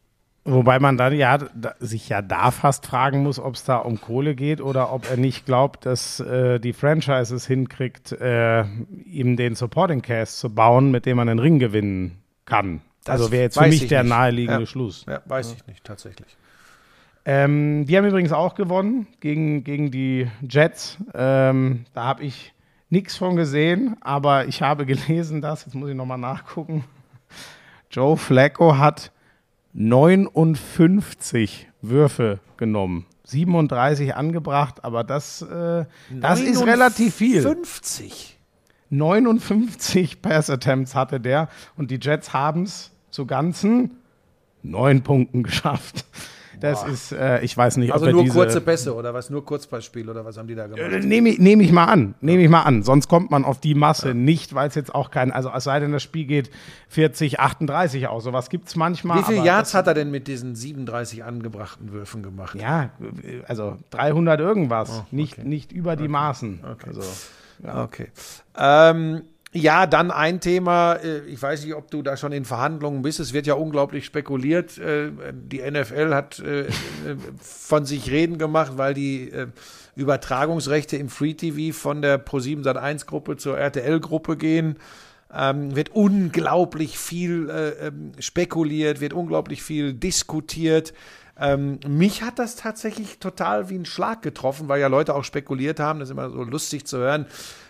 Wobei 0.47 0.79
man 0.79 0.95
dann 0.95 1.13
ja 1.13 1.39
da, 1.39 1.73
sich 1.79 2.07
ja 2.07 2.21
da 2.21 2.51
fast 2.51 2.85
fragen 2.85 3.23
muss, 3.23 3.39
ob 3.39 3.55
es 3.55 3.63
da 3.63 3.77
um 3.77 3.99
Kohle 3.99 4.35
geht 4.35 4.61
oder 4.61 4.93
ob 4.93 5.09
er 5.09 5.17
nicht 5.17 5.47
glaubt, 5.47 5.87
dass 5.87 6.19
äh, 6.19 6.59
die 6.59 6.73
Franchises 6.73 7.47
hinkriegt, 7.47 8.11
äh, 8.11 8.63
ihm 9.05 9.37
den 9.37 9.55
Supporting 9.55 10.03
Cast 10.03 10.39
zu 10.39 10.53
bauen, 10.53 10.91
mit 10.91 11.07
dem 11.07 11.17
man 11.17 11.27
den 11.27 11.39
Ring 11.39 11.57
gewinnen 11.57 12.21
kann. 12.45 12.81
Das 13.05 13.21
also 13.21 13.31
wäre 13.31 13.43
jetzt 13.43 13.57
für 13.57 13.67
mich 13.67 13.83
ich 13.83 13.87
der 13.89 14.03
nicht. 14.03 14.09
naheliegende 14.09 14.61
Ja. 14.61 14.67
Schluss. 14.67 15.05
Ja, 15.07 15.21
weiß 15.25 15.53
ich 15.53 15.65
nicht, 15.65 15.83
tatsächlich. 15.83 16.37
Ähm, 17.25 17.85
die 17.87 17.97
haben 17.97 18.05
übrigens 18.05 18.31
auch 18.31 18.53
gewonnen 18.53 19.07
gegen, 19.21 19.63
gegen 19.63 19.89
die 19.89 20.27
Jets. 20.47 20.97
Ähm, 21.15 21.85
da 21.95 22.03
habe 22.03 22.23
ich 22.23 22.53
nichts 22.91 23.15
von 23.15 23.35
gesehen, 23.35 23.97
aber 24.01 24.45
ich 24.45 24.61
habe 24.61 24.85
gelesen, 24.85 25.41
dass, 25.41 25.65
jetzt 25.65 25.73
muss 25.73 25.89
ich 25.89 25.95
nochmal 25.95 26.19
nachgucken, 26.19 26.83
Joe 27.95 28.17
Flacco 28.17 28.77
hat 28.77 29.13
59 29.71 31.69
Würfe 31.81 32.41
genommen. 32.57 33.05
37 33.23 34.13
angebracht, 34.13 34.83
aber 34.83 35.05
das, 35.05 35.41
äh, 35.43 35.85
das 36.11 36.41
ist 36.41 36.65
relativ 36.65 37.15
viel. 37.15 37.41
50. 37.41 38.37
59 38.89 40.21
Pass-Attempts 40.21 40.93
hatte 40.93 41.21
der 41.21 41.47
und 41.77 41.89
die 41.89 41.97
Jets 42.01 42.33
haben 42.33 42.63
es 42.63 42.91
zu 43.11 43.25
ganzen 43.25 43.91
neun 44.61 45.01
Punkten 45.01 45.43
geschafft. 45.43 46.03
Das 46.59 46.83
ist, 46.83 47.11
äh, 47.11 47.41
ich 47.41 47.55
weiß 47.55 47.77
nicht, 47.77 47.93
Also 47.93 48.05
ob 48.05 48.09
er 48.09 48.13
nur 48.13 48.23
diese, 48.23 48.35
kurze 48.35 48.61
Pässe 48.61 48.95
oder 48.95 49.13
was? 49.13 49.29
Nur 49.29 49.43
Kurzpassspiel 49.45 50.09
oder 50.09 50.25
was 50.25 50.37
haben 50.37 50.47
die 50.47 50.55
da 50.55 50.67
gemacht? 50.67 50.91
Äh, 50.91 50.99
Nehme 50.99 51.29
ich, 51.29 51.39
nehm 51.39 51.61
ich 51.61 51.71
mal 51.71 51.85
an, 51.85 52.15
nehme 52.21 52.43
ich 52.43 52.49
mal 52.49 52.63
an. 52.63 52.83
Sonst 52.83 53.07
kommt 53.07 53.31
man 53.31 53.45
auf 53.45 53.59
die 53.59 53.75
Masse 53.75 54.13
nicht, 54.13 54.53
weil 54.55 54.67
es 54.67 54.75
jetzt 54.75 54.93
auch 54.93 55.11
kein, 55.11 55.31
also 55.31 55.51
es 55.55 55.63
sei 55.63 55.79
denn, 55.79 55.91
das 55.91 56.03
Spiel 56.03 56.25
geht 56.25 56.49
40, 56.89 57.39
38 57.39 58.07
aus. 58.07 58.23
Sowas 58.23 58.49
gibt 58.49 58.67
es 58.67 58.75
manchmal. 58.75 59.19
Wie 59.19 59.23
viele 59.23 59.37
aber 59.39 59.47
Yards 59.47 59.73
hat 59.73 59.87
er 59.87 59.93
denn 59.93 60.11
mit 60.11 60.27
diesen 60.27 60.55
37 60.55 61.23
angebrachten 61.23 61.91
Würfen 61.91 62.23
gemacht? 62.23 62.59
Ja, 62.59 62.89
also 63.47 63.77
300 63.91 64.39
irgendwas, 64.39 65.03
nicht, 65.11 65.43
nicht 65.43 65.71
über 65.71 65.95
die 65.95 66.07
Maßen. 66.07 66.59
Also, 66.85 67.01
Okay. 67.63 68.07
Ähm, 68.57 69.23
ja, 69.55 69.87
dann 69.87 70.11
ein 70.11 70.41
Thema, 70.41 70.95
äh, 70.95 71.19
ich 71.27 71.41
weiß 71.41 71.63
nicht, 71.63 71.75
ob 71.75 71.89
du 71.89 72.01
da 72.01 72.17
schon 72.17 72.33
in 72.33 72.43
Verhandlungen 72.43 73.01
bist, 73.01 73.19
es 73.19 73.33
wird 73.33 73.47
ja 73.47 73.53
unglaublich 73.53 74.05
spekuliert. 74.05 74.77
Äh, 74.77 75.11
Die 75.33 75.59
NFL 75.59 76.13
hat 76.13 76.39
äh, 76.39 76.65
von 77.39 77.85
sich 77.85 78.11
reden 78.11 78.37
gemacht, 78.37 78.73
weil 78.75 78.93
die 78.93 79.31
Übertragungsrechte 79.95 80.97
im 80.97 81.09
Free 81.09 81.33
TV 81.33 81.77
von 81.77 82.01
der 82.01 82.23
Pro7 82.23 82.63
Sat1 82.63 83.05
Gruppe 83.05 83.37
zur 83.37 83.57
RTL 83.57 83.99
Gruppe 83.99 84.35
gehen. 84.35 84.75
Ähm, 85.33 85.75
wird 85.75 85.89
unglaublich 85.89 86.97
viel 86.97 87.49
äh, 87.49 87.87
ähm, 87.87 88.11
spekuliert, 88.19 89.01
wird 89.01 89.13
unglaublich 89.13 89.63
viel 89.63 89.93
diskutiert. 89.93 90.93
Ähm, 91.37 91.79
mich 91.87 92.21
hat 92.21 92.39
das 92.39 92.55
tatsächlich 92.55 93.19
total 93.19 93.69
wie 93.69 93.75
ein 93.75 93.85
Schlag 93.85 94.21
getroffen, 94.21 94.69
weil 94.69 94.79
ja 94.79 94.87
Leute 94.87 95.15
auch 95.15 95.23
spekuliert 95.23 95.79
haben, 95.79 95.99
das 95.99 96.09
ist 96.09 96.13
immer 96.13 96.29
so 96.29 96.43
lustig 96.43 96.85
zu 96.85 96.97
hören. 96.99 97.25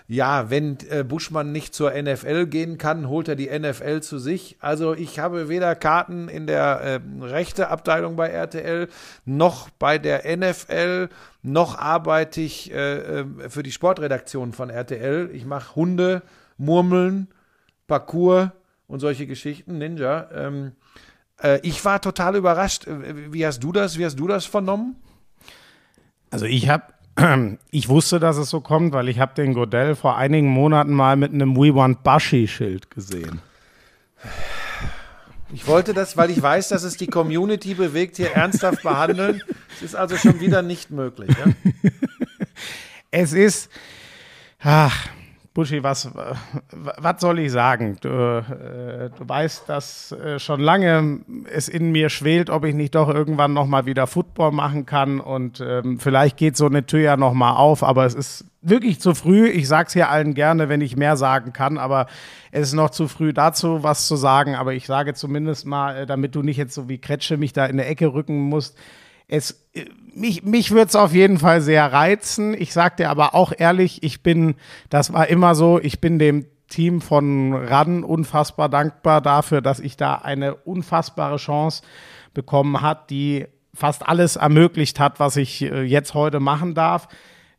Ja, 0.07 0.51
wenn 0.51 0.77
äh, 0.89 1.03
Buschmann 1.03 1.51
nicht 1.51 1.73
zur 1.73 1.91
NFL 1.91 2.45
gehen 2.45 2.77
kann, 2.77 3.09
holt 3.09 3.27
er 3.27 3.35
die 3.35 3.49
NFL 3.49 4.01
zu 4.01 4.19
sich. 4.19 4.55
Also 4.59 4.93
ich 4.93 5.17
habe 5.17 5.49
weder 5.49 5.73
Karten 5.73 6.29
in 6.29 6.45
der 6.45 7.01
äh, 7.19 7.23
rechte 7.23 7.69
Abteilung 7.69 8.15
bei 8.15 8.27
RTL, 8.29 8.87
noch 9.25 9.69
bei 9.71 9.97
der 9.97 10.37
NFL, 10.37 11.09
noch 11.41 11.79
arbeite 11.79 12.41
ich 12.41 12.71
äh, 12.71 13.21
äh, 13.21 13.49
für 13.49 13.63
die 13.63 13.71
Sportredaktion 13.71 14.53
von 14.53 14.69
RTL. 14.69 15.31
Ich 15.33 15.45
mache 15.45 15.75
Hunde, 15.75 16.21
Murmeln, 16.57 17.27
Parcours 17.87 18.49
und 18.87 18.99
solche 18.99 19.25
Geschichten, 19.25 19.79
Ninja. 19.79 20.29
Ähm, 20.33 20.73
äh, 21.41 21.59
ich 21.63 21.83
war 21.83 21.99
total 21.99 22.35
überrascht. 22.35 22.85
Äh, 22.85 23.33
Wie 23.33 23.45
hast 23.45 23.63
du 23.63 23.71
das? 23.71 23.97
Wie 23.97 24.05
hast 24.05 24.19
du 24.19 24.27
das 24.27 24.45
vernommen? 24.45 24.97
Also 26.29 26.45
ich 26.45 26.69
habe, 26.69 26.83
ich 27.71 27.87
wusste, 27.87 28.19
dass 28.19 28.37
es 28.37 28.49
so 28.49 28.59
kommt, 28.61 28.93
weil 28.93 29.07
ich 29.07 29.19
habe 29.19 29.33
den 29.35 29.53
Godell 29.53 29.95
vor 29.95 30.17
einigen 30.17 30.49
Monaten 30.49 30.93
mal 30.93 31.15
mit 31.15 31.31
einem 31.33 31.55
We 31.55 31.73
Want 31.73 32.03
Bashi-Schild 32.03 32.91
gesehen. 32.91 33.41
Ich 35.53 35.67
wollte 35.67 35.93
das, 35.93 36.17
weil 36.17 36.29
ich 36.31 36.41
weiß, 36.41 36.69
dass 36.69 36.83
es 36.83 36.97
die 36.97 37.07
Community 37.07 37.75
bewegt, 37.75 38.17
hier 38.17 38.31
ernsthaft 38.31 38.83
behandeln. 38.83 39.41
Es 39.77 39.83
ist 39.83 39.95
also 39.95 40.17
schon 40.17 40.41
wieder 40.41 40.61
nicht 40.61 40.91
möglich. 40.91 41.29
Ja? 41.37 41.53
Es 43.17 43.31
ist, 43.31 43.69
ach, 44.59 45.07
Buschi, 45.55 45.83
was, 45.83 46.11
was 46.73 47.21
soll 47.21 47.39
ich 47.39 47.49
sagen? 47.49 47.95
Du, 48.01 48.09
äh, 48.09 49.09
du 49.17 49.29
weißt, 49.29 49.69
dass 49.69 50.11
äh, 50.11 50.37
schon 50.37 50.59
lange 50.59 51.21
es 51.49 51.69
in 51.69 51.93
mir 51.93 52.09
schwelt, 52.09 52.49
ob 52.49 52.65
ich 52.65 52.75
nicht 52.75 52.93
doch 52.93 53.07
irgendwann 53.07 53.53
noch 53.53 53.65
mal 53.65 53.85
wieder 53.85 54.05
Football 54.05 54.51
machen 54.51 54.85
kann 54.85 55.21
und 55.21 55.63
ähm, 55.65 55.97
vielleicht 55.97 56.35
geht 56.35 56.57
so 56.57 56.65
eine 56.65 56.85
Tür 56.85 56.99
ja 56.99 57.15
noch 57.15 57.33
mal 57.33 57.55
auf, 57.55 57.83
aber 57.83 58.05
es 58.05 58.15
ist 58.15 58.45
wirklich 58.61 58.99
zu 58.99 59.15
früh. 59.15 59.47
Ich 59.47 59.69
sag's 59.69 59.93
hier 59.93 60.09
allen 60.09 60.33
gerne, 60.33 60.67
wenn 60.67 60.81
ich 60.81 60.97
mehr 60.97 61.15
sagen 61.15 61.53
kann, 61.53 61.77
aber 61.77 62.07
es 62.51 62.67
ist 62.67 62.73
noch 62.73 62.89
zu 62.89 63.07
früh 63.07 63.31
dazu, 63.31 63.81
was 63.81 64.07
zu 64.07 64.17
sagen. 64.17 64.55
Aber 64.55 64.73
ich 64.73 64.85
sage 64.85 65.13
zumindest 65.13 65.65
mal, 65.65 65.95
äh, 65.99 66.05
damit 66.05 66.35
du 66.35 66.41
nicht 66.41 66.57
jetzt 66.57 66.73
so 66.73 66.89
wie 66.89 66.97
Kretsche 66.97 67.37
mich 67.37 67.53
da 67.53 67.65
in 67.65 67.77
der 67.77 67.89
Ecke 67.89 68.13
rücken 68.13 68.41
musst, 68.41 68.77
es, 69.29 69.65
äh, 69.73 69.85
mich, 70.15 70.43
mich 70.43 70.71
würde 70.71 70.87
es 70.87 70.95
auf 70.95 71.13
jeden 71.13 71.37
Fall 71.37 71.61
sehr 71.61 71.91
reizen. 71.91 72.53
Ich 72.53 72.73
sag 72.73 72.97
dir 72.97 73.09
aber 73.09 73.35
auch 73.35 73.53
ehrlich, 73.55 74.01
ich 74.03 74.23
bin, 74.23 74.55
das 74.89 75.13
war 75.13 75.27
immer 75.27 75.55
so, 75.55 75.79
ich 75.79 75.99
bin 75.99 76.19
dem 76.19 76.45
Team 76.69 77.01
von 77.01 77.53
RAN 77.53 78.03
unfassbar 78.03 78.69
dankbar 78.69 79.21
dafür, 79.21 79.61
dass 79.61 79.79
ich 79.79 79.97
da 79.97 80.15
eine 80.15 80.55
unfassbare 80.55 81.37
Chance 81.37 81.83
bekommen 82.33 82.81
hat, 82.81 83.09
die 83.09 83.45
fast 83.73 84.07
alles 84.07 84.35
ermöglicht 84.37 84.99
hat, 84.99 85.19
was 85.19 85.35
ich 85.35 85.61
äh, 85.61 85.83
jetzt 85.83 86.13
heute 86.13 86.39
machen 86.39 86.73
darf. 86.73 87.07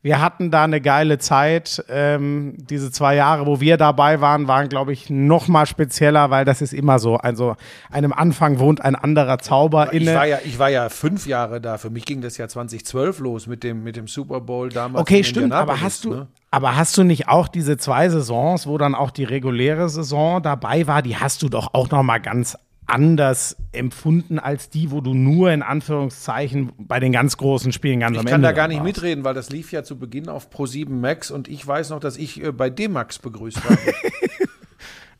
Wir 0.06 0.20
hatten 0.20 0.52
da 0.52 0.62
eine 0.62 0.80
geile 0.80 1.18
Zeit. 1.18 1.84
Ähm, 1.88 2.54
diese 2.58 2.92
zwei 2.92 3.16
Jahre, 3.16 3.44
wo 3.44 3.60
wir 3.60 3.76
dabei 3.76 4.20
waren, 4.20 4.46
waren, 4.46 4.68
glaube 4.68 4.92
ich, 4.92 5.10
noch 5.10 5.48
mal 5.48 5.66
spezieller, 5.66 6.30
weil 6.30 6.44
das 6.44 6.62
ist 6.62 6.72
immer 6.72 7.00
so. 7.00 7.16
Also 7.16 7.56
einem 7.90 8.12
Anfang 8.12 8.60
wohnt 8.60 8.80
ein 8.80 8.94
anderer 8.94 9.40
Zauber 9.40 9.92
Ich 9.92 10.02
inne. 10.02 10.14
war, 10.14 10.24
ja, 10.24 10.38
ich 10.44 10.60
war 10.60 10.68
ja 10.70 10.90
fünf 10.90 11.26
Jahre 11.26 11.60
da. 11.60 11.76
Für 11.76 11.90
mich 11.90 12.04
ging 12.04 12.20
das 12.20 12.36
ja 12.36 12.46
2012 12.46 13.18
los 13.18 13.48
mit 13.48 13.64
dem, 13.64 13.82
mit 13.82 13.96
dem 13.96 14.06
Super 14.06 14.40
Bowl 14.40 14.68
damals. 14.68 15.02
Okay, 15.02 15.24
stimmt, 15.24 15.52
aber 15.52 15.80
hast 15.80 16.04
du, 16.04 16.10
ne? 16.10 16.28
aber 16.52 16.76
hast 16.76 16.96
du 16.96 17.02
nicht 17.02 17.26
auch 17.26 17.48
diese 17.48 17.76
zwei 17.76 18.08
Saisons, 18.08 18.68
wo 18.68 18.78
dann 18.78 18.94
auch 18.94 19.10
die 19.10 19.24
reguläre 19.24 19.88
Saison 19.88 20.40
dabei 20.40 20.86
war, 20.86 21.02
die 21.02 21.16
hast 21.16 21.42
du 21.42 21.48
doch 21.48 21.74
auch 21.74 21.90
noch 21.90 22.04
mal 22.04 22.18
ganz 22.18 22.56
anders 22.86 23.56
empfunden 23.72 24.38
als 24.38 24.70
die, 24.70 24.90
wo 24.90 25.00
du 25.00 25.12
nur 25.12 25.50
in 25.50 25.62
Anführungszeichen 25.62 26.72
bei 26.78 27.00
den 27.00 27.12
ganz 27.12 27.36
großen 27.36 27.72
Spielen 27.72 28.00
ganz 28.00 28.14
Ich 28.14 28.20
am 28.20 28.26
kann 28.26 28.34
Ende 28.36 28.48
da 28.48 28.52
gar 28.52 28.68
nicht 28.68 28.78
warst. 28.78 28.86
mitreden, 28.86 29.24
weil 29.24 29.34
das 29.34 29.50
lief 29.50 29.72
ja 29.72 29.82
zu 29.82 29.98
Beginn 29.98 30.28
auf 30.28 30.50
Pro7 30.50 30.88
Max 30.88 31.30
und 31.30 31.48
ich 31.48 31.66
weiß 31.66 31.90
noch, 31.90 32.00
dass 32.00 32.16
ich 32.16 32.42
äh, 32.42 32.52
bei 32.52 32.70
D-Max 32.70 33.18
begrüßt 33.18 33.64
habe. 33.64 33.78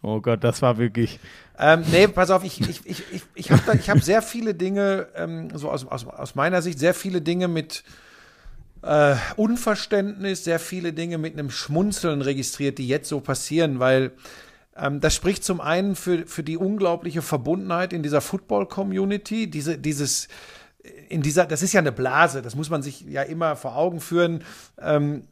Oh 0.03 0.21
Gott, 0.21 0.45
das 0.45 0.63
war 0.63 0.79
wirklich. 0.79 1.19
Ähm, 1.59 1.83
nee, 1.91 2.07
pass 2.07 2.31
auf, 2.31 2.45
ich, 2.45 2.61
ich, 2.61 2.87
ich, 2.87 3.03
ich, 3.13 3.23
ich 3.35 3.51
habe 3.51 3.73
hab 3.73 4.03
sehr 4.03 4.23
viele 4.23 4.55
Dinge, 4.55 5.09
ähm, 5.17 5.49
so 5.53 5.69
aus, 5.69 5.85
aus, 5.85 6.07
aus 6.07 6.37
meiner 6.37 6.63
Sicht, 6.63 6.79
sehr 6.79 6.95
viele 6.95 7.23
Dinge 7.23 7.49
mit 7.49 7.83
äh, 8.83 9.17
Unverständnis, 9.35 10.45
sehr 10.45 10.61
viele 10.61 10.93
Dinge 10.93 11.19
mit 11.19 11.33
einem 11.33 11.51
Schmunzeln 11.51 12.23
registriert, 12.23 12.79
die 12.79 12.87
jetzt 12.87 13.09
so 13.09 13.21
passieren, 13.21 13.81
weil 13.81 14.13
das 15.01 15.15
spricht 15.15 15.45
zum 15.45 15.61
einen 15.61 15.97
für, 15.97 16.27
für 16.27 16.43
die 16.43 16.57
unglaubliche 16.57 17.23
Verbundenheit 17.23 17.93
in 17.93 18.03
dieser 18.03 18.21
Football-Community, 18.21 19.49
diese, 19.51 19.79
dieses 19.79 20.29
in 21.09 21.23
dieser, 21.23 21.47
das 21.47 21.63
ist 21.63 21.73
ja 21.73 21.81
eine 21.81 21.93
Blase, 21.93 22.43
das 22.43 22.55
muss 22.55 22.71
man 22.71 22.83
sich 22.83 23.01
ja 23.03 23.23
immer 23.23 23.57
vor 23.57 23.77
Augen 23.77 24.01
führen. 24.01 24.43
Ähm, 24.81 25.25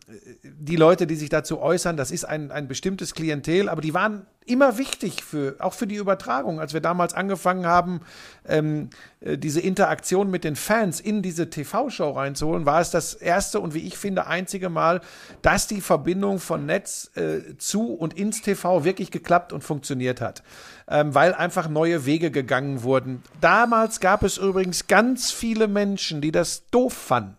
die 0.42 0.76
Leute, 0.76 1.06
die 1.06 1.16
sich 1.16 1.28
dazu 1.28 1.60
äußern, 1.60 1.96
das 1.96 2.10
ist 2.10 2.24
ein, 2.24 2.50
ein 2.50 2.68
bestimmtes 2.68 3.14
Klientel, 3.14 3.68
aber 3.68 3.80
die 3.80 3.94
waren 3.94 4.26
immer 4.46 4.78
wichtig 4.78 5.24
für, 5.24 5.56
auch 5.58 5.72
für 5.72 5.86
die 5.86 5.96
Übertragung. 5.96 6.60
Als 6.60 6.74
wir 6.74 6.80
damals 6.80 7.14
angefangen 7.14 7.66
haben, 7.66 8.00
ähm, 8.46 8.90
äh, 9.20 9.38
diese 9.38 9.60
Interaktion 9.60 10.30
mit 10.30 10.44
den 10.44 10.56
Fans 10.56 11.00
in 11.00 11.22
diese 11.22 11.50
TV-Show 11.50 12.10
reinzuholen, 12.10 12.66
war 12.66 12.80
es 12.80 12.90
das 12.90 13.14
erste 13.14 13.60
und 13.60 13.74
wie 13.74 13.86
ich 13.86 13.96
finde 13.96 14.26
einzige 14.26 14.68
Mal, 14.68 15.00
dass 15.42 15.66
die 15.66 15.80
Verbindung 15.80 16.38
von 16.40 16.66
Netz 16.66 17.10
äh, 17.16 17.56
zu 17.58 17.94
und 17.94 18.14
ins 18.14 18.42
TV 18.42 18.84
wirklich 18.84 19.10
geklappt 19.10 19.52
und 19.52 19.62
funktioniert 19.62 20.20
hat. 20.20 20.42
Ähm, 20.88 21.14
weil 21.14 21.34
einfach 21.34 21.68
neue 21.68 22.04
Wege 22.04 22.30
gegangen 22.30 22.82
wurden. 22.82 23.22
Damals 23.40 24.00
gab 24.00 24.22
es 24.22 24.36
übrigens 24.36 24.86
ganz 24.86 25.30
viele 25.30 25.68
Menschen, 25.68 26.20
die 26.20 26.32
das 26.32 26.66
doof 26.70 26.92
fanden. 26.92 27.36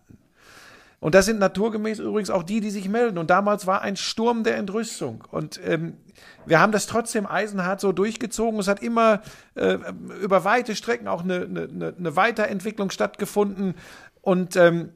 Und 0.98 1.14
das 1.14 1.26
sind 1.26 1.38
naturgemäß 1.38 1.98
übrigens 2.00 2.30
auch 2.30 2.42
die, 2.42 2.60
die 2.60 2.70
sich 2.70 2.88
melden. 2.88 3.18
Und 3.18 3.30
damals 3.30 3.66
war 3.66 3.82
ein 3.82 3.96
Sturm 3.96 4.42
der 4.42 4.56
Entrüstung. 4.56 5.22
Und 5.30 5.60
ähm, 5.64 5.98
wir 6.46 6.60
haben 6.60 6.72
das 6.72 6.86
trotzdem 6.86 7.26
eisenhart 7.26 7.80
so 7.80 7.92
durchgezogen. 7.92 8.60
Es 8.60 8.68
hat 8.68 8.82
immer 8.82 9.22
äh, 9.54 9.78
über 10.22 10.44
weite 10.44 10.76
Strecken 10.76 11.08
auch 11.08 11.24
eine, 11.24 11.42
eine, 11.42 11.94
eine 11.98 12.16
Weiterentwicklung 12.16 12.90
stattgefunden. 12.90 13.74
Und 14.22 14.56
ähm, 14.56 14.92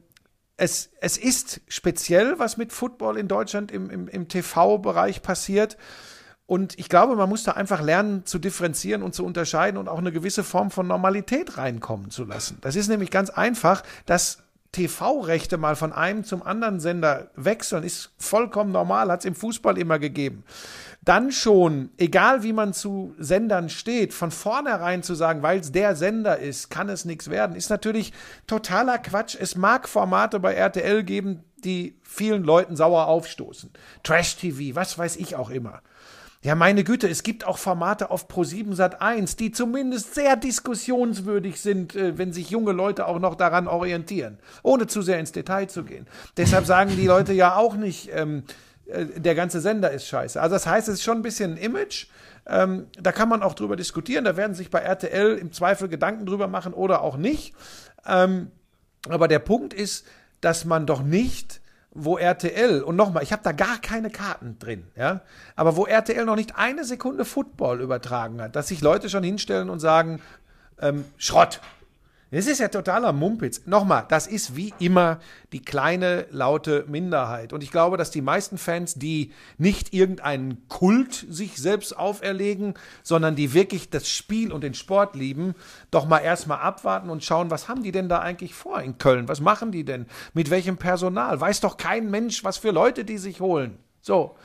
es, 0.57 0.91
es 1.01 1.17
ist 1.17 1.61
speziell, 1.67 2.39
was 2.39 2.57
mit 2.57 2.71
Football 2.71 3.17
in 3.17 3.27
Deutschland 3.27 3.71
im, 3.71 3.89
im, 3.89 4.07
im 4.07 4.27
TV-Bereich 4.27 5.21
passiert. 5.21 5.77
Und 6.45 6.77
ich 6.77 6.89
glaube, 6.89 7.15
man 7.15 7.29
muss 7.29 7.43
da 7.43 7.53
einfach 7.53 7.81
lernen 7.81 8.25
zu 8.25 8.37
differenzieren 8.37 9.03
und 9.03 9.15
zu 9.15 9.25
unterscheiden 9.25 9.77
und 9.77 9.87
auch 9.87 9.99
eine 9.99 10.11
gewisse 10.11 10.43
Form 10.43 10.69
von 10.69 10.85
Normalität 10.85 11.57
reinkommen 11.57 12.11
zu 12.11 12.25
lassen. 12.25 12.57
Das 12.61 12.75
ist 12.75 12.89
nämlich 12.89 13.09
ganz 13.09 13.29
einfach, 13.29 13.83
dass 14.05 14.43
TV-Rechte 14.73 15.57
mal 15.57 15.75
von 15.75 15.93
einem 15.93 16.23
zum 16.23 16.43
anderen 16.43 16.79
Sender 16.79 17.31
wechseln, 17.35 17.83
ist 17.83 18.11
vollkommen 18.17 18.71
normal, 18.71 19.11
hat 19.11 19.21
es 19.21 19.25
im 19.25 19.35
Fußball 19.35 19.77
immer 19.77 19.99
gegeben. 19.99 20.43
Dann 21.03 21.31
schon, 21.31 21.89
egal 21.97 22.43
wie 22.43 22.53
man 22.53 22.73
zu 22.73 23.15
Sendern 23.17 23.69
steht, 23.69 24.13
von 24.13 24.29
vornherein 24.29 25.01
zu 25.01 25.15
sagen, 25.15 25.41
weil 25.41 25.59
es 25.59 25.71
der 25.71 25.95
Sender 25.95 26.37
ist, 26.37 26.69
kann 26.69 26.89
es 26.89 27.05
nichts 27.05 27.29
werden, 27.31 27.55
ist 27.55 27.71
natürlich 27.71 28.13
totaler 28.45 28.99
Quatsch. 28.99 29.35
Es 29.39 29.55
mag 29.55 29.89
Formate 29.89 30.39
bei 30.39 30.53
RTL 30.53 31.03
geben, 31.03 31.43
die 31.63 31.97
vielen 32.03 32.43
Leuten 32.43 32.75
sauer 32.75 33.07
aufstoßen. 33.07 33.71
Trash-TV, 34.03 34.75
was 34.75 34.97
weiß 34.97 35.15
ich 35.15 35.35
auch 35.35 35.49
immer. 35.49 35.81
Ja, 36.43 36.55
meine 36.55 36.83
Güte, 36.83 37.07
es 37.07 37.21
gibt 37.21 37.45
auch 37.45 37.59
Formate 37.59 38.09
auf 38.09 38.27
Pro7 38.27 38.73
Sat 38.73 38.99
1, 38.99 39.35
die 39.35 39.51
zumindest 39.51 40.15
sehr 40.15 40.35
diskussionswürdig 40.35 41.61
sind, 41.61 41.95
äh, 41.95 42.17
wenn 42.17 42.33
sich 42.33 42.49
junge 42.49 42.71
Leute 42.71 43.07
auch 43.07 43.19
noch 43.19 43.35
daran 43.35 43.67
orientieren, 43.67 44.39
ohne 44.63 44.87
zu 44.87 45.03
sehr 45.03 45.19
ins 45.19 45.31
Detail 45.31 45.67
zu 45.67 45.83
gehen. 45.83 46.07
Deshalb 46.37 46.65
sagen 46.65 46.95
die 46.95 47.05
Leute 47.05 47.33
ja 47.33 47.55
auch 47.55 47.75
nicht, 47.75 48.09
ähm, 48.11 48.39
äh, 48.39 48.70
der 48.91 49.35
ganze 49.35 49.61
Sender 49.61 49.91
ist 49.91 50.07
scheiße. 50.07 50.41
Also 50.41 50.55
das 50.55 50.65
heißt, 50.67 50.87
es 50.87 50.95
ist 50.95 51.03
schon 51.03 51.17
ein 51.17 51.23
bisschen 51.23 51.53
ein 51.53 51.57
Image. 51.57 52.07
Ähm, 52.47 52.87
da 52.99 53.11
kann 53.11 53.29
man 53.29 53.43
auch 53.43 53.53
drüber 53.53 53.75
diskutieren. 53.75 54.25
Da 54.25 54.35
werden 54.37 54.53
sich 54.53 54.69
bei 54.69 54.79
RTL 54.79 55.37
im 55.37 55.51
Zweifel 55.51 55.87
Gedanken 55.87 56.25
drüber 56.25 56.47
machen 56.47 56.73
oder 56.73 57.01
auch 57.01 57.17
nicht. 57.17 57.53
Ähm, 58.05 58.51
aber 59.07 59.27
der 59.27 59.39
Punkt 59.39 59.73
ist, 59.73 60.05
dass 60.41 60.65
man 60.65 60.85
doch 60.85 61.03
nicht, 61.03 61.61
wo 61.91 62.17
RTL, 62.17 62.81
und 62.81 62.95
nochmal, 62.95 63.23
ich 63.23 63.31
habe 63.31 63.43
da 63.43 63.51
gar 63.51 63.79
keine 63.79 64.09
Karten 64.09 64.57
drin, 64.59 64.87
ja, 64.95 65.21
aber 65.55 65.75
wo 65.75 65.85
RTL 65.85 66.25
noch 66.25 66.35
nicht 66.35 66.55
eine 66.55 66.85
Sekunde 66.85 67.25
Football 67.25 67.81
übertragen 67.81 68.41
hat, 68.41 68.55
dass 68.55 68.69
sich 68.69 68.81
Leute 68.81 69.09
schon 69.09 69.23
hinstellen 69.23 69.69
und 69.69 69.79
sagen, 69.79 70.21
ähm, 70.79 71.05
Schrott, 71.17 71.59
das 72.31 72.47
ist 72.47 72.59
ja 72.59 72.69
totaler 72.69 73.11
Mumpitz. 73.11 73.63
Nochmal, 73.65 74.05
das 74.07 74.25
ist 74.25 74.55
wie 74.55 74.73
immer 74.79 75.19
die 75.51 75.61
kleine, 75.61 76.27
laute 76.31 76.85
Minderheit. 76.87 77.51
Und 77.51 77.61
ich 77.61 77.71
glaube, 77.71 77.97
dass 77.97 78.09
die 78.09 78.21
meisten 78.21 78.57
Fans, 78.57 78.95
die 78.95 79.31
nicht 79.57 79.93
irgendeinen 79.93 80.67
Kult 80.69 81.25
sich 81.29 81.57
selbst 81.57 81.97
auferlegen, 81.97 82.75
sondern 83.03 83.35
die 83.35 83.53
wirklich 83.53 83.89
das 83.89 84.09
Spiel 84.09 84.51
und 84.51 84.63
den 84.63 84.73
Sport 84.73 85.15
lieben, 85.15 85.55
doch 85.91 86.05
mal 86.07 86.19
erstmal 86.19 86.59
abwarten 86.59 87.09
und 87.09 87.23
schauen, 87.23 87.51
was 87.51 87.67
haben 87.67 87.83
die 87.83 87.91
denn 87.91 88.07
da 88.07 88.19
eigentlich 88.19 88.53
vor 88.53 88.81
in 88.81 88.97
Köln? 88.97 89.27
Was 89.27 89.41
machen 89.41 89.71
die 89.71 89.83
denn? 89.83 90.05
Mit 90.33 90.49
welchem 90.49 90.77
Personal? 90.77 91.39
Weiß 91.41 91.59
doch 91.59 91.77
kein 91.77 92.09
Mensch, 92.09 92.43
was 92.43 92.57
für 92.57 92.71
Leute 92.71 93.03
die 93.03 93.17
sich 93.17 93.41
holen. 93.41 93.77
So. 94.01 94.35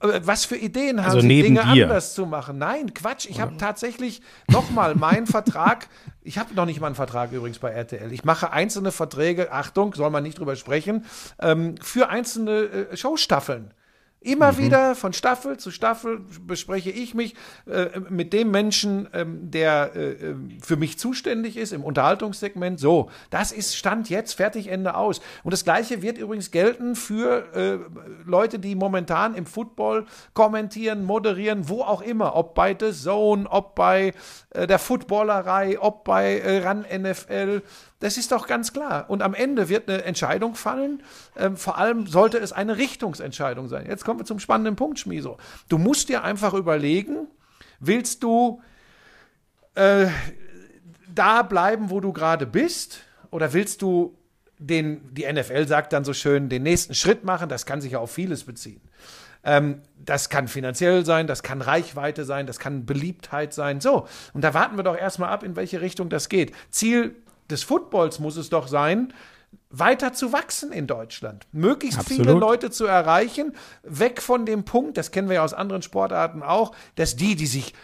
Äh, 0.00 0.20
Was 0.24 0.44
für 0.44 0.56
Ideen 0.56 1.00
haben 1.00 1.06
Also 1.06 1.20
Sie, 1.20 1.42
Dinge 1.42 1.60
dir. 1.60 1.84
anders 1.84 2.14
zu 2.14 2.26
machen? 2.26 2.58
Nein, 2.58 2.94
Quatsch. 2.94 3.26
Ich 3.28 3.40
habe 3.40 3.56
tatsächlich 3.56 4.22
nochmal 4.48 4.94
meinen 4.94 5.26
Vertrag. 5.38 5.88
Ich 6.28 6.36
habe 6.36 6.52
noch 6.52 6.66
nicht 6.66 6.78
mal 6.78 6.88
einen 6.88 6.94
Vertrag 6.94 7.32
übrigens 7.32 7.58
bei 7.58 7.70
RTL. 7.70 8.12
Ich 8.12 8.22
mache 8.22 8.52
einzelne 8.52 8.92
Verträge, 8.92 9.50
Achtung, 9.50 9.94
soll 9.94 10.10
man 10.10 10.22
nicht 10.22 10.38
drüber 10.38 10.56
sprechen, 10.56 11.06
ähm, 11.40 11.76
für 11.80 12.10
einzelne 12.10 12.64
äh, 12.90 12.96
Showstaffeln. 12.98 13.72
Immer 14.20 14.52
Mhm. 14.52 14.58
wieder 14.58 14.94
von 14.96 15.12
Staffel 15.12 15.58
zu 15.58 15.70
Staffel 15.70 16.20
bespreche 16.44 16.90
ich 16.90 17.14
mich 17.14 17.34
äh, 17.66 18.00
mit 18.08 18.32
dem 18.32 18.50
Menschen, 18.50 19.08
ähm, 19.12 19.50
der 19.50 19.92
äh, 19.94 20.10
äh, 20.10 20.34
für 20.60 20.76
mich 20.76 20.98
zuständig 20.98 21.56
ist 21.56 21.72
im 21.72 21.84
Unterhaltungssegment. 21.84 22.80
So, 22.80 23.10
das 23.30 23.52
ist 23.52 23.76
Stand 23.76 24.10
jetzt, 24.10 24.34
fertig, 24.34 24.66
Ende 24.68 24.96
aus. 24.96 25.20
Und 25.44 25.52
das 25.52 25.62
Gleiche 25.64 26.02
wird 26.02 26.18
übrigens 26.18 26.50
gelten 26.50 26.96
für 26.96 27.54
äh, 27.54 27.78
Leute, 28.28 28.58
die 28.58 28.74
momentan 28.74 29.36
im 29.36 29.46
Football 29.46 30.06
kommentieren, 30.34 31.04
moderieren, 31.04 31.68
wo 31.68 31.82
auch 31.82 32.02
immer. 32.02 32.34
Ob 32.34 32.54
bei 32.56 32.76
The 32.78 32.92
Zone, 32.92 33.46
ob 33.48 33.76
bei 33.76 34.14
äh, 34.50 34.66
der 34.66 34.80
Footballerei, 34.80 35.78
ob 35.78 36.02
bei 36.02 36.40
äh, 36.40 36.58
RAN 36.58 36.84
NFL. 36.90 37.62
Das 38.00 38.16
ist 38.16 38.30
doch 38.30 38.46
ganz 38.46 38.72
klar. 38.72 39.10
Und 39.10 39.22
am 39.22 39.34
Ende 39.34 39.68
wird 39.68 39.88
eine 39.88 40.04
Entscheidung 40.04 40.54
fallen. 40.54 41.02
Ähm, 41.36 41.56
vor 41.56 41.78
allem 41.78 42.06
sollte 42.06 42.38
es 42.38 42.52
eine 42.52 42.76
Richtungsentscheidung 42.76 43.68
sein. 43.68 43.86
Jetzt 43.88 44.04
kommen 44.04 44.20
wir 44.20 44.24
zum 44.24 44.38
spannenden 44.38 44.76
Punkt, 44.76 45.00
Schmieso. 45.00 45.36
Du 45.68 45.78
musst 45.78 46.08
dir 46.08 46.22
einfach 46.22 46.54
überlegen, 46.54 47.26
willst 47.80 48.22
du 48.22 48.62
äh, 49.74 50.06
da 51.12 51.42
bleiben, 51.42 51.90
wo 51.90 52.00
du 52.00 52.12
gerade 52.12 52.46
bist? 52.46 53.00
Oder 53.30 53.52
willst 53.52 53.82
du 53.82 54.16
den, 54.58 55.12
die 55.12 55.30
NFL 55.30 55.66
sagt 55.66 55.92
dann 55.92 56.04
so 56.04 56.12
schön, 56.12 56.48
den 56.48 56.62
nächsten 56.62 56.94
Schritt 56.94 57.24
machen? 57.24 57.48
Das 57.48 57.66
kann 57.66 57.80
sich 57.80 57.92
ja 57.92 57.98
auf 57.98 58.12
vieles 58.12 58.44
beziehen. 58.44 58.80
Ähm, 59.42 59.82
das 59.96 60.28
kann 60.28 60.46
finanziell 60.46 61.04
sein, 61.04 61.26
das 61.26 61.42
kann 61.42 61.62
Reichweite 61.62 62.24
sein, 62.24 62.46
das 62.46 62.58
kann 62.58 62.86
Beliebtheit 62.86 63.52
sein. 63.52 63.80
So, 63.80 64.06
und 64.34 64.42
da 64.42 64.54
warten 64.54 64.76
wir 64.76 64.82
doch 64.82 64.96
erstmal 64.96 65.30
ab, 65.30 65.42
in 65.42 65.56
welche 65.56 65.80
Richtung 65.80 66.08
das 66.08 66.28
geht. 66.28 66.52
Ziel 66.70 67.16
des 67.50 67.62
Footballs 67.62 68.18
muss 68.18 68.36
es 68.36 68.50
doch 68.50 68.68
sein, 68.68 69.12
weiter 69.70 70.12
zu 70.12 70.32
wachsen 70.32 70.72
in 70.72 70.86
Deutschland. 70.86 71.46
Möglichst 71.52 71.98
Absolut. 71.98 72.26
viele 72.26 72.38
Leute 72.38 72.70
zu 72.70 72.86
erreichen, 72.86 73.54
weg 73.82 74.22
von 74.22 74.46
dem 74.46 74.64
Punkt, 74.64 74.96
das 74.96 75.10
kennen 75.10 75.28
wir 75.28 75.36
ja 75.36 75.44
aus 75.44 75.54
anderen 75.54 75.82
Sportarten 75.82 76.42
auch, 76.42 76.74
dass 76.96 77.16
die, 77.16 77.36
die 77.36 77.46
sich 77.46 77.74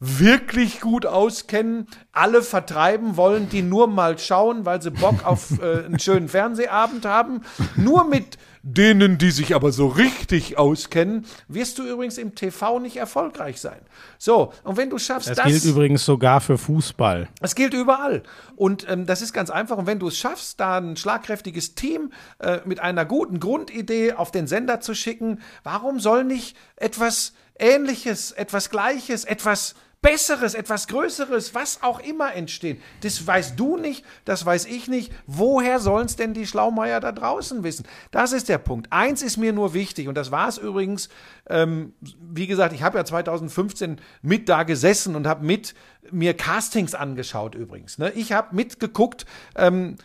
wirklich 0.00 0.80
gut 0.80 1.04
auskennen, 1.04 1.86
alle 2.12 2.42
vertreiben 2.42 3.18
wollen, 3.18 3.50
die 3.50 3.60
nur 3.60 3.86
mal 3.86 4.18
schauen, 4.18 4.64
weil 4.64 4.80
sie 4.80 4.90
Bock 4.90 5.26
auf 5.26 5.58
äh, 5.62 5.84
einen 5.84 5.98
schönen 5.98 6.28
Fernsehabend 6.28 7.04
haben. 7.04 7.42
Nur 7.76 8.04
mit 8.04 8.38
denen, 8.62 9.18
die 9.18 9.30
sich 9.30 9.54
aber 9.54 9.72
so 9.72 9.86
richtig 9.88 10.58
auskennen, 10.58 11.24
wirst 11.48 11.78
du 11.78 11.84
übrigens 11.84 12.18
im 12.18 12.34
TV 12.34 12.78
nicht 12.78 12.96
erfolgreich 12.96 13.60
sein. 13.60 13.80
So, 14.18 14.52
und 14.64 14.76
wenn 14.76 14.90
du 14.90 14.98
schaffst, 14.98 15.30
Das 15.30 15.38
das, 15.38 15.46
gilt 15.46 15.64
übrigens 15.64 16.04
sogar 16.04 16.40
für 16.40 16.58
Fußball. 16.58 17.28
das 17.40 17.54
gilt 17.54 17.74
überall. 17.74 18.22
Und 18.56 18.86
ähm, 18.88 19.06
das 19.06 19.22
ist 19.22 19.32
ganz 19.32 19.50
einfach. 19.50 19.78
Und 19.78 19.86
wenn 19.86 19.98
du 19.98 20.08
es 20.08 20.18
schaffst, 20.18 20.60
da 20.60 20.78
ein 20.78 20.96
schlagkräftiges 20.96 21.74
Team 21.74 22.12
äh, 22.38 22.58
mit 22.64 22.80
einer 22.80 23.04
guten 23.04 23.40
Grundidee 23.40 24.12
auf 24.12 24.30
den 24.30 24.46
Sender 24.46 24.80
zu 24.80 24.94
schicken, 24.94 25.40
warum 25.62 26.00
soll 26.00 26.24
nicht 26.24 26.56
etwas 26.76 27.32
Ähnliches, 27.58 28.32
etwas 28.32 28.70
Gleiches, 28.70 29.24
etwas 29.24 29.74
Besseres, 30.02 30.54
etwas 30.54 30.88
Größeres, 30.88 31.54
was 31.54 31.82
auch 31.82 32.00
immer 32.00 32.34
entstehen. 32.34 32.80
Das 33.02 33.26
weißt 33.26 33.60
du 33.60 33.76
nicht, 33.76 34.04
das 34.24 34.46
weiß 34.46 34.64
ich 34.64 34.88
nicht. 34.88 35.12
Woher 35.26 35.78
sollen 35.78 36.06
es 36.06 36.16
denn 36.16 36.32
die 36.32 36.46
Schlaumeier 36.46 37.00
da 37.00 37.12
draußen 37.12 37.62
wissen? 37.64 37.86
Das 38.10 38.32
ist 38.32 38.48
der 38.48 38.56
Punkt. 38.56 38.90
Eins 38.90 39.22
ist 39.22 39.36
mir 39.36 39.52
nur 39.52 39.74
wichtig, 39.74 40.08
und 40.08 40.14
das 40.14 40.30
war 40.30 40.48
es 40.48 40.56
übrigens, 40.56 41.10
ähm, 41.50 41.92
wie 42.00 42.46
gesagt, 42.46 42.74
ich 42.74 42.82
habe 42.82 42.96
ja 42.96 43.04
2015 43.04 44.00
mit 44.22 44.48
da 44.48 44.62
gesessen 44.62 45.16
und 45.16 45.26
habe 45.26 45.44
mit 45.44 45.74
mir 46.10 46.34
Castings 46.34 46.94
angeschaut 46.94 47.54
übrigens. 47.54 47.98
Ne? 47.98 48.10
Ich 48.12 48.32
habe 48.32 48.56
mitgeguckt, 48.56 49.26
ähm, 49.54 49.96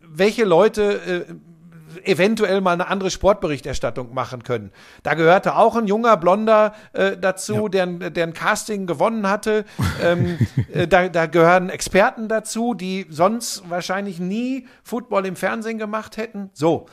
welche 0.00 0.44
Leute 0.44 1.26
äh, 1.28 1.34
eventuell 2.04 2.60
mal 2.60 2.72
eine 2.72 2.88
andere 2.88 3.10
Sportberichterstattung 3.10 4.12
machen 4.14 4.42
können. 4.42 4.72
Da 5.02 5.14
gehörte 5.14 5.56
auch 5.56 5.76
ein 5.76 5.86
junger 5.86 6.16
Blonder 6.16 6.74
äh, 6.92 7.16
dazu, 7.16 7.68
der, 7.68 7.84
ein- 7.84 8.12
der 8.14 8.26
ein 8.26 8.32
Casting 8.34 8.86
gewonnen 8.86 9.28
hatte. 9.28 9.64
ähm, 10.02 10.38
äh, 10.72 10.86
da, 10.88 11.08
da 11.08 11.26
gehören 11.26 11.70
Experten 11.70 12.28
dazu, 12.28 12.74
die 12.74 13.06
sonst 13.08 13.68
wahrscheinlich 13.68 14.18
nie 14.20 14.66
Football 14.82 15.26
im 15.26 15.36
Fernsehen 15.36 15.78
gemacht 15.78 16.16
hätten. 16.16 16.50
So. 16.52 16.86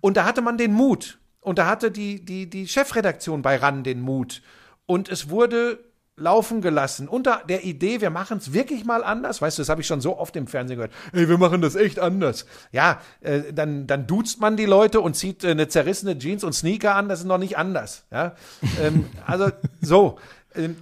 Und 0.00 0.16
da 0.16 0.24
hatte 0.24 0.42
man 0.42 0.58
den 0.58 0.72
Mut. 0.72 1.18
Und 1.40 1.58
da 1.58 1.66
hatte 1.66 1.90
die, 1.90 2.24
die, 2.24 2.48
die 2.48 2.66
Chefredaktion 2.68 3.42
bei 3.42 3.56
RAN 3.56 3.84
den 3.84 4.00
Mut. 4.00 4.42
Und 4.86 5.08
es 5.08 5.28
wurde 5.30 5.78
laufen 6.16 6.60
gelassen 6.60 7.08
unter 7.08 7.42
der 7.48 7.64
Idee, 7.64 8.00
wir 8.00 8.10
machen 8.10 8.38
es 8.38 8.52
wirklich 8.52 8.84
mal 8.84 9.02
anders. 9.02 9.42
Weißt 9.42 9.58
du, 9.58 9.62
das 9.62 9.68
habe 9.68 9.80
ich 9.80 9.86
schon 9.86 10.00
so 10.00 10.18
oft 10.18 10.36
im 10.36 10.46
Fernsehen 10.46 10.76
gehört. 10.76 10.92
Ey, 11.12 11.28
wir 11.28 11.38
machen 11.38 11.60
das 11.60 11.74
echt 11.74 11.98
anders. 11.98 12.46
Ja, 12.70 13.00
äh, 13.20 13.52
dann, 13.52 13.86
dann 13.86 14.06
duzt 14.06 14.40
man 14.40 14.56
die 14.56 14.66
Leute 14.66 15.00
und 15.00 15.14
zieht 15.14 15.42
äh, 15.42 15.50
eine 15.50 15.68
zerrissene 15.68 16.16
Jeans 16.18 16.44
und 16.44 16.52
Sneaker 16.52 16.94
an. 16.94 17.08
Das 17.08 17.20
ist 17.20 17.26
noch 17.26 17.38
nicht 17.38 17.58
anders. 17.58 18.04
Ja, 18.12 18.36
ähm, 18.80 19.06
also 19.26 19.50
so. 19.80 20.18
Ähm, 20.54 20.76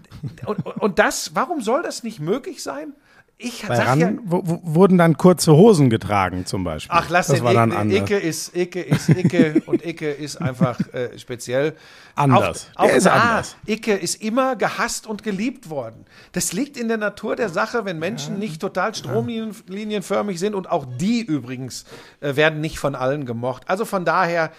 und, 0.44 0.66
und 0.66 0.98
das, 0.98 1.34
warum 1.34 1.62
soll 1.62 1.82
das 1.82 2.02
nicht 2.02 2.20
möglich 2.20 2.62
sein? 2.62 2.92
Ich 3.42 3.66
Bei 3.66 3.78
RAN 3.78 4.00
ja, 4.00 4.12
wurden 4.24 4.98
dann 4.98 5.16
kurze 5.16 5.52
Hosen 5.52 5.90
getragen 5.90 6.46
zum 6.46 6.62
Beispiel. 6.62 6.96
Ach, 6.96 7.08
lass 7.10 7.26
das 7.26 7.36
den 7.36 7.44
war 7.44 7.54
dann 7.54 7.72
anders. 7.72 7.98
Icke 7.98 8.18
ist 8.18 8.56
Icke 8.56 8.80
ist 8.80 9.08
Icke 9.08 9.62
und 9.66 9.84
Icke 9.84 10.10
ist 10.10 10.36
einfach 10.36 10.78
äh, 10.92 11.18
speziell. 11.18 11.74
Anders. 12.14 12.68
Auch, 12.74 12.84
auch 12.84 12.86
Der 12.86 12.96
ist 12.96 13.06
da, 13.06 13.12
anders. 13.12 13.56
Icke 13.66 13.94
ist 13.94 14.22
immer 14.22 14.54
gehasst 14.54 15.06
und 15.06 15.22
geliebt 15.22 15.70
worden. 15.70 16.04
Das 16.32 16.52
liegt 16.52 16.76
in 16.76 16.88
der 16.88 16.98
Natur 16.98 17.34
der 17.34 17.48
Sache, 17.48 17.84
wenn 17.84 17.98
Menschen 17.98 18.38
nicht 18.38 18.60
total 18.60 18.94
stromlinienförmig 18.94 20.38
sind 20.38 20.54
und 20.54 20.70
auch 20.70 20.86
die 20.98 21.22
übrigens 21.22 21.84
äh, 22.20 22.36
werden 22.36 22.60
nicht 22.60 22.78
von 22.78 22.94
allen 22.94 23.26
gemocht. 23.26 23.64
Also 23.66 23.84
von 23.84 24.04
daher 24.04 24.52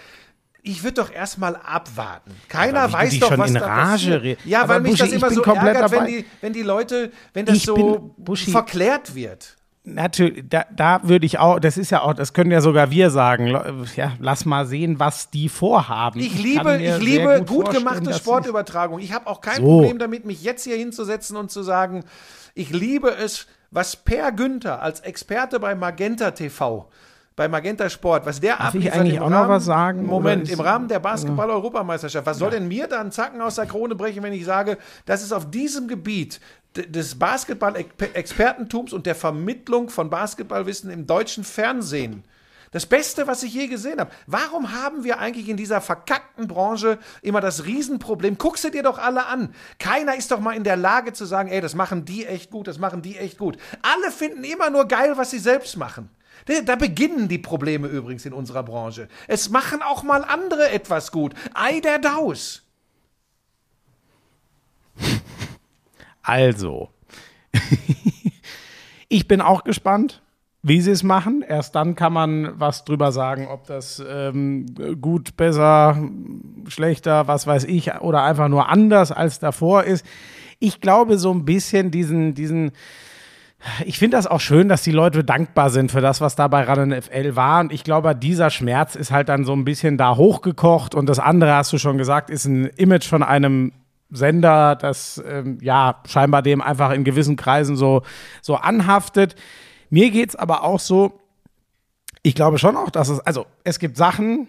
ich 0.63 0.83
würde 0.83 0.95
doch 0.95 1.11
erstmal 1.11 1.55
abwarten. 1.57 2.31
Keiner 2.47 2.91
weiß 2.91 3.19
doch, 3.19 3.29
schon 3.29 3.37
was 3.37 3.49
in 3.49 3.55
da 3.55 3.65
Rage 3.65 4.21
redest. 4.23 4.45
Ja, 4.45 4.61
Aber 4.63 4.75
weil 4.75 4.81
mich 4.81 4.91
Buschi, 4.91 5.03
das 5.03 5.09
ich 5.11 5.15
immer 5.17 5.31
so 5.31 5.43
ärgert, 5.43 5.91
wenn 5.91 6.05
die, 6.05 6.25
wenn 6.41 6.53
die 6.53 6.61
Leute, 6.63 7.11
wenn 7.33 7.45
das 7.45 7.57
Ich 7.57 7.63
so 7.63 7.75
bin- 7.75 8.25
Buschi- 8.25 8.51
verklärt 8.51 9.13
wird. 9.13 9.57
Natürlich, 9.85 10.45
da, 10.47 10.63
da 10.73 11.01
würde 11.03 11.25
ich 11.25 11.39
auch, 11.39 11.59
das 11.59 11.77
ist 11.77 11.91
ja 11.91 12.01
auch, 12.03 12.13
das 12.13 12.31
können 12.31 12.51
ja 12.51 12.61
sogar 12.61 12.89
wir 12.89 13.09
sagen, 13.09 13.85
ja, 13.97 14.13
lass 14.19 14.45
mal 14.45 14.65
sehen, 14.65 14.97
was 14.97 15.29
die 15.29 15.49
vorhaben. 15.49 16.21
Ich 16.21 16.41
liebe, 16.41 16.77
ich 16.77 16.83
sehr 16.83 16.99
liebe 16.99 17.39
gut 17.45 17.65
gut, 17.65 17.71
gemachte 17.73 18.13
Sportübertragung. 18.13 18.99
Ich 18.99 19.11
habe 19.11 19.27
auch 19.27 19.41
kein 19.41 19.57
So. 19.57 19.63
Problem 19.79 19.99
damit, 19.99 20.23
mich 20.23 20.41
jetzt 20.41 20.63
hier 20.63 20.77
hinzusetzen 20.77 21.35
und 21.35 21.51
zu 21.51 21.63
sagen, 21.63 22.05
ich 22.55 22.69
liebe 22.69 23.09
es, 23.09 23.45
was 23.71 23.97
Per 23.97 24.31
Günther 24.31 24.81
als 24.81 25.01
Experte 25.01 25.59
bei 25.59 25.75
Magenta 25.75 26.31
TV, 26.31 26.87
bei 27.35 27.47
Magenta 27.47 27.89
Sport, 27.89 28.25
was 28.25 28.39
der 28.39 28.57
Darf 28.57 28.67
abliefert 28.67 28.93
eigentlich 28.99 29.15
im 29.15 29.23
auch 29.23 29.29
noch 29.29 29.37
Rahmen, 29.37 29.49
was 29.49 29.65
sagen, 29.65 30.05
Moment, 30.05 30.43
ist- 30.43 30.51
im 30.53 30.59
Rahmen 30.59 30.87
der 30.87 30.99
Basketball-Europameisterschaft. 30.99 32.25
Was 32.27 32.37
soll 32.37 32.51
denn 32.51 32.67
mir 32.67 32.87
da 32.87 32.99
einen 33.01 33.11
Zacken 33.11 33.41
aus 33.41 33.55
der 33.55 33.65
Krone 33.65 33.95
brechen, 33.95 34.21
wenn 34.23 34.33
ich 34.33 34.45
sage, 34.45 34.77
dass 35.05 35.23
es 35.23 35.31
auf 35.31 35.49
diesem 35.49 35.87
Gebiet 35.87 36.39
des 36.75 37.17
Basketball-Expertentums 37.19 38.93
und 38.93 39.05
der 39.05 39.15
Vermittlung 39.15 39.89
von 39.89 40.09
Basketballwissen 40.09 40.89
im 40.89 41.05
deutschen 41.07 41.43
Fernsehen 41.43 42.23
Das 42.71 42.87
Beste, 42.87 43.27
was 43.27 43.43
ich 43.43 43.53
je 43.53 43.67
gesehen 43.67 43.99
habe. 43.99 44.09
Warum 44.25 44.71
haben 44.71 45.03
wir 45.03 45.19
eigentlich 45.19 45.47
in 45.47 45.57
dieser 45.57 45.79
verkackten 45.79 46.47
Branche 46.47 46.97
immer 47.21 47.39
das 47.39 47.65
Riesenproblem? 47.65 48.39
Guck 48.39 48.57
sie 48.57 48.71
dir 48.71 48.81
doch 48.81 48.97
alle 48.97 49.27
an. 49.27 49.53
Keiner 49.77 50.15
ist 50.15 50.31
doch 50.31 50.39
mal 50.39 50.55
in 50.55 50.63
der 50.63 50.75
Lage 50.77 51.13
zu 51.13 51.25
sagen, 51.25 51.49
ey, 51.49 51.61
das 51.61 51.75
machen 51.75 52.03
die 52.05 52.25
echt 52.25 52.49
gut, 52.49 52.67
das 52.67 52.79
machen 52.79 53.03
die 53.03 53.17
echt 53.17 53.37
gut. 53.37 53.57
Alle 53.83 54.11
finden 54.11 54.43
immer 54.43 54.71
nur 54.71 54.87
geil, 54.87 55.13
was 55.15 55.29
sie 55.29 55.37
selbst 55.39 55.77
machen. 55.77 56.09
Da- 56.65 56.75
beginnen 56.75 57.27
die 57.27 57.37
Probleme 57.37 57.87
übrigens 57.87 58.25
in 58.25 58.33
unserer 58.33 58.63
Branche. 58.63 59.07
Es 59.27 59.49
machen 59.49 59.81
auch 59.81 60.03
mal 60.03 60.23
andere 60.23 60.69
etwas 60.71 61.11
gut. 61.11 61.33
Ei 61.53 61.79
der 61.79 61.99
Daus. 61.99 62.63
Also, 66.25 66.89
ich 69.09 69.27
bin 69.27 69.41
auch 69.41 69.65
gespannt, 69.65 70.21
wie 70.61 70.79
sie 70.79 70.91
es 70.91 71.03
machen. 71.03 71.43
Erst 71.45 71.75
dann 71.75 71.95
kann 71.95 72.13
man 72.13 72.57
was 72.57 72.85
drüber 72.85 73.11
sagen, 73.11 73.47
ob 73.49 73.67
das 73.67 74.01
ähm, 74.07 74.65
gut, 75.01 75.35
besser, 75.35 75.97
schlechter, 76.69 77.27
was 77.27 77.45
weiß 77.45 77.65
ich, 77.65 77.93
oder 77.95 78.23
einfach 78.23 78.47
nur 78.47 78.69
anders 78.69 79.11
als 79.11 79.39
davor 79.39 79.83
ist. 79.83 80.05
Ich 80.59 80.79
glaube 80.79 81.17
so 81.17 81.31
ein 81.33 81.43
bisschen 81.43 81.91
diesen, 81.91 82.33
diesen, 82.35 82.71
ich 83.85 83.97
finde 83.99 84.17
das 84.17 84.27
auch 84.27 84.41
schön, 84.41 84.67
dass 84.69 84.83
die 84.83 84.91
Leute 84.91 85.23
dankbar 85.23 85.69
sind 85.69 85.91
für 85.91 86.01
das, 86.01 86.21
was 86.21 86.35
da 86.35 86.47
bei 86.47 86.63
Run 86.63 86.91
FL 87.01 87.35
war. 87.35 87.61
Und 87.61 87.71
ich 87.71 87.83
glaube, 87.83 88.15
dieser 88.15 88.49
Schmerz 88.49 88.95
ist 88.95 89.11
halt 89.11 89.29
dann 89.29 89.45
so 89.45 89.53
ein 89.53 89.65
bisschen 89.65 89.97
da 89.97 90.15
hochgekocht. 90.17 90.95
Und 90.95 91.07
das 91.07 91.19
andere, 91.19 91.55
hast 91.55 91.71
du 91.71 91.77
schon 91.77 91.97
gesagt, 91.97 92.29
ist 92.29 92.45
ein 92.45 92.65
Image 92.65 93.07
von 93.07 93.23
einem 93.23 93.71
Sender, 94.09 94.75
das 94.75 95.23
ähm, 95.27 95.57
ja 95.61 96.01
scheinbar 96.07 96.41
dem 96.41 96.61
einfach 96.61 96.91
in 96.91 97.03
gewissen 97.03 97.35
Kreisen 97.35 97.75
so, 97.75 98.03
so 98.41 98.55
anhaftet. 98.55 99.35
Mir 99.89 100.11
geht's 100.11 100.35
aber 100.35 100.63
auch 100.63 100.79
so, 100.79 101.19
ich 102.21 102.35
glaube 102.35 102.57
schon 102.57 102.77
auch, 102.77 102.89
dass 102.89 103.09
es, 103.09 103.19
also 103.21 103.45
es 103.63 103.79
gibt 103.79 103.97
Sachen, 103.97 104.47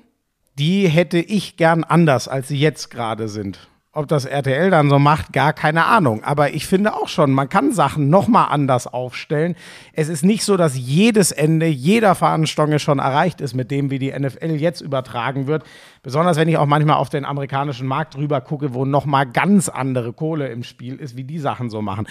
die 0.58 0.88
hätte 0.88 1.18
ich 1.18 1.56
gern 1.56 1.82
anders, 1.82 2.28
als 2.28 2.48
sie 2.48 2.58
jetzt 2.58 2.90
gerade 2.90 3.28
sind. 3.28 3.68
Ob 3.96 4.08
das 4.08 4.24
RTL 4.24 4.70
dann 4.70 4.90
so 4.90 4.98
macht, 4.98 5.32
gar 5.32 5.52
keine 5.52 5.84
Ahnung. 5.86 6.24
Aber 6.24 6.52
ich 6.52 6.66
finde 6.66 6.94
auch 6.94 7.06
schon, 7.06 7.30
man 7.30 7.48
kann 7.48 7.70
Sachen 7.72 8.10
nochmal 8.10 8.48
anders 8.50 8.88
aufstellen. 8.88 9.54
Es 9.92 10.08
ist 10.08 10.24
nicht 10.24 10.42
so, 10.44 10.56
dass 10.56 10.76
jedes 10.76 11.30
Ende 11.30 11.66
jeder 11.66 12.16
Fahnenstange 12.16 12.80
schon 12.80 12.98
erreicht 12.98 13.40
ist 13.40 13.54
mit 13.54 13.70
dem, 13.70 13.90
wie 13.92 14.00
die 14.00 14.10
NFL 14.12 14.50
jetzt 14.56 14.80
übertragen 14.80 15.46
wird. 15.46 15.62
Besonders 16.02 16.36
wenn 16.36 16.48
ich 16.48 16.56
auch 16.58 16.66
manchmal 16.66 16.96
auf 16.96 17.08
den 17.08 17.24
amerikanischen 17.24 17.86
Markt 17.86 18.16
rüber 18.16 18.40
gucke, 18.40 18.74
wo 18.74 18.84
nochmal 18.84 19.26
ganz 19.26 19.68
andere 19.68 20.12
Kohle 20.12 20.48
im 20.48 20.64
Spiel 20.64 20.96
ist, 20.96 21.16
wie 21.16 21.24
die 21.24 21.38
Sachen 21.38 21.70
so 21.70 21.80
machen. 21.80 22.08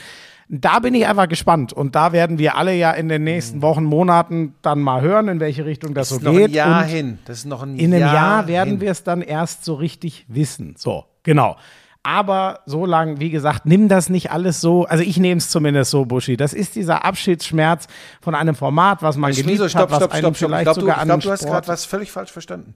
Da 0.50 0.80
bin 0.80 0.94
ich 0.94 1.06
einfach 1.08 1.28
gespannt. 1.28 1.74
Und 1.74 1.96
da 1.96 2.12
werden 2.14 2.38
wir 2.38 2.56
alle 2.58 2.74
ja 2.76 2.92
in 2.92 3.10
den 3.10 3.24
nächsten 3.24 3.62
Wochen, 3.62 3.84
Monaten 3.84 4.56
dann 4.62 4.80
mal 4.82 5.02
hören, 5.02 5.28
in 5.28 5.40
welche 5.40 5.66
Richtung 5.66 5.94
das 5.94 6.10
so 6.10 6.18
Mhm. 6.18 6.24
noch 6.24 6.32
geht. 6.34 6.50
ein 6.50 6.54
Jahr 6.54 6.82
Und 6.84 6.88
hin. 6.90 7.20
Das 7.26 7.40
ist 7.40 7.46
noch 7.46 7.62
ein 7.64 7.78
in 7.78 7.94
einem 7.94 8.02
Jahr, 8.04 8.14
Jahr 8.14 8.48
werden 8.48 8.80
wir 8.82 8.92
es 8.92 9.04
dann 9.04 9.22
erst 9.22 9.66
so 9.66 9.74
richtig 9.74 10.26
wissen. 10.28 10.76
So, 10.78 11.06
genau. 11.24 11.58
Aber 12.06 12.60
so 12.66 12.86
lang, 12.86 13.22
wie 13.22 13.30
gesagt, 13.30 13.66
nimm 13.66 13.88
das 13.88 14.10
nicht 14.10 14.30
alles 14.30 14.60
so, 14.60 14.84
also 14.86 15.02
ich 15.06 15.18
nehme 15.18 15.38
es 15.38 15.50
zumindest 15.50 15.90
so, 15.90 16.04
Buschi. 16.04 16.36
Das 16.36 16.54
ist 16.54 16.76
dieser 16.76 17.06
Abschiedsschmerz 17.06 17.88
von 18.22 18.36
einem 18.36 18.56
Format, 18.56 19.02
was 19.02 19.16
man 19.16 19.32
geliebt 19.32 19.62
hat, 19.62 19.70
stopp, 19.72 19.90
was 19.90 19.98
stopp, 20.00 20.14
stopp, 20.18 20.36
stopp. 20.36 20.52
Ich 20.52 20.62
glaube, 20.64 20.82
du, 20.82 20.88
ich 20.88 20.94
an 20.94 21.08
glaub, 21.08 21.20
den 21.22 21.28
du 21.28 21.32
hast 21.32 21.46
gerade 21.46 21.68
was 21.70 21.86
völlig 21.86 22.12
falsch 22.12 22.32
verstanden. 22.32 22.76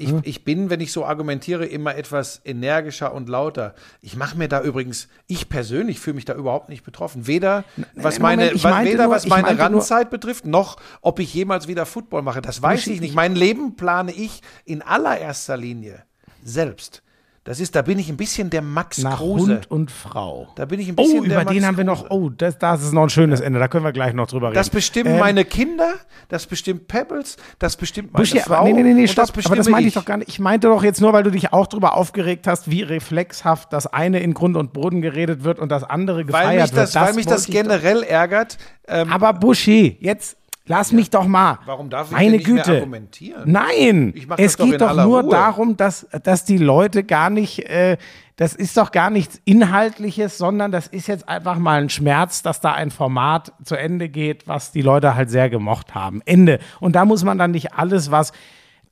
Ich, 0.00 0.12
ich 0.22 0.44
bin, 0.44 0.70
wenn 0.70 0.80
ich 0.80 0.92
so 0.92 1.04
argumentiere, 1.06 1.64
immer 1.66 1.96
etwas 1.96 2.40
energischer 2.44 3.12
und 3.14 3.28
lauter. 3.28 3.74
Ich 4.00 4.14
mache 4.16 4.36
mir 4.38 4.46
da 4.48 4.60
übrigens, 4.62 5.08
ich 5.26 5.48
persönlich 5.48 5.98
fühle 5.98 6.14
mich 6.14 6.24
da 6.24 6.34
überhaupt 6.34 6.68
nicht 6.68 6.84
betroffen. 6.84 7.26
Weder 7.26 7.64
was 7.96 8.20
meine, 8.20 8.42
Moment, 8.42 8.56
ich 8.56 8.64
wa- 8.64 8.70
meinte 8.70 8.92
weder 8.92 9.04
nur- 9.06 9.14
was 9.14 9.26
meine 9.26 9.58
Randzeit 9.58 10.10
betrifft, 10.10 10.44
noch 10.46 10.76
ob 11.00 11.18
ich 11.18 11.32
jemals 11.34 11.66
wieder 11.66 11.84
Football 11.86 12.20
mache. 12.22 12.42
Das 12.42 12.60
weiß 12.62 12.86
ich 12.86 13.00
nicht. 13.00 13.14
Mein 13.16 13.34
Leben 13.34 13.74
plane 13.76 14.12
ich 14.12 14.42
in 14.66 14.82
allererster 14.82 15.56
Linie 15.56 16.04
selbst. 16.44 17.02
Das 17.44 17.60
ist, 17.60 17.74
da 17.74 17.82
bin 17.82 17.98
ich 17.98 18.10
ein 18.10 18.16
bisschen 18.18 18.50
der 18.50 18.60
Max 18.60 18.98
nach 18.98 19.16
Kruse. 19.18 19.52
Hund 19.54 19.70
und 19.70 19.90
Frau. 19.90 20.48
Da 20.56 20.66
bin 20.66 20.80
ich 20.80 20.88
ein 20.88 20.94
Oh, 20.98 21.02
bisschen 21.02 21.24
der 21.24 21.40
über 21.40 21.44
den 21.50 21.56
Max 21.62 21.66
haben 21.66 21.76
wir 21.78 21.84
noch, 21.84 22.10
oh, 22.10 22.28
das, 22.28 22.58
das 22.58 22.82
ist 22.82 22.92
noch 22.92 23.04
ein 23.04 23.08
schönes 23.10 23.40
Ende, 23.40 23.58
da 23.58 23.68
können 23.68 23.84
wir 23.84 23.92
gleich 23.92 24.12
noch 24.12 24.26
drüber 24.26 24.48
reden. 24.48 24.56
Das 24.56 24.68
bestimmen 24.68 25.14
Ähm, 25.14 25.18
meine 25.20 25.44
Kinder, 25.46 25.94
das 26.28 26.46
bestimmt 26.46 26.88
Pebbles, 26.88 27.36
das 27.58 27.76
bestimmt 27.76 28.12
meine 28.12 28.22
Buschi, 28.22 28.40
Frau. 28.40 28.54
aber 28.56 28.68
nee, 28.68 28.82
nee, 28.82 28.92
nee, 28.92 29.06
stopp. 29.08 29.32
das 29.32 29.46
aber 29.46 29.56
das 29.56 29.68
meinte 29.68 29.82
ich 29.88 29.88
ich 29.88 29.94
doch 29.94 30.04
gar 30.04 30.18
nicht. 30.18 30.28
Ich 30.28 30.38
meinte 30.40 30.68
doch 30.68 30.82
jetzt 30.84 31.00
nur, 31.00 31.12
weil 31.14 31.22
du 31.22 31.30
dich 31.30 31.52
auch 31.52 31.66
drüber 31.66 31.96
aufgeregt 31.96 32.46
hast, 32.46 32.70
wie 32.70 32.82
reflexhaft 32.82 33.72
das 33.72 33.86
eine 33.86 34.20
in 34.20 34.34
Grund 34.34 34.56
und 34.56 34.72
Boden 34.74 35.00
geredet 35.00 35.42
wird 35.44 35.58
und 35.58 35.70
das 35.72 35.84
andere 35.84 36.24
gefeiert 36.26 36.46
weil 36.48 36.60
mich 36.62 36.70
das, 36.72 36.94
wird. 36.94 37.04
weil 37.06 37.14
mich 37.14 37.26
das 37.26 37.46
generell 37.46 38.02
ärgert. 38.02 38.58
Ähm, 38.86 39.10
Aber 39.12 39.32
Buschi, 39.32 39.96
jetzt 40.00 40.36
lass 40.68 40.92
mich 40.92 41.10
doch 41.10 41.26
mal. 41.26 41.58
Warum 41.66 41.90
darf 41.90 42.08
ich 42.08 42.12
Meine 42.12 42.30
nicht 42.32 42.46
mehr 42.46 42.62
Güte. 42.62 42.76
argumentieren? 42.76 43.50
Nein, 43.50 44.14
es 44.36 44.56
doch 44.56 44.64
geht 44.66 44.80
doch 44.80 44.94
nur 44.94 45.22
Ruhe. 45.22 45.30
darum, 45.30 45.76
dass, 45.76 46.06
dass 46.22 46.44
die 46.44 46.58
Leute 46.58 47.02
gar 47.02 47.30
nicht, 47.30 47.68
äh, 47.68 47.96
das 48.36 48.54
ist 48.54 48.76
doch 48.76 48.92
gar 48.92 49.10
nichts 49.10 49.40
Inhaltliches, 49.44 50.38
sondern 50.38 50.70
das 50.70 50.86
ist 50.86 51.08
jetzt 51.08 51.28
einfach 51.28 51.58
mal 51.58 51.82
ein 51.82 51.88
Schmerz, 51.90 52.42
dass 52.42 52.60
da 52.60 52.72
ein 52.72 52.90
Format 52.90 53.52
zu 53.64 53.74
Ende 53.74 54.08
geht, 54.08 54.46
was 54.46 54.70
die 54.70 54.82
Leute 54.82 55.16
halt 55.16 55.30
sehr 55.30 55.50
gemocht 55.50 55.94
haben. 55.94 56.22
Ende. 56.24 56.60
Und 56.78 56.94
da 56.94 57.04
muss 57.04 57.24
man 57.24 57.38
dann 57.38 57.50
nicht 57.50 57.74
alles, 57.74 58.10
was 58.10 58.32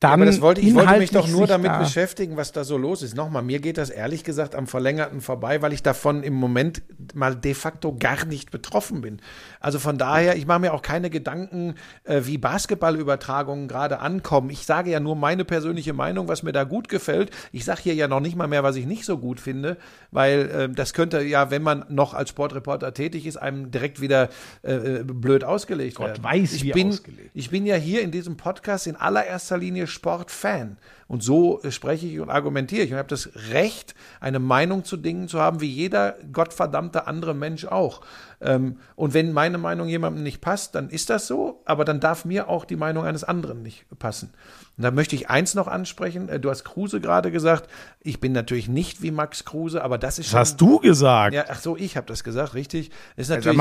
dann 0.01 0.13
aber 0.13 0.27
das 0.27 0.41
wollte, 0.43 0.61
ich 0.61 0.75
wollte 0.75 0.99
mich 0.99 1.11
doch 1.11 1.27
nur 1.27 1.47
damit 1.47 1.71
da- 1.71 1.79
beschäftigen, 1.79 2.37
was 2.37 2.53
da 2.53 2.65
so 2.65 2.77
los 2.77 3.03
ist. 3.03 3.17
Nochmal, 3.17 3.43
mir 3.43 3.61
geht 3.61 3.79
das 3.79 3.89
ehrlich 3.91 4.25
gesagt 4.25 4.55
am 4.55 4.67
Verlängerten 4.67 5.21
vorbei, 5.23 5.63
weil 5.63 5.73
ich 5.73 5.83
davon 5.83 6.23
im 6.23 6.35
Moment 6.35 6.83
mal 7.15 7.35
de 7.35 7.55
facto 7.55 7.97
gar 7.99 8.27
nicht 8.27 8.51
betroffen 8.51 9.01
bin. 9.01 9.21
Also 9.59 9.79
von 9.79 9.97
daher, 9.97 10.37
ich 10.37 10.47
mache 10.47 10.61
mir 10.61 10.75
auch 10.75 10.83
keine 10.83 11.09
Gedanken, 11.09 11.75
äh, 12.05 12.23
wie 12.25 12.37
Basketballübertragungen 12.39 13.69
gerade 13.69 14.01
ankommen. 14.01 14.51
Ich 14.51 14.67
sage 14.67 14.91
ja 14.91 15.01
nur 15.01 15.17
meine 15.17 15.45
persönliche 15.45 15.93
Meinung, 15.93 16.29
was 16.29 16.43
mir 16.43 16.53
da 16.53 16.65
gut 16.65 16.89
gefällt. 16.89 17.31
Ich 17.53 17.65
sage 17.65 17.81
hier 17.85 17.95
ja 17.95 18.07
noch 18.09 18.21
nicht 18.21 18.37
mal 18.37 18.47
mehr, 18.49 18.63
was 18.63 18.77
ich 18.77 18.87
nicht 18.87 19.05
so 19.05 19.19
gut 19.19 19.41
finde, 19.41 19.77
weil 20.11 20.51
äh, 20.51 20.69
das 20.69 20.93
könnte 20.93 21.23
ja, 21.23 21.51
wenn 21.51 21.63
man 21.63 21.85
noch 21.89 22.15
als 22.15 22.31
Sportreporter 22.31 22.93
tätig 22.95 23.27
ist, 23.27 23.37
einem 23.37 23.71
direkt 23.71 24.01
wieder 24.01 24.29
äh, 24.63 24.75
äh, 24.75 25.05
blöd 25.05 25.43
ausgelegt 25.45 25.97
Gott 25.97 26.09
werden. 26.09 26.25
weiß, 26.25 26.53
ich 26.55 26.73
bin, 26.73 26.89
ausgelegt. 26.89 27.31
ich 27.35 27.51
bin 27.51 27.67
ja 27.67 27.77
hier 27.77 28.03
in 28.03 28.11
diesem 28.11 28.37
Podcast 28.37 28.87
in 28.87 28.97
allererster 28.97 29.57
Linie 29.59 29.86
Sportfan. 29.87 30.79
Und 31.09 31.23
so 31.23 31.63
äh, 31.63 31.71
spreche 31.71 32.07
ich 32.07 32.19
und 32.21 32.31
argumentiere 32.31 32.83
ich. 32.83 32.93
Und 32.93 32.99
habe 32.99 33.09
das 33.09 33.31
Recht, 33.51 33.95
eine 34.21 34.39
Meinung 34.39 34.85
zu 34.85 34.97
Dingen 34.97 35.29
zu 35.29 35.41
haben, 35.41 35.61
wie 35.61 35.71
jeder 35.71 36.17
gottverdammte 36.33 37.07
andere 37.07 37.35
Mensch 37.35 37.65
auch. 37.65 38.01
Ähm, 38.41 38.79
und 38.97 39.15
wenn 39.15 39.33
meine 39.33 39.59
Meinung 39.59 39.89
jemandem 39.89 40.23
nicht 40.23 40.41
passt, 40.41 40.75
dann 40.75 40.91
ist 40.91 41.11
das 41.11 41.27
so. 41.27 41.63
Aber 41.65 41.85
dann 41.85 42.01
darf 42.01 42.25
mir 42.25 42.49
auch 42.49 42.65
die 42.65 42.77
Meinung 42.77 43.05
eines 43.05 43.25
anderen 43.25 43.63
nicht 43.63 43.87
passen. 43.99 44.33
Und 44.77 44.83
da 44.83 44.91
möchte 44.91 45.15
ich 45.15 45.31
eins 45.31 45.55
noch 45.55 45.69
ansprechen. 45.69 46.29
Äh, 46.29 46.41
Du 46.41 46.51
hast 46.51 46.65
Kruse 46.65 47.01
gerade 47.01 47.31
gesagt. 47.31 47.71
Ich 48.01 48.21
bin 48.21 48.33
natürlich 48.33 48.69
nicht 48.69 49.03
wie 49.03 49.11
Max 49.11 49.45
Kruse, 49.45 49.83
aber 49.83 49.99
das 49.99 50.19
ist 50.19 50.33
Das 50.33 50.41
hast 50.41 50.61
du 50.61 50.81
gesagt. 50.81 51.35
ja, 51.35 51.45
ach 51.49 51.61
so, 51.61 51.77
ich 51.77 51.97
habe 51.97 52.07
das 52.07 52.25
gesagt, 52.25 52.55
richtig. 52.55 52.91
Ist 53.17 53.29
sag 53.29 53.45
natürlich, 53.45 53.61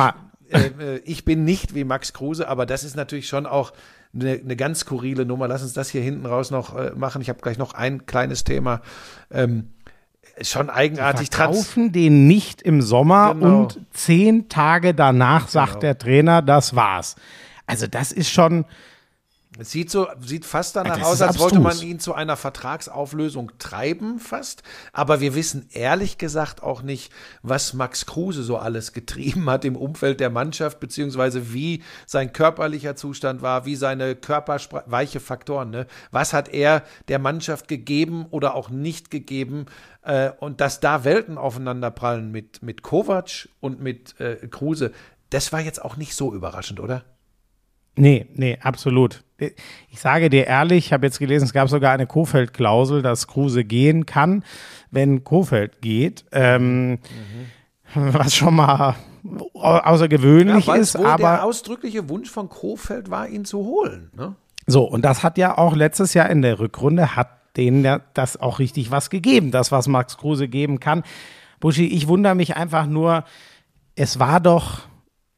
äh, 0.50 0.96
äh, 0.96 1.02
ich 1.06 1.26
bin 1.26 1.44
nicht 1.44 1.76
wie 1.76 1.84
Max 1.84 2.14
Kruse, 2.14 2.48
aber 2.48 2.66
das 2.66 2.84
ist 2.84 2.96
natürlich 2.96 3.28
schon 3.28 3.46
auch 3.46 3.74
eine, 4.20 4.32
eine 4.34 4.56
ganz 4.56 4.80
skurrile 4.82 5.26
Nummer. 5.26 5.48
Lass 5.48 5.62
uns 5.64 5.74
das 5.74 5.90
hier 5.90 6.02
hinten 6.02 6.26
raus 6.26 6.52
noch 6.52 6.76
äh, 6.76 6.92
machen. 6.96 7.22
Ich 7.22 7.30
habe 7.30 7.40
gleich 7.42 7.58
noch 7.58 7.74
ein 7.74 8.06
kleines 8.06 8.44
Thema. 8.44 8.82
Ähm, 9.32 9.70
schon 10.42 10.70
eigenartig. 10.70 11.30
Trans 11.30 11.56
Verkaufen 11.58 11.92
den 11.92 12.28
nicht 12.28 12.62
im 12.62 12.82
Sommer 12.82 13.34
Genau. 13.34 13.62
und 13.64 13.80
zehn 13.94 14.50
Tage 14.50 14.94
danach 14.94 15.48
sagt 15.48 15.74
Genau. 15.74 15.80
der 15.82 15.98
Trainer, 15.98 16.42
das 16.42 16.76
war's. 16.76 17.16
Also 17.68 17.88
das 17.88 18.12
ist 18.12 18.30
schon, 18.30 18.66
Es 19.58 19.72
sieht 19.72 19.90
so, 19.90 20.08
sieht 20.20 20.46
fast 20.46 20.76
danach 20.76 20.98
das 20.98 21.08
aus, 21.08 21.22
als 21.22 21.40
wollte 21.40 21.60
man 21.60 21.80
ihn 21.80 22.00
zu 22.00 22.14
einer 22.14 22.36
Vertragsauflösung 22.36 23.54
treiben, 23.58 24.20
fast. 24.20 24.64
Aber 24.92 25.22
wir 25.22 25.34
wissen 25.34 25.70
ehrlich 25.72 26.18
gesagt 26.18 26.62
auch 26.62 26.82
nicht, 26.82 27.12
was 27.42 27.74
Max 27.74 28.06
Kruse 28.06 28.44
so 28.44 28.58
alles 28.58 28.92
getrieben 28.92 29.50
hat 29.50 29.64
im 29.64 29.78
Umfeld 29.78 30.20
der 30.20 30.30
Mannschaft, 30.30 30.82
beziehungsweise 30.82 31.54
wie 31.54 31.84
sein 32.06 32.34
körperlicher 32.34 32.98
Zustand 32.98 33.42
war, 33.42 33.66
wie 33.66 33.76
seine 33.78 34.16
körperweiche 34.16 35.22
Faktoren, 35.22 35.70
ne? 35.70 35.88
Was 36.12 36.34
hat 36.34 36.50
er 36.50 36.84
der 37.08 37.20
Mannschaft 37.20 37.70
gegeben 37.70 38.26
oder 38.32 38.56
auch 38.56 38.70
nicht 38.70 39.10
gegeben? 39.10 39.68
Äh, 40.02 40.32
und 40.40 40.60
dass 40.60 40.82
da 40.82 41.06
Welten 41.06 41.38
aufeinanderprallen 41.38 42.30
mit, 42.30 42.62
mit 42.62 42.82
Kovac 42.82 43.48
und 43.62 43.82
mit 43.82 44.20
äh, 44.20 44.36
Kruse, 44.48 44.92
das 45.30 45.54
war 45.54 45.62
jetzt 45.62 45.84
auch 45.84 45.96
nicht 45.96 46.14
so 46.14 46.34
überraschend, 46.34 46.80
oder? 46.82 47.04
Nee, 47.96 48.26
nee, 48.36 48.58
absolut. 48.62 49.24
Ich 49.92 50.00
sage 50.00 50.30
dir 50.30 50.48
ehrlich, 50.48 50.86
ich 50.88 50.94
habe 50.94 51.06
jetzt 51.06 51.20
gelesen, 51.20 51.44
es 51.46 51.52
gab 51.54 51.68
sogar 51.70 51.92
eine 51.92 52.08
Kofeld-Klausel, 52.08 53.02
dass 53.02 53.28
Kruse 53.28 53.66
gehen 53.66 54.06
kann, 54.06 54.44
wenn 54.92 55.24
Kofeld 55.26 55.82
geht. 55.82 56.24
Ähm, 56.32 57.00
Was 57.94 58.36
schon 58.36 58.56
mal 58.56 58.96
au- 59.54 59.60
außergewöhnlich 59.78 60.68
weil 60.68 60.82
ist, 60.82 60.96
aber 60.96 61.18
der 61.18 61.44
ausdrückliche 61.44 62.10
Wunsch 62.10 62.30
von 62.30 62.50
Kofeld 62.50 63.10
war, 63.10 63.28
ihn 63.28 63.46
zu 63.46 63.60
holen. 63.60 64.12
Ne? 64.16 64.36
So, 64.68 64.84
und 64.84 65.04
das 65.04 65.24
hat 65.24 65.38
ja 65.38 65.58
auch 65.58 65.76
letztes 65.76 66.14
Jahr 66.14 66.30
in 66.30 66.42
der 66.42 66.60
Rückrunde, 66.60 67.16
hat 67.16 67.30
denen 67.58 67.84
ja 67.86 68.02
das 68.14 68.38
auch 68.38 68.60
richtig 68.60 68.92
was 68.92 69.10
gegeben, 69.10 69.52
das, 69.52 69.72
was 69.72 69.88
Max 69.88 70.18
Kruse 70.18 70.48
geben 70.48 70.80
kann. 70.80 71.04
Buschi, 71.60 71.86
ich 71.88 72.08
wundere 72.08 72.36
mich 72.36 72.56
einfach 72.58 72.86
nur, 72.86 73.24
es 73.96 74.20
war 74.20 74.40
doch 74.42 74.82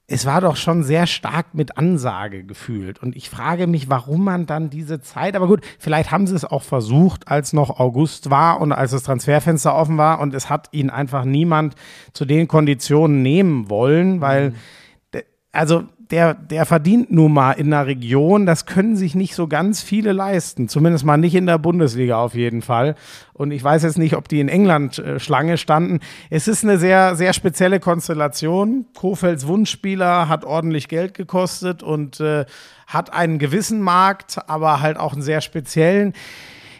es 0.10 0.26
war 0.26 0.40
doch 0.40 0.56
schon 0.56 0.84
sehr 0.84 1.06
stark 1.06 1.54
mit 1.54 1.78
Ansage 1.78 2.46
gefühlt. 2.46 2.98
Und 3.04 3.18
ich 3.18 3.30
frage 3.30 3.68
mich, 3.68 3.90
warum 3.90 4.24
man 4.24 4.46
dann 4.46 4.70
diese 4.70 5.02
Zeit, 5.02 5.36
aber 5.36 5.48
gut, 5.48 5.66
vielleicht 5.80 6.12
haben 6.12 6.28
sie 6.28 6.36
es 6.36 6.46
auch 6.46 6.64
versucht, 6.64 7.28
als 7.28 7.52
noch 7.52 7.78
August 7.80 8.30
war 8.30 8.62
und 8.62 8.72
als 8.72 8.92
das 8.92 9.04
Transferfenster 9.04 9.76
offen 9.76 9.98
war 9.98 10.22
und 10.22 10.34
es 10.34 10.50
hat 10.50 10.70
ihn 10.72 10.90
einfach 10.90 11.26
niemand 11.26 11.76
zu 12.14 12.24
den 12.24 12.48
Konditionen 12.48 13.22
nehmen 13.22 13.70
wollen, 13.70 14.22
weil, 14.22 14.52
mhm. 14.52 15.22
also 15.52 15.84
der, 16.12 16.34
der 16.34 16.66
verdient 16.66 17.12
nun 17.12 17.34
mal 17.34 17.54
in 17.54 17.74
einer 17.74 17.86
Region, 17.86 18.46
das 18.46 18.66
können 18.66 18.96
sich 18.96 19.16
nicht 19.16 19.36
so 19.36 19.48
ganz 19.48 19.82
viele 19.82 20.14
leisten. 20.14 20.70
Zumindest 20.70 21.04
mal 21.04 21.18
nicht 21.18 21.36
in 21.36 21.46
der 21.46 21.58
Bundesliga 21.58 22.18
auf 22.18 22.34
jeden 22.34 22.62
Fall. 22.62 22.96
Und 23.34 23.52
ich 23.52 23.64
weiß 23.64 23.84
jetzt 23.84 23.98
nicht, 23.98 24.16
ob 24.16 24.28
die 24.28 24.40
in 24.40 24.50
England 24.50 25.00
äh, 25.00 25.20
Schlange 25.20 25.58
standen. 25.58 26.00
Es 26.30 26.48
ist 26.48 26.64
eine 26.64 26.78
sehr, 26.78 27.16
sehr 27.16 27.34
spezielle 27.34 27.80
Konstellation. 27.80 28.86
Kofelds 28.96 29.48
Wunschspieler 29.48 30.30
hat 30.30 30.46
ordentlich 30.46 30.88
Geld 30.88 31.14
gekostet 31.14 31.84
und 31.84 32.20
äh, 32.20 32.46
hat 32.88 33.14
einen 33.14 33.38
gewissen 33.38 33.82
Markt, 33.82 34.38
aber 34.48 34.82
halt 34.82 34.98
auch 34.98 35.14
einen 35.14 35.22
sehr 35.22 35.42
speziellen 35.42 36.14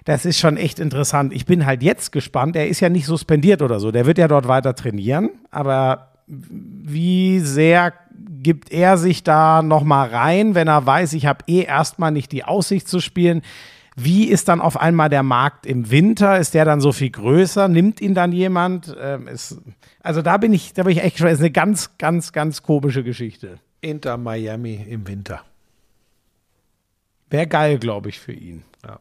das 0.06 0.24
ist 0.24 0.40
schon 0.40 0.56
echt 0.56 0.80
interessant. 0.80 1.34
Ich 1.34 1.46
bin 1.46 1.66
halt 1.66 1.84
jetzt 1.84 2.14
gespannt. 2.14 2.56
Er 2.56 2.70
ist 2.70 2.80
ja 2.80 2.88
nicht 2.88 3.06
suspendiert 3.06 3.62
oder 3.62 3.82
so. 3.82 3.92
Der 3.92 4.06
wird 4.06 4.18
ja 4.18 4.30
dort 4.30 4.48
weiter 4.48 4.74
trainieren. 4.74 5.32
Aber 5.52 6.14
wie 6.28 7.40
sehr 7.40 7.94
gibt 8.44 8.72
er 8.72 8.98
sich 8.98 9.24
da 9.24 9.62
noch 9.62 9.84
mal 9.84 10.10
rein, 10.10 10.56
wenn 10.56 10.68
er 10.68 10.86
weiß, 10.86 11.14
ich 11.14 11.26
habe 11.26 11.44
eh 11.48 11.64
erstmal 11.64 12.12
nicht 12.12 12.32
die 12.32 12.44
Aussicht 12.44 12.88
zu 12.88 13.00
spielen? 13.00 13.42
Wie 13.96 14.26
ist 14.26 14.48
dann 14.48 14.62
auf 14.62 14.80
einmal 14.80 15.10
der 15.10 15.24
Markt 15.24 15.66
im 15.66 15.90
Winter? 15.90 16.38
Ist 16.38 16.54
der 16.54 16.66
dann 16.66 16.82
so 16.82 16.92
viel 16.92 17.10
größer? 17.10 17.68
Nimmt 17.68 18.00
ihn 18.00 18.14
dann 18.14 18.32
jemand? 18.32 18.96
Ähm, 19.00 19.28
ist, 19.28 19.60
also 20.02 20.22
da 20.22 20.38
bin 20.38 20.54
ich, 20.54 20.74
da 20.74 20.84
bin 20.84 20.92
ich 20.92 21.04
echt 21.04 21.18
schon. 21.18 21.28
Ist 21.28 21.40
eine 21.40 21.50
ganz, 21.50 21.98
ganz, 21.98 22.32
ganz 22.32 22.62
komische 22.62 23.04
Geschichte. 23.04 23.58
Inter 23.82 24.18
Miami 24.18 24.86
im 24.88 25.08
Winter. 25.08 25.42
Wäre 27.30 27.48
geil, 27.48 27.80
glaube 27.80 28.10
ich, 28.10 28.20
für 28.20 28.34
ihn. 28.34 28.64
Ja. 28.86 29.00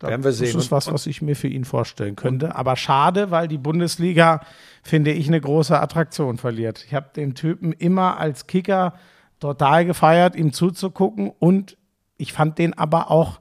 Da 0.00 0.08
werden 0.08 0.24
wir 0.24 0.32
sehen. 0.32 0.52
Das 0.54 0.64
ist 0.64 0.72
was, 0.72 0.92
was 0.92 1.06
ich 1.06 1.22
mir 1.22 1.36
für 1.36 1.48
ihn 1.48 1.64
vorstellen 1.64 2.16
könnte. 2.16 2.56
Aber 2.56 2.76
schade, 2.76 3.30
weil 3.30 3.48
die 3.48 3.58
Bundesliga, 3.58 4.40
finde 4.84 5.12
ich, 5.12 5.26
eine 5.26 5.40
große 5.40 5.80
Attraktion 5.80 6.38
verliert. 6.38 6.84
Ich 6.86 6.94
habe 6.94 7.08
den 7.16 7.34
Typen 7.34 7.72
immer 7.72 8.18
als 8.18 8.46
Kicker 8.46 8.94
total 9.40 9.84
gefeiert, 9.86 10.36
ihm 10.36 10.52
zuzugucken. 10.52 11.32
Und 11.38 11.76
ich 12.16 12.32
fand 12.32 12.58
den 12.58 12.74
aber 12.74 13.10
auch, 13.10 13.40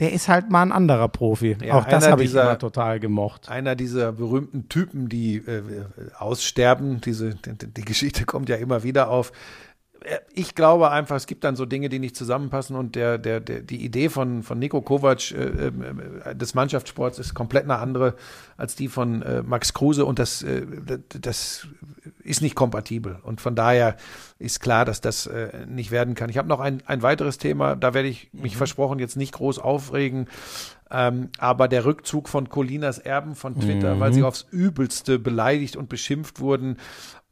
der 0.00 0.12
ist 0.12 0.28
halt 0.28 0.50
mal 0.50 0.62
ein 0.62 0.72
anderer 0.72 1.08
Profi. 1.08 1.56
Ja, 1.62 1.74
auch 1.74 1.84
das 1.84 2.08
habe 2.10 2.24
ich 2.24 2.32
immer 2.32 2.58
total 2.58 3.00
gemocht. 3.00 3.48
Einer 3.48 3.76
dieser 3.76 4.12
berühmten 4.12 4.68
Typen, 4.68 5.08
die 5.08 5.36
äh, 5.36 5.62
aussterben, 6.18 7.00
diese, 7.00 7.34
die, 7.34 7.72
die 7.72 7.84
Geschichte 7.84 8.24
kommt 8.24 8.48
ja 8.48 8.56
immer 8.56 8.82
wieder 8.82 9.08
auf 9.10 9.30
äh, 9.30 9.32
ich 10.34 10.54
glaube 10.54 10.90
einfach, 10.90 11.16
es 11.16 11.26
gibt 11.26 11.44
dann 11.44 11.56
so 11.56 11.66
Dinge, 11.66 11.88
die 11.88 11.98
nicht 11.98 12.16
zusammenpassen 12.16 12.76
und 12.76 12.94
der, 12.94 13.18
der, 13.18 13.40
der, 13.40 13.60
die 13.60 13.84
Idee 13.84 14.08
von, 14.08 14.42
von 14.42 14.58
Nico 14.58 14.80
Kovac 14.80 15.32
äh, 15.32 15.68
äh, 15.68 16.34
des 16.34 16.54
Mannschaftssports 16.54 17.18
ist 17.18 17.34
komplett 17.34 17.64
eine 17.64 17.78
andere 17.78 18.14
als 18.56 18.76
die 18.76 18.88
von 18.88 19.22
äh, 19.22 19.42
Max 19.42 19.74
Kruse 19.74 20.04
und 20.04 20.18
das, 20.18 20.42
äh, 20.42 20.64
das 21.08 21.66
ist 22.22 22.40
nicht 22.40 22.54
kompatibel. 22.54 23.18
Und 23.22 23.40
von 23.40 23.54
daher 23.54 23.96
ist 24.38 24.60
klar, 24.60 24.84
dass 24.84 25.00
das 25.00 25.26
äh, 25.26 25.66
nicht 25.66 25.90
werden 25.90 26.14
kann. 26.14 26.30
Ich 26.30 26.38
habe 26.38 26.48
noch 26.48 26.60
ein, 26.60 26.82
ein 26.86 27.02
weiteres 27.02 27.38
Thema, 27.38 27.74
da 27.74 27.94
werde 27.94 28.08
ich 28.08 28.30
mich 28.32 28.54
mhm. 28.54 28.58
versprochen 28.58 28.98
jetzt 28.98 29.16
nicht 29.16 29.32
groß 29.32 29.58
aufregen. 29.58 30.28
Ähm, 30.88 31.30
aber 31.38 31.66
der 31.66 31.84
Rückzug 31.84 32.28
von 32.28 32.48
Colinas 32.48 32.98
Erben 32.98 33.34
von 33.34 33.58
Twitter, 33.58 33.96
mhm. 33.96 34.00
weil 34.00 34.12
sie 34.12 34.22
aufs 34.22 34.46
Übelste 34.52 35.18
beleidigt 35.18 35.76
und 35.76 35.88
beschimpft 35.88 36.38
wurden 36.38 36.76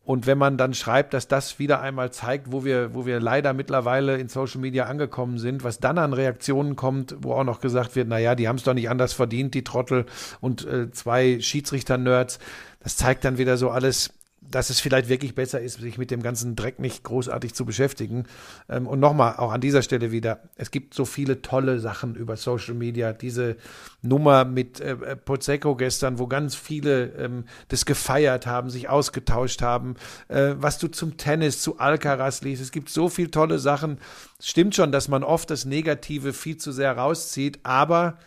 und 0.04 0.26
wenn 0.26 0.36
man 0.36 0.58
dann 0.58 0.74
schreibt, 0.74 1.14
dass 1.14 1.28
das 1.28 1.58
wieder 1.58 1.80
einmal 1.80 2.12
zeigt, 2.12 2.52
wo 2.52 2.64
wir, 2.64 2.94
wo 2.94 3.06
wir 3.06 3.20
leider 3.20 3.54
mittlerweile 3.54 4.18
in 4.18 4.28
Social 4.28 4.60
Media 4.60 4.84
angekommen 4.84 5.38
sind, 5.38 5.64
was 5.64 5.80
dann 5.80 5.96
an 5.96 6.12
Reaktionen 6.12 6.76
kommt, 6.76 7.16
wo 7.20 7.32
auch 7.32 7.44
noch 7.44 7.60
gesagt 7.60 7.96
wird, 7.96 8.08
na 8.08 8.18
ja, 8.18 8.34
die 8.34 8.46
haben 8.46 8.56
es 8.56 8.64
doch 8.64 8.74
nicht 8.74 8.90
anders 8.90 9.14
verdient, 9.14 9.54
die 9.54 9.64
Trottel 9.64 10.04
und 10.40 10.66
äh, 10.66 10.90
zwei 10.90 11.40
Schiedsrichter-Nerds. 11.40 12.38
Das 12.80 12.96
zeigt 12.96 13.24
dann 13.24 13.38
wieder 13.38 13.56
so 13.56 13.70
alles, 13.70 14.10
dass 14.50 14.70
es 14.70 14.80
vielleicht 14.80 15.08
wirklich 15.08 15.34
besser 15.34 15.60
ist, 15.60 15.80
sich 15.80 15.98
mit 15.98 16.10
dem 16.10 16.22
ganzen 16.22 16.56
Dreck 16.56 16.78
nicht 16.78 17.02
großartig 17.02 17.54
zu 17.54 17.64
beschäftigen. 17.64 18.24
Ähm, 18.68 18.86
und 18.86 19.00
nochmal, 19.00 19.36
auch 19.36 19.52
an 19.52 19.60
dieser 19.60 19.82
Stelle 19.82 20.12
wieder, 20.12 20.40
es 20.56 20.70
gibt 20.70 20.94
so 20.94 21.04
viele 21.04 21.42
tolle 21.42 21.80
Sachen 21.80 22.14
über 22.14 22.36
Social 22.36 22.74
Media. 22.74 23.12
Diese 23.12 23.56
Nummer 24.02 24.44
mit 24.44 24.80
äh, 24.80 24.92
äh 24.92 25.16
Pozecco 25.16 25.74
gestern, 25.76 26.18
wo 26.18 26.26
ganz 26.26 26.54
viele 26.54 27.06
ähm, 27.16 27.44
das 27.68 27.84
gefeiert 27.84 28.46
haben, 28.46 28.70
sich 28.70 28.88
ausgetauscht 28.88 29.62
haben, 29.62 29.96
äh, 30.28 30.54
was 30.56 30.78
du 30.78 30.88
zum 30.88 31.16
Tennis, 31.16 31.60
zu 31.60 31.78
Alcaraz 31.78 32.42
liest. 32.42 32.62
Es 32.62 32.72
gibt 32.72 32.90
so 32.90 33.08
viele 33.08 33.30
tolle 33.30 33.58
Sachen. 33.58 33.98
Stimmt 34.40 34.74
schon, 34.74 34.92
dass 34.92 35.08
man 35.08 35.24
oft 35.24 35.50
das 35.50 35.64
Negative 35.64 36.32
viel 36.32 36.56
zu 36.56 36.72
sehr 36.72 36.96
rauszieht, 36.96 37.60
aber 37.62 38.18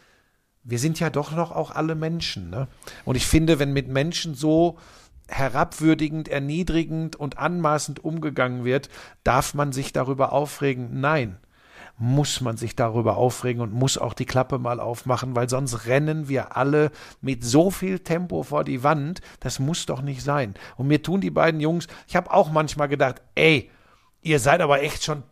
wir 0.64 0.80
sind 0.80 1.00
ja 1.00 1.10
doch 1.10 1.32
noch 1.32 1.52
auch 1.52 1.72
alle 1.72 1.96
Menschen. 1.96 2.50
Ne? 2.50 2.68
Und 3.06 3.16
ich 3.16 3.26
finde, 3.26 3.58
wenn 3.60 3.72
mit 3.72 3.88
Menschen 3.88 4.36
so 4.36 4.78
herabwürdigend, 5.30 6.28
erniedrigend 6.28 7.16
und 7.16 7.38
anmaßend 7.38 8.04
umgegangen 8.04 8.64
wird, 8.64 8.90
darf 9.24 9.54
man 9.54 9.72
sich 9.72 9.94
darüber 9.94 10.32
aufregen? 10.32 11.00
Nein. 11.00 11.38
Muss 12.00 12.42
man 12.42 12.58
sich 12.58 12.76
darüber 12.76 13.18
aufregen 13.18 13.62
und 13.62 13.74
muss 13.74 13.98
auch 13.98 14.14
die 14.14 14.26
Klappe 14.26 14.60
mal 14.60 14.80
aufmachen, 14.80 15.36
weil 15.36 15.50
sonst 15.50 15.88
rennen 15.88 16.30
wir 16.30 16.56
alle 16.56 16.92
mit 17.22 17.44
so 17.44 17.72
viel 17.72 18.00
Tempo 18.00 18.44
vor 18.44 18.64
die 18.64 18.84
Wand. 18.84 19.22
Das 19.40 19.58
muss 19.58 19.88
doch 19.88 20.04
nicht 20.04 20.22
sein. 20.22 20.54
Und 20.76 20.88
mir 20.88 21.02
tun 21.02 21.22
die 21.22 21.32
beiden 21.32 21.60
Jungs, 21.60 21.88
ich 22.08 22.16
habe 22.16 22.32
auch 22.32 22.52
manchmal 22.52 22.88
gedacht, 22.88 23.24
ey, 23.34 23.72
ihr 24.22 24.40
seid 24.40 24.62
aber 24.62 24.84
echt 24.84 25.04
schon 25.04 25.24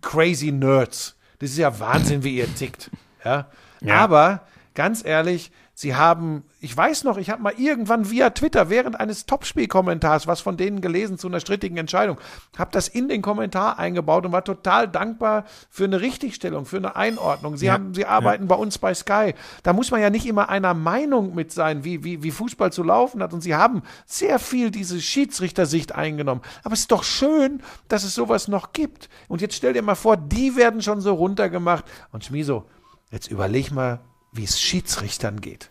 crazy 0.00 0.52
Nerds. 0.52 1.16
Das 1.38 1.50
ist 1.50 1.58
ja 1.58 1.78
Wahnsinn, 1.78 2.24
wie 2.24 2.36
ihr 2.36 2.52
tickt. 2.54 2.90
Ja. 3.22 3.48
ja. 3.80 3.94
Aber 3.96 4.46
ganz 4.74 5.04
ehrlich, 5.04 5.50
Sie 5.78 5.94
haben, 5.94 6.44
ich 6.58 6.74
weiß 6.74 7.04
noch, 7.04 7.18
ich 7.18 7.28
habe 7.28 7.42
mal 7.42 7.52
irgendwann 7.58 8.10
via 8.10 8.30
Twitter 8.30 8.70
während 8.70 8.98
eines 8.98 9.26
Topspiel-Kommentars 9.26 10.26
was 10.26 10.40
von 10.40 10.56
denen 10.56 10.80
gelesen 10.80 11.18
zu 11.18 11.28
einer 11.28 11.38
strittigen 11.38 11.76
Entscheidung, 11.76 12.18
habe 12.56 12.70
das 12.72 12.88
in 12.88 13.08
den 13.08 13.20
Kommentar 13.20 13.78
eingebaut 13.78 14.24
und 14.24 14.32
war 14.32 14.42
total 14.42 14.88
dankbar 14.88 15.44
für 15.68 15.84
eine 15.84 16.00
Richtigstellung, 16.00 16.64
für 16.64 16.78
eine 16.78 16.96
Einordnung. 16.96 17.58
Sie 17.58 17.66
ja, 17.66 17.74
haben, 17.74 17.92
sie 17.92 18.06
arbeiten 18.06 18.44
ja. 18.44 18.48
bei 18.48 18.54
uns 18.54 18.78
bei 18.78 18.94
Sky. 18.94 19.34
Da 19.64 19.74
muss 19.74 19.90
man 19.90 20.00
ja 20.00 20.08
nicht 20.08 20.24
immer 20.24 20.48
einer 20.48 20.72
Meinung 20.72 21.34
mit 21.34 21.52
sein, 21.52 21.84
wie, 21.84 22.02
wie, 22.02 22.22
wie 22.22 22.30
Fußball 22.30 22.72
zu 22.72 22.82
laufen 22.82 23.22
hat. 23.22 23.34
Und 23.34 23.42
sie 23.42 23.54
haben 23.54 23.82
sehr 24.06 24.38
viel 24.38 24.70
diese 24.70 24.98
Schiedsrichtersicht 24.98 25.94
eingenommen. 25.94 26.40
Aber 26.64 26.72
es 26.72 26.80
ist 26.80 26.90
doch 26.90 27.04
schön, 27.04 27.62
dass 27.88 28.02
es 28.02 28.14
sowas 28.14 28.48
noch 28.48 28.72
gibt. 28.72 29.10
Und 29.28 29.42
jetzt 29.42 29.56
stell 29.56 29.74
dir 29.74 29.82
mal 29.82 29.94
vor, 29.94 30.16
die 30.16 30.56
werden 30.56 30.80
schon 30.80 31.02
so 31.02 31.12
runtergemacht. 31.12 31.84
Und 32.12 32.24
Schmiso, 32.24 32.64
jetzt 33.10 33.30
überleg 33.30 33.72
mal, 33.72 34.00
wie 34.36 34.44
es 34.44 34.60
Schiedsrichtern 34.60 35.40
geht. 35.40 35.70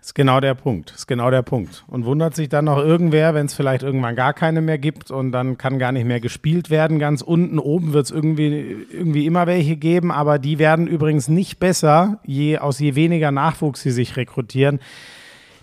Ist 0.00 0.14
genau 0.14 0.40
der 0.40 0.54
Punkt. 0.54 0.92
Ist 0.92 1.08
genau 1.08 1.30
der 1.30 1.42
Punkt. 1.42 1.84
Und 1.88 2.04
wundert 2.04 2.34
sich 2.34 2.48
dann 2.48 2.66
noch 2.66 2.78
irgendwer, 2.78 3.34
wenn 3.34 3.46
es 3.46 3.54
vielleicht 3.54 3.82
irgendwann 3.82 4.14
gar 4.14 4.32
keine 4.32 4.62
mehr 4.62 4.78
gibt 4.78 5.10
und 5.10 5.32
dann 5.32 5.58
kann 5.58 5.78
gar 5.78 5.92
nicht 5.92 6.06
mehr 6.06 6.20
gespielt 6.20 6.70
werden. 6.70 6.98
Ganz 6.98 7.20
unten, 7.20 7.58
oben 7.58 7.92
wird 7.92 8.06
es 8.06 8.10
irgendwie, 8.10 8.86
irgendwie 8.92 9.26
immer 9.26 9.46
welche 9.46 9.76
geben, 9.76 10.12
aber 10.12 10.38
die 10.38 10.58
werden 10.58 10.86
übrigens 10.86 11.28
nicht 11.28 11.58
besser, 11.58 12.20
je, 12.24 12.58
aus 12.58 12.78
je 12.78 12.94
weniger 12.94 13.32
Nachwuchs 13.32 13.82
sie 13.82 13.90
sich 13.90 14.16
rekrutieren. 14.16 14.78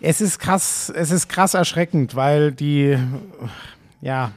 Es 0.01 0.22
ist 0.22 0.38
krass, 0.38 0.91
es 0.93 1.11
ist 1.11 1.30
krass 1.30 1.53
erschreckend, 1.53 2.15
weil 2.15 2.51
die, 2.51 2.97
ja, 4.01 4.31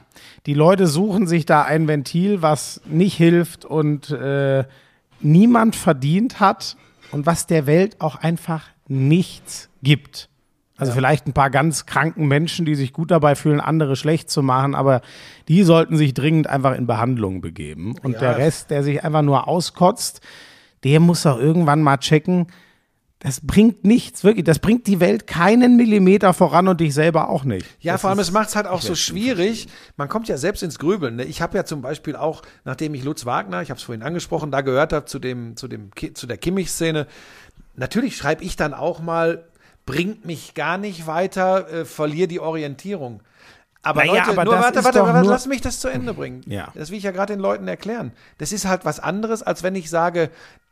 die 0.45 0.53
Leute 0.53 0.87
suchen 0.87 1.27
sich 1.27 1.45
da 1.45 1.63
ein 1.63 1.87
Ventil, 1.87 2.41
was 2.41 2.81
nicht 2.85 3.15
hilft 3.15 3.65
und 3.65 4.09
äh, 4.09 4.63
niemand 5.19 5.75
verdient 5.75 6.39
hat 6.39 6.77
und 7.11 7.25
was 7.25 7.47
der 7.47 7.67
Welt 7.67 7.99
auch 7.99 8.15
einfach 8.15 8.67
nichts 8.87 9.69
gibt. 9.81 10.29
Also 10.77 10.91
ja. 10.91 10.95
vielleicht 10.95 11.27
ein 11.27 11.33
paar 11.33 11.49
ganz 11.49 11.85
kranken 11.85 12.27
Menschen, 12.27 12.65
die 12.65 12.75
sich 12.75 12.93
gut 12.93 13.11
dabei 13.11 13.35
fühlen, 13.35 13.59
andere 13.59 13.95
schlecht 13.97 14.29
zu 14.29 14.41
machen, 14.41 14.75
aber 14.75 15.01
die 15.49 15.63
sollten 15.63 15.97
sich 15.97 16.13
dringend 16.13 16.47
einfach 16.47 16.75
in 16.75 16.87
Behandlung 16.87 17.41
begeben. 17.41 17.95
Und 18.01 18.13
ja. 18.13 18.19
der 18.19 18.37
Rest, 18.37 18.71
der 18.71 18.83
sich 18.83 19.03
einfach 19.03 19.21
nur 19.21 19.47
auskotzt, 19.47 20.21
der 20.85 21.01
muss 21.01 21.25
auch 21.25 21.37
irgendwann 21.37 21.81
mal 21.81 21.97
checken, 21.97 22.47
das 23.19 23.41
bringt 23.41 23.83
nichts, 23.83 24.23
wirklich. 24.23 24.45
Das 24.45 24.59
bringt 24.59 24.87
die 24.87 25.01
Welt 25.01 25.27
keinen 25.27 25.75
Millimeter 25.75 26.33
voran 26.33 26.69
und 26.69 26.79
dich 26.79 26.93
selber 26.93 27.27
auch 27.27 27.43
nicht. 27.43 27.65
Ja, 27.81 27.93
das 27.93 28.01
vor 28.01 28.09
allem, 28.09 28.19
es 28.19 28.31
macht 28.31 28.47
es 28.47 28.55
halt 28.55 28.65
auch 28.65 28.81
so 28.81 28.95
schwierig. 28.95 29.67
Man 29.97 30.07
kommt 30.07 30.29
ja 30.29 30.37
selbst 30.37 30.63
ins 30.63 30.79
Grübeln. 30.79 31.17
Ne? 31.17 31.25
Ich 31.25 31.41
habe 31.41 31.57
ja 31.57 31.65
zum 31.65 31.81
Beispiel 31.81 32.15
auch, 32.15 32.41
nachdem 32.63 32.93
ich 32.93 33.03
Lutz 33.03 33.25
Wagner, 33.25 33.61
ich 33.61 33.71
habe 33.71 33.77
es 33.77 33.83
vorhin 33.83 34.03
angesprochen, 34.03 34.51
da 34.51 34.61
gehört 34.61 34.93
habe 34.93 35.05
zu 35.05 35.19
dem, 35.19 35.57
zu 35.57 35.67
dem, 35.67 35.91
zu 36.13 36.27
der 36.27 36.37
Kimmich-Szene. 36.37 37.07
Natürlich 37.75 38.15
schreibe 38.15 38.43
ich 38.45 38.55
dann 38.55 38.73
auch 38.73 39.01
mal, 39.01 39.43
bringt 39.85 40.23
mich 40.23 40.53
gar 40.53 40.77
nicht 40.77 41.05
weiter, 41.05 41.69
äh, 41.69 41.85
verliere 41.85 42.29
die 42.29 42.39
Orientierung. 42.39 43.21
Aber 43.81 44.05
naja, 44.05 44.13
Leute, 44.13 44.31
aber 44.31 44.45
nur, 44.45 44.53
warte, 44.53 44.83
warte, 44.83 45.01
warte, 45.01 45.27
lass 45.27 45.45
mich 45.45 45.61
das 45.61 45.81
zu 45.81 45.89
Ende 45.89 46.13
bringen. 46.13 46.41
Ja. 46.45 46.71
Das 46.73 46.89
will 46.89 46.97
ich 46.97 47.03
ja 47.03 47.11
gerade 47.11 47.33
den 47.33 47.39
Leuten 47.41 47.67
erklären. 47.67 48.11
Das 48.37 48.53
ist 48.53 48.65
halt 48.65 48.85
was 48.85 48.99
anderes, 48.99 49.41
als 49.41 49.63
wenn 49.63 49.75
ich 49.75 49.89
sage, 49.89 50.29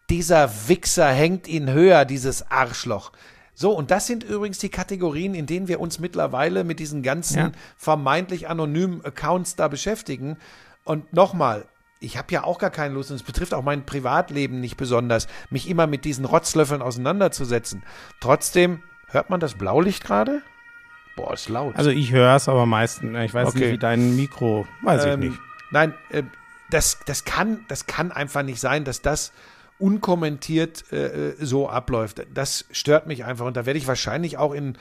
dieser 0.09 0.49
Wichser 0.67 1.07
hängt 1.07 1.47
ihn 1.47 1.69
höher, 1.71 2.05
dieses 2.05 2.49
Arschloch. 2.51 3.11
So, 3.53 3.71
und 3.71 3.89
das 3.89 4.05
sind 4.05 4.23
übrigens 4.23 4.59
die 4.59 4.69
Kategorien, 4.69 5.33
in 5.33 5.47
denen 5.47 5.67
wir 5.67 5.79
uns 5.79 5.99
mittlerweile 5.99 6.63
mit 6.63 6.79
diesen 6.79 7.01
ganzen 7.01 7.37
ja. 7.37 7.51
vermeintlich 7.75 8.47
anonymen 8.47 9.03
Accounts 9.03 9.55
da 9.55 9.67
beschäftigen. 9.67 10.37
Und 10.83 11.11
nochmal, 11.11 11.65
ich 11.99 12.17
habe 12.17 12.31
ja 12.31 12.43
auch 12.43 12.59
gar 12.59 12.69
keine 12.69 12.93
Lust, 12.93 13.09
und 13.09 13.15
es 13.15 13.23
betrifft 13.23 13.55
auch 13.55 13.63
mein 13.63 13.85
Privatleben 13.85 14.61
nicht 14.61 14.77
besonders, 14.77 15.27
mich 15.49 15.67
immer 15.67 15.87
mit 15.87 16.05
diesen 16.05 16.23
Rotzlöffeln 16.25 16.83
auseinanderzusetzen. 16.83 17.81
Trotzdem, 18.19 18.83
hört 19.07 19.31
man 19.31 19.39
das 19.39 19.55
Blaulicht 19.55 20.03
gerade? 20.03 20.43
Boah, 21.15 21.33
ist 21.33 21.49
laut. 21.49 21.75
Also 21.75 21.89
ich 21.89 22.11
höre 22.11 22.35
es, 22.35 22.47
aber 22.47 22.67
meistens, 22.67 23.17
ich 23.17 23.33
weiß 23.33 23.47
Okay. 23.49 23.59
nicht, 23.59 23.71
wie 23.71 23.77
dein 23.79 24.15
Mikro, 24.15 24.67
weiß 24.83 25.05
Ähm, 25.05 25.23
ich 25.23 25.29
nicht. 25.31 25.39
Nein, 25.71 25.95
äh, 26.11 26.21
das, 26.69 26.99
das, 27.07 27.25
kann, 27.25 27.65
das 27.69 27.87
kann 27.87 28.11
einfach 28.11 28.43
nicht 28.43 28.59
sein, 28.59 28.83
dass 28.83 29.01
das 29.01 29.33
unkommentiert 29.79 30.91
äh, 30.91 31.33
so 31.39 31.69
abläuft. 31.69 32.25
Das 32.33 32.65
stört 32.71 33.07
mich 33.07 33.25
einfach 33.25 33.45
und 33.45 33.57
da 33.57 33.65
werde 33.65 33.77
ich 33.77 33.87
wahrscheinlich 33.87 34.37
auch 34.37 34.53
in, 34.53 34.75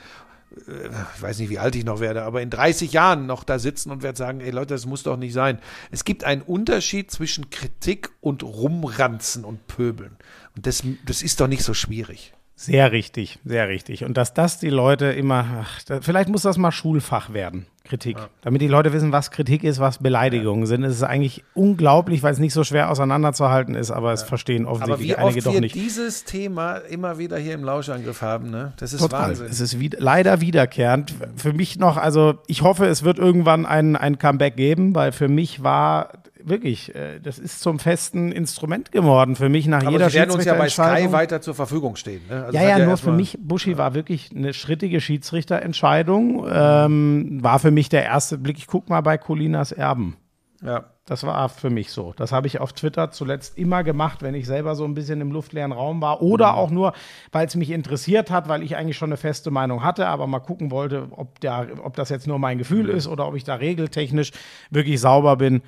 äh, 0.55 0.89
ich 1.15 1.21
weiß 1.21 1.39
nicht, 1.39 1.49
wie 1.49 1.59
alt 1.59 1.75
ich 1.75 1.85
noch 1.85 1.99
werde, 1.99 2.23
aber 2.23 2.41
in 2.41 2.49
30 2.49 2.93
Jahren 2.93 3.25
noch 3.25 3.43
da 3.43 3.59
sitzen 3.59 3.91
und 3.91 4.03
werde 4.03 4.17
sagen, 4.17 4.41
ey 4.41 4.51
Leute, 4.51 4.73
das 4.73 4.85
muss 4.85 5.03
doch 5.03 5.17
nicht 5.17 5.33
sein. 5.33 5.59
Es 5.91 6.05
gibt 6.05 6.23
einen 6.23 6.41
Unterschied 6.41 7.11
zwischen 7.11 7.49
Kritik 7.49 8.11
und 8.21 8.43
Rumranzen 8.43 9.45
und 9.45 9.67
Pöbeln. 9.67 10.17
Und 10.55 10.65
das, 10.65 10.83
das 11.05 11.21
ist 11.21 11.39
doch 11.39 11.47
nicht 11.47 11.63
so 11.63 11.73
schwierig. 11.73 12.33
Sehr 12.59 12.91
richtig, 12.91 13.37
sehr 13.45 13.67
richtig. 13.67 14.03
Und 14.03 14.17
dass 14.17 14.33
das 14.33 14.59
die 14.59 14.71
Leute 14.71 15.05
immer, 15.05 15.45
ach, 15.61 15.83
da, 15.83 16.01
vielleicht 16.01 16.27
muss 16.27 16.41
das 16.41 16.57
mal 16.57 16.71
Schulfach 16.71 17.31
werden, 17.31 17.67
Kritik. 17.83 18.17
Damit 18.41 18.63
die 18.63 18.67
Leute 18.67 18.91
wissen, 18.93 19.11
was 19.11 19.29
Kritik 19.29 19.63
ist, 19.63 19.79
was 19.79 19.99
Beleidigungen 19.99 20.65
sind. 20.65 20.83
Es 20.83 20.95
ist 20.95 21.03
eigentlich 21.03 21.43
unglaublich, 21.53 22.23
weil 22.23 22.33
es 22.33 22.39
nicht 22.39 22.53
so 22.53 22.63
schwer 22.63 22.89
auseinanderzuhalten 22.89 23.75
ist, 23.75 23.91
aber 23.91 24.11
es 24.11 24.23
verstehen 24.23 24.65
Aber 24.65 24.73
offensichtlich 24.73 25.09
wie 25.09 25.15
einige 25.15 25.37
oft 25.37 25.45
doch 25.45 25.53
wir 25.53 25.61
nicht. 25.61 25.75
dieses 25.75 26.23
Thema 26.23 26.77
immer 26.77 27.19
wieder 27.19 27.37
hier 27.37 27.53
im 27.53 27.63
Lauschangriff 27.63 28.23
haben, 28.23 28.49
ne? 28.49 28.73
Das 28.77 28.91
ist 28.91 29.01
Total. 29.01 29.29
Wahnsinn. 29.29 29.47
Es 29.51 29.59
ist 29.59 29.79
wieder, 29.79 29.99
leider 30.01 30.41
wiederkehrend. 30.41 31.13
Für 31.35 31.53
mich 31.53 31.77
noch, 31.77 31.95
also 31.95 32.39
ich 32.47 32.63
hoffe, 32.63 32.87
es 32.87 33.03
wird 33.03 33.19
irgendwann 33.19 33.67
ein, 33.67 33.95
ein 33.95 34.17
Comeback 34.17 34.57
geben, 34.57 34.95
weil 34.95 35.11
für 35.11 35.27
mich 35.27 35.61
war 35.61 36.09
wirklich, 36.49 36.95
äh, 36.95 37.19
das 37.19 37.39
ist 37.39 37.61
zum 37.61 37.79
festen 37.79 38.31
Instrument 38.31 38.91
geworden. 38.91 39.35
Für 39.35 39.49
mich 39.49 39.67
nach 39.67 39.81
Aber 39.81 39.91
jeder 39.91 40.09
sie 40.09 40.17
werden 40.17 40.31
uns 40.31 40.45
ja 40.45 40.53
bei 40.55 40.69
Sky 40.69 41.11
weiter 41.11 41.41
zur 41.41 41.55
Verfügung 41.55 41.95
stehen. 41.95 42.21
Ne? 42.29 42.45
Also 42.45 42.57
Ja, 42.57 42.73
hat 42.73 42.79
ja, 42.79 42.85
nur 42.85 42.97
für 42.97 43.11
mich, 43.11 43.37
Buschi 43.41 43.77
war 43.77 43.93
wirklich 43.93 44.31
eine 44.35 44.53
schrittige 44.53 45.01
Schiedsrichterentscheidung. 45.01 46.45
Ähm, 46.49 47.39
war 47.41 47.59
für 47.59 47.71
mich 47.71 47.89
der 47.89 48.03
erste 48.03 48.37
Blick. 48.37 48.57
Ich 48.57 48.67
guck 48.67 48.89
mal 48.89 49.01
bei 49.01 49.17
Colinas 49.17 49.71
Erben. 49.71 50.17
Ja. 50.63 50.85
Das 51.07 51.23
war 51.23 51.47
für 51.47 51.69
mich 51.69 51.91
so. 51.91 52.13
Das 52.17 52.33
habe 52.33 52.47
ich 52.47 52.59
auf 52.59 52.73
Twitter 52.73 53.11
zuletzt 53.11 53.57
immer 53.57 53.85
gemacht, 53.85 54.21
wenn 54.23 54.35
ich 54.35 54.45
selber 54.45 54.75
so 54.75 54.83
ein 54.83 54.93
bisschen 54.93 55.21
im 55.21 55.31
luftleeren 55.31 55.71
Raum 55.71 56.01
war. 56.01 56.21
Oder 56.21 56.55
auch 56.55 56.69
nur, 56.69 56.91
weil 57.31 57.47
es 57.47 57.55
mich 57.55 57.69
interessiert 57.69 58.29
hat, 58.29 58.49
weil 58.49 58.61
ich 58.61 58.75
eigentlich 58.75 58.97
schon 58.97 59.09
eine 59.09 59.17
feste 59.17 59.49
Meinung 59.49 59.83
hatte, 59.85 60.07
aber 60.07 60.27
mal 60.27 60.41
gucken 60.41 60.69
wollte, 60.69 61.07
ob, 61.11 61.39
der, 61.39 61.67
ob 61.81 61.95
das 61.95 62.09
jetzt 62.09 62.27
nur 62.27 62.39
mein 62.39 62.57
Gefühl 62.57 62.89
ist 62.89 63.07
oder 63.07 63.25
ob 63.25 63.35
ich 63.35 63.45
da 63.45 63.55
regeltechnisch 63.55 64.31
wirklich 64.69 64.99
sauber 64.99 65.37
bin. 65.37 65.61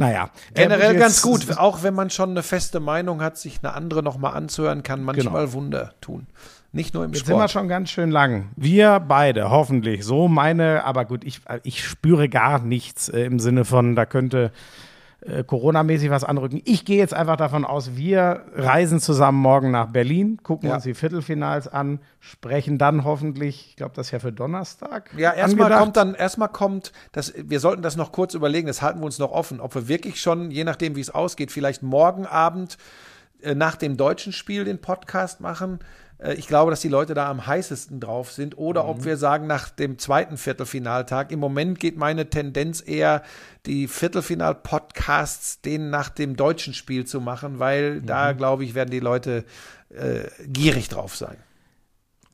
Naja. 0.00 0.30
Generell 0.54 0.96
Äh, 0.96 0.98
ganz 0.98 1.20
gut. 1.20 1.58
Auch 1.58 1.82
wenn 1.82 1.92
man 1.92 2.08
schon 2.08 2.30
eine 2.30 2.42
feste 2.42 2.80
Meinung 2.80 3.20
hat, 3.20 3.36
sich 3.36 3.58
eine 3.62 3.74
andere 3.74 4.02
nochmal 4.02 4.32
anzuhören, 4.34 4.82
kann 4.82 5.02
manchmal 5.04 5.52
Wunder 5.52 5.92
tun. 6.00 6.26
Nicht 6.72 6.94
nur 6.94 7.04
im 7.04 7.12
Jetzt 7.12 7.26
sind 7.26 7.34
wir 7.34 7.40
Sport. 7.40 7.50
schon 7.50 7.68
ganz 7.68 7.90
schön 7.90 8.10
lang. 8.10 8.48
Wir 8.56 8.98
beide, 8.98 9.50
hoffentlich. 9.50 10.04
So 10.04 10.26
meine, 10.26 10.84
aber 10.84 11.04
gut, 11.04 11.22
ich, 11.24 11.42
ich 11.64 11.84
spüre 11.84 12.30
gar 12.30 12.60
nichts 12.60 13.10
äh, 13.10 13.24
im 13.24 13.38
Sinne 13.38 13.66
von, 13.66 13.94
da 13.94 14.06
könnte 14.06 14.52
äh, 15.22 15.44
Corona-mäßig 15.44 16.10
was 16.10 16.24
anrücken. 16.24 16.62
Ich 16.64 16.84
gehe 16.84 16.98
jetzt 16.98 17.12
einfach 17.14 17.36
davon 17.36 17.64
aus, 17.64 17.96
wir 17.96 18.44
reisen 18.54 19.00
zusammen 19.00 19.38
morgen 19.38 19.70
nach 19.70 19.88
Berlin, 19.92 20.38
gucken 20.42 20.68
Ja. 20.68 20.76
uns 20.76 20.84
die 20.84 20.94
Viertelfinals 20.94 21.68
an, 21.68 22.00
sprechen 22.20 22.78
dann 22.78 23.04
hoffentlich, 23.04 23.68
ich 23.70 23.76
glaube, 23.76 23.92
das 23.94 24.06
ist 24.06 24.10
ja 24.12 24.18
für 24.18 24.32
Donnerstag. 24.32 25.10
Ja, 25.16 25.32
erstmal 25.32 25.70
kommt 25.76 25.96
dann, 25.96 26.14
erstmal 26.14 26.48
kommt, 26.48 26.92
das, 27.12 27.34
wir 27.36 27.60
sollten 27.60 27.82
das 27.82 27.96
noch 27.96 28.12
kurz 28.12 28.34
überlegen, 28.34 28.66
das 28.66 28.82
halten 28.82 29.00
wir 29.00 29.06
uns 29.06 29.18
noch 29.18 29.32
offen, 29.32 29.60
ob 29.60 29.74
wir 29.74 29.88
wirklich 29.88 30.20
schon, 30.20 30.50
je 30.50 30.64
nachdem 30.64 30.96
wie 30.96 31.00
es 31.00 31.10
ausgeht, 31.10 31.50
vielleicht 31.52 31.82
morgen 31.82 32.26
Abend 32.26 32.78
äh, 33.42 33.54
nach 33.54 33.76
dem 33.76 33.96
deutschen 33.96 34.32
Spiel 34.32 34.64
den 34.64 34.80
Podcast 34.80 35.40
machen. 35.40 35.80
Äh, 36.20 36.34
ich 36.34 36.46
glaube, 36.46 36.70
dass 36.70 36.80
die 36.80 36.88
Leute 36.88 37.14
da 37.14 37.28
am 37.28 37.46
heißesten 37.46 38.00
drauf 38.00 38.32
sind. 38.32 38.58
Oder 38.58 38.86
ob 38.86 39.04
wir 39.04 39.16
sagen, 39.16 39.46
nach 39.46 39.68
dem 39.70 39.98
zweiten 39.98 40.36
Viertelfinaltag. 40.36 41.32
Im 41.32 41.40
Moment 41.40 41.78
geht 41.78 41.96
meine 41.96 42.30
Tendenz 42.30 42.82
eher, 42.86 43.22
die 43.66 43.88
Viertelfinal-Podcasts 43.88 45.60
denen 45.60 45.90
nach 45.90 46.08
dem 46.08 46.36
deutschen 46.36 46.74
Spiel 46.74 47.04
zu 47.06 47.20
machen, 47.20 47.58
weil 47.58 48.00
da, 48.00 48.32
glaube 48.32 48.64
ich, 48.64 48.74
werden 48.74 48.90
die 48.90 49.00
Leute 49.00 49.44
äh, 49.90 50.28
gierig 50.46 50.88
drauf 50.88 51.16
sein. 51.16 51.36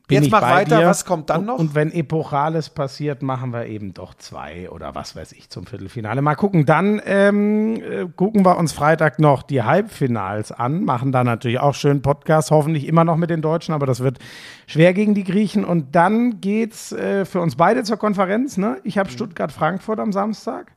Bin 0.08 0.16
Jetzt 0.18 0.26
ich 0.26 0.30
mach 0.30 0.40
bei 0.40 0.50
weiter, 0.54 0.78
dir. 0.78 0.86
was 0.86 1.04
kommt 1.04 1.30
dann 1.30 1.40
und, 1.40 1.46
noch? 1.46 1.58
Und 1.58 1.74
wenn 1.74 1.90
Epochales 1.90 2.70
passiert, 2.70 3.22
machen 3.22 3.52
wir 3.52 3.66
eben 3.66 3.92
doch 3.92 4.14
zwei 4.14 4.70
oder 4.70 4.94
was 4.94 5.16
weiß 5.16 5.32
ich 5.32 5.50
zum 5.50 5.66
Viertelfinale. 5.66 6.22
Mal 6.22 6.36
gucken. 6.36 6.64
Dann 6.64 7.02
ähm, 7.04 7.74
äh, 7.82 8.06
gucken 8.14 8.44
wir 8.46 8.56
uns 8.56 8.72
Freitag 8.72 9.18
noch 9.18 9.42
die 9.42 9.64
Halbfinals 9.64 10.52
an, 10.52 10.84
machen 10.84 11.10
da 11.10 11.24
natürlich 11.24 11.58
auch 11.58 11.74
schön 11.74 12.02
Podcast, 12.02 12.52
hoffentlich 12.52 12.86
immer 12.86 13.02
noch 13.02 13.16
mit 13.16 13.30
den 13.30 13.42
Deutschen, 13.42 13.74
aber 13.74 13.84
das 13.86 13.98
wird 13.98 14.20
schwer 14.68 14.94
gegen 14.94 15.14
die 15.14 15.24
Griechen. 15.24 15.64
Und 15.64 15.96
dann 15.96 16.40
geht's 16.40 16.92
äh, 16.92 17.24
für 17.24 17.40
uns 17.40 17.56
beide 17.56 17.82
zur 17.82 17.96
Konferenz. 17.96 18.58
Ne? 18.58 18.78
Ich 18.84 18.94
Mhm. 18.94 19.00
habe 19.00 19.10
Stuttgart-Frankfurt 19.10 19.98
am 19.98 20.12
Samstag. 20.12 20.72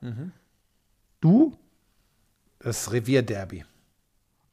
Du? 1.22 1.54
Das 2.58 2.92
Revierderby. 2.92 3.64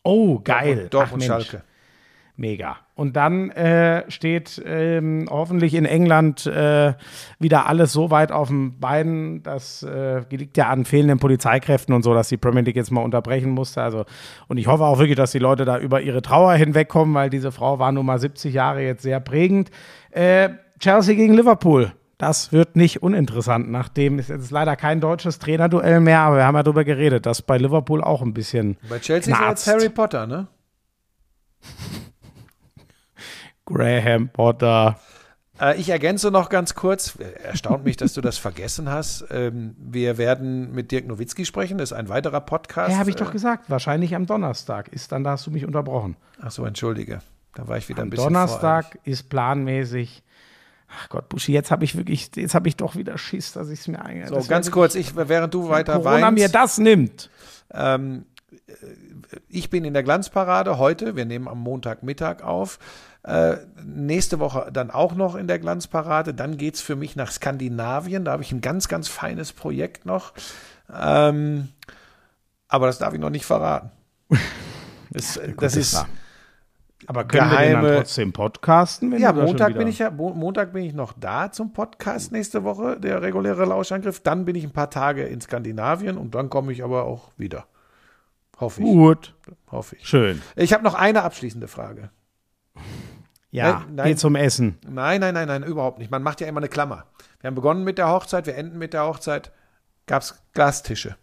Oh, 0.03 0.39
geil. 0.39 0.89
Dortmund, 0.91 0.95
Dortmund 0.95 1.23
Ach, 1.25 1.29
Mensch. 1.39 1.47
Schalke. 1.51 1.65
Mega. 2.39 2.77
Und 2.95 3.17
dann 3.17 3.51
äh, 3.51 4.11
steht 4.11 4.63
ähm, 4.67 5.27
hoffentlich 5.31 5.75
in 5.75 5.87
England 5.87 6.45
äh, 6.47 6.93
wieder 7.39 7.67
alles 7.67 7.95
so 7.95 8.11
weit 8.11 8.31
auf 8.31 8.49
den 8.49 8.79
Beinen, 8.79 9.43
das 9.43 9.83
äh, 9.83 10.23
liegt 10.31 10.59
ja 10.59 10.69
an 10.69 10.85
fehlenden 10.85 11.19
Polizeikräften 11.19 11.95
und 11.95 12.03
so, 12.03 12.13
dass 12.13 12.29
die 12.29 12.37
Premier 12.37 12.63
League 12.63 12.77
jetzt 12.77 12.91
mal 12.91 13.01
unterbrechen 13.01 13.51
musste. 13.51 13.81
Also, 13.83 14.05
und 14.49 14.59
ich 14.59 14.67
hoffe 14.67 14.85
auch 14.85 14.99
wirklich, 14.99 15.17
dass 15.17 15.33
die 15.33 15.39
Leute 15.39 15.65
da 15.65 15.79
über 15.79 16.03
ihre 16.03 16.21
Trauer 16.21 16.53
hinwegkommen, 16.55 17.15
weil 17.15 17.31
diese 17.31 17.53
Frau 17.53 17.79
war 17.79 17.91
nun 17.91 18.05
mal 18.05 18.19
70 18.19 18.53
Jahre 18.53 18.83
jetzt 18.83 19.03
sehr 19.03 19.21
prägend. 19.21 19.71
Äh, 20.11 20.51
Chelsea 20.79 21.15
gegen 21.15 21.35
Liverpool. 21.35 21.93
Das 22.19 22.53
wird 22.53 22.77
nicht 22.77 23.03
uninteressant, 23.03 23.71
nachdem 23.71 24.19
es 24.19 24.29
jetzt 24.29 24.51
leider 24.51 24.77
kein 24.77 25.01
deutsches 25.01 25.39
Trainerduell 25.39 26.01
mehr, 26.01 26.21
aber 26.21 26.37
wir 26.37 26.45
haben 26.45 26.55
ja 26.57 26.63
darüber 26.63 26.85
geredet, 26.85 27.25
dass 27.25 27.41
bei 27.43 27.57
Liverpool 27.57 28.03
auch 28.03 28.23
ein 28.23 28.35
bisschen 28.35 28.77
Bei 28.89 28.99
Chelsea 28.99 29.35
ist 29.35 29.41
er 29.41 29.49
jetzt 29.49 29.65
knarzt. 29.65 29.67
Harry 29.69 29.89
Potter, 29.89 30.27
ne? 30.27 30.49
Graham 33.67 34.29
Potter. 34.31 34.99
Äh, 35.61 35.79
ich 35.81 35.89
ergänze 35.91 36.31
noch 36.31 36.49
ganz 36.49 36.75
kurz. 36.75 37.19
Erstaunt 37.43 37.85
mich, 37.85 37.97
dass 37.97 38.15
du 38.15 38.21
das 38.21 38.39
vergessen 38.39 38.89
hast. 38.91 39.27
Ähm, 39.31 39.75
wir 39.79 40.19
werden 40.19 40.73
mit 40.73 40.91
Dirk 40.93 41.07
Nowitzki 41.07 41.45
sprechen. 41.45 41.79
Das 41.79 41.91
ist 41.91 41.97
ein 41.97 42.09
weiterer 42.09 42.41
Podcast. 42.41 42.93
Ja, 42.93 42.99
habe 42.99 43.11
ich 43.11 43.17
doch 43.17 43.31
Äh, 43.31 43.33
gesagt. 43.33 43.69
Wahrscheinlich 43.69 44.15
am 44.15 44.27
Donnerstag 44.27 44.89
ist 44.89 45.13
dann, 45.13 45.25
da 45.25 45.31
hast 45.33 45.47
du 45.47 45.51
mich 45.51 45.67
unterbrochen. 45.67 46.17
Ach 46.41 46.51
so, 46.51 46.65
entschuldige. 46.65 47.21
Da 47.55 47.67
war 47.69 47.77
ich 47.79 47.89
wieder 47.89 48.01
ein 48.01 48.05
Am 48.05 48.11
bisschen 48.11 48.33
Donnerstag 48.33 48.99
ist 49.05 49.29
planmäßig. 49.31 50.23
Ach 50.89 51.09
Gott, 51.09 51.29
Buschi, 51.29 51.53
jetzt 51.53 51.71
habe 51.73 51.85
ich 51.85 51.97
wirklich, 51.97 52.31
jetzt 52.37 52.55
habe 52.55 52.69
ich 52.69 52.77
doch 52.77 52.95
wieder 52.95 53.19
Schiss, 53.19 53.53
dass 53.53 53.71
ich 53.71 53.81
es 53.81 53.89
mir 53.89 53.99
eigentlich. 54.05 54.29
voreilig. 54.29 54.45
So, 54.45 54.49
ganz 54.51 54.71
kurz, 54.71 54.95
ich, 54.95 55.17
während 55.17 55.53
du 55.53 55.69
weiter 55.69 55.95
Corona 55.95 56.31
mir 56.31 56.43
weinst, 56.43 56.55
das 56.55 56.79
nimmt. 56.79 57.31
ähm, 57.73 58.27
äh, 58.69 58.73
ich 59.49 59.71
bin 59.71 59.85
in 59.85 59.95
der 59.95 60.03
Glanzparade 60.05 60.79
heute. 60.79 61.17
Wir 61.17 61.25
nehmen 61.25 61.49
am 61.49 61.59
Montagmittag 61.59 62.43
auf. 62.43 62.79
Äh, 63.27 63.57
nächste 63.85 64.39
Woche 64.39 64.71
dann 64.73 64.91
auch 64.91 65.15
noch 65.15 65.35
in 65.35 65.49
der 65.49 65.59
Glanzparade. 65.59 66.33
Dann 66.33 66.57
geht's 66.57 66.81
für 66.81 66.95
mich 66.97 67.17
nach 67.17 67.31
Skandinavien. 67.33 68.25
Da 68.25 68.33
habe 68.33 68.43
ich 68.45 68.53
ein 68.53 68.61
ganz, 68.61 68.87
ganz 68.89 69.09
feines 69.09 69.53
Projekt 69.53 70.07
noch. 70.07 70.33
Ähm, 70.95 71.69
aber 72.69 72.87
das 72.87 72.99
darf 72.99 73.13
ich 73.15 73.21
noch 73.21 73.31
nicht 73.31 73.45
verraten. 73.47 73.91
Das, 75.11 75.41
das 75.59 75.77
ist. 75.77 75.95
wahr. 75.95 76.09
Aber 77.07 77.25
können 77.25 77.51
wir 77.51 77.59
den 77.59 77.69
geheime- 77.77 77.89
dann 77.89 77.97
trotzdem 77.99 78.33
podcasten? 78.33 79.13
Wenn 79.13 79.21
Ja, 79.23 79.33
Montag 79.33 79.75
bin 79.79 79.87
ich 79.87 80.01
ja, 80.01 80.11
Mo- 80.11 80.35
Montag 80.35 80.73
bin 80.73 80.83
ich 80.85 80.93
noch 80.93 81.13
da 81.15 81.51
zum 81.53 81.73
Podcast 81.73 82.33
nächste 82.33 82.65
Woche, 82.65 82.99
der 82.99 83.23
reguläre 83.23 83.65
Lauschangriff. 83.65 84.21
Dann 84.21 84.45
bin 84.45 84.57
ich 84.57 84.65
ein 84.65 84.73
paar 84.73 84.91
Tage 84.91 85.23
in 85.23 85.41
Skandinavien 85.41 86.19
und 86.19 86.35
dann 86.35 86.51
komme 86.51 86.73
ich 86.73 86.83
aber 86.83 87.05
auch 87.05 87.31
wieder. 87.39 87.67
Hoffe 88.59 88.81
ich. 88.83 88.87
Gut, 88.87 89.35
Hoffe 89.71 89.97
ich. 89.97 90.07
schön. 90.09 90.43
Ich 90.57 90.73
habe 90.73 90.83
noch 90.83 90.95
eine 90.95 91.23
abschließende 91.23 91.69
Frage. 91.69 92.11
Ja, 93.57 93.79
Nein, 93.87 93.95
nein. 93.95 94.07
geh 94.09 94.17
zum 94.17 94.37
Essen. 94.37 94.79
Nein, 94.87 95.19
nein, 95.23 95.33
nein, 95.33 95.49
nein, 95.49 95.63
überhaupt 95.63 95.99
nicht. 95.99 96.11
Man 96.11 96.23
macht 96.23 96.43
ja 96.43 96.47
immer 96.47 96.61
eine 96.61 96.69
Klammer. 96.69 97.07
Wir 97.41 97.49
haben 97.49 97.55
begonnen 97.55 97.85
mit 97.85 97.97
der 97.97 98.11
Hochzeit, 98.11 98.45
wir 98.45 98.55
enden 98.55 98.77
mit 98.77 98.93
der 98.93 99.05
Hochzeit. 99.07 99.51
Gab 100.05 100.21
es 100.21 100.43
Glastische? 100.53 101.17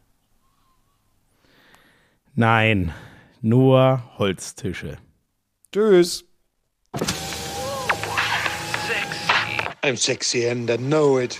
Nein, 2.34 2.92
nur 3.42 4.02
Holztische. 4.18 4.98
Tschüss. 5.72 6.26
I'm 9.84 9.96
sexy 9.96 10.50
and 10.50 10.68
I 10.72 10.78
know 10.78 11.20
it. 11.20 11.40